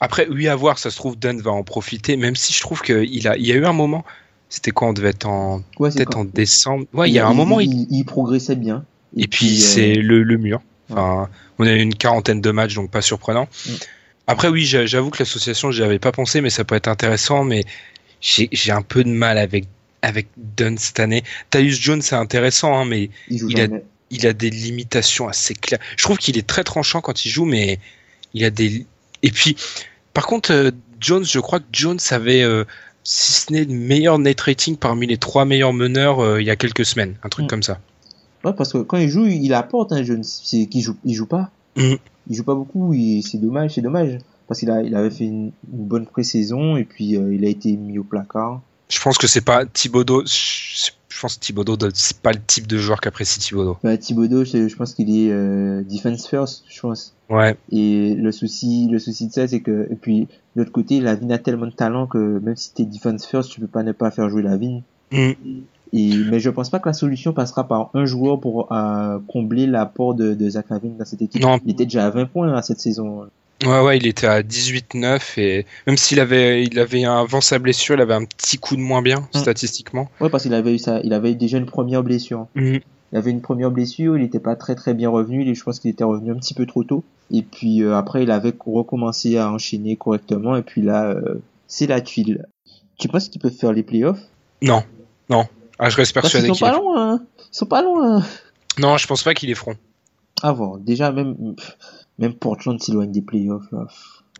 après, 0.00 0.28
oui, 0.28 0.46
à 0.48 0.54
voir, 0.56 0.78
ça 0.78 0.90
se 0.90 0.96
trouve, 0.96 1.18
Dunn 1.18 1.40
va 1.40 1.50
en 1.50 1.64
profiter, 1.64 2.16
même 2.16 2.36
si 2.36 2.52
je 2.52 2.60
trouve 2.60 2.82
qu'il 2.82 3.26
a, 3.28 3.36
il 3.36 3.46
y 3.46 3.52
a 3.52 3.56
eu 3.56 3.64
un 3.64 3.72
moment, 3.72 4.04
c'était 4.48 4.70
quand 4.70 4.88
on 4.90 4.92
devait 4.92 5.10
être 5.10 5.26
en, 5.26 5.62
Ouais, 5.78 5.90
peut-être 5.90 6.16
en 6.16 6.24
décembre? 6.24 6.84
Ouais, 6.92 7.10
il 7.10 7.14
y 7.14 7.18
a 7.18 7.26
un 7.26 7.34
moment, 7.34 7.60
il, 7.60 8.04
progressait 8.04 8.56
bien. 8.56 8.84
et 9.16 9.26
puis 9.28 9.48
euh, 9.48 9.64
c'est 9.64 9.94
le, 9.94 10.22
le 10.22 10.36
mur. 10.36 10.60
Enfin, 10.90 11.28
on 11.58 11.66
a 11.66 11.72
eu 11.72 11.80
une 11.80 11.94
quarantaine 11.94 12.40
de 12.40 12.50
matchs, 12.50 12.74
donc 12.74 12.90
pas 12.90 13.02
surprenant. 13.02 13.48
Mm. 13.66 13.70
Après, 14.26 14.48
oui, 14.48 14.64
j'a- 14.64 14.86
j'avoue 14.86 15.10
que 15.10 15.18
l'association, 15.18 15.70
j'y 15.70 15.82
avais 15.82 15.98
pas 15.98 16.12
pensé, 16.12 16.40
mais 16.40 16.50
ça 16.50 16.64
peut 16.64 16.74
être 16.74 16.88
intéressant, 16.88 17.44
mais 17.44 17.64
j'ai 18.20 18.48
j'ai 18.52 18.72
un 18.72 18.82
peu 18.82 19.02
de 19.04 19.08
mal 19.10 19.38
avec, 19.38 19.66
avec 20.02 20.28
Dunn 20.36 20.78
cette 20.78 21.00
année. 21.00 21.24
Tyus 21.50 21.80
Jones, 21.80 22.00
c'est 22.02 22.14
intéressant, 22.16 22.78
hein, 22.78 22.84
mais 22.84 23.10
il 23.28 23.60
a- 23.60 23.68
il 24.10 24.26
a 24.26 24.32
des 24.32 24.50
limitations 24.50 25.26
assez 25.28 25.54
claires. 25.54 25.80
Je 25.96 26.04
trouve 26.04 26.18
qu'il 26.18 26.38
est 26.38 26.46
très 26.46 26.62
tranchant 26.64 27.00
quand 27.00 27.24
il 27.24 27.30
joue, 27.30 27.44
mais 27.46 27.78
il 28.34 28.44
a 28.44 28.50
des. 28.50 28.86
Et 29.22 29.30
puis, 29.30 29.56
par 30.12 30.26
contre, 30.26 30.52
euh, 30.52 30.70
Jones, 31.00 31.24
je 31.24 31.38
crois 31.40 31.60
que 31.60 31.64
Jones 31.72 31.98
avait, 32.10 32.42
euh, 32.42 32.64
si 33.04 33.32
ce 33.32 33.52
n'est 33.52 33.64
le 33.64 33.74
meilleur 33.74 34.18
net 34.18 34.40
rating 34.40 34.76
parmi 34.76 35.06
les 35.06 35.18
trois 35.18 35.44
meilleurs 35.44 35.72
meneurs 35.72 36.20
euh, 36.20 36.40
il 36.40 36.46
y 36.46 36.50
a 36.50 36.56
quelques 36.56 36.84
semaines, 36.84 37.16
un 37.22 37.28
truc 37.28 37.44
Mm. 37.44 37.48
comme 37.48 37.62
ça. 37.62 37.78
Ouais, 38.44 38.52
parce 38.52 38.72
que 38.72 38.78
quand 38.78 38.98
il 38.98 39.08
joue, 39.08 39.26
il 39.26 39.54
apporte, 39.54 39.92
hein, 39.92 40.02
Jones. 40.02 40.22
C'est 40.24 40.66
qu'il 40.66 40.82
joue, 40.82 40.96
il 41.04 41.14
joue 41.14 41.26
pas. 41.26 41.50
Mhm. 41.76 41.96
Il 42.28 42.36
joue 42.36 42.44
pas 42.44 42.54
beaucoup. 42.54 42.94
C'est 43.22 43.38
dommage, 43.38 43.74
c'est 43.74 43.80
dommage. 43.80 44.18
Parce 44.48 44.60
qu'il 44.60 44.68
il 44.84 44.94
avait 44.94 45.10
fait 45.10 45.24
une, 45.24 45.52
une 45.72 45.86
bonne 45.86 46.06
pré-saison 46.06 46.76
et 46.76 46.84
puis 46.84 47.16
euh, 47.16 47.34
il 47.34 47.44
a 47.44 47.48
été 47.48 47.74
mis 47.76 47.98
au 47.98 48.04
placard. 48.04 48.60
Je 48.90 49.00
pense 49.00 49.16
que 49.16 49.26
c'est 49.26 49.40
pas 49.40 49.64
Thibodeau. 49.64 50.24
Je 50.26 50.90
je 51.14 51.20
pense 51.20 51.36
que 51.36 51.40
Thibodeau, 51.40 51.76
c'est 51.94 52.18
pas 52.18 52.32
le 52.32 52.40
type 52.44 52.66
de 52.66 52.76
joueur 52.76 53.00
qu'apprécie 53.00 53.38
Thibodeau. 53.38 53.76
Bah, 53.84 53.96
Thibodeau, 53.96 54.44
je, 54.44 54.66
je 54.66 54.76
pense 54.76 54.94
qu'il 54.94 55.16
est 55.16 55.30
euh, 55.30 55.82
defense 55.82 56.26
first, 56.26 56.64
je 56.68 56.80
pense. 56.80 57.14
Ouais, 57.30 57.56
Et 57.70 58.14
le 58.16 58.32
souci, 58.32 58.88
le 58.90 58.98
souci 58.98 59.28
de 59.28 59.32
ça, 59.32 59.46
c'est 59.46 59.60
que, 59.60 59.86
et 59.90 59.94
puis, 59.94 60.22
de 60.22 60.60
l'autre 60.60 60.72
côté, 60.72 61.00
Lavine 61.00 61.30
a 61.30 61.38
tellement 61.38 61.66
de 61.66 61.72
talent 61.72 62.08
que 62.08 62.40
même 62.40 62.56
si 62.56 62.74
t'es 62.74 62.84
defense 62.84 63.26
first, 63.26 63.50
tu 63.52 63.60
peux 63.60 63.68
pas 63.68 63.84
ne 63.84 63.92
pas 63.92 64.10
faire 64.10 64.28
jouer 64.28 64.42
Lavine. 64.42 64.82
Mm. 65.12 65.30
Et, 65.92 66.16
mais 66.28 66.40
je 66.40 66.50
pense 66.50 66.70
pas 66.70 66.80
que 66.80 66.88
la 66.88 66.92
solution 66.92 67.32
passera 67.32 67.68
par 67.68 67.90
un 67.94 68.06
joueur 68.06 68.40
pour 68.40 68.72
euh, 68.72 69.20
combler 69.28 69.68
l'apport 69.68 70.14
de, 70.14 70.34
de 70.34 70.50
Zach 70.50 70.66
Lavine 70.68 70.96
dans 70.96 71.04
cette 71.04 71.22
équipe. 71.22 71.40
Non. 71.40 71.60
Il 71.64 71.70
était 71.70 71.84
déjà 71.84 72.06
à 72.06 72.10
20 72.10 72.26
points 72.26 72.52
à 72.52 72.62
cette 72.62 72.80
saison. 72.80 73.26
Ouais, 73.64 73.80
ouais, 73.80 73.96
il 73.98 74.06
était 74.06 74.26
à 74.26 74.42
18-9 74.42 75.38
et 75.38 75.66
même 75.86 75.96
s'il 75.96 76.20
avait, 76.20 76.64
il 76.64 76.78
avait 76.78 77.04
avant 77.04 77.40
sa 77.40 77.58
blessure, 77.58 77.94
il 77.94 78.00
avait 78.00 78.14
un 78.14 78.24
petit 78.24 78.58
coup 78.58 78.76
de 78.76 78.80
moins 78.80 79.02
bien 79.02 79.28
Mm. 79.34 79.38
statistiquement. 79.38 80.10
Ouais, 80.20 80.28
parce 80.28 80.42
qu'il 80.44 80.54
avait 80.54 80.74
eu 80.74 80.78
ça, 80.78 81.00
il 81.04 81.12
avait 81.12 81.34
déjà 81.34 81.58
une 81.58 81.66
première 81.66 82.02
blessure. 82.02 82.46
Mm. 82.54 82.76
Il 83.12 83.18
avait 83.18 83.30
une 83.30 83.40
première 83.42 83.70
blessure, 83.70 84.16
il 84.16 84.22
n'était 84.22 84.40
pas 84.40 84.56
très 84.56 84.74
très 84.74 84.92
bien 84.94 85.08
revenu, 85.08 85.44
il- 85.44 85.54
je 85.54 85.62
pense 85.62 85.78
qu'il 85.80 85.90
était 85.90 86.04
revenu 86.04 86.32
un 86.32 86.36
petit 86.36 86.54
peu 86.54 86.66
trop 86.66 86.82
tôt. 86.84 87.04
Et 87.30 87.42
puis 87.42 87.82
euh, 87.82 87.96
après, 87.96 88.24
il 88.24 88.30
avait 88.30 88.54
recommencé 88.66 89.38
à 89.38 89.50
enchaîner 89.50 89.96
correctement, 89.96 90.56
et 90.56 90.62
puis 90.62 90.82
là, 90.82 91.06
euh, 91.10 91.40
c'est 91.68 91.86
la 91.86 92.00
tuile. 92.00 92.46
Tu 92.98 93.08
penses 93.08 93.28
qu'ils 93.28 93.40
peuvent 93.40 93.52
faire 93.54 93.72
les 93.72 93.82
playoffs? 93.82 94.20
Non, 94.62 94.82
non. 95.30 95.46
Ah, 95.78 95.90
je 95.90 95.96
reste 95.96 96.12
Parce 96.14 96.30
qu'ils 96.30 96.40
persuadé 96.42 96.46
sont 96.48 96.54
qu'il 96.54 96.66
pas 96.66 96.72
est... 96.72 96.80
loin, 96.80 97.12
hein. 97.14 97.22
Ils 97.52 97.56
sont 97.56 97.66
pas 97.66 97.82
loin. 97.82 98.22
Non, 98.78 98.96
je 98.96 99.06
pense 99.06 99.22
pas 99.22 99.34
qu'il 99.34 99.50
est 99.50 99.54
front. 99.54 99.74
À 100.42 100.52
voir. 100.52 100.78
Déjà, 100.78 101.10
même, 101.12 101.54
pff, 101.56 101.76
même 102.18 102.34
Portland 102.34 102.80
s'éloigne 102.80 103.12
des 103.12 103.22
playoffs, 103.22 103.70
là. 103.72 103.86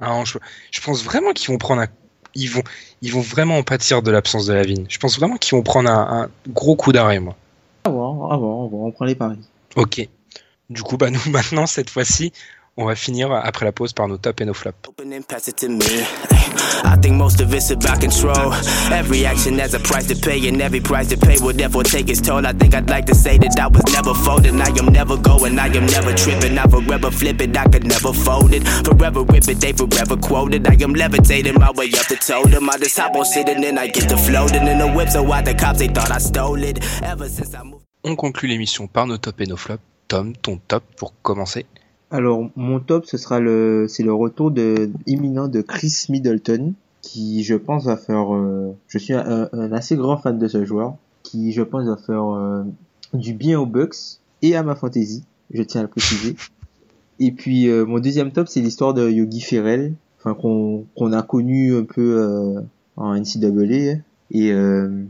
Ah, 0.01 0.09
non, 0.09 0.25
je, 0.25 0.39
je 0.71 0.81
pense 0.81 1.05
vraiment 1.05 1.33
qu'ils 1.33 1.49
vont 1.49 1.59
prendre 1.59 1.83
un. 1.83 1.87
Ils 2.35 2.51
vont, 2.51 2.63
ils 3.01 3.13
vont 3.13 3.21
vraiment 3.21 3.59
en 3.59 3.63
pâtir 3.63 4.03
de 4.03 4.11
l'absence 4.11 4.47
de 4.47 4.53
la 4.53 4.63
vigne. 4.63 4.87
Je 4.89 4.99
pense 4.99 5.17
vraiment 5.19 5.37
qu'ils 5.37 5.57
vont 5.57 5.63
prendre 5.63 5.89
un, 5.89 6.23
un 6.23 6.29
gros 6.49 6.75
coup 6.75 6.93
d'arrêt, 6.93 7.21
moi. 7.21 7.37
À 7.85 7.91
voir, 7.91 8.33
à 8.33 8.37
voir. 8.37 8.57
On 8.73 8.91
prend 8.91 9.05
les 9.05 9.15
paris. 9.15 9.39
Ok. 9.77 10.09
Du 10.71 10.83
coup, 10.83 10.97
bah 10.97 11.11
nous 11.11 11.21
maintenant 11.31 11.67
cette 11.67 11.91
fois-ci, 11.91 12.33
on 12.77 12.87
va 12.87 12.95
finir 12.95 13.33
après 13.33 13.65
la 13.65 13.73
pause 13.73 13.93
par 13.93 14.09
nos 14.09 14.17
tops 14.19 14.41
et 14.41 14.45
nos 14.45 14.55
flops. 14.55 14.89
Open 14.89 15.13
and 15.13 15.23
pass 15.23 15.49
it 15.49 15.57
to 15.57 15.69
me. 15.69 16.05
I 16.85 16.97
think 17.01 17.17
most 17.17 17.41
of 17.41 17.53
it's 17.55 17.71
about 17.71 18.01
control. 18.01 18.53
Every 18.93 19.25
action 19.27 19.59
has 19.59 19.75
a 19.75 19.81
price 19.81 20.07
to 20.09 20.17
pay, 20.17 20.49
and 20.49 20.61
every 20.61 20.81
price 20.81 21.09
to 21.09 21.17
pay 21.17 21.39
will 21.41 21.55
therefore 21.55 21.85
take 21.85 22.09
its 22.09 22.21
toll. 22.21 22.47
I 22.47 22.53
think 22.53 22.75
I'd 22.75 22.91
like 22.91 23.07
to 23.07 23.15
say 23.15 23.39
that 23.39 23.59
I 23.59 23.69
was 23.69 23.85
never 23.93 24.15
folding. 24.15 24.61
I 24.61 24.69
am 24.79 24.93
never 24.93 25.17
going, 25.17 25.59
I 25.59 25.67
am 25.67 25.87
never 25.87 26.13
tripping. 26.15 26.59
I 26.59 26.67
forever 26.67 27.11
flip 27.11 27.41
it, 27.41 27.57
I 27.57 27.65
could 27.69 27.87
never 27.87 28.13
fold 28.13 28.53
it. 28.53 28.67
Forever 28.85 29.23
rip 29.23 29.49
it, 29.49 29.61
they 29.61 29.73
forever 29.73 30.17
quoted. 30.17 30.67
I 30.67 30.75
am 30.83 30.95
levitating 30.95 31.59
my 31.59 31.71
way 31.73 31.91
up 31.99 32.07
the 32.09 32.17
totem. 32.17 32.69
I 32.69 32.79
just 32.79 32.99
hop 32.99 33.15
on 33.15 33.25
sitting 33.25 33.65
and 33.65 33.79
I 33.79 33.89
get 33.89 34.09
to 34.09 34.17
floating 34.17 34.67
in 34.67 34.79
the 34.79 34.89
whip. 34.89 35.09
So 35.09 35.23
why 35.23 35.43
the 35.43 35.55
cops 35.55 35.79
they 35.79 35.89
thought 35.89 36.11
I 36.11 36.19
stole 36.19 36.63
it? 36.63 36.79
Ever 37.03 37.29
since 37.29 37.55
I 37.55 37.63
moved. 37.63 37.85
On 38.05 38.17
conclut 38.17 38.49
l'émission 38.49 38.87
par 38.87 39.07
nos 39.07 39.17
tops 39.17 39.41
et 39.41 39.47
nos 39.47 39.57
flops. 39.57 39.83
Tom, 40.09 40.37
ton 40.37 40.61
top 40.69 40.85
pour 40.97 41.15
commencer. 41.23 41.65
Alors, 42.15 42.49
mon 42.55 42.79
top, 42.79 43.07
ce 43.07 43.17
sera 43.17 43.41
le, 43.41 43.87
c'est 43.89 44.05
le 44.05 44.15
retour 44.15 44.53
de, 44.53 44.89
imminent 45.09 45.49
de 45.49 45.63
Chris 45.63 46.07
Middleton, 46.11 46.75
qui, 47.03 47.43
je 47.43 47.57
pense, 47.57 47.87
va 47.87 47.97
faire, 47.97 48.33
euh, 48.33 48.77
je 48.87 48.99
suis 48.99 49.15
un, 49.15 49.49
un 49.53 49.73
assez 49.73 49.97
grand 49.97 50.17
fan 50.17 50.39
de 50.39 50.47
ce 50.47 50.65
joueur, 50.65 50.95
qui, 51.25 51.51
je 51.51 51.63
pense, 51.63 51.89
va 51.89 51.97
faire 51.97 52.25
euh, 52.37 52.63
du 53.15 53.35
bien 53.35 53.59
aux 53.59 53.67
Bucks 53.67 54.21
et 54.43 54.55
à 54.55 54.63
ma 54.63 54.77
fantasy, 54.77 55.25
je 55.53 55.61
tiens 55.65 55.81
à 55.81 55.83
le 55.83 55.91
préciser. 55.91 56.37
Et 57.19 57.33
puis, 57.33 57.69
euh, 57.69 57.85
mon 57.85 57.99
deuxième 57.99 58.31
top, 58.31 58.47
c'est 58.47 58.61
l'histoire 58.61 58.95
de 58.95 59.11
Yogi 59.11 59.41
Ferrell, 59.41 59.95
enfin, 60.21 60.35
qu'on, 60.35 60.85
qu'on 60.97 61.13
a 61.13 61.23
connu 61.23 61.75
un 61.75 61.83
peu 61.83 62.21
euh, 62.21 62.61
en 62.97 63.17
NCAA, 63.17 63.99
et 64.31 64.53
euh, 64.53 65.03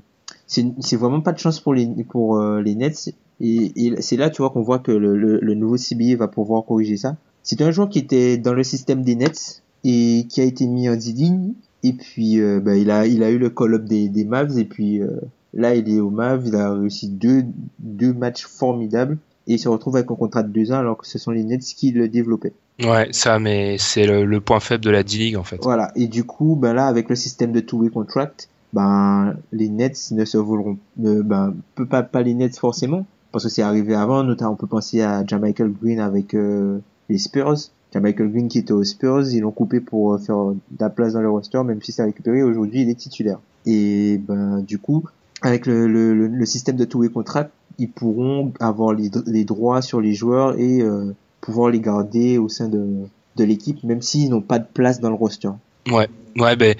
c'est, 0.47 0.65
c'est 0.81 0.97
vraiment 0.97 1.21
pas 1.21 1.33
de 1.33 1.39
chance 1.39 1.61
pour 1.61 1.75
les, 1.75 1.87
pour 2.09 2.39
euh, 2.39 2.63
les 2.63 2.75
Nets, 2.75 3.13
et, 3.41 3.73
et 3.77 4.01
c'est 4.01 4.17
là, 4.17 4.31
tu 4.31 4.43
vois, 4.43 4.51
qu'on 4.51 4.63
voit 4.63 4.79
que 4.79 4.93
le, 4.93 5.17
le, 5.17 5.39
le 5.41 5.55
nouveau 5.55 5.77
CBA 5.77 6.17
va 6.17 6.29
pouvoir 6.29 6.65
corriger 6.65 6.97
ça. 6.97 7.17
C'est 7.43 7.61
un 7.61 7.71
joueur 7.71 7.89
qui 7.89 7.99
était 7.99 8.39
dans 8.39 8.55
le 8.55 8.63
système 8.63 9.03
des 9.03 9.17
Nets 9.17 9.63
et 9.85 10.27
qui 10.29 10.41
a 10.41 10.45
été 10.45 10.67
mis 10.67 10.89
en 10.89 10.97
D-League. 10.97 11.53
Et 11.83 11.93
puis, 11.93 12.41
euh, 12.41 12.61
bah, 12.61 12.77
il 12.77 12.91
a, 12.91 13.07
il 13.07 13.23
a 13.23 13.31
eu 13.31 13.39
le 13.39 13.51
call-up 13.51 13.85
des, 13.85 14.09
des 14.09 14.25
Mavs. 14.25 14.59
Et 14.59 14.65
puis, 14.65 15.03
euh, 15.03 15.11
là, 15.53 15.75
il 15.75 15.95
est 15.95 16.01
au 16.01 16.09
Mavs. 16.09 16.47
Il 16.47 16.57
a 16.57 16.73
réussi 16.73 17.09
deux, 17.09 17.45
deux 17.79 18.15
matchs 18.15 18.47
formidables. 18.47 19.19
Et 19.47 19.55
il 19.55 19.59
se 19.59 19.69
retrouve 19.69 19.97
avec 19.97 20.11
un 20.11 20.15
contrat 20.15 20.43
de 20.43 20.49
deux 20.49 20.73
ans 20.73 20.79
alors 20.79 20.97
que 20.97 21.07
ce 21.07 21.19
sont 21.19 21.31
les 21.31 21.45
Nets 21.45 21.63
qui 21.63 21.91
le 21.91 22.09
développaient. 22.09 22.55
Ouais, 22.83 23.09
ça, 23.13 23.39
mais 23.39 23.77
c'est 23.79 24.07
le, 24.07 24.25
le 24.25 24.41
point 24.41 24.59
faible 24.59 24.83
de 24.83 24.91
la 24.91 25.03
D-League 25.03 25.37
en 25.37 25.45
fait. 25.45 25.59
Voilà. 25.63 25.93
Et 25.97 26.07
du 26.07 26.25
coup, 26.25 26.57
ben 26.57 26.73
là, 26.73 26.87
avec 26.87 27.11
le 27.11 27.15
système 27.15 27.53
de 27.53 27.61
two-way 27.61 27.91
contract, 27.91 28.49
ben, 28.73 29.37
les 29.53 29.69
Nets 29.69 30.13
ne 30.13 30.25
se 30.25 30.39
voleront, 30.39 30.79
ne, 30.97 31.21
ben, 31.21 31.55
peut 31.75 31.87
pas, 31.87 32.03
pas 32.03 32.23
les 32.23 32.33
Nets 32.33 32.59
forcément. 32.59 33.05
Parce 33.35 33.43
que 33.43 33.51
c'est 33.51 33.63
arrivé 33.63 33.97
avant, 33.97 34.23
notamment 34.23 34.53
on 34.53 34.55
peut 34.55 34.69
penser 34.69 35.03
à 35.03 35.27
Jamichael 35.27 35.73
Green 35.73 35.99
avec 35.99 36.35
euh, 36.35 36.79
les 37.09 37.19
Spurs. 37.19 37.57
Jamichael 37.93 38.31
Green 38.31 38.47
qui 38.47 38.59
était 38.59 38.71
aux 38.71 38.85
Spurs, 38.85 39.29
ils 39.33 39.41
l'ont 39.41 39.51
coupé 39.51 39.81
pour 39.81 40.15
euh, 40.15 40.19
faire 40.19 40.37
de 40.37 40.57
la 40.79 40.89
place 40.89 41.15
dans 41.15 41.21
le 41.21 41.29
roster, 41.29 41.61
même 41.65 41.83
si 41.83 41.91
c'est 41.91 42.05
récupéré, 42.05 42.45
aujourd'hui 42.45 42.83
il 42.83 42.91
est 42.91 42.95
titulaire. 42.95 43.41
Et 43.67 44.19
ben 44.19 44.61
du 44.61 44.79
coup, 44.79 45.03
avec 45.43 45.67
le, 45.67 45.89
le, 45.89 46.15
le, 46.15 46.47
système 46.47 46.77
de 46.77 46.85
two-way 46.85 47.09
contract, 47.09 47.51
ils 47.81 47.91
pourront 47.91 48.53
avoir 48.61 48.93
les, 48.93 49.11
les 49.27 49.45
droits 49.45 49.83
sur 49.83 50.01
les 50.01 50.15
joueurs 50.15 50.57
et 50.57 50.81
euh, 50.81 51.13
pouvoir 51.41 51.71
les 51.71 51.81
garder 51.81 52.39
au 52.39 52.49
sein 52.49 52.69
de 52.69 52.87
de 53.35 53.43
l'équipe, 53.43 53.83
même 53.83 54.01
s'ils 54.01 54.31
n'ont 54.31 54.43
pas 54.43 54.61
de 54.61 54.67
place 54.73 55.01
dans 55.01 55.09
le 55.09 55.17
roster. 55.17 55.51
Ouais, 55.91 56.09
ouais, 56.39 56.55
ben 56.55 56.77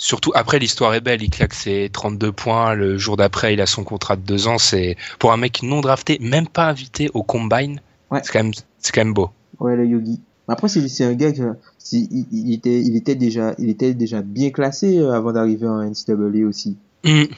surtout 0.00 0.32
après 0.34 0.58
l'histoire 0.58 0.94
est 0.94 1.00
belle. 1.00 1.22
Il 1.22 1.30
claque 1.30 1.54
ses 1.54 1.88
32 1.92 2.32
points 2.32 2.74
le 2.74 2.98
jour 2.98 3.16
d'après. 3.16 3.52
Il 3.52 3.60
a 3.60 3.66
son 3.66 3.84
contrat 3.84 4.16
de 4.16 4.22
deux 4.22 4.48
ans. 4.48 4.58
C'est 4.58 4.96
pour 5.20 5.32
un 5.32 5.36
mec 5.36 5.62
non 5.62 5.80
drafté, 5.80 6.18
même 6.20 6.48
pas 6.48 6.66
invité 6.66 7.10
au 7.14 7.22
combine. 7.22 7.80
Ouais. 8.10 8.20
C'est 8.24 8.32
quand 8.32 8.42
même, 8.42 8.52
c'est 8.78 8.92
quand 8.92 9.04
même 9.04 9.14
beau. 9.14 9.30
Ouais, 9.60 9.76
le 9.76 9.86
Yogi. 9.86 10.20
Après, 10.48 10.66
c'est 10.66 11.04
un 11.04 11.14
gars 11.14 11.30
il, 11.92 12.26
il 12.32 12.52
était, 12.52 12.80
il 12.80 12.96
était 12.96 13.14
déjà, 13.14 13.54
il 13.58 13.68
était 13.68 13.94
déjà 13.94 14.20
bien 14.20 14.50
classé 14.50 14.98
euh, 14.98 15.12
avant 15.12 15.32
d'arriver 15.32 15.68
en 15.68 15.84
NCAA 15.84 16.44
aussi. 16.44 16.76
Hum. 17.04 17.28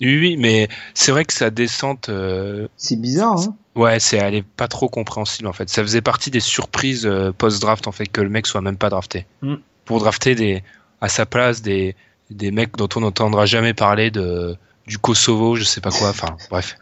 Oui, 0.00 0.18
oui, 0.18 0.36
mais 0.36 0.68
c'est 0.94 1.12
vrai 1.12 1.24
que 1.24 1.32
sa 1.32 1.50
descente, 1.50 2.08
euh, 2.08 2.66
C'est 2.76 3.00
bizarre, 3.00 3.38
hein 3.38 3.54
ouais, 3.76 4.00
c'est, 4.00 4.16
elle 4.16 4.34
est 4.34 4.42
pas 4.42 4.66
trop 4.66 4.88
compréhensible 4.88 5.46
en 5.46 5.52
fait. 5.52 5.68
Ça 5.68 5.82
faisait 5.82 6.00
partie 6.00 6.30
des 6.30 6.40
surprises 6.40 7.06
euh, 7.06 7.30
post-draft 7.30 7.86
en 7.86 7.92
fait 7.92 8.06
que 8.06 8.20
le 8.20 8.28
mec 8.28 8.46
soit 8.46 8.62
même 8.62 8.78
pas 8.78 8.88
drafté. 8.88 9.26
Mm. 9.42 9.56
Pour 9.84 10.00
drafter 10.00 10.34
des, 10.34 10.64
à 11.00 11.08
sa 11.08 11.24
place 11.24 11.62
des, 11.62 11.94
des 12.32 12.50
mecs 12.50 12.76
dont 12.76 12.88
on 12.96 13.00
n'entendra 13.00 13.46
jamais 13.46 13.74
parler 13.74 14.10
de, 14.10 14.56
du 14.86 14.98
Kosovo, 14.98 15.56
je 15.56 15.64
sais 15.64 15.80
pas 15.80 15.90
quoi. 15.90 16.10
Enfin, 16.10 16.36
bref. 16.50 16.76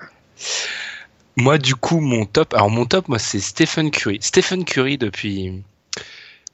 Moi, 1.37 1.59
du 1.59 1.75
coup, 1.75 2.01
mon 2.01 2.27
top, 2.27 2.55
alors 2.55 2.71
mon 2.71 2.87
top, 2.87 3.09
moi, 3.09 3.19
c'est 3.19 3.41
Stephen 3.41 3.91
Curry. 3.91 4.19
Stephen 4.21 4.65
Curry 4.65 4.99
depuis, 4.99 5.63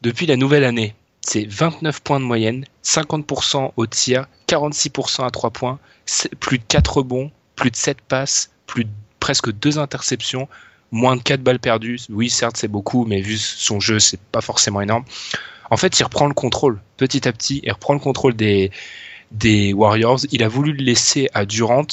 depuis 0.03 0.27
la 0.27 0.37
nouvelle 0.37 0.65
année, 0.65 0.95
c'est 1.23 1.45
29 1.45 2.01
points 2.01 2.21
de 2.21 2.25
moyenne, 2.25 2.65
50% 2.85 3.73
au 3.77 3.87
tir, 3.87 4.27
46% 4.49 5.27
à 5.27 5.31
3 5.31 5.51
points, 5.51 5.79
plus 6.39 6.59
de 6.59 6.65
4 6.69 6.99
rebonds, 6.99 7.31
plus 7.57 7.71
de 7.71 7.77
7 7.77 8.01
passes, 8.03 8.51
plus 8.67 8.87
presque 9.19 9.51
2 9.51 9.79
interceptions, 9.79 10.49
moins 10.93 11.17
de 11.17 11.23
4 11.23 11.43
balles 11.43 11.59
perdues. 11.59 11.99
Oui, 12.11 12.31
certes, 12.31 12.57
c'est 12.57 12.69
beaucoup, 12.69 13.05
mais 13.07 13.21
vu 13.21 13.39
son 13.39 13.81
jeu, 13.81 13.99
c'est 13.99 14.21
pas 14.21 14.41
forcément 14.41 14.81
énorme. 14.81 15.05
En 15.71 15.77
fait, 15.77 15.99
il 15.99 16.03
reprend 16.05 16.27
le 16.27 16.35
contrôle 16.35 16.81
petit 16.97 17.27
à 17.29 17.33
petit, 17.33 17.61
il 17.65 17.73
reprend 17.73 17.95
le 17.95 18.01
contrôle 18.01 18.35
des, 18.35 18.71
des 19.33 19.73
Warriors. 19.73 20.21
Il 20.33 20.43
a 20.43 20.49
voulu 20.49 20.73
le 20.73 20.83
laisser 20.85 21.29
à 21.35 21.45
Durant 21.45 21.87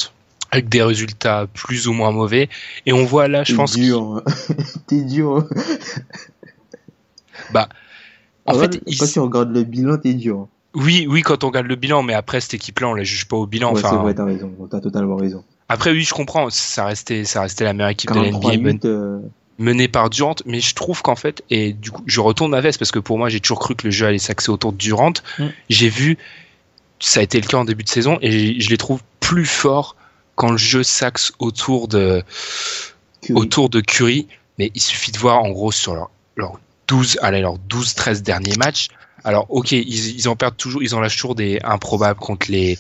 avec 0.52 0.70
des 0.70 0.84
résultats 0.84 1.48
plus 1.54 1.88
ou 1.88 1.94
moins 1.94 2.12
mauvais. 2.12 2.50
Et 2.86 2.94
on 2.94 3.06
voit 3.06 3.28
là, 3.28 3.44
je 3.44 3.56
pense, 3.56 3.74
dur. 3.74 4.22
T'es 4.88 5.02
dur. 5.02 5.48
bah, 7.52 7.70
en 8.46 8.54
Ouais, 8.54 8.60
fait, 8.62 8.82
il- 8.86 8.98
quand 8.98 9.08
tu 9.08 9.20
regardes 9.20 9.52
le 9.54 9.64
bilan, 9.64 9.98
t'es 9.98 10.14
dur. 10.14 10.48
oui, 10.76 11.08
oui, 11.10 11.22
quand 11.22 11.44
on 11.44 11.48
regarde 11.48 11.68
le 11.68 11.76
bilan, 11.76 12.04
mais 12.04 12.14
après 12.14 12.42
cette 12.42 12.54
équipe-là, 12.54 12.88
on 12.90 12.94
la 12.94 13.04
juge 13.04 13.26
pas 13.28 13.38
au 13.38 13.46
bilan. 13.48 13.74
ouais, 13.74 13.82
c'est 13.82 13.88
vrai, 13.96 14.14
t'as 14.14 14.26
raison. 14.26 14.52
T'as 14.70 14.80
totalement 14.80 15.16
raison. 15.16 15.44
après, 15.70 15.92
oui, 15.92 16.04
je 16.04 16.14
comprends. 16.14 16.50
Ça 16.50 16.86
restait, 16.86 17.26
ça 17.26 17.42
restait 17.42 17.64
la 17.64 17.74
meilleure 17.74 17.90
équipe 17.92 18.12
de 18.12 18.16
la 18.16 18.26
43 18.32 18.52
NBA. 18.54 18.62
men- 18.64 18.74
8, 18.76 18.86
euh, 18.86 19.20
menée 19.60 19.88
par 19.88 20.10
Durant, 20.10 20.36
mais 20.46 20.60
je 20.60 20.74
trouve 20.74 21.02
qu'en 21.02 21.16
fait, 21.16 21.44
et 21.50 21.74
du 21.74 21.92
coup, 21.92 22.04
je 22.06 22.20
retourne 22.20 22.52
ma 22.52 22.62
veste 22.62 22.80
parce 22.80 22.92
que 22.92 23.00
pour 23.00 23.18
moi, 23.18 23.30
j'ai 23.30 23.40
toujours 23.40 23.60
cru 23.60 23.76
que 23.76 23.86
le 23.86 23.92
jeu 23.92 24.08
allait 24.08 24.18
s'axer 24.18 24.50
autour 24.50 24.72
de 24.72 24.78
Durant. 24.78 25.14
Mm. 25.38 25.48
J'ai 25.70 25.90
vu, 25.90 26.18
ça 27.00 27.20
a 27.20 27.24
été 27.24 27.40
le 27.40 27.48
cas 27.48 27.58
en 27.58 27.66
début 27.66 27.84
de 27.84 27.90
saison, 27.90 28.18
et 28.22 28.60
je 28.60 28.70
les 28.70 28.78
trouve 28.78 29.02
plus 29.20 29.46
forts 29.46 29.96
quand 30.36 30.52
le 30.52 30.58
jeu 30.58 30.84
s'axe 30.84 31.32
autour 31.40 31.88
de, 31.88 32.24
Curry. 33.22 33.40
autour 33.40 33.70
de 33.70 33.82
Curry. 33.82 34.28
Mais 34.60 34.72
il 34.76 34.82
suffit 34.82 35.12
de 35.12 35.18
voir, 35.18 35.44
en 35.44 35.50
gros, 35.50 35.72
sur 35.72 35.96
leur, 35.96 36.10
leur 36.36 36.60
12, 36.88 37.20
allez, 37.22 37.42
leurs 37.42 37.58
12, 37.58 37.94
13 37.96 38.24
derniers 38.24 38.56
matchs. 38.58 38.88
Alors, 39.24 39.48
ok, 39.50 39.72
ils, 39.72 40.16
ils 40.16 40.28
en 40.28 40.36
perdent 40.36 40.58
toujours, 40.58 40.84
ils 40.84 40.94
en 40.96 41.00
lâchent 41.00 41.16
toujours 41.16 41.36
des 41.36 41.60
improbables 41.64 42.20
contre 42.20 42.52
les, 42.52 42.78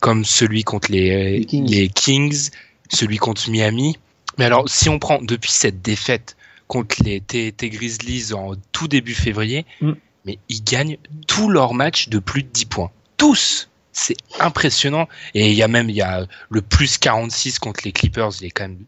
comme 0.00 0.24
celui 0.24 0.62
contre 0.62 0.92
les, 0.92 1.38
Les 1.38 1.44
Kings. 1.44 1.70
les 1.70 1.88
Kings, 1.88 2.50
celui 2.92 3.16
contre 3.16 3.50
Miami. 3.50 3.96
Mais 4.38 4.44
alors, 4.44 4.68
si 4.68 4.88
on 4.88 4.98
prend 4.98 5.20
depuis 5.22 5.50
cette 5.50 5.82
défaite 5.82 6.36
contre 6.68 6.96
les 7.02 7.20
TT 7.20 7.70
Grizzlies 7.70 8.32
en 8.32 8.52
tout 8.72 8.88
début 8.88 9.14
février, 9.14 9.64
Mm. 9.80 9.92
mais 10.24 10.38
ils 10.48 10.62
gagnent 10.64 10.98
tous 11.26 11.48
leurs 11.48 11.74
matchs 11.74 12.08
de 12.08 12.18
plus 12.18 12.42
de 12.42 12.48
10 12.48 12.64
points. 12.66 12.90
Tous! 13.16 13.68
C'est 13.92 14.16
impressionnant. 14.40 15.08
Et 15.34 15.50
il 15.50 15.54
y 15.54 15.62
a 15.62 15.68
même, 15.68 15.88
il 15.88 15.96
y 15.96 16.02
a 16.02 16.26
le 16.50 16.60
plus 16.60 16.98
46 16.98 17.58
contre 17.58 17.80
les 17.84 17.92
Clippers, 17.92 18.30
il 18.40 18.46
est 18.46 18.50
quand 18.50 18.64
même 18.64 18.84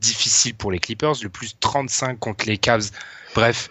difficile 0.00 0.54
pour 0.54 0.70
les 0.70 0.78
Clippers, 0.78 1.14
le 1.22 1.28
plus 1.28 1.56
35 1.58 2.18
contre 2.20 2.46
les 2.46 2.58
Cavs. 2.58 2.90
Bref, 3.34 3.68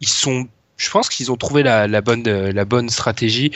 ils 0.00 0.08
sont, 0.08 0.46
je 0.76 0.90
pense 0.90 1.08
qu'ils 1.08 1.32
ont 1.32 1.36
trouvé 1.36 1.62
la, 1.62 1.86
la 1.86 2.00
bonne, 2.02 2.24
la 2.24 2.64
bonne 2.66 2.90
stratégie. 2.90 3.52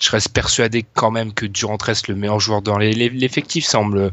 Je 0.00 0.10
reste 0.10 0.28
persuadé 0.28 0.84
quand 0.94 1.10
même 1.10 1.32
que 1.32 1.46
Durant 1.46 1.78
reste 1.78 2.06
le 2.08 2.14
meilleur 2.14 2.38
joueur 2.38 2.62
dans 2.62 2.78
l'effectif. 2.78 3.64
Ça, 3.64 3.80
on 3.80 3.86
me 3.86 3.94
le, 3.96 4.12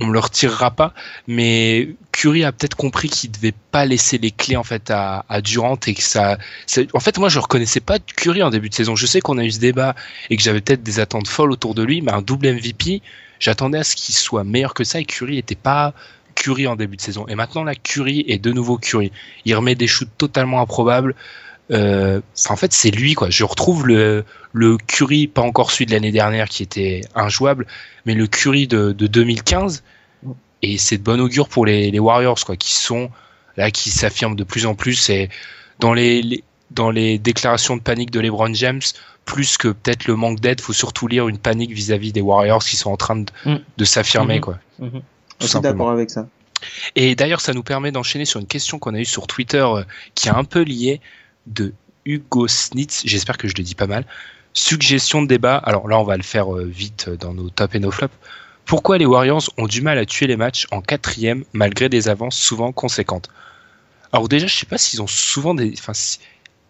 on 0.00 0.08
le 0.08 0.18
retirera 0.18 0.70
pas. 0.70 0.92
Mais 1.26 1.90
Curry 2.12 2.44
a 2.44 2.52
peut-être 2.52 2.76
compris 2.76 3.08
qu'il 3.08 3.30
devait 3.30 3.54
pas 3.70 3.84
laisser 3.86 4.18
les 4.18 4.30
clés 4.30 4.56
en 4.56 4.64
fait 4.64 4.90
à, 4.90 5.24
à 5.28 5.40
Durant 5.40 5.78
et 5.86 5.94
que 5.94 6.02
ça, 6.02 6.38
ça- 6.66 6.82
en 6.92 7.00
fait, 7.00 7.18
moi, 7.18 7.28
je 7.28 7.38
reconnaissais 7.38 7.80
pas 7.80 7.98
Curry 7.98 8.42
en 8.42 8.50
début 8.50 8.68
de 8.68 8.74
saison. 8.74 8.96
Je 8.96 9.06
sais 9.06 9.20
qu'on 9.20 9.38
a 9.38 9.44
eu 9.44 9.50
ce 9.50 9.60
débat 9.60 9.94
et 10.30 10.36
que 10.36 10.42
j'avais 10.42 10.60
peut-être 10.60 10.82
des 10.82 11.00
attentes 11.00 11.28
folles 11.28 11.52
autour 11.52 11.74
de 11.74 11.82
lui, 11.82 12.02
mais 12.02 12.12
un 12.12 12.22
double 12.22 12.48
MVP, 12.48 13.02
j'attendais 13.40 13.78
à 13.78 13.84
ce 13.84 13.96
qu'il 13.96 14.14
soit 14.14 14.44
meilleur 14.44 14.74
que 14.74 14.84
ça 14.84 15.00
et 15.00 15.04
Curry 15.04 15.38
était 15.38 15.54
pas 15.54 15.94
Curry 16.34 16.66
en 16.66 16.74
début 16.76 16.96
de 16.96 17.00
saison. 17.00 17.26
Et 17.28 17.36
maintenant, 17.36 17.62
là, 17.62 17.74
Curry 17.76 18.24
est 18.26 18.38
de 18.38 18.50
nouveau 18.52 18.76
Curry. 18.78 19.12
Il 19.44 19.54
remet 19.54 19.76
des 19.76 19.86
shoots 19.86 20.10
totalement 20.18 20.60
improbables. 20.60 21.14
Euh, 21.70 22.20
en 22.48 22.56
fait, 22.56 22.72
c'est 22.72 22.90
lui, 22.90 23.14
quoi. 23.14 23.30
Je 23.30 23.44
retrouve 23.44 23.86
le, 23.86 24.24
le 24.52 24.76
Curry, 24.76 25.26
pas 25.26 25.42
encore 25.42 25.70
celui 25.70 25.86
de 25.86 25.92
l'année 25.92 26.12
dernière 26.12 26.48
qui 26.48 26.62
était 26.62 27.00
injouable, 27.14 27.66
mais 28.06 28.14
le 28.14 28.26
Curry 28.26 28.66
de, 28.66 28.92
de 28.92 29.06
2015. 29.06 29.82
Et 30.62 30.78
c'est 30.78 30.98
de 30.98 31.02
bon 31.02 31.20
augure 31.20 31.48
pour 31.48 31.66
les, 31.66 31.90
les 31.90 31.98
Warriors, 31.98 32.42
quoi, 32.44 32.56
qui 32.56 32.72
sont 32.74 33.10
là, 33.56 33.70
qui 33.70 33.90
s'affirment 33.90 34.36
de 34.36 34.44
plus 34.44 34.66
en 34.66 34.74
plus. 34.74 35.08
Et 35.10 35.28
dans 35.78 35.92
les, 35.94 36.22
les- 36.22 36.44
dans 36.70 36.90
les 36.90 37.18
déclarations 37.18 37.76
de 37.76 37.82
panique 37.82 38.10
de 38.10 38.18
LeBron 38.20 38.52
James, 38.54 38.80
plus 39.26 39.56
que 39.58 39.68
peut-être 39.68 40.06
le 40.06 40.16
manque 40.16 40.40
d'aide, 40.40 40.60
faut 40.60 40.72
surtout 40.72 41.06
lire 41.06 41.28
une 41.28 41.38
panique 41.38 41.70
vis-à-vis 41.72 42.12
des 42.12 42.20
Warriors 42.20 42.64
qui 42.64 42.76
sont 42.76 42.90
en 42.90 42.96
train 42.96 43.16
de, 43.16 43.26
Mm. 43.46 43.56
de 43.76 43.84
s'affirmer, 43.84 44.36
Mhm. 44.36 44.40
quoi. 44.40 44.58
Tout 44.80 44.84
Je 45.40 45.44
suis 45.46 45.52
simplement. 45.52 45.72
d'accord 45.74 45.90
avec 45.92 46.10
ça. 46.10 46.26
Et 46.96 47.14
d'ailleurs, 47.14 47.40
ça 47.42 47.52
nous 47.52 47.62
permet 47.62 47.92
d'enchaîner 47.92 48.24
sur 48.24 48.40
une 48.40 48.46
question 48.46 48.78
qu'on 48.78 48.94
a 48.94 48.98
eue 48.98 49.04
sur 49.04 49.26
Twitter 49.26 49.58
euh, 49.64 49.84
qui 50.14 50.28
est 50.28 50.32
un 50.32 50.44
peu 50.44 50.62
liée 50.62 51.00
de 51.46 51.72
Hugo 52.04 52.48
Snitz. 52.48 53.02
J'espère 53.04 53.38
que 53.38 53.48
je 53.48 53.54
le 53.56 53.62
dis 53.62 53.74
pas 53.74 53.86
mal. 53.86 54.06
Suggestion 54.52 55.22
de 55.22 55.26
débat. 55.26 55.56
Alors 55.56 55.88
là, 55.88 55.98
on 55.98 56.04
va 56.04 56.16
le 56.16 56.22
faire 56.22 56.54
euh, 56.54 56.64
vite 56.64 57.06
euh, 57.08 57.16
dans 57.16 57.34
nos 57.34 57.50
top 57.50 57.74
et 57.74 57.80
nos 57.80 57.90
flops. 57.90 58.14
Pourquoi 58.64 58.98
les 58.98 59.06
Warriors 59.06 59.42
ont 59.58 59.66
du 59.66 59.82
mal 59.82 59.98
à 59.98 60.06
tuer 60.06 60.26
les 60.26 60.36
matchs 60.36 60.66
en 60.70 60.80
quatrième 60.80 61.44
malgré 61.52 61.88
des 61.88 62.08
avances 62.08 62.36
souvent 62.36 62.72
conséquentes? 62.72 63.28
Alors 64.12 64.28
déjà, 64.28 64.46
je 64.46 64.56
sais 64.56 64.66
pas 64.66 64.78
s'ils 64.78 65.02
ont 65.02 65.06
souvent 65.06 65.54
des, 65.54 65.74
enfin, 65.76 65.92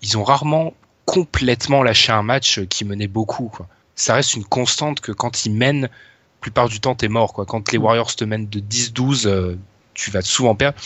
ils 0.02 0.18
ont 0.18 0.24
rarement 0.24 0.74
complètement 1.04 1.82
lâché 1.82 2.12
un 2.12 2.22
match 2.22 2.58
euh, 2.58 2.66
qui 2.66 2.84
menait 2.84 3.08
beaucoup. 3.08 3.52
Ça 3.94 4.14
reste 4.14 4.34
une 4.34 4.44
constante 4.44 5.00
que 5.00 5.12
quand 5.12 5.44
ils 5.44 5.52
mènent, 5.52 5.82
la 5.82 6.40
plupart 6.40 6.68
du 6.68 6.80
temps, 6.80 6.94
t'es 6.94 7.08
mort. 7.08 7.32
Quand 7.32 7.70
les 7.70 7.78
Warriors 7.78 8.14
te 8.16 8.24
mènent 8.24 8.48
de 8.48 8.60
10-12, 8.60 9.26
euh, 9.26 9.56
tu 9.94 10.10
vas 10.10 10.22
souvent 10.22 10.54
perdre. 10.54 10.78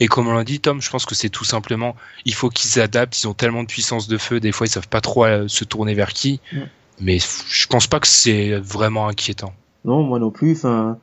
Et 0.00 0.08
comme 0.08 0.28
on 0.28 0.34
l'a 0.34 0.44
dit, 0.44 0.60
Tom, 0.60 0.80
je 0.80 0.90
pense 0.90 1.04
que 1.04 1.14
c'est 1.14 1.28
tout 1.28 1.44
simplement, 1.44 1.94
il 2.24 2.34
faut 2.34 2.48
qu'ils 2.48 2.70
s'adaptent. 2.70 3.22
Ils 3.22 3.28
ont 3.28 3.34
tellement 3.34 3.62
de 3.62 3.68
puissance 3.68 4.08
de 4.08 4.18
feu, 4.18 4.40
des 4.40 4.52
fois 4.52 4.66
ils 4.66 4.70
savent 4.70 4.88
pas 4.88 5.00
trop 5.00 5.24
euh, 5.24 5.48
se 5.48 5.64
tourner 5.64 5.94
vers 5.94 6.12
qui. 6.12 6.40
Mm. 6.52 6.60
Mais 7.00 7.18
je 7.18 7.66
pense 7.66 7.86
pas 7.86 8.00
que 8.00 8.08
c'est 8.08 8.56
vraiment 8.56 9.08
inquiétant. 9.08 9.52
Non, 9.84 10.02
moi 10.02 10.18
non 10.18 10.30
plus. 10.30 10.52
Enfin, 10.52 10.98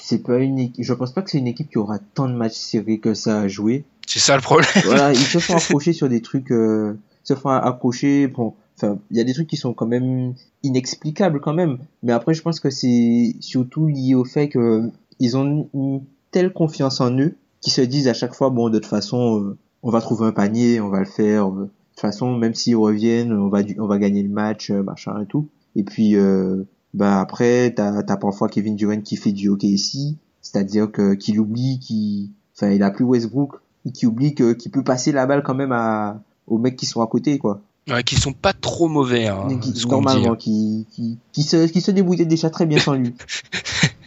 c'est 0.00 0.22
pas 0.22 0.38
une. 0.38 0.70
Je 0.78 0.92
pense 0.94 1.12
pas 1.12 1.22
que 1.22 1.30
c'est 1.30 1.38
une 1.38 1.46
équipe 1.46 1.70
qui 1.70 1.78
aura 1.78 1.98
tant 2.14 2.28
de 2.28 2.34
matchs 2.34 2.54
serrés 2.54 2.98
que 2.98 3.14
ça 3.14 3.40
à 3.40 3.48
jouer. 3.48 3.84
C'est 4.06 4.18
ça 4.18 4.34
le 4.34 4.42
problème. 4.42 4.68
voilà, 4.84 5.12
ils 5.12 5.18
se 5.18 5.38
font 5.38 5.56
accrocher 5.56 5.92
sur 5.92 6.08
des 6.08 6.20
trucs, 6.20 6.50
euh, 6.50 6.98
se 7.22 7.34
font 7.34 7.50
accrocher, 7.50 8.26
bon, 8.26 8.54
enfin, 8.76 8.98
il 9.10 9.16
y 9.16 9.20
a 9.20 9.24
des 9.24 9.34
trucs 9.34 9.48
qui 9.48 9.56
sont 9.56 9.72
quand 9.72 9.86
même 9.86 10.34
inexplicables 10.62 11.40
quand 11.40 11.54
même, 11.54 11.78
mais 12.02 12.12
après 12.12 12.34
je 12.34 12.42
pense 12.42 12.58
que 12.58 12.70
c'est 12.70 13.36
surtout 13.38 13.86
lié 13.86 14.14
au 14.14 14.24
fait 14.24 14.48
que 14.48 14.90
ils 15.20 15.36
ont 15.36 15.68
une 15.72 16.02
telle 16.30 16.52
confiance 16.52 17.00
en 17.00 17.16
eux 17.18 17.34
qu'ils 17.60 17.72
se 17.72 17.80
disent 17.82 18.08
à 18.08 18.14
chaque 18.14 18.34
fois, 18.34 18.50
bon, 18.50 18.68
de 18.70 18.78
toute 18.78 18.86
façon, 18.88 19.40
euh, 19.40 19.58
on 19.82 19.90
va 19.90 20.00
trouver 20.00 20.26
un 20.26 20.32
panier, 20.32 20.80
on 20.80 20.88
va 20.88 21.00
le 21.00 21.04
faire, 21.04 21.48
euh, 21.48 21.64
de 21.64 21.70
toute 21.94 22.00
façon, 22.00 22.34
même 22.36 22.54
s'ils 22.54 22.76
reviennent, 22.76 23.32
on 23.32 23.48
va, 23.48 23.60
on 23.78 23.86
va 23.86 23.98
gagner 23.98 24.22
le 24.22 24.28
match, 24.30 24.70
euh, 24.70 24.82
machin 24.82 25.20
et 25.22 25.26
tout. 25.26 25.48
Et 25.76 25.82
puis, 25.84 26.16
euh, 26.16 26.62
bah 26.94 27.20
après, 27.20 27.72
t'as, 27.74 28.02
t'as 28.02 28.16
parfois 28.16 28.48
Kevin 28.48 28.76
Durant 28.76 29.00
qui 29.00 29.16
fait 29.16 29.32
du 29.32 29.48
hockey 29.48 29.68
ici, 29.68 30.16
c'est-à-dire 30.42 30.90
que 30.90 31.14
qu'il 31.14 31.38
oublie 31.38 31.78
qu'il, 31.80 32.30
enfin, 32.56 32.70
il 32.72 32.82
a 32.82 32.90
plus 32.90 33.04
Westbrook, 33.04 33.56
et 33.86 33.92
qui 33.92 34.06
oublie 34.06 34.34
que 34.34 34.52
qu'il 34.52 34.70
peut 34.72 34.82
passer 34.84 35.12
la 35.12 35.26
balle 35.26 35.42
quand 35.42 35.54
même 35.54 35.72
à 35.72 36.20
aux 36.46 36.58
mecs 36.58 36.76
qui 36.76 36.86
sont 36.86 37.00
à 37.02 37.06
côté 37.06 37.38
quoi 37.38 37.60
Ouais, 37.88 38.02
qui 38.02 38.16
sont 38.16 38.32
pas 38.32 38.52
trop 38.52 38.88
mauvais. 38.88 39.26
Hein, 39.26 39.58
qui- 39.60 39.72
dit. 39.72 39.86
normalement 39.86 40.34
qui, 40.36 40.86
qui 40.90 41.18
qui 41.32 41.42
se 41.42 41.66
qui 41.66 41.80
se 41.80 41.90
débrouillait 41.90 42.26
déjà 42.26 42.50
très 42.50 42.66
bien 42.66 42.78
sans 42.78 42.94
lui 42.94 43.14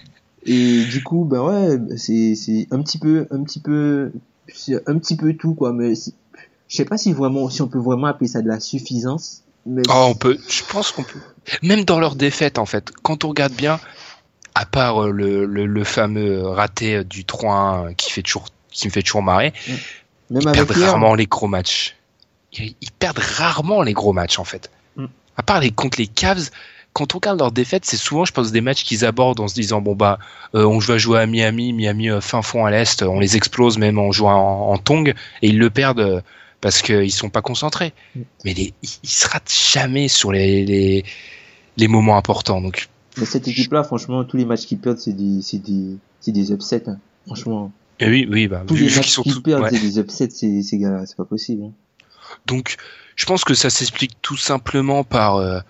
et 0.45 0.85
du 0.85 1.03
coup 1.03 1.25
ben 1.25 1.41
ouais 1.41 1.97
c'est 1.97 2.35
c'est 2.35 2.67
un 2.71 2.81
petit 2.81 2.97
peu 2.97 3.27
un 3.31 3.43
petit 3.43 3.59
peu 3.59 4.11
c'est 4.53 4.87
un 4.89 4.97
petit 4.97 5.15
peu 5.15 5.33
tout 5.33 5.53
quoi 5.53 5.73
mais 5.73 5.93
je 5.95 6.75
sais 6.75 6.85
pas 6.85 6.97
si 6.97 7.13
vraiment 7.13 7.49
si 7.49 7.61
on 7.61 7.67
peut 7.67 7.79
vraiment 7.79 8.07
appeler 8.07 8.27
ça 8.27 8.41
de 8.41 8.47
la 8.47 8.59
suffisance 8.59 9.43
mais 9.65 9.83
Oh, 9.89 10.07
on 10.09 10.15
peut, 10.15 10.37
je 10.49 10.61
pense 10.63 10.91
qu'on 10.91 11.03
peut. 11.03 11.19
Même 11.61 11.85
dans 11.85 11.99
leur 11.99 12.15
défaite, 12.15 12.59
en 12.59 12.65
fait, 12.65 12.91
quand 13.01 13.23
on 13.23 13.29
regarde 13.29 13.53
bien, 13.53 13.79
à 14.55 14.65
part 14.65 15.03
euh, 15.03 15.11
le, 15.11 15.45
le, 15.45 15.65
le 15.65 15.83
fameux 15.83 16.41
raté 16.43 16.97
euh, 16.97 17.03
du 17.03 17.23
3-1 17.23 17.95
qui 17.95 18.11
fait 18.11 18.21
toujours, 18.21 18.45
qui 18.71 18.87
me 18.87 18.91
fait 18.91 19.03
toujours 19.03 19.23
marrer, 19.23 19.53
même 20.29 20.41
ils 20.41 20.47
avec 20.47 20.67
perdent 20.67 20.83
rarement 20.83 21.15
les 21.15 21.27
gros 21.27 21.47
matchs. 21.47 21.95
ils, 22.57 22.75
perdent 22.99 23.19
rarement 23.19 23.81
les 23.81 23.93
gros 23.93 24.13
matchs 24.13 24.39
en 24.39 24.43
fait. 24.43 24.69
Mm. 24.95 25.05
À 25.37 25.43
part 25.43 25.59
les 25.59 25.71
contre 25.71 25.99
les 25.99 26.07
Cavs, 26.07 26.49
quand 26.93 27.15
on 27.15 27.17
regarde 27.17 27.39
leurs 27.39 27.51
défaites, 27.51 27.85
c'est 27.85 27.97
souvent, 27.97 28.23
je 28.23 28.31
pense, 28.31 28.51
des 28.51 28.61
matchs 28.61 28.83
qu'ils 28.83 29.03
abordent 29.03 29.39
en 29.39 29.47
se 29.47 29.55
disant 29.55 29.81
bon 29.81 29.95
bah, 29.95 30.19
euh, 30.55 30.63
on 30.63 30.77
va 30.77 30.97
jouer 30.97 31.19
à 31.19 31.25
Miami, 31.25 31.73
Miami 31.73 32.09
euh, 32.09 32.21
fin 32.21 32.41
fond 32.41 32.65
à 32.65 32.71
l'est, 32.71 33.01
on 33.01 33.19
les 33.19 33.35
explose 33.35 33.77
même 33.77 33.97
en 33.97 34.11
jouant 34.11 34.69
en, 34.69 34.77
tong 34.77 35.09
et 35.09 35.47
ils 35.47 35.57
le 35.57 35.69
perdent 35.69 35.99
euh, 35.99 36.21
parce 36.61 36.81
qu'ils 36.81 37.11
sont 37.11 37.29
pas 37.29 37.41
concentrés. 37.41 37.93
Mm. 38.15 38.21
Mais 38.45 38.53
les, 38.53 38.73
ils, 38.83 39.09
se 39.09 39.27
ratent 39.27 39.51
jamais 39.51 40.07
sur 40.07 40.31
les, 40.31 40.65
les, 40.65 41.03
les 41.77 41.87
moments 41.87 42.15
importants. 42.15 42.61
Donc. 42.61 42.89
Mais 43.17 43.25
cette 43.25 43.47
équipe-là, 43.47 43.83
franchement, 43.83 44.23
tous 44.23 44.37
les 44.37 44.45
matchs 44.45 44.65
qu'ils 44.65 44.79
perdent, 44.79 44.99
c'est 44.99 45.13
des, 45.13 45.41
c'est 45.41 45.59
des, 45.59 45.97
c'est 46.19 46.31
des 46.31 46.51
upsets. 46.51 46.87
Hein. 46.87 46.99
Franchement. 47.25 47.71
Et 47.99 48.07
oui, 48.07 48.27
oui, 48.29 48.47
bah, 48.47 48.63
tous 48.67 48.75
les 48.75 48.89
matchs 48.89 49.19
qu'ils 49.19 49.41
perdent, 49.41 49.67
c'est 49.69 49.79
des 49.79 49.99
upsets, 49.99 50.29
c'est, 50.29 50.61
c'est, 50.61 50.79
c'est 50.79 51.17
pas 51.17 51.25
possible. 51.25 51.63
Hein. 51.63 51.71
Donc, 52.45 52.75
je 53.15 53.25
pense 53.25 53.43
que 53.43 53.53
ça 53.53 53.69
s'explique 53.69 54.13
tout 54.21 54.37
simplement 54.37 55.03
par 55.03 55.63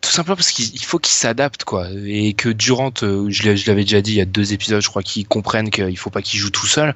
tout 0.00 0.10
simplement 0.10 0.36
parce 0.36 0.50
qu'il 0.52 0.82
faut 0.82 0.98
qu'ils 0.98 1.14
s'adaptent 1.14 1.64
quoi. 1.64 1.88
Et 2.06 2.32
que 2.32 2.48
Durant 2.48 2.92
euh, 3.02 3.28
je 3.30 3.66
l'avais 3.66 3.82
déjà 3.82 4.00
dit 4.00 4.12
il 4.12 4.16
y 4.16 4.20
a 4.20 4.26
deux 4.26 4.52
épisodes 4.52 4.82
je 4.82 4.88
crois 4.88 5.02
qu'ils 5.02 5.26
comprennent 5.26 5.70
qu'il 5.70 5.96
faut 5.98 6.10
pas 6.10 6.22
qu'il 6.22 6.40
joue 6.40 6.50
tout 6.50 6.66
seul. 6.66 6.94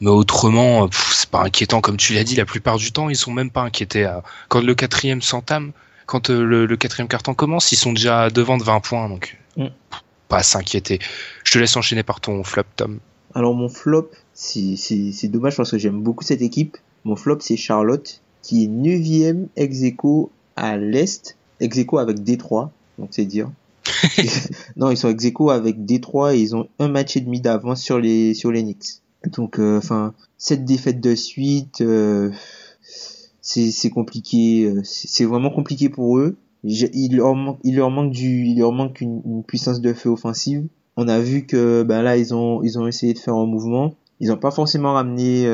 Mais 0.00 0.10
autrement 0.10 0.84
euh, 0.84 0.88
c'est 1.12 1.30
pas 1.30 1.42
inquiétant 1.42 1.80
comme 1.80 1.96
tu 1.96 2.12
l'as 2.12 2.24
dit 2.24 2.36
la 2.36 2.44
plupart 2.44 2.76
du 2.76 2.92
temps 2.92 3.08
ils 3.08 3.16
sont 3.16 3.32
même 3.32 3.50
pas 3.50 3.62
inquiétés 3.62 4.10
quand 4.48 4.62
le 4.62 4.74
quatrième 4.74 5.22
s'entame 5.22 5.72
quand 6.04 6.30
euh, 6.30 6.66
le, 6.66 6.76
quatrième 6.76 7.08
carton 7.08 7.34
commence 7.34 7.72
ils 7.72 7.76
sont 7.76 7.92
déjà 7.92 8.28
devant 8.28 8.58
de 8.58 8.62
20 8.62 8.80
points 8.80 9.08
donc 9.08 9.38
mm. 9.56 9.66
pas 10.28 10.42
s'inquiéter. 10.42 10.98
Je 11.44 11.52
te 11.52 11.58
laisse 11.58 11.76
enchaîner 11.76 12.02
par 12.02 12.20
ton 12.20 12.44
flop 12.44 12.64
Tom. 12.76 13.00
Alors 13.34 13.54
mon 13.54 13.70
flop 13.70 14.10
c'est 14.34 15.28
dommage 15.28 15.56
parce 15.56 15.70
que 15.70 15.78
j'aime 15.78 16.02
beaucoup 16.02 16.24
cette 16.24 16.42
équipe. 16.42 16.76
Mon 17.04 17.16
flop 17.16 17.38
c'est 17.40 17.56
Charlotte 17.56 18.20
qui 18.42 18.64
est 18.64 18.68
9ème 18.68 19.46
ex 19.56 19.78
à 20.56 20.76
l'Est 20.76 21.35
ex 21.60 21.78
avec 21.98 22.22
Détroit, 22.22 22.72
donc 22.98 23.08
c'est 23.12 23.24
dire. 23.24 23.50
non, 24.76 24.90
ils 24.90 24.96
sont 24.96 25.08
ex 25.08 25.32
avec 25.50 25.84
Détroit 25.84 26.34
et 26.34 26.40
ils 26.40 26.56
ont 26.56 26.68
un 26.78 26.88
match 26.88 27.16
et 27.16 27.20
demi 27.20 27.40
d'avance 27.40 27.82
sur 27.82 27.98
les 27.98 28.34
sur 28.34 28.50
les 28.50 28.62
Knicks. 28.62 29.00
Donc, 29.26 29.58
euh, 29.58 29.78
enfin, 29.78 30.14
cette 30.38 30.64
défaite 30.64 31.00
de 31.00 31.14
suite, 31.14 31.80
euh, 31.80 32.30
c'est 33.40 33.90
compliqué. 33.90 34.64
Euh, 34.64 34.82
c'est 34.84 35.24
vraiment 35.24 35.50
compliqué 35.50 35.88
pour 35.88 36.18
eux. 36.18 36.36
il, 36.62 37.16
leur 37.16 37.34
manque, 37.34 37.58
il 37.64 37.76
leur 37.76 37.90
manque 37.90 38.12
du, 38.12 38.46
il 38.46 38.58
leur 38.58 38.72
manque 38.72 39.00
une, 39.00 39.42
puissance 39.44 39.80
de 39.80 39.92
feu 39.92 40.10
offensive. 40.10 40.66
On 40.96 41.08
a 41.08 41.20
vu 41.20 41.44
que 41.46 41.82
ben 41.82 42.02
là, 42.02 42.16
ils 42.16 42.34
ont 42.34 42.62
ils 42.62 42.78
ont 42.78 42.86
essayé 42.86 43.12
de 43.14 43.18
faire 43.18 43.34
un 43.34 43.46
mouvement. 43.46 43.94
Ils 44.20 44.28
n'ont 44.28 44.38
pas 44.38 44.50
forcément 44.50 44.94
ramené 44.94 45.46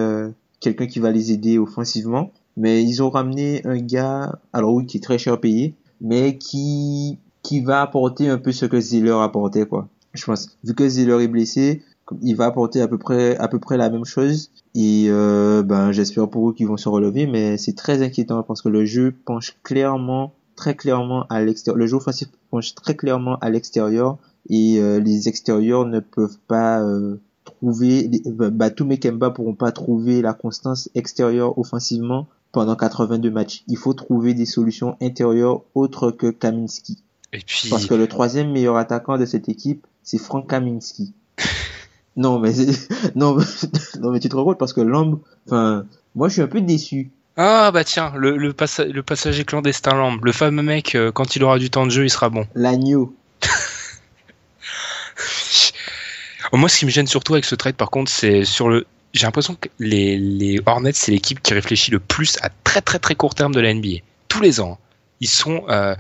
quelqu'un 0.61 0.87
qui 0.87 1.01
va 1.01 1.11
les 1.11 1.33
aider 1.33 1.59
offensivement, 1.59 2.31
mais 2.57 2.83
ils 2.85 3.03
ont 3.03 3.11
ramené 3.11 3.61
un 3.67 3.79
gars, 3.79 4.39
alors 4.53 4.73
oui, 4.75 4.87
qui 4.87 4.99
est 4.99 5.01
très 5.01 5.19
cher 5.19 5.41
payé, 5.41 5.75
mais 6.03 6.37
qui 6.37 7.19
qui 7.43 7.61
va 7.61 7.81
apporter 7.81 8.29
un 8.29 8.39
peu 8.39 8.53
ce 8.53 8.67
que 8.67 8.79
Ziller 8.81 9.17
apportait 9.23 9.67
quoi. 9.67 9.89
Je 10.13 10.25
pense 10.25 10.59
vu 10.63 10.75
que 10.75 10.87
Ziller 10.87 11.23
est 11.23 11.29
blessé, 11.29 11.83
il 12.21 12.37
va 12.37 12.47
apporter 12.47 12.83
à 12.83 12.89
peu 12.89 12.99
près 12.99 13.37
à 13.39 13.49
peu 13.49 13.59
près 13.59 13.77
la 13.77 13.89
même 13.89 14.05
chose 14.05 14.51
et 14.75 15.07
euh, 15.09 15.63
ben 15.63 15.93
j'espère 15.93 16.29
pour 16.29 16.51
eux 16.51 16.55
qu'ils 16.55 16.67
vont 16.67 16.77
se 16.77 16.89
relever 16.89 17.27
mais 17.27 17.57
c'est 17.57 17.75
très 17.75 18.03
inquiétant 18.03 18.43
parce 18.43 18.61
que 18.61 18.69
le 18.69 18.85
jeu 18.85 19.15
penche 19.25 19.57
clairement 19.63 20.35
très 20.57 20.75
clairement 20.75 21.27
à 21.31 21.43
l'extérieur 21.43 21.79
le 21.79 21.87
jeu 21.87 21.97
offensif 21.97 22.29
penche 22.51 22.75
très 22.75 22.97
clairement 22.97 23.39
à 23.39 23.49
l'extérieur 23.49 24.19
et 24.51 24.79
euh, 24.79 24.99
les 24.99 25.29
extérieurs 25.29 25.87
ne 25.87 26.01
peuvent 26.01 26.39
pas 26.49 26.83
euh, 26.83 27.21
trouver 27.45 28.11
Batum 28.27 28.93
et 28.93 28.99
Kemba 28.99 29.31
pourront 29.31 29.55
pas 29.55 29.73
trouver 29.73 30.21
la 30.21 30.35
constance 30.35 30.91
extérieure 30.95 31.59
offensivement 31.59 32.27
pendant 32.53 32.77
82 32.77 33.31
matchs. 33.31 33.65
Il 33.67 33.77
faut 33.77 33.95
trouver 33.95 34.35
des 34.35 34.47
solutions 34.47 34.97
intérieures 35.01 35.63
autres 35.75 36.11
que 36.11 36.31
Kaminski. 36.31 37.03
Et 37.33 37.39
puis... 37.39 37.69
Parce 37.71 37.87
que 37.87 37.95
le 37.95 38.07
troisième 38.07 38.53
meilleur 38.53 38.77
attaquant 38.77 39.19
de 39.19 39.25
cette 39.25 39.49
équipe, 39.49 39.87
c'est 40.03 40.19
Frank 40.19 40.49
Kaminski. 40.49 41.15
non, 42.17 42.39
mais 42.39 42.53
non, 43.15 43.37
non, 44.01 44.11
mais 44.11 44.21
tu 44.21 44.29
te 44.29 44.37
rends 44.37 44.45
compte 44.45 44.59
parce 44.59 44.73
que 44.73 44.83
Lamb, 44.83 45.19
enfin, 45.47 45.87
moi 46.15 46.29
je 46.29 46.35
suis 46.35 46.43
un 46.43 46.49
peu 46.49 46.61
déçu. 46.61 47.11
Ah 47.39 47.71
bah 47.73 47.83
tiens, 47.83 48.13
le, 48.15 48.37
le, 48.37 48.49
le 48.49 49.03
passager 49.03 49.45
clandestin 49.45 49.95
Lamb, 49.95 50.23
le 50.23 50.33
fameux 50.33 50.63
mec, 50.63 50.95
euh, 50.95 51.11
quand 51.11 51.35
il 51.35 51.43
aura 51.43 51.59
du 51.59 51.71
temps 51.71 51.87
de 51.87 51.91
jeu, 51.91 52.05
il 52.05 52.11
sera 52.11 52.29
bon. 52.29 52.47
L'agneau. 52.55 53.15
Moi, 56.53 56.69
ce 56.69 56.81
qui 56.81 56.85
me 56.85 56.91
gêne 56.91 57.07
surtout 57.07 57.33
avec 57.33 57.47
ce 57.47 57.55
trade, 57.55 57.77
par 57.77 57.91
contre, 57.91 58.11
c'est 58.11 58.45
sur 58.45 58.69
le 58.69 58.87
j'ai 59.13 59.27
l'impression 59.27 59.55
que 59.55 59.69
les, 59.79 60.19
les 60.19 60.61
Hornets, 60.65 60.93
c'est 60.95 61.13
l'équipe 61.13 61.41
qui 61.43 61.55
réfléchit 61.55 61.91
le 61.91 62.01
plus 62.01 62.39
à 62.43 62.49
très 62.65 62.81
très 62.81 62.99
très 62.99 63.15
court 63.15 63.35
terme 63.35 63.55
de 63.55 63.61
la 63.61 63.73
NBA. 63.73 63.99
Tous 64.29 64.41
les 64.41 64.61
ans, 64.61 64.79
ils 65.21 65.29
sont 65.29 65.65
euh, 65.69 65.95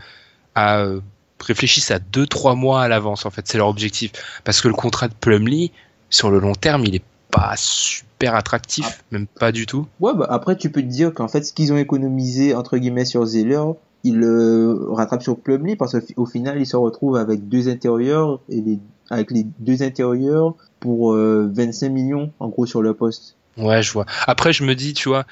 à 0.54 0.78
euh, 0.80 1.00
réfléchissent 1.40 1.90
à 1.90 1.98
2-3 1.98 2.56
mois 2.56 2.82
à 2.82 2.88
l'avance 2.88 3.26
en 3.26 3.30
fait, 3.30 3.46
c'est 3.46 3.58
leur 3.58 3.68
objectif. 3.68 4.12
Parce 4.44 4.60
que 4.60 4.68
le 4.68 4.74
contrat 4.74 5.08
de 5.08 5.14
Plumlee, 5.14 5.72
sur 6.08 6.30
le 6.30 6.38
long 6.38 6.54
terme, 6.54 6.84
il 6.84 6.94
est 6.94 7.04
pas 7.30 7.54
super 7.56 8.34
attractif, 8.34 8.86
ah. 8.86 9.04
même 9.10 9.26
pas 9.26 9.52
du 9.52 9.66
tout. 9.66 9.86
Ouais, 10.00 10.12
bah 10.14 10.26
après 10.30 10.56
tu 10.56 10.70
peux 10.70 10.82
te 10.82 10.86
dire 10.86 11.12
qu'en 11.12 11.28
fait 11.28 11.42
ce 11.42 11.52
qu'ils 11.52 11.72
ont 11.72 11.78
économisé 11.78 12.54
entre 12.54 12.78
guillemets 12.78 13.04
sur 13.04 13.24
Zeller, 13.24 13.62
ils 14.04 14.16
le 14.16 14.86
rattrapent 14.90 15.22
sur 15.22 15.38
Plumlee 15.38 15.76
parce 15.76 15.96
qu'au 15.98 16.26
final 16.26 16.60
ils 16.60 16.66
se 16.66 16.76
retrouvent 16.76 17.16
avec 17.16 17.48
deux 17.48 17.68
intérieurs 17.68 18.40
et 18.48 18.60
les 18.60 18.78
avec 19.12 19.30
les 19.30 19.46
deux 19.58 19.82
intérieurs 19.82 20.54
pour 20.80 21.12
25 21.14 21.86
euh, 21.86 21.90
millions 21.90 22.32
en 22.40 22.48
gros 22.48 22.66
sur 22.66 22.82
le 22.82 22.94
poste. 22.94 23.36
Ouais, 23.58 23.82
je 23.82 23.92
vois. 23.92 24.06
Après, 24.26 24.52
je 24.52 24.64
me 24.64 24.74
dis, 24.74 24.94
tu 24.94 25.10
vois, 25.10 25.26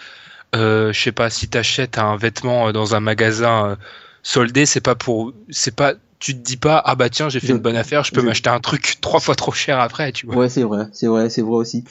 euh, 0.55 0.93
je 0.93 1.01
sais 1.01 1.13
pas, 1.13 1.31
si 1.31 1.49
t'achètes 1.49 1.97
un 1.99 2.17
vêtement 2.17 2.69
euh, 2.69 2.73
dans 2.73 2.95
un 2.95 3.01
magasin 3.01 3.79
soldé, 4.23 4.67
c'est 4.67 4.83
pas 4.83 4.95
pour, 4.95 5.33
c'est 5.49 5.75
pas, 5.75 5.95
tu 6.19 6.35
te 6.35 6.41
dis 6.41 6.59
pas, 6.59 6.83
ah 6.85 6.95
bah 6.95 7.09
tiens, 7.09 7.31
j'ai 7.31 7.41
fait 7.41 7.53
une 7.53 7.59
bonne 7.59 7.77
affaire, 7.77 8.05
je 8.05 8.13
peux 8.13 8.21
m'acheter 8.21 8.51
un 8.51 8.61
truc 8.61 8.99
trois 9.01 9.21
fois 9.21 9.35
trop 9.35 9.53
cher 9.53 9.81
après, 9.81 10.13
tu 10.13 10.27
vois. 10.27 10.37
Ouais, 10.37 10.49
c'est 10.51 10.63
vrai, 10.63 10.87
c'est 10.93 11.07
vrai, 11.07 11.31
c'est 11.31 11.43
vrai 11.43 11.57
aussi. 11.57 11.85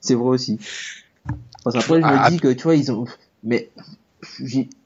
c'est 0.00 0.14
vrai 0.14 0.30
aussi. 0.30 0.58
Parce 1.62 1.76
qu'après, 1.76 2.00
je 2.00 2.06
me 2.06 2.18
ah, 2.18 2.30
dis 2.30 2.40
que, 2.40 2.48
tu 2.48 2.62
vois, 2.62 2.74
ils 2.74 2.90
ont, 2.90 3.04
mais, 3.44 3.68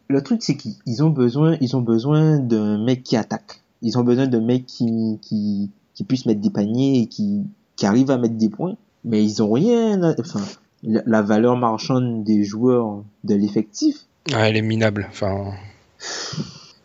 le 0.09 0.23
truc, 0.23 0.43
c'est 0.43 0.57
qu'ils 0.57 1.05
ont 1.05 1.11
besoin, 1.11 1.57
ils 1.61 1.77
ont 1.77 1.81
besoin 1.81 2.39
d'un 2.39 2.83
mec 2.85 3.05
qui 3.05 3.17
attaque. 3.17 3.63
Ils 3.83 3.97
ont 3.99 4.03
besoin 4.03 4.27
d'un 4.27 4.41
mec 4.41 4.67
qui, 4.67 5.21
qui, 5.23 5.71
qui 5.95 6.05
puisse 6.05 6.27
mettre 6.27 6.41
des 6.41 6.51
paniers 6.51 7.01
et 7.03 7.07
qui, 7.07 7.43
qui 7.77 7.87
arrivent 7.87 8.11
à 8.11 8.19
mettre 8.19 8.35
des 8.35 8.49
points, 8.49 8.77
mais 9.05 9.23
ils 9.23 9.43
ont 9.43 9.51
rien. 9.51 10.15
Enfin, 10.19 10.41
la, 10.83 11.23
valeur 11.23 11.57
marchande 11.57 12.25
des 12.25 12.45
joueurs 12.45 13.03
de 13.25 13.35
l'effectif. 13.35 14.07
elle 14.33 14.57
est 14.57 14.63
minable. 14.63 15.07
Enfin. 15.11 15.53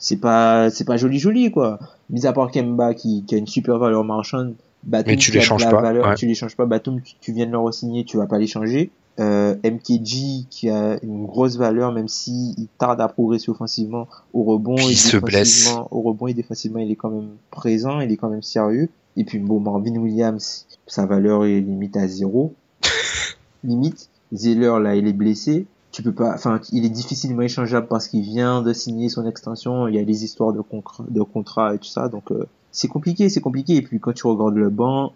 C'est 0.01 0.17
pas, 0.17 0.69
c'est 0.69 0.85
pas 0.85 0.95
joli 0.95 1.19
joli 1.19 1.51
quoi. 1.51 1.77
Mis 2.09 2.25
à 2.25 2.31
part 2.31 2.51
Kemba 2.51 2.93
qui, 2.93 3.25
qui 3.27 3.35
a 3.35 3.37
une 3.37 3.47
super 3.47 3.77
valeur 3.77 4.03
marchande. 4.05 4.55
Batum, 4.83 5.11
mais 5.11 5.17
tu 5.17 5.31
les 5.33 5.41
changes 5.41 5.69
pas. 5.69 5.81
Valeur, 5.81 6.15
Tu 6.15 6.25
les 6.25 6.35
changes 6.35 6.55
pas. 6.55 6.65
Batum, 6.65 7.01
tu, 7.19 7.33
viens 7.33 7.45
de 7.45 7.51
le 7.51 7.59
re-signer, 7.59 8.05
tu 8.05 8.15
vas 8.15 8.27
pas 8.27 8.37
les 8.37 8.47
changer. 8.47 8.91
Euh, 9.19 9.55
MKG 9.65 10.47
qui 10.49 10.69
a 10.69 10.97
une 11.03 11.25
grosse 11.25 11.57
valeur 11.57 11.91
même 11.91 12.07
si 12.07 12.55
il 12.57 12.67
tarde 12.77 13.01
à 13.01 13.09
progresser 13.09 13.51
offensivement 13.51 14.07
au 14.33 14.43
rebond 14.43 14.77
il 14.77 14.95
se 14.95 15.17
blesse 15.17 15.75
au 15.91 15.99
rebond 15.99 16.27
et 16.27 16.33
défensivement 16.33 16.79
il 16.79 16.89
est 16.89 16.95
quand 16.95 17.09
même 17.09 17.31
présent 17.51 17.99
il 17.99 18.13
est 18.13 18.15
quand 18.15 18.29
même 18.29 18.43
sérieux 18.43 18.87
et 19.19 19.25
puis 19.25 19.37
bon 19.37 19.59
Marvin 19.59 19.97
Williams 19.97 20.65
sa 20.87 21.05
valeur 21.05 21.45
est 21.45 21.59
limite 21.59 21.97
à 21.97 22.07
zéro. 22.07 22.55
Limite 23.65 24.09
Zeller 24.33 24.79
là 24.81 24.95
il 24.95 25.07
est 25.07 25.13
blessé. 25.13 25.67
Tu 25.91 26.01
peux 26.01 26.13
pas 26.13 26.33
enfin 26.33 26.61
il 26.71 26.85
est 26.85 26.89
difficilement 26.89 27.41
échangeable 27.41 27.87
parce 27.87 28.07
qu'il 28.07 28.21
vient 28.21 28.61
de 28.61 28.71
signer 28.71 29.09
son 29.09 29.27
extension. 29.27 29.89
Il 29.89 29.95
y 29.95 29.99
a 29.99 30.05
des 30.05 30.23
histoires 30.23 30.53
de 30.53 30.61
contrat 30.61 31.03
de 31.09 31.21
contrat 31.21 31.75
et 31.75 31.79
tout 31.79 31.89
ça. 31.89 32.07
Donc 32.07 32.31
euh, 32.31 32.47
c'est 32.71 32.87
compliqué 32.87 33.27
c'est 33.27 33.41
compliqué. 33.41 33.75
Et 33.75 33.81
puis 33.81 33.99
quand 33.99 34.13
tu 34.13 34.25
regardes 34.25 34.55
le 34.55 34.69
banc 34.69 35.11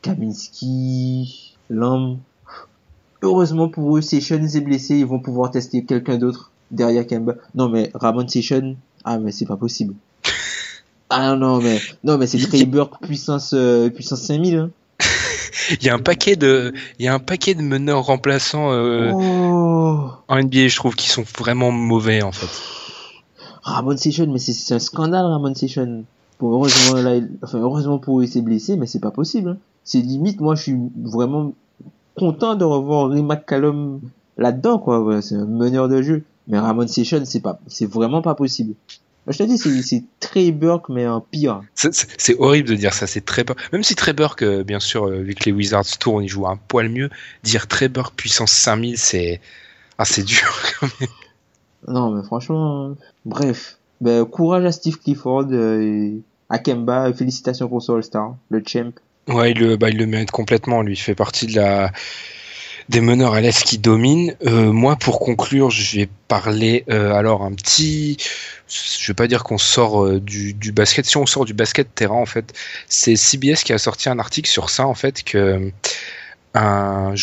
Kaminski 0.00 1.54
Lamb 1.68 2.16
Heureusement 3.20 3.68
pour 3.68 3.96
eux, 3.96 4.00
Sessions 4.00 4.36
est 4.36 4.60
blessé, 4.60 4.96
ils 4.96 5.06
vont 5.06 5.18
pouvoir 5.18 5.50
tester 5.50 5.84
quelqu'un 5.84 6.18
d'autre 6.18 6.52
derrière 6.70 7.06
Kemba. 7.06 7.34
Non 7.54 7.68
mais 7.68 7.90
Ramon 7.92 8.26
Session, 8.26 8.76
ah 9.04 9.18
mais 9.18 9.32
c'est 9.32 9.44
pas 9.44 9.56
possible. 9.56 9.94
Ah 11.10 11.36
non 11.36 11.58
mais 11.58 11.80
non 12.04 12.18
mais 12.18 12.26
c'est 12.26 12.66
Burke 12.66 13.00
puissance 13.02 13.52
euh, 13.54 13.90
puissance 13.90 14.22
5000. 14.22 14.56
Hein. 14.56 14.70
il 15.80 15.86
y 15.86 15.88
a 15.88 15.94
un 15.94 15.98
paquet 15.98 16.36
de 16.36 16.72
il 16.98 17.04
y 17.04 17.08
a 17.08 17.14
un 17.14 17.18
paquet 17.18 17.54
de 17.54 17.62
meneurs 17.62 18.04
remplaçants 18.04 18.72
euh, 18.72 19.10
oh. 19.14 20.10
en 20.28 20.42
NBA 20.42 20.68
je 20.68 20.76
trouve 20.76 20.94
qui 20.94 21.08
sont 21.08 21.24
vraiment 21.38 21.70
mauvais 21.70 22.22
en 22.22 22.32
fait. 22.32 22.50
Ramon 23.62 23.96
Session 23.96 24.26
mais 24.30 24.38
c'est 24.38 24.74
un 24.74 24.78
scandale 24.78 25.26
Ramon 25.26 25.54
Session. 25.54 26.04
heureusement 26.42 27.00
là, 27.00 27.20
enfin 27.42 27.58
heureusement 27.58 27.98
pour 27.98 28.20
eux 28.20 28.24
il 28.24 28.28
s'est 28.28 28.42
blessé 28.42 28.76
mais 28.76 28.86
c'est 28.86 29.00
pas 29.00 29.10
possible. 29.10 29.50
Hein. 29.50 29.56
C'est 29.84 30.00
limite 30.00 30.40
moi 30.40 30.54
je 30.54 30.62
suis 30.62 30.76
vraiment 31.02 31.52
content 32.18 32.54
de 32.56 32.64
revoir 32.64 33.10
Rick 33.10 33.24
McCallum 33.24 34.00
là-dedans, 34.38 34.78
quoi. 34.78 35.20
c'est 35.22 35.34
un 35.34 35.46
meneur 35.46 35.88
de 35.88 36.02
jeu. 36.02 36.24
Mais 36.46 36.58
Ramon 36.58 36.86
Session, 36.86 37.22
c'est 37.24 37.40
pas, 37.40 37.60
c'est 37.66 37.86
vraiment 37.86 38.22
pas 38.22 38.34
possible. 38.34 38.74
Je 39.28 39.36
te 39.36 39.42
dis, 39.42 39.58
c'est 39.58 40.04
très 40.20 40.50
Burke, 40.52 40.88
mais 40.88 41.06
en 41.06 41.20
pire. 41.20 41.62
C'est 41.74 42.38
horrible 42.38 42.68
de 42.68 42.74
dire 42.74 42.94
ça, 42.94 43.06
c'est 43.06 43.24
très 43.24 43.44
Même 43.72 43.82
si 43.82 43.94
Trey 43.94 44.14
Burke, 44.14 44.42
euh, 44.42 44.64
bien 44.64 44.80
sûr, 44.80 45.06
euh, 45.06 45.20
vu 45.20 45.34
que 45.34 45.44
les 45.44 45.52
Wizards 45.52 45.98
tournent, 45.98 46.24
il 46.24 46.28
joue 46.28 46.46
un 46.46 46.56
poil 46.56 46.88
mieux, 46.88 47.10
dire 47.42 47.66
Trey 47.66 47.88
Burke 47.88 48.14
puissance 48.14 48.52
5000, 48.52 48.96
c'est, 48.96 49.40
ah, 49.98 50.04
c'est 50.04 50.24
dur, 50.24 50.50
Non, 51.86 52.10
mais 52.10 52.22
franchement, 52.24 52.96
bref. 53.24 53.78
Ben, 54.00 54.24
courage 54.24 54.64
à 54.64 54.72
Steve 54.72 54.98
Clifford 54.98 55.46
euh, 55.52 55.80
et 55.80 56.22
à 56.48 56.58
Kemba. 56.58 57.12
Félicitations 57.12 57.68
pour 57.68 57.82
ce 57.82 57.92
All-Star, 57.92 58.36
le 58.48 58.62
champ. 58.66 58.92
Ouais, 59.28 59.52
il 59.52 59.58
le, 59.58 59.76
bah, 59.76 59.90
il 59.90 59.98
le 59.98 60.06
mérite 60.06 60.30
complètement. 60.30 60.82
Lui, 60.82 60.94
il 60.94 60.96
fait 60.96 61.14
partie 61.14 61.46
de 61.46 61.56
la 61.56 61.92
des 62.88 63.00
meneurs 63.00 63.34
à 63.34 63.40
l'Est 63.40 63.62
qui 63.64 63.78
dominent. 63.78 64.34
Euh, 64.46 64.72
moi, 64.72 64.96
pour 64.96 65.20
conclure, 65.20 65.70
je 65.70 65.96
vais 65.98 66.08
parler 66.28 66.84
euh, 66.90 67.12
alors 67.12 67.42
un 67.42 67.52
petit. 67.52 68.16
Je 68.68 69.06
vais 69.08 69.14
pas 69.14 69.26
dire 69.28 69.44
qu'on 69.44 69.58
sort 69.58 70.04
euh, 70.04 70.20
du, 70.20 70.54
du 70.54 70.72
basket. 70.72 71.04
Si 71.06 71.16
on 71.16 71.26
sort 71.26 71.44
du 71.44 71.54
basket 71.54 71.94
terrain, 71.94 72.16
en 72.16 72.26
fait, 72.26 72.52
c'est 72.88 73.16
CBS 73.16 73.62
qui 73.64 73.72
a 73.72 73.78
sorti 73.78 74.08
un 74.08 74.18
article 74.18 74.48
sur 74.48 74.70
ça, 74.70 74.86
en 74.86 74.94
fait, 74.94 75.22
que 75.22 75.70
un, 76.54 77.14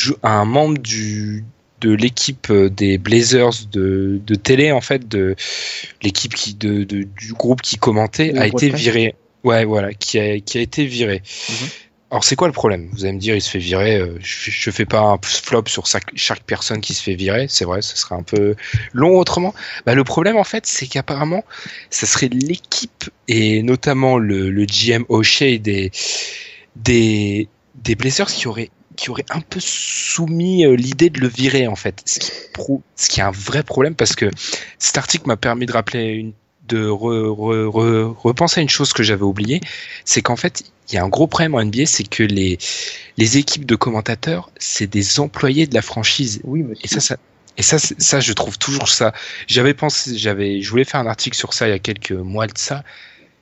membre 0.46 0.78
du 0.80 1.44
de 1.82 1.92
l'équipe 1.94 2.52
des 2.54 2.98
Blazers 2.98 3.52
de, 3.72 4.22
de 4.26 4.36
télé 4.36 4.72
en 4.72 4.80
fait 4.82 5.08
de 5.10 5.36
l'équipe 6.02 6.34
qui 6.34 6.54
de, 6.54 6.84
de- 6.86 7.04
du 7.04 7.34
groupe 7.34 7.62
qui 7.62 7.76
commentait 7.76 8.32
Le 8.32 8.40
a 8.42 8.48
été 8.48 8.70
viré 8.78 9.16
ouais 9.44 9.66
voilà 9.66 9.94
qui 9.94 10.18
a 10.18 10.40
qui 10.40 10.58
a 10.58 10.62
été 10.62 10.86
viré 10.86 11.22
Mhm. 11.50 11.68
Alors 12.16 12.24
c'est 12.24 12.38
quoi 12.38 12.48
le 12.48 12.54
problème? 12.54 12.88
Vous 12.94 13.04
allez 13.04 13.12
me 13.12 13.20
dire, 13.20 13.36
il 13.36 13.42
se 13.42 13.50
fait 13.50 13.60
virer. 13.60 13.98
euh, 13.98 14.18
Je, 14.22 14.50
je 14.50 14.72
fais 14.72 14.86
pas 14.86 15.02
un 15.02 15.20
flop 15.22 15.66
sur 15.68 15.86
chaque, 15.86 16.44
personne 16.44 16.80
qui 16.80 16.94
se 16.94 17.04
fait 17.04 17.16
virer. 17.16 17.48
C'est 17.50 17.66
vrai, 17.66 17.82
ce 17.82 17.98
serait 17.98 18.16
un 18.16 18.24
peu 18.24 18.56
long 18.94 19.20
autrement. 19.20 19.54
Bah, 19.86 19.96
le 19.96 20.04
problème 20.06 20.38
en 20.38 20.46
fait, 20.46 20.66
c'est 20.66 20.88
qu'apparemment, 20.88 21.44
ça 21.90 22.06
serait 22.06 22.30
l'équipe 22.30 23.10
et 23.28 23.62
notamment 23.64 24.18
le, 24.18 24.50
GM 24.66 25.04
O'Shea 25.10 25.60
des 25.60 25.92
des 26.78 27.50
des 27.84 27.98
qui 27.98 28.48
auraient 28.48 28.70
qui 28.96 29.10
aurait 29.10 29.26
un 29.30 29.42
peu 29.42 29.60
soumis 29.60 30.66
euh, 30.66 30.78
l'idée 30.78 31.10
de 31.10 31.20
le 31.20 31.28
virer 31.28 31.68
en 31.68 31.76
fait, 31.76 32.02
ce 32.06 33.10
qui 33.10 33.20
est 33.20 33.24
un 33.24 33.32
vrai 33.32 33.62
problème 33.62 33.94
parce 33.94 34.16
que 34.16 34.32
cet 34.80 34.98
article 34.98 35.28
m'a 35.28 35.36
permis 35.36 35.66
de 35.66 35.74
rappeler 35.74 36.14
une 36.14 36.32
de 36.68 36.88
re- 36.88 37.28
re- 37.28 37.66
re- 37.66 38.16
repenser 38.18 38.60
à 38.60 38.64
une 38.64 38.70
chose 38.70 38.94
que 38.94 39.04
j'avais 39.04 39.24
oubliée, 39.24 39.62
c'est 40.06 40.22
qu'en 40.22 40.36
fait 40.36 40.64
il 40.90 40.96
y 40.96 40.98
a 40.98 41.04
un 41.04 41.10
gros 41.10 41.28
problème 41.28 41.56
en 41.56 41.64
NBA, 41.64 41.86
c'est 41.86 42.08
que 42.08 42.24
les 42.24 42.58
les 43.18 43.38
équipes 43.38 43.66
de 43.66 43.76
commentateurs 43.76 44.52
c'est 44.58 44.88
des 44.88 45.20
employés 45.20 45.68
de 45.68 45.74
la 45.74 45.82
franchise 45.82 46.42
Oui, 46.44 46.64
monsieur. 46.64 46.84
et 46.86 46.88
ça, 46.88 47.00
ça, 47.00 47.18
et 47.58 47.62
ça, 47.64 47.78
ça, 47.80 48.20
je 48.20 48.34
trouve 48.34 48.58
toujours 48.58 48.90
ça. 48.90 49.14
J'avais 49.48 49.74
pensé, 49.74 50.18
j'avais, 50.18 50.62
je 50.62 50.70
voulais 50.70 50.84
faire 50.84 51.00
un 51.00 51.08
article 51.08 51.38
sur 51.38 51.54
ça 51.54 51.68
il 51.68 51.72
y 51.72 51.74
a 51.74 51.80
quelques 51.80 52.12
mois 52.12 52.48
de 52.48 52.58
ça. 52.58 52.84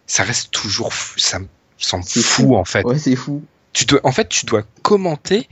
Ça 0.06 0.24
reste 0.24 0.52
toujours, 0.52 0.94
fou, 0.94 1.18
ça 1.20 1.40
me 1.40 1.48
semble 1.80 2.04
fou, 2.06 2.22
fou. 2.22 2.56
en 2.56 2.64
fait. 2.66 2.86
Ouais, 2.86 3.00
c'est 3.00 3.16
fou. 3.16 3.44
Tu 3.74 3.86
dois, 3.86 4.02
en 4.04 4.12
fait, 4.12 4.30
tu 4.30 4.45
dois 4.45 4.64
commenter 4.84 5.48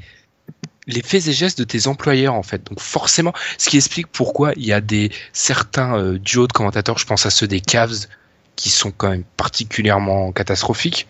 les 0.88 1.02
faits 1.02 1.28
et 1.28 1.34
gestes 1.34 1.60
de 1.60 1.64
tes 1.64 1.88
employeurs, 1.88 2.34
en 2.34 2.44
fait. 2.44 2.64
Donc 2.68 2.80
forcément, 2.80 3.34
ce 3.58 3.70
qui 3.70 3.78
explique 3.78 4.08
pourquoi 4.08 4.54
il 4.56 4.66
y 4.66 4.74
a 4.74 4.82
des 4.82 5.12
certains 5.34 5.98
euh, 5.98 6.18
duos 6.18 6.48
de 6.48 6.54
commentateurs. 6.54 6.98
Je 6.98 7.06
pense 7.06 7.26
à 7.26 7.30
ceux 7.30 7.48
des 7.48 7.62
Cavs 7.62 8.08
qui 8.56 8.70
sont 8.70 8.92
quand 8.92 9.10
même 9.10 9.24
particulièrement 9.38 10.32
catastrophiques. 10.32 11.08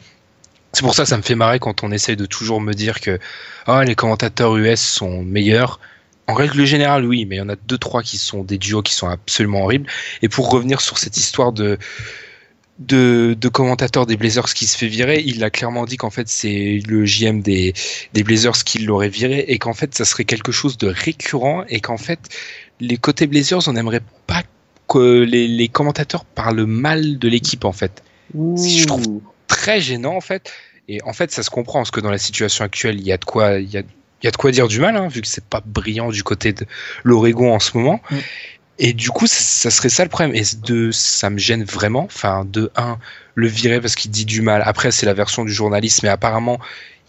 C'est 0.74 0.84
pour 0.84 0.96
ça 0.96 1.04
que 1.04 1.10
ça 1.10 1.18
me 1.18 1.22
fait 1.22 1.36
marrer 1.36 1.60
quand 1.60 1.84
on 1.84 1.92
essaye 1.92 2.16
de 2.16 2.26
toujours 2.26 2.62
me 2.62 2.74
dire 2.74 3.02
que 3.02 3.20
ah, 3.68 3.84
les 3.84 3.96
commentateurs 3.96 4.56
US 4.56 4.80
sont 4.80 5.22
meilleurs. 5.24 5.80
En 6.28 6.34
règle 6.34 6.64
générale, 6.64 7.06
oui, 7.06 7.26
mais 7.26 7.38
il 7.38 7.40
y 7.40 7.42
en 7.42 7.50
a 7.50 7.56
deux, 7.56 7.78
trois 7.78 8.04
qui 8.04 8.18
sont 8.18 8.44
des 8.44 8.58
duos 8.58 8.82
qui 8.82 8.94
sont 8.94 9.10
absolument 9.10 9.64
horribles. 9.64 9.90
Et 10.22 10.30
pour 10.30 10.50
revenir 10.50 10.80
sur 10.80 10.98
cette 10.98 11.18
histoire 11.18 11.52
de, 11.52 11.78
de, 12.82 13.38
de 13.40 13.48
commentateur 13.48 14.06
des 14.06 14.18
Blazers 14.18 14.54
qui 14.54 14.66
se 14.66 14.78
fait 14.78 14.88
virer, 14.88 15.22
il 15.26 15.44
a 15.44 15.50
clairement 15.50 15.86
dit 15.86 15.98
qu'en 15.98 16.10
fait 16.10 16.28
c'est 16.28 16.82
le 16.88 17.06
JM 17.06 17.42
des, 17.42 17.74
des 18.14 18.24
Blazers 18.24 18.64
qui 18.64 18.80
l'aurait 18.80 19.10
viré 19.10 19.46
et 19.48 19.60
qu'en 19.60 19.74
fait 19.74 19.94
ça 19.94 20.04
serait 20.04 20.26
quelque 20.26 20.52
chose 20.52 20.78
de 20.78 20.88
récurrent 20.88 21.64
et 21.70 21.80
qu'en 21.80 21.98
fait 21.98 22.20
les 22.80 22.98
côtés 22.98 23.28
Blazers 23.28 23.68
on 23.68 23.74
n'aimerait 23.74 24.02
pas 24.26 24.44
que 24.88 25.22
les, 25.22 25.48
les 25.48 25.68
commentateurs 25.68 26.26
parlent 26.26 26.66
mal 26.66 27.20
de 27.20 27.28
l'équipe 27.28 27.66
en 27.66 27.72
fait. 27.72 28.04
Je 28.34 28.86
trouve-. 28.86 29.22
Très 29.48 29.82
gênant 29.82 30.16
en 30.16 30.22
fait. 30.22 30.52
Et 30.88 31.02
en 31.04 31.14
fait 31.14 31.32
ça 31.32 31.44
se 31.44 31.50
comprend 31.50 31.80
parce 31.80 31.92
que 31.92 32.00
dans 32.02 32.12
la 32.12 32.18
situation 32.18 32.66
actuelle 32.66 33.00
il 33.00 33.06
y 33.06 33.12
a 33.12 33.18
de 33.18 33.26
quoi 33.26 33.60
il 33.60 33.70
y 33.70 33.78
a, 33.78 33.82
il 33.82 34.26
y 34.26 34.28
a 34.28 34.32
de 34.32 34.38
quoi 34.38 34.52
dire 34.52 34.68
du 34.68 34.80
mal 34.80 34.98
hein, 34.98 35.08
vu 35.08 35.22
que 35.22 35.28
c'est 35.28 35.46
pas 35.46 35.62
brillant 35.64 36.10
du 36.10 36.24
côté 36.24 36.52
de 36.54 36.66
l'Oregon 37.04 37.54
en 37.54 37.60
ce 37.60 37.78
moment. 37.78 38.02
Mm. 38.10 38.18
Et 38.84 38.94
du 38.94 39.10
coup, 39.12 39.28
ça, 39.28 39.70
serait 39.70 39.90
ça 39.90 40.04
le 40.04 40.10
problème. 40.10 40.36
Et 40.36 40.42
de, 40.66 40.90
ça 40.92 41.30
me 41.30 41.38
gêne 41.38 41.64
vraiment. 41.64 42.04
Enfin, 42.06 42.46
de 42.46 42.72
un, 42.76 42.98
le 43.36 43.48
virer 43.48 43.80
parce 43.80 43.96
qu'il 43.96 44.10
dit 44.10 44.26
du 44.26 44.42
mal. 44.42 44.64
Après, 44.66 44.92
c'est 44.92 45.06
la 45.06 45.14
version 45.14 45.46
du 45.46 45.54
journaliste, 45.54 46.02
mais 46.02 46.10
apparemment, 46.10 46.60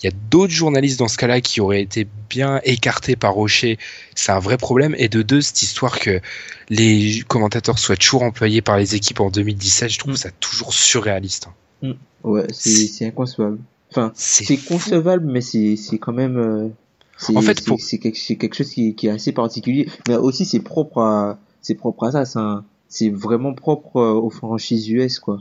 il 0.03 0.07
y 0.07 0.09
a 0.09 0.13
d'autres 0.31 0.53
journalistes 0.53 0.99
dans 0.99 1.09
ce 1.09 1.17
cas-là 1.17 1.41
qui 1.41 1.61
auraient 1.63 1.81
été 1.81 2.07
bien 2.29 2.61
écartés 2.65 3.17
par 3.17 3.33
Rocher. 3.33 3.79
C'est 4.15 4.33
un 4.33 4.39
vrai 4.39 4.59
problème. 4.59 4.95
Et 4.99 5.09
de 5.09 5.23
deux, 5.23 5.41
cette 5.41 5.63
histoire 5.63 5.99
que 5.99 6.21
les 6.69 7.23
commentateurs 7.27 7.79
soient 7.79 7.97
toujours 7.97 8.23
employés 8.25 8.61
par 8.61 8.77
les 8.77 8.95
équipes 8.95 9.21
en 9.21 9.31
2017, 9.31 9.91
je 9.91 9.99
trouve 9.99 10.13
Mm. 10.13 10.17
ça 10.17 10.31
toujours 10.41 10.75
surréaliste. 10.75 11.49
hein. 11.83 11.95
Ouais, 12.23 12.47
c'est 12.53 12.87
c'est 12.87 13.07
inconcevable. 13.07 13.59
Enfin, 13.91 14.13
C'est 14.15 14.57
concevable, 14.59 15.25
mais 15.27 15.41
c'est 15.41 15.77
c'est 15.77 15.99
quand 15.99 16.13
même. 16.13 16.37
euh, 16.37 16.69
c'est 17.17 17.37
En 17.37 17.41
fait, 17.43 17.59
c'est- 17.61 17.67
pour- 17.67 17.81
c'est 17.81 17.99
quelque, 17.99 18.19
c'est 18.19 18.37
quelque 18.37 18.57
chose 18.57 18.71
qui, 18.71 18.95
qui 18.95 19.07
est 19.07 19.11
assez 19.11 19.33
particulier. 19.33 19.89
Mais 20.09 20.17
aussi, 20.17 20.45
c'est 20.45 20.61
propre 20.61 20.99
à 21.01 21.39
c'est 21.63 21.75
propre 21.75 22.05
à 22.05 22.13
ça. 22.13 22.25
C'est 22.25 22.39
un- 22.39 22.65
c'est 22.89 23.09
vraiment 23.09 23.55
propre 23.55 23.97
euh, 23.97 24.13
aux 24.13 24.29
franchises 24.31 24.89
US, 24.91 25.19
quoi. 25.19 25.39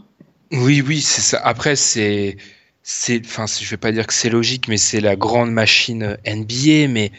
Oui, 0.54 0.82
oui, 0.86 1.02
c'est 1.02 1.22
ça. 1.22 1.40
Après, 1.44 1.76
c'est, 1.76 2.38
c'est, 2.84 3.22
enfin, 3.26 3.46
je 3.46 3.70
vais 3.70 3.78
pas 3.78 3.92
dire 3.92 4.08
que 4.08 4.14
c'est 4.14 4.30
logique, 4.30 4.68
mais 4.70 4.78
c'est 4.78 5.02
la 5.02 5.16
grande 5.18 5.52
machine 5.52 6.04
euh, 6.04 6.16
NBA. 6.26 6.88
Mais, 6.90 7.12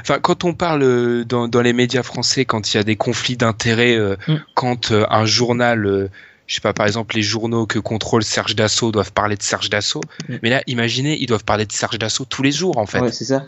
enfin, 0.00 0.18
quand 0.20 0.44
on 0.44 0.52
parle 0.54 0.82
euh, 0.82 1.24
dans, 1.24 1.48
dans 1.48 1.62
les 1.62 1.72
médias 1.72 2.02
français, 2.02 2.44
quand 2.44 2.72
il 2.72 2.76
y 2.76 2.80
a 2.80 2.82
des 2.84 2.96
conflits 2.96 3.36
d'intérêts, 3.36 3.96
euh, 3.96 4.16
Mm. 4.28 4.34
quand 4.54 4.90
euh, 4.92 5.04
un 5.10 5.24
journal, 5.24 5.86
euh, 5.86 6.08
je 6.46 6.54
sais 6.54 6.60
pas, 6.60 6.72
par 6.74 6.86
exemple, 6.86 7.16
les 7.16 7.22
journaux 7.22 7.66
que 7.66 7.78
contrôle 7.78 8.22
Serge 8.24 8.54
Dassault 8.56 8.92
doivent 8.92 9.12
parler 9.12 9.36
de 9.36 9.42
Serge 9.42 9.68
Dassault. 9.70 10.02
Mm. 10.28 10.34
Mais 10.42 10.50
là, 10.50 10.62
imaginez, 10.66 11.16
ils 11.20 11.26
doivent 11.26 11.44
parler 11.44 11.66
de 11.66 11.72
Serge 11.72 11.98
Dassault 11.98 12.24
tous 12.26 12.42
les 12.42 12.52
jours, 12.52 12.76
en 12.78 12.86
fait. 12.86 13.00
Ouais, 13.00 13.12
c'est 13.12 13.24
ça. 13.26 13.46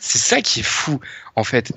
C'est 0.00 0.18
ça 0.18 0.40
qui 0.40 0.60
est 0.60 0.66
fou, 0.66 0.98
en 1.36 1.44
fait. 1.44 1.72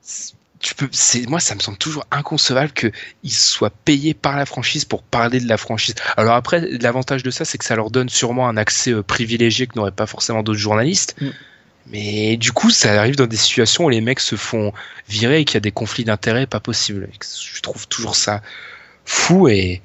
C'est- 0.00 0.34
Tu 0.60 0.74
peux, 0.74 0.88
c'est, 0.92 1.26
moi, 1.26 1.40
ça 1.40 1.54
me 1.54 1.60
semble 1.60 1.78
toujours 1.78 2.04
inconcevable 2.10 2.72
qu'ils 2.72 3.32
soient 3.32 3.70
payés 3.70 4.12
par 4.12 4.36
la 4.36 4.44
franchise 4.44 4.84
pour 4.84 5.02
parler 5.02 5.40
de 5.40 5.48
la 5.48 5.56
franchise. 5.56 5.94
Alors 6.18 6.34
après, 6.34 6.60
l'avantage 6.60 7.22
de 7.22 7.30
ça, 7.30 7.46
c'est 7.46 7.56
que 7.56 7.64
ça 7.64 7.76
leur 7.76 7.90
donne 7.90 8.10
sûrement 8.10 8.46
un 8.46 8.58
accès 8.58 8.92
euh, 8.92 9.02
privilégié 9.02 9.66
que 9.66 9.72
n'auraient 9.76 9.90
pas 9.90 10.06
forcément 10.06 10.42
d'autres 10.42 10.58
journalistes. 10.58 11.16
Mm. 11.20 11.28
Mais 11.86 12.36
du 12.36 12.52
coup, 12.52 12.70
ça 12.70 12.92
arrive 12.98 13.16
dans 13.16 13.26
des 13.26 13.38
situations 13.38 13.84
où 13.84 13.88
les 13.88 14.02
mecs 14.02 14.20
se 14.20 14.36
font 14.36 14.72
virer 15.08 15.40
et 15.40 15.44
qu'il 15.44 15.54
y 15.54 15.56
a 15.56 15.60
des 15.60 15.72
conflits 15.72 16.04
d'intérêts 16.04 16.46
pas 16.46 16.60
possibles. 16.60 17.08
Je 17.20 17.60
trouve 17.62 17.88
toujours 17.88 18.14
ça 18.14 18.42
fou 19.06 19.48
et 19.48 19.82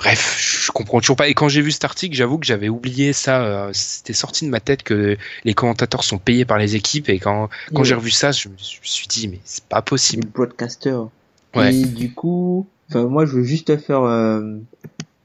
bref, 0.00 0.38
je 0.66 0.70
comprends 0.72 1.00
toujours 1.00 1.16
pas. 1.16 1.28
Et 1.28 1.34
quand 1.34 1.48
j'ai 1.48 1.62
vu 1.62 1.70
cet 1.70 1.84
article, 1.84 2.16
j'avoue 2.16 2.38
que 2.38 2.46
j'avais 2.46 2.68
oublié 2.68 3.12
ça. 3.12 3.42
euh, 3.44 3.70
C'était 3.72 4.12
sorti 4.12 4.44
de 4.44 4.50
ma 4.50 4.60
tête 4.60 4.82
que 4.82 5.16
les 5.44 5.54
commentateurs 5.54 6.02
sont 6.04 6.18
payés 6.18 6.44
par 6.44 6.58
les 6.58 6.74
équipes 6.76 7.08
et 7.08 7.18
quand 7.18 7.48
quand 7.74 7.84
j'ai 7.84 7.94
revu 7.94 8.10
ça, 8.10 8.32
je 8.32 8.48
me 8.48 8.54
suis 8.58 9.06
dit 9.06 9.28
mais 9.28 9.38
c'est 9.44 9.64
pas 9.64 9.78
Le 9.78 9.84
possible. 9.84 10.26
broadcaster. 10.28 10.96
Ouais. 11.54 11.74
Et 11.74 11.84
du 11.84 12.12
coup, 12.12 12.66
moi, 12.94 13.26
je 13.26 13.32
veux 13.36 13.44
juste 13.44 13.76
faire, 13.78 14.02
euh, 14.02 14.56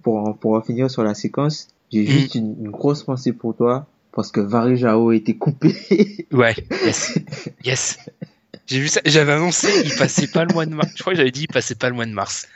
pour, 0.03 0.63
finir 0.65 0.89
sur 0.91 1.03
la 1.03 1.13
séquence, 1.15 1.67
j'ai 1.91 2.01
Mm. 2.03 2.07
juste 2.07 2.35
une, 2.35 2.55
une 2.65 2.71
grosse 2.71 3.03
pensée 3.03 3.31
pour 3.33 3.55
toi, 3.55 3.87
parce 4.11 4.31
que 4.31 4.39
Varijao 4.39 5.09
a 5.09 5.15
été 5.15 5.35
coupé. 5.35 5.75
Ouais, 6.31 6.55
yes, 6.85 7.13
yes. 7.63 7.97
J'ai 8.67 8.79
vu 8.79 8.87
ça, 8.87 8.99
j'avais 9.05 9.33
annoncé, 9.33 9.67
il 9.85 9.93
passait 9.95 10.27
pas 10.27 10.43
le 10.43 10.51
mois 10.53 10.65
de 10.65 10.73
mars. 10.73 10.89
Je 10.95 11.01
crois 11.01 11.13
que 11.13 11.17
j'avais 11.17 11.31
dit, 11.31 11.41
il 11.43 11.47
passait 11.47 11.75
pas 11.75 11.87
le 11.89 11.95
mois 11.95 12.05
de 12.07 12.11
mars. 12.11 12.47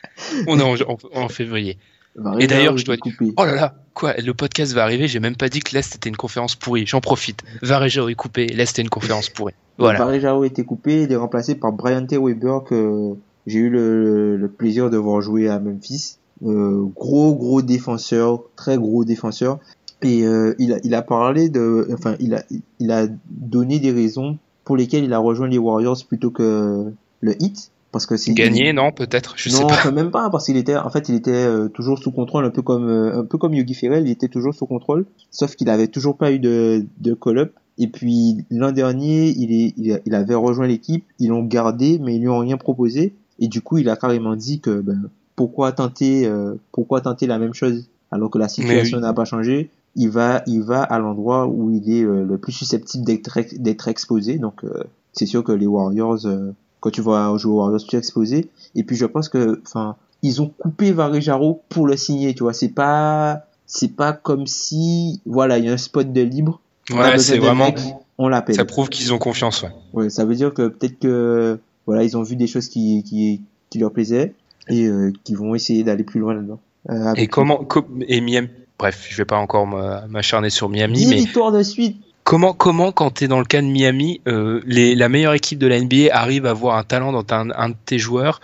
On 0.48 0.60
est 0.60 0.64
en, 0.64 0.74
en- 0.92 0.98
en 1.14 1.30
février. 1.30 1.78
Varijao 2.16 2.48
d'ailleurs, 2.48 2.78
je 2.78 2.86
dois 2.86 2.96
été 2.96 3.12
coupé. 3.12 3.34
Oh 3.38 3.46
là 3.46 3.56
là, 3.56 3.76
quoi, 3.94 4.14
le 4.14 4.34
podcast 4.34 4.74
va 4.74 4.84
arriver, 4.84 5.08
j'ai 5.08 5.20
même 5.20 5.36
pas 5.36 5.50
dit 5.50 5.60
que 5.60 5.74
l'Est 5.74 5.96
était 5.96 6.10
une 6.10 6.18
conférence 6.18 6.56
pourrie. 6.56 6.86
J'en 6.86 7.02
profite. 7.02 7.44
Varejo 7.62 8.10
est 8.10 8.16
coupé, 8.16 8.48
l'Est 8.48 8.78
est 8.78 8.82
une 8.82 8.90
conférence 8.90 9.30
pourrie. 9.30 9.54
Voilà. 9.78 10.16
Été 10.46 10.64
coupé, 10.66 11.04
il 11.04 11.12
est 11.12 11.16
remplacé 11.16 11.56
par 11.56 11.72
Brian 11.72 12.06
T. 12.06 12.18
Weber 12.18 12.64
que 12.66 13.14
j'ai 13.48 13.60
eu 13.60 13.70
le, 13.70 14.36
le 14.36 14.48
plaisir 14.50 14.90
de 14.90 14.98
voir 14.98 15.22
jouer 15.22 15.48
à 15.48 15.60
Memphis. 15.60 16.18
Euh, 16.46 16.86
gros 16.96 17.36
gros 17.36 17.62
défenseur, 17.62 18.44
très 18.56 18.78
gros 18.78 19.06
défenseur. 19.06 19.60
Et 20.02 20.26
euh, 20.26 20.56
il, 20.60 20.74
a, 20.74 20.78
il 20.84 20.94
a 20.96 21.02
parlé 21.02 21.50
de, 21.50 21.90
enfin 21.94 22.16
il 22.20 22.34
a, 22.34 22.44
il 22.80 22.92
a 22.92 23.08
donné 23.30 23.80
des 23.80 23.92
raisons 23.92 24.38
pour 24.64 24.78
lesquelles 24.78 25.04
il 25.04 25.14
a 25.14 25.20
rejoint 25.20 25.48
les 25.48 25.58
Warriors 25.58 25.98
plutôt 26.08 26.32
que 26.32 26.94
le 27.22 27.44
Heat, 27.44 27.72
parce 27.92 28.06
que 28.06 28.18
c'est 28.18 28.34
Gagné, 28.34 28.74
non, 28.74 28.92
peut-être, 28.92 29.34
je 29.38 29.50
sais 29.50 29.62
non, 29.62 29.68
pas. 29.68 29.74
enfin, 29.74 29.92
même 29.94 30.12
pas 30.12 30.30
parce 30.30 30.46
qu'il 30.46 30.58
était 30.58 30.76
en 30.76 30.90
fait 30.90 31.10
il 31.10 31.16
était 31.16 31.32
euh, 31.32 31.68
toujours 31.70 31.98
sous 32.00 32.12
contrôle 32.12 32.46
un 32.46 32.50
peu 32.50 32.62
comme 32.62 32.88
euh, 32.88 33.20
un 33.20 33.26
peu 33.26 33.38
comme 33.38 33.54
Yogi 33.54 33.74
Ferrell, 33.74 34.08
il 34.08 34.12
était 34.12 34.28
toujours 34.28 34.54
sous 34.54 34.66
contrôle 34.66 35.06
sauf 35.32 35.56
qu'il 35.56 35.70
avait 35.70 35.88
toujours 35.88 36.18
pas 36.18 36.32
eu 36.32 36.40
de 36.40 36.86
de 37.00 37.14
call-up 37.14 37.54
et 37.78 37.88
puis 37.88 38.46
l'an 38.52 38.72
dernier, 38.72 39.30
il 39.30 39.52
est 39.52 39.74
il, 39.78 40.02
il 40.06 40.16
avait 40.16 40.36
rejoint 40.36 40.68
l'équipe, 40.68 41.06
ils 41.20 41.30
l'ont 41.30 41.44
gardé 41.44 42.00
mais 42.00 42.16
ils 42.16 42.22
lui 42.22 42.30
ont 42.30 42.40
rien 42.40 42.58
proposé 42.58 43.14
et 43.40 43.48
du 43.48 43.62
coup, 43.62 43.78
il 43.78 43.90
a 43.90 43.96
carrément 43.96 44.36
dit 44.36 44.60
que 44.60 44.82
ben 44.82 45.10
pourquoi 45.36 45.72
tenter 45.72 46.28
euh, 46.28 46.56
pourquoi 46.72 47.02
tenter 47.02 47.26
la 47.26 47.40
même 47.40 47.54
chose 47.54 47.88
alors 48.12 48.30
que 48.30 48.38
la 48.38 48.50
situation 48.50 48.98
oui. 48.98 49.04
n'a 49.04 49.14
pas 49.14 49.26
changé 49.26 49.70
il 49.96 50.10
va 50.10 50.44
il 50.48 50.62
va 50.62 50.84
à 50.84 51.00
l'endroit 51.00 51.48
où 51.48 51.72
il 51.72 51.90
est 51.92 52.04
euh, 52.04 52.26
le 52.26 52.38
plus 52.38 52.52
susceptible 52.52 53.06
d'être 53.06 53.40
d'être 53.58 53.88
exposé 53.88 54.38
donc 54.38 54.64
euh, 54.64 54.84
c'est 55.14 55.26
sûr 55.26 55.44
que 55.44 55.52
les 55.52 55.66
Warriors 55.66 56.26
euh, 56.26 56.52
quand 56.80 56.90
tu 56.92 57.02
vas 57.02 57.36
jouer 57.38 57.52
aux 57.54 57.58
Warriors, 57.58 57.84
tu 57.88 57.96
es 57.96 58.00
exposé. 58.00 58.50
Et 58.76 58.84
puis 58.84 58.96
je 58.96 59.06
pense 59.06 59.30
que, 59.30 59.62
enfin, 59.66 59.96
ils 60.22 60.42
ont 60.42 60.52
coupé 60.60 60.92
Varejaro 60.92 61.62
pour 61.70 61.88
le 61.88 61.96
signer, 61.98 62.34
tu 62.34 62.44
vois. 62.44 62.54
C'est 62.54 62.70
pas, 62.70 63.44
c'est 63.66 63.96
pas 63.96 64.14
comme 64.14 64.48
si, 64.48 65.22
voilà, 65.26 65.58
il 65.58 65.66
y 65.66 65.70
a 65.70 65.74
un 65.74 65.78
spot 65.78 66.12
de 66.12 66.22
libre. 66.22 66.60
Ouais, 66.92 67.18
c'est 67.20 67.38
vraiment. 67.38 67.66
mec, 67.66 67.78
on 68.18 68.28
l'appelle. 68.28 68.56
Ça 68.56 68.66
prouve 68.66 68.90
qu'ils 68.90 69.14
ont 69.14 69.18
confiance, 69.20 69.62
ouais. 69.64 69.70
Ouais, 69.94 70.10
ça 70.10 70.26
veut 70.26 70.36
dire 70.36 70.54
que 70.54 70.68
peut-être 70.68 71.00
que, 71.00 71.60
voilà, 71.86 72.04
ils 72.04 72.18
ont 72.18 72.24
vu 72.24 72.36
des 72.36 72.48
choses 72.48 72.68
qui, 72.68 73.04
qui, 73.04 73.42
qui 73.70 73.78
leur 73.80 73.92
plaisaient 73.92 74.34
et 74.68 74.86
euh, 74.86 75.12
qui 75.24 75.36
vont 75.36 75.56
essayer 75.56 75.84
d'aller 75.84 76.04
plus 76.04 76.20
loin 76.20 76.34
là-dedans. 76.34 76.60
Euh, 76.90 77.14
Et 77.16 77.28
comment. 77.28 77.58
co- 77.58 77.86
Et 78.08 78.22
Miami. 78.22 78.50
Bref, 78.78 79.08
je 79.10 79.18
vais 79.18 79.26
pas 79.26 79.38
encore 79.38 79.68
m'acharner 80.08 80.50
sur 80.50 80.70
Miami, 80.70 80.94
10 80.94 81.10
mais 81.10 81.16
victoires 81.18 81.52
de 81.52 81.62
suite. 81.64 81.98
Comment, 82.30 82.54
comment 82.54 82.92
quand 82.92 83.10
tu 83.10 83.24
es 83.24 83.28
dans 83.28 83.40
le 83.40 83.46
cas 83.46 83.60
de 83.60 83.66
Miami, 83.66 84.22
euh, 84.28 84.62
les, 84.64 84.94
la 84.94 85.10
meilleure 85.10 85.34
équipe 85.34 85.58
de 85.58 85.66
la 85.66 85.82
NBA 85.82 86.10
arrive 86.12 86.46
à 86.46 86.52
avoir 86.52 86.78
un 86.78 86.84
talent 86.84 87.12
dans 87.12 87.26
un, 87.34 87.50
un 87.50 87.70
de 87.70 87.76
tes 87.88 87.98
joueurs, 87.98 88.40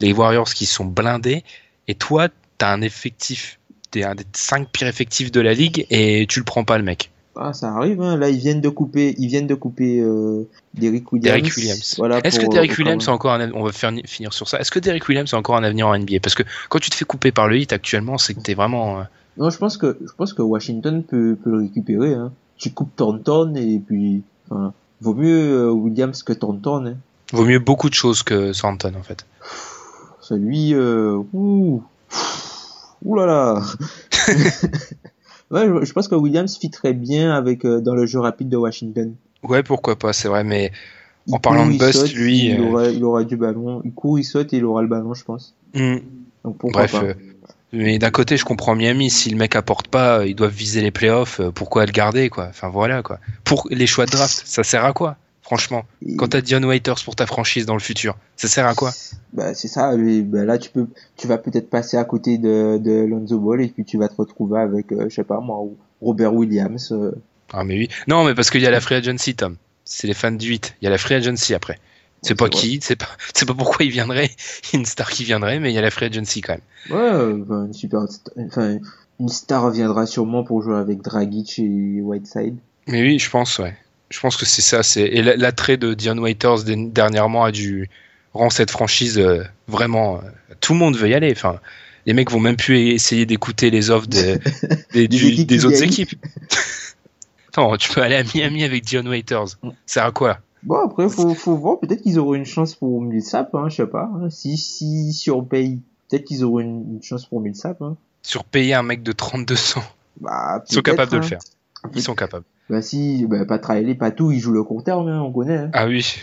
les 0.00 0.12
Warriors 0.12 0.52
qui 0.52 0.66
sont 0.66 0.84
blindés, 0.84 1.44
et 1.86 1.94
toi, 1.94 2.28
tu 2.28 2.64
as 2.64 2.72
un 2.72 2.82
effectif, 2.82 3.60
tu 3.92 4.00
es 4.00 4.04
un 4.04 4.16
des 4.16 4.24
5 4.32 4.70
pires 4.72 4.88
effectifs 4.88 5.30
de 5.30 5.40
la 5.40 5.54
ligue, 5.54 5.86
et 5.88 6.26
tu 6.28 6.40
le 6.40 6.44
prends 6.44 6.64
pas, 6.64 6.78
le 6.78 6.84
mec. 6.84 7.12
Ah, 7.36 7.52
ça 7.52 7.68
arrive, 7.68 8.02
hein. 8.02 8.16
Là, 8.16 8.28
ils 8.28 8.38
viennent 8.40 8.60
de 8.60 8.68
couper, 8.68 9.14
ils 9.18 9.28
viennent 9.28 9.46
de 9.46 9.54
couper, 9.54 10.00
euh, 10.00 10.48
Derrick 10.74 11.12
Williams. 11.12 11.36
Derrick 11.36 11.56
Williams. 11.56 11.94
Voilà, 11.96 12.18
Est-ce 12.24 12.40
que 12.40 12.50
Derrick 12.50 12.72
euh, 12.72 12.82
Williams 12.82 13.08
a 13.08 13.12
encore 13.12 13.34
un, 13.34 13.52
on 13.52 13.62
va 13.62 13.70
faire, 13.70 13.92
finir 14.04 14.32
sur 14.32 14.48
ça. 14.48 14.58
Est-ce 14.58 14.72
que 14.72 14.80
Derrick 14.80 15.08
Williams 15.08 15.32
a 15.32 15.36
encore 15.36 15.56
un 15.56 15.62
avenir 15.62 15.86
en 15.86 15.96
NBA 15.96 16.18
Parce 16.20 16.34
que 16.34 16.42
quand 16.68 16.80
tu 16.80 16.90
te 16.90 16.96
fais 16.96 17.04
couper 17.04 17.30
par 17.30 17.46
le 17.46 17.56
hit 17.56 17.72
actuellement, 17.72 18.18
c'est 18.18 18.34
que 18.34 18.40
t'es 18.40 18.54
vraiment. 18.54 18.98
euh, 18.98 19.04
Non, 19.36 19.50
je 19.50 19.58
pense 19.58 19.76
que, 19.76 19.96
je 20.04 20.12
pense 20.16 20.32
que 20.32 20.42
Washington 20.42 21.04
peut, 21.04 21.38
peut 21.40 21.50
le 21.50 21.58
récupérer, 21.58 22.14
hein. 22.14 22.32
Tu 22.58 22.70
coupes 22.70 22.94
Thornton 22.96 23.54
et 23.56 23.78
puis, 23.78 24.22
vaut 25.00 25.14
mieux 25.14 25.66
euh, 25.66 25.70
Williams 25.70 26.22
que 26.22 26.32
Thornton, 26.32 26.86
hein. 26.86 26.96
vaut 27.32 27.44
mieux 27.44 27.58
beaucoup 27.60 27.88
de 27.88 27.94
choses 27.94 28.22
que 28.22 28.52
Santon 28.52 28.92
en 28.98 29.02
fait. 29.02 29.24
Celui, 30.20 30.74
euh, 30.74 31.22
ouh, 31.32 31.82
ouh 33.04 33.16
là 33.16 33.26
là. 33.26 33.62
ouais, 35.50 35.66
je, 35.66 35.84
je 35.84 35.92
pense 35.92 36.08
que 36.08 36.14
Williams 36.14 36.56
fit 36.58 36.70
très 36.70 36.92
bien 36.92 37.32
avec, 37.34 37.64
euh, 37.64 37.80
dans 37.80 37.94
le 37.94 38.06
jeu 38.06 38.18
rapide 38.20 38.48
de 38.48 38.56
Washington. 38.56 39.14
Ouais, 39.42 39.62
pourquoi 39.62 39.96
pas, 39.96 40.12
c'est 40.12 40.28
vrai, 40.28 40.44
mais 40.44 40.72
Il 41.26 41.34
En 41.34 41.38
parlant 41.38 41.66
de 41.66 41.78
bust, 41.78 41.92
saute, 41.92 42.12
lui, 42.14 42.46
il, 42.46 42.60
euh, 42.60 42.64
aura, 42.64 42.88
il 42.88 43.04
aura 43.04 43.24
du 43.24 43.36
ballon. 43.36 43.80
Il 43.84 43.92
court, 43.92 44.18
il 44.18 44.24
saute 44.24 44.52
et 44.52 44.56
il 44.56 44.64
aura 44.64 44.82
le 44.82 44.88
ballon, 44.88 45.14
je 45.14 45.24
pense. 45.24 45.54
hmm, 45.74 45.98
Donc 46.44 46.58
bref. 46.72 46.92
pas. 46.92 47.04
Mais 47.72 47.98
d'un 47.98 48.10
côté, 48.10 48.36
je 48.36 48.44
comprends 48.44 48.74
Miami. 48.74 49.10
Si 49.10 49.30
le 49.30 49.36
mec 49.36 49.56
apporte 49.56 49.88
pas, 49.88 50.20
euh, 50.20 50.26
ils 50.26 50.34
doivent 50.34 50.52
viser 50.54 50.80
les 50.80 50.90
playoffs. 50.90 51.40
euh, 51.40 51.50
Pourquoi 51.50 51.84
le 51.86 51.92
garder, 51.92 52.28
quoi? 52.30 52.46
Enfin 52.48 52.68
voilà, 52.68 53.02
quoi. 53.02 53.18
Pour 53.44 53.66
les 53.70 53.86
choix 53.86 54.06
de 54.06 54.10
draft, 54.10 54.42
ça 54.44 54.62
sert 54.64 54.84
à 54.84 54.92
quoi? 54.92 55.16
Franchement, 55.42 55.84
quand 56.18 56.28
t'as 56.28 56.42
Dion 56.42 56.62
Waiters 56.62 57.02
pour 57.04 57.16
ta 57.16 57.24
franchise 57.24 57.64
dans 57.64 57.72
le 57.72 57.80
futur, 57.80 58.18
ça 58.36 58.48
sert 58.48 58.66
à 58.66 58.74
quoi? 58.74 58.92
Bah 59.32 59.54
c'est 59.54 59.68
ça. 59.68 59.96
mais, 59.96 60.20
bah, 60.20 60.44
là 60.44 60.58
tu 60.58 60.68
peux, 60.68 60.86
tu 61.16 61.26
vas 61.26 61.38
peut-être 61.38 61.70
passer 61.70 61.96
à 61.96 62.04
côté 62.04 62.36
de, 62.36 62.76
de 62.76 63.06
Lonzo 63.06 63.38
Ball 63.38 63.62
et 63.62 63.68
puis 63.68 63.86
tu 63.86 63.96
vas 63.96 64.08
te 64.08 64.16
retrouver 64.16 64.60
avec, 64.60 64.92
euh, 64.92 65.06
je 65.08 65.14
sais 65.14 65.24
pas 65.24 65.40
moi, 65.40 65.56
Robert 66.02 66.34
Williams. 66.34 66.92
euh. 66.92 67.12
Ah 67.54 67.64
mais 67.64 67.78
oui. 67.78 67.88
Non, 68.08 68.24
mais 68.24 68.34
parce 68.34 68.50
qu'il 68.50 68.60
y 68.60 68.66
a 68.66 68.70
la 68.70 68.80
free 68.82 68.96
agency, 68.96 69.34
Tom. 69.36 69.56
C'est 69.86 70.06
les 70.06 70.12
fans 70.12 70.32
du 70.32 70.48
8. 70.48 70.74
Il 70.82 70.84
y 70.84 70.88
a 70.88 70.90
la 70.90 70.98
free 70.98 71.14
agency 71.14 71.54
après. 71.54 71.78
C'est 72.22 72.30
Ouais, 72.30 72.36
pas 72.36 72.44
c'est 72.46 72.50
qui, 72.66 72.80
c'est 72.82 72.96
pas, 72.96 73.08
c'est 73.34 73.46
pas 73.46 73.54
pourquoi 73.54 73.84
il 73.84 73.90
viendrait, 73.92 74.30
une 74.74 74.84
star 74.86 75.10
qui 75.10 75.24
viendrait, 75.24 75.60
mais 75.60 75.70
il 75.70 75.74
y 75.74 75.78
a 75.78 75.82
la 75.82 75.90
free 75.90 76.06
agency 76.06 76.40
quand 76.40 76.54
même. 76.54 76.96
Ouais, 76.98 77.12
euh, 77.12 77.42
enfin, 77.44 77.66
une 77.66 77.72
super, 77.74 78.00
enfin 78.46 78.78
une 79.20 79.28
star 79.28 79.62
reviendra 79.64 80.06
sûrement 80.06 80.44
pour 80.44 80.62
jouer 80.62 80.76
avec 80.76 81.02
Dragic 81.02 81.58
et 81.58 82.00
Whiteside. 82.00 82.56
Mais 82.86 83.02
oui, 83.02 83.18
je 83.18 83.28
pense, 83.30 83.58
ouais. 83.58 83.76
Je 84.10 84.20
pense 84.20 84.36
que 84.36 84.46
c'est 84.46 84.62
ça. 84.62 84.82
C'est 84.82 85.02
et 85.02 85.22
la- 85.22 85.36
l'attrait 85.36 85.76
de 85.76 85.92
Dion 85.94 86.16
Waiters 86.18 86.64
dernièrement 86.64 87.44
a 87.44 87.52
dû 87.52 87.90
rend 88.32 88.48
cette 88.50 88.70
franchise 88.70 89.18
euh, 89.18 89.42
vraiment. 89.66 90.18
euh, 90.18 90.54
tout 90.60 90.72
le 90.72 90.78
monde 90.78 90.96
veut 90.96 91.08
y 91.10 91.14
aller. 91.14 91.30
Enfin, 91.32 91.60
les 92.06 92.14
mecs 92.14 92.30
vont 92.30 92.40
même 92.40 92.56
plus 92.56 92.78
essayer 92.78 93.26
d'écouter 93.26 93.70
les 93.70 93.90
offres 93.90 94.06
des, 94.06 94.38
des, 94.94 95.08
du- 95.08 95.44
autres 95.66 95.82
équipes. 95.82 96.14
non, 97.56 97.76
tu 97.76 97.90
peux 97.92 98.00
aller 98.02 98.14
à 98.16 98.22
Miami 98.22 98.64
avec 98.64 98.84
Dion 98.84 99.04
Waiters. 99.06 99.56
Ça 99.86 100.06
à 100.06 100.10
quoi 100.12 100.38
Bon 100.62 100.76
après 100.84 101.08
faut, 101.08 101.34
faut 101.34 101.56
voir. 101.56 101.78
Peut-être 101.80 102.02
qu'ils 102.02 102.18
auront 102.18 102.34
une 102.34 102.44
chance 102.44 102.74
pour 102.74 103.00
Millsap, 103.00 103.54
hein, 103.54 103.68
je 103.68 103.76
sais 103.76 103.86
pas. 103.86 104.10
hein. 104.14 104.28
Si 104.30 104.56
si 104.56 105.12
surpaye, 105.12 105.80
peut-être 106.10 106.24
qu'ils 106.24 106.44
auront 106.44 106.60
une, 106.60 106.94
une 106.94 107.02
chance 107.02 107.26
pour 107.26 107.40
Millsap. 107.40 107.80
Hein. 107.82 107.96
Surpayer 108.22 108.74
un 108.74 108.82
mec 108.82 109.02
de 109.02 109.12
32 109.12 109.54
ans. 109.76 109.82
Bah, 110.20 110.62
Ils 110.68 110.74
sont 110.74 110.82
capables 110.82 111.12
de 111.12 111.18
le 111.18 111.22
hein. 111.24 111.26
faire. 111.26 111.38
Ils 111.94 112.02
sont 112.02 112.14
capables. 112.16 112.44
Bah 112.68 112.82
si, 112.82 113.24
bah 113.26 113.46
pas 113.46 113.58
Trailé, 113.58 113.94
pas 113.94 114.10
tout, 114.10 114.30
il 114.32 114.40
joue 114.40 114.52
le 114.52 114.62
court 114.62 114.82
terme, 114.84 115.08
hein, 115.08 115.22
on 115.22 115.32
connaît. 115.32 115.68
Ah 115.72 115.86
oui. 115.86 116.16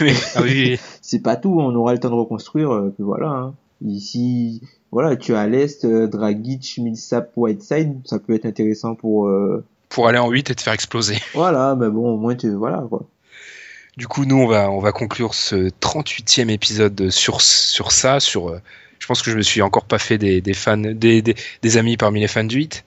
Ah 0.34 0.40
oui. 0.42 0.78
C'est 1.02 1.18
pas 1.18 1.36
tout, 1.36 1.60
on 1.60 1.74
aura 1.74 1.92
le 1.92 1.98
temps 1.98 2.08
de 2.08 2.14
reconstruire, 2.14 2.70
euh, 2.70 2.88
puis 2.94 3.04
voilà. 3.04 3.28
Hein. 3.28 3.54
Ici, 3.84 4.62
voilà, 4.92 5.16
tu 5.16 5.34
as 5.34 5.40
à 5.40 5.46
l'est 5.46 5.84
euh, 5.84 6.06
Dragic, 6.06 6.78
Millsap, 6.78 7.32
Whiteside, 7.36 7.98
ça 8.06 8.18
peut 8.18 8.34
être 8.34 8.46
intéressant 8.46 8.94
pour. 8.94 9.26
euh, 9.26 9.62
Pour 9.90 10.06
aller 10.08 10.18
en 10.18 10.30
8 10.30 10.50
et 10.50 10.54
te 10.54 10.62
faire 10.62 10.72
exploser. 10.72 11.16
Voilà, 11.34 11.74
mais 11.78 11.90
bon, 11.90 12.14
au 12.14 12.16
moins 12.16 12.34
tu, 12.34 12.48
voilà 12.54 12.86
quoi. 12.88 13.02
Du 14.00 14.08
coup, 14.08 14.24
nous, 14.24 14.38
on 14.38 14.46
va, 14.46 14.70
on 14.70 14.78
va 14.80 14.92
conclure 14.92 15.34
ce 15.34 15.68
38e 15.68 16.48
épisode 16.48 17.10
sur, 17.10 17.42
sur 17.42 17.92
ça. 17.92 18.18
Sur, 18.18 18.48
euh, 18.48 18.62
je 18.98 19.06
pense 19.06 19.20
que 19.20 19.30
je 19.30 19.36
me 19.36 19.42
suis 19.42 19.60
encore 19.60 19.84
pas 19.84 19.98
fait 19.98 20.16
des, 20.16 20.40
des 20.40 20.54
fans, 20.54 20.78
des, 20.78 21.20
des, 21.20 21.76
amis 21.76 21.98
parmi 21.98 22.20
les 22.20 22.26
fans 22.26 22.42
du 22.42 22.56
8. 22.56 22.82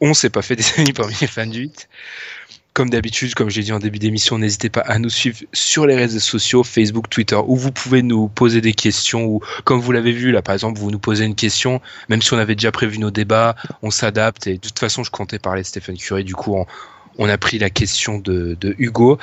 On 0.00 0.12
s'est 0.12 0.28
pas 0.28 0.42
fait 0.42 0.56
des 0.56 0.64
amis 0.76 0.92
parmi 0.92 1.14
les 1.20 1.28
fans 1.28 1.46
du 1.46 1.60
8. 1.60 1.88
Comme 2.72 2.90
d'habitude, 2.90 3.34
comme 3.34 3.48
j'ai 3.48 3.62
dit 3.62 3.72
en 3.72 3.78
début 3.78 4.00
d'émission, 4.00 4.38
n'hésitez 4.38 4.68
pas 4.68 4.80
à 4.80 4.98
nous 4.98 5.08
suivre 5.08 5.38
sur 5.52 5.86
les 5.86 5.94
réseaux 5.94 6.18
sociaux, 6.18 6.64
Facebook, 6.64 7.08
Twitter, 7.08 7.38
où 7.46 7.56
vous 7.56 7.70
pouvez 7.70 8.02
nous 8.02 8.26
poser 8.26 8.60
des 8.60 8.74
questions, 8.74 9.24
ou 9.24 9.40
comme 9.64 9.80
vous 9.80 9.92
l'avez 9.92 10.12
vu, 10.12 10.30
là, 10.30 10.42
par 10.42 10.52
exemple, 10.52 10.78
vous 10.78 10.90
nous 10.90 10.98
posez 10.98 11.24
une 11.24 11.36
question, 11.36 11.80
même 12.10 12.20
si 12.20 12.34
on 12.34 12.38
avait 12.38 12.54
déjà 12.56 12.72
prévu 12.72 12.98
nos 12.98 13.10
débats, 13.10 13.56
on 13.80 13.90
s'adapte, 13.90 14.46
et 14.46 14.54
de 14.54 14.60
toute 14.60 14.78
façon, 14.78 15.04
je 15.04 15.10
comptais 15.10 15.38
parler 15.38 15.62
de 15.62 15.66
Stephen 15.66 15.96
Curry, 15.96 16.24
du 16.24 16.34
coup, 16.34 16.54
on, 17.16 17.28
a 17.30 17.38
pris 17.38 17.58
la 17.58 17.70
question 17.70 18.18
de 18.18 18.74
Hugo. 18.78 19.18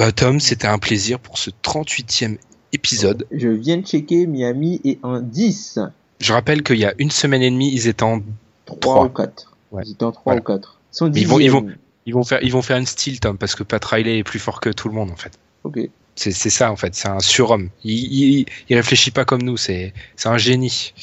Bah, 0.00 0.12
Tom, 0.12 0.40
c'était 0.40 0.66
un 0.66 0.78
plaisir 0.78 1.20
pour 1.20 1.36
ce 1.36 1.50
38e 1.62 2.38
épisode. 2.72 3.26
Je 3.30 3.48
viens 3.48 3.76
de 3.76 3.86
checker, 3.86 4.26
Miami 4.26 4.80
est 4.82 4.98
en 5.02 5.20
10, 5.20 5.78
Je 6.20 6.32
rappelle 6.32 6.62
qu'il 6.62 6.78
y 6.78 6.86
a 6.86 6.94
une 6.96 7.10
semaine 7.10 7.42
et 7.42 7.50
demie, 7.50 7.70
ils 7.70 7.86
étaient 7.86 8.02
en 8.02 8.22
3 8.64 8.78
Trois. 8.80 9.04
ou 9.04 9.08
4. 9.10 9.52
Ouais. 9.72 9.82
Ils 9.84 9.92
étaient 9.92 10.04
en 10.04 10.12
3 10.12 10.22
Voilà. 10.32 10.40
ou 10.40 10.44
4. 10.44 10.78
Ils 10.90 10.96
sont 10.96 11.12
ils 11.12 11.28
vont- 11.28 11.38
ils 11.38 11.50
vont- 11.50 11.60
10e. 11.60 11.76
Ils 12.06 12.14
vont 12.14 12.24
faire, 12.24 12.42
ils 12.42 12.50
vont 12.50 12.62
faire 12.62 12.78
une 12.78 12.86
style, 12.86 13.20
Tom, 13.20 13.36
parce 13.36 13.54
que 13.54 13.62
Pat 13.62 13.84
Riley 13.84 14.20
est 14.20 14.24
plus 14.24 14.38
fort 14.38 14.62
que 14.62 14.70
tout 14.70 14.88
le 14.88 14.94
monde, 14.94 15.10
en 15.10 15.16
fait. 15.16 15.38
Ok. 15.64 15.78
C'est, 16.16 16.32
ça, 16.32 16.72
en 16.72 16.76
fait. 16.76 16.94
C'est 16.94 17.08
un 17.08 17.20
surhomme. 17.20 17.68
Il, 17.84 17.92
il, 17.92 18.46
il 18.70 18.76
réfléchit 18.76 19.10
pas 19.10 19.26
comme 19.26 19.42
nous. 19.42 19.58
C'est, 19.58 19.92
c'est 20.16 20.30
un 20.30 20.38
génie. 20.38 20.94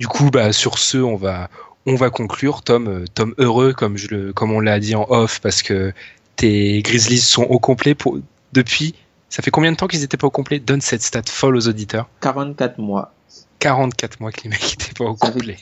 Du 0.00 0.08
coup, 0.08 0.30
bah, 0.32 0.52
sur 0.52 0.78
ce, 0.78 0.98
on 0.98 1.14
va, 1.14 1.48
on 1.86 1.94
va 1.94 2.10
conclure. 2.10 2.62
Tom, 2.62 2.88
euh, 2.88 3.04
Tom 3.14 3.36
heureux, 3.38 3.72
comme 3.72 3.96
je 3.96 4.08
le, 4.08 4.32
comme 4.32 4.50
on 4.50 4.58
l'a 4.58 4.80
dit 4.80 4.96
en 4.96 5.06
off, 5.10 5.40
parce 5.40 5.62
que 5.62 5.92
tes 6.40 6.80
Grizzlies 6.82 7.18
sont 7.18 7.42
au 7.42 7.58
complet 7.58 7.94
pour, 7.94 8.18
depuis. 8.52 8.94
Ça 9.28 9.42
fait 9.42 9.50
combien 9.50 9.70
de 9.70 9.76
temps 9.76 9.86
qu'ils 9.86 10.02
étaient 10.02 10.16
pas 10.16 10.26
au 10.26 10.30
complet? 10.30 10.58
Donne 10.58 10.80
cette 10.80 11.02
stat 11.02 11.22
folle 11.28 11.56
aux 11.56 11.68
auditeurs. 11.68 12.08
44 12.20 12.78
mois. 12.78 13.12
44 13.58 14.20
mois 14.20 14.32
que 14.32 14.42
les 14.44 14.48
mecs 14.50 14.72
étaient 14.72 14.94
pas 14.96 15.04
au 15.04 15.16
Ça 15.16 15.30
complet. 15.30 15.56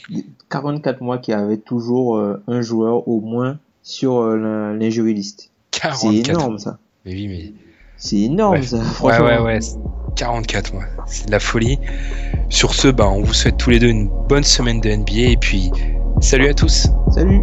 44 0.51 1.01
mois 1.01 1.19
qu'il 1.19 1.33
y 1.33 1.37
avait 1.37 1.57
toujours 1.59 2.17
euh, 2.17 2.43
un 2.47 2.63
joueur 2.63 3.09
au 3.09 3.21
moins 3.21 3.59
sur 3.83 4.19
euh, 4.19 4.73
l'injury 4.79 5.15
list. 5.15 5.51
C'est 5.73 5.81
44 5.81 6.29
énorme 6.31 6.59
ça. 6.59 6.79
Mais 7.05 7.13
oui, 7.13 7.27
mais 7.29 7.53
C'est 7.97 8.21
énorme 8.21 8.55
Ouais. 8.55 8.63
ça. 8.63 8.79
Ouais, 9.03 9.19
ouais, 9.21 9.39
ouais. 9.41 9.59
44 10.17 10.75
mois. 10.75 10.85
C'est 11.07 11.27
de 11.27 11.33
la 11.33 11.41
folie. 11.41 11.79
Sur 12.51 12.75
ce, 12.75 12.89
bah, 12.89 13.09
on 13.09 13.23
vous 13.23 13.35
souhaite 13.35 13.57
tous 13.57 13.71
les 13.71 13.81
deux 13.81 13.89
une 13.89 14.09
bonne 14.29 14.45
semaine 14.45 14.81
de 14.81 14.89
NBA 14.91 15.33
et 15.33 15.37
puis 15.37 15.71
salut 16.21 16.49
à 16.49 16.55
tous. 16.55 16.87
Salut. 17.13 17.43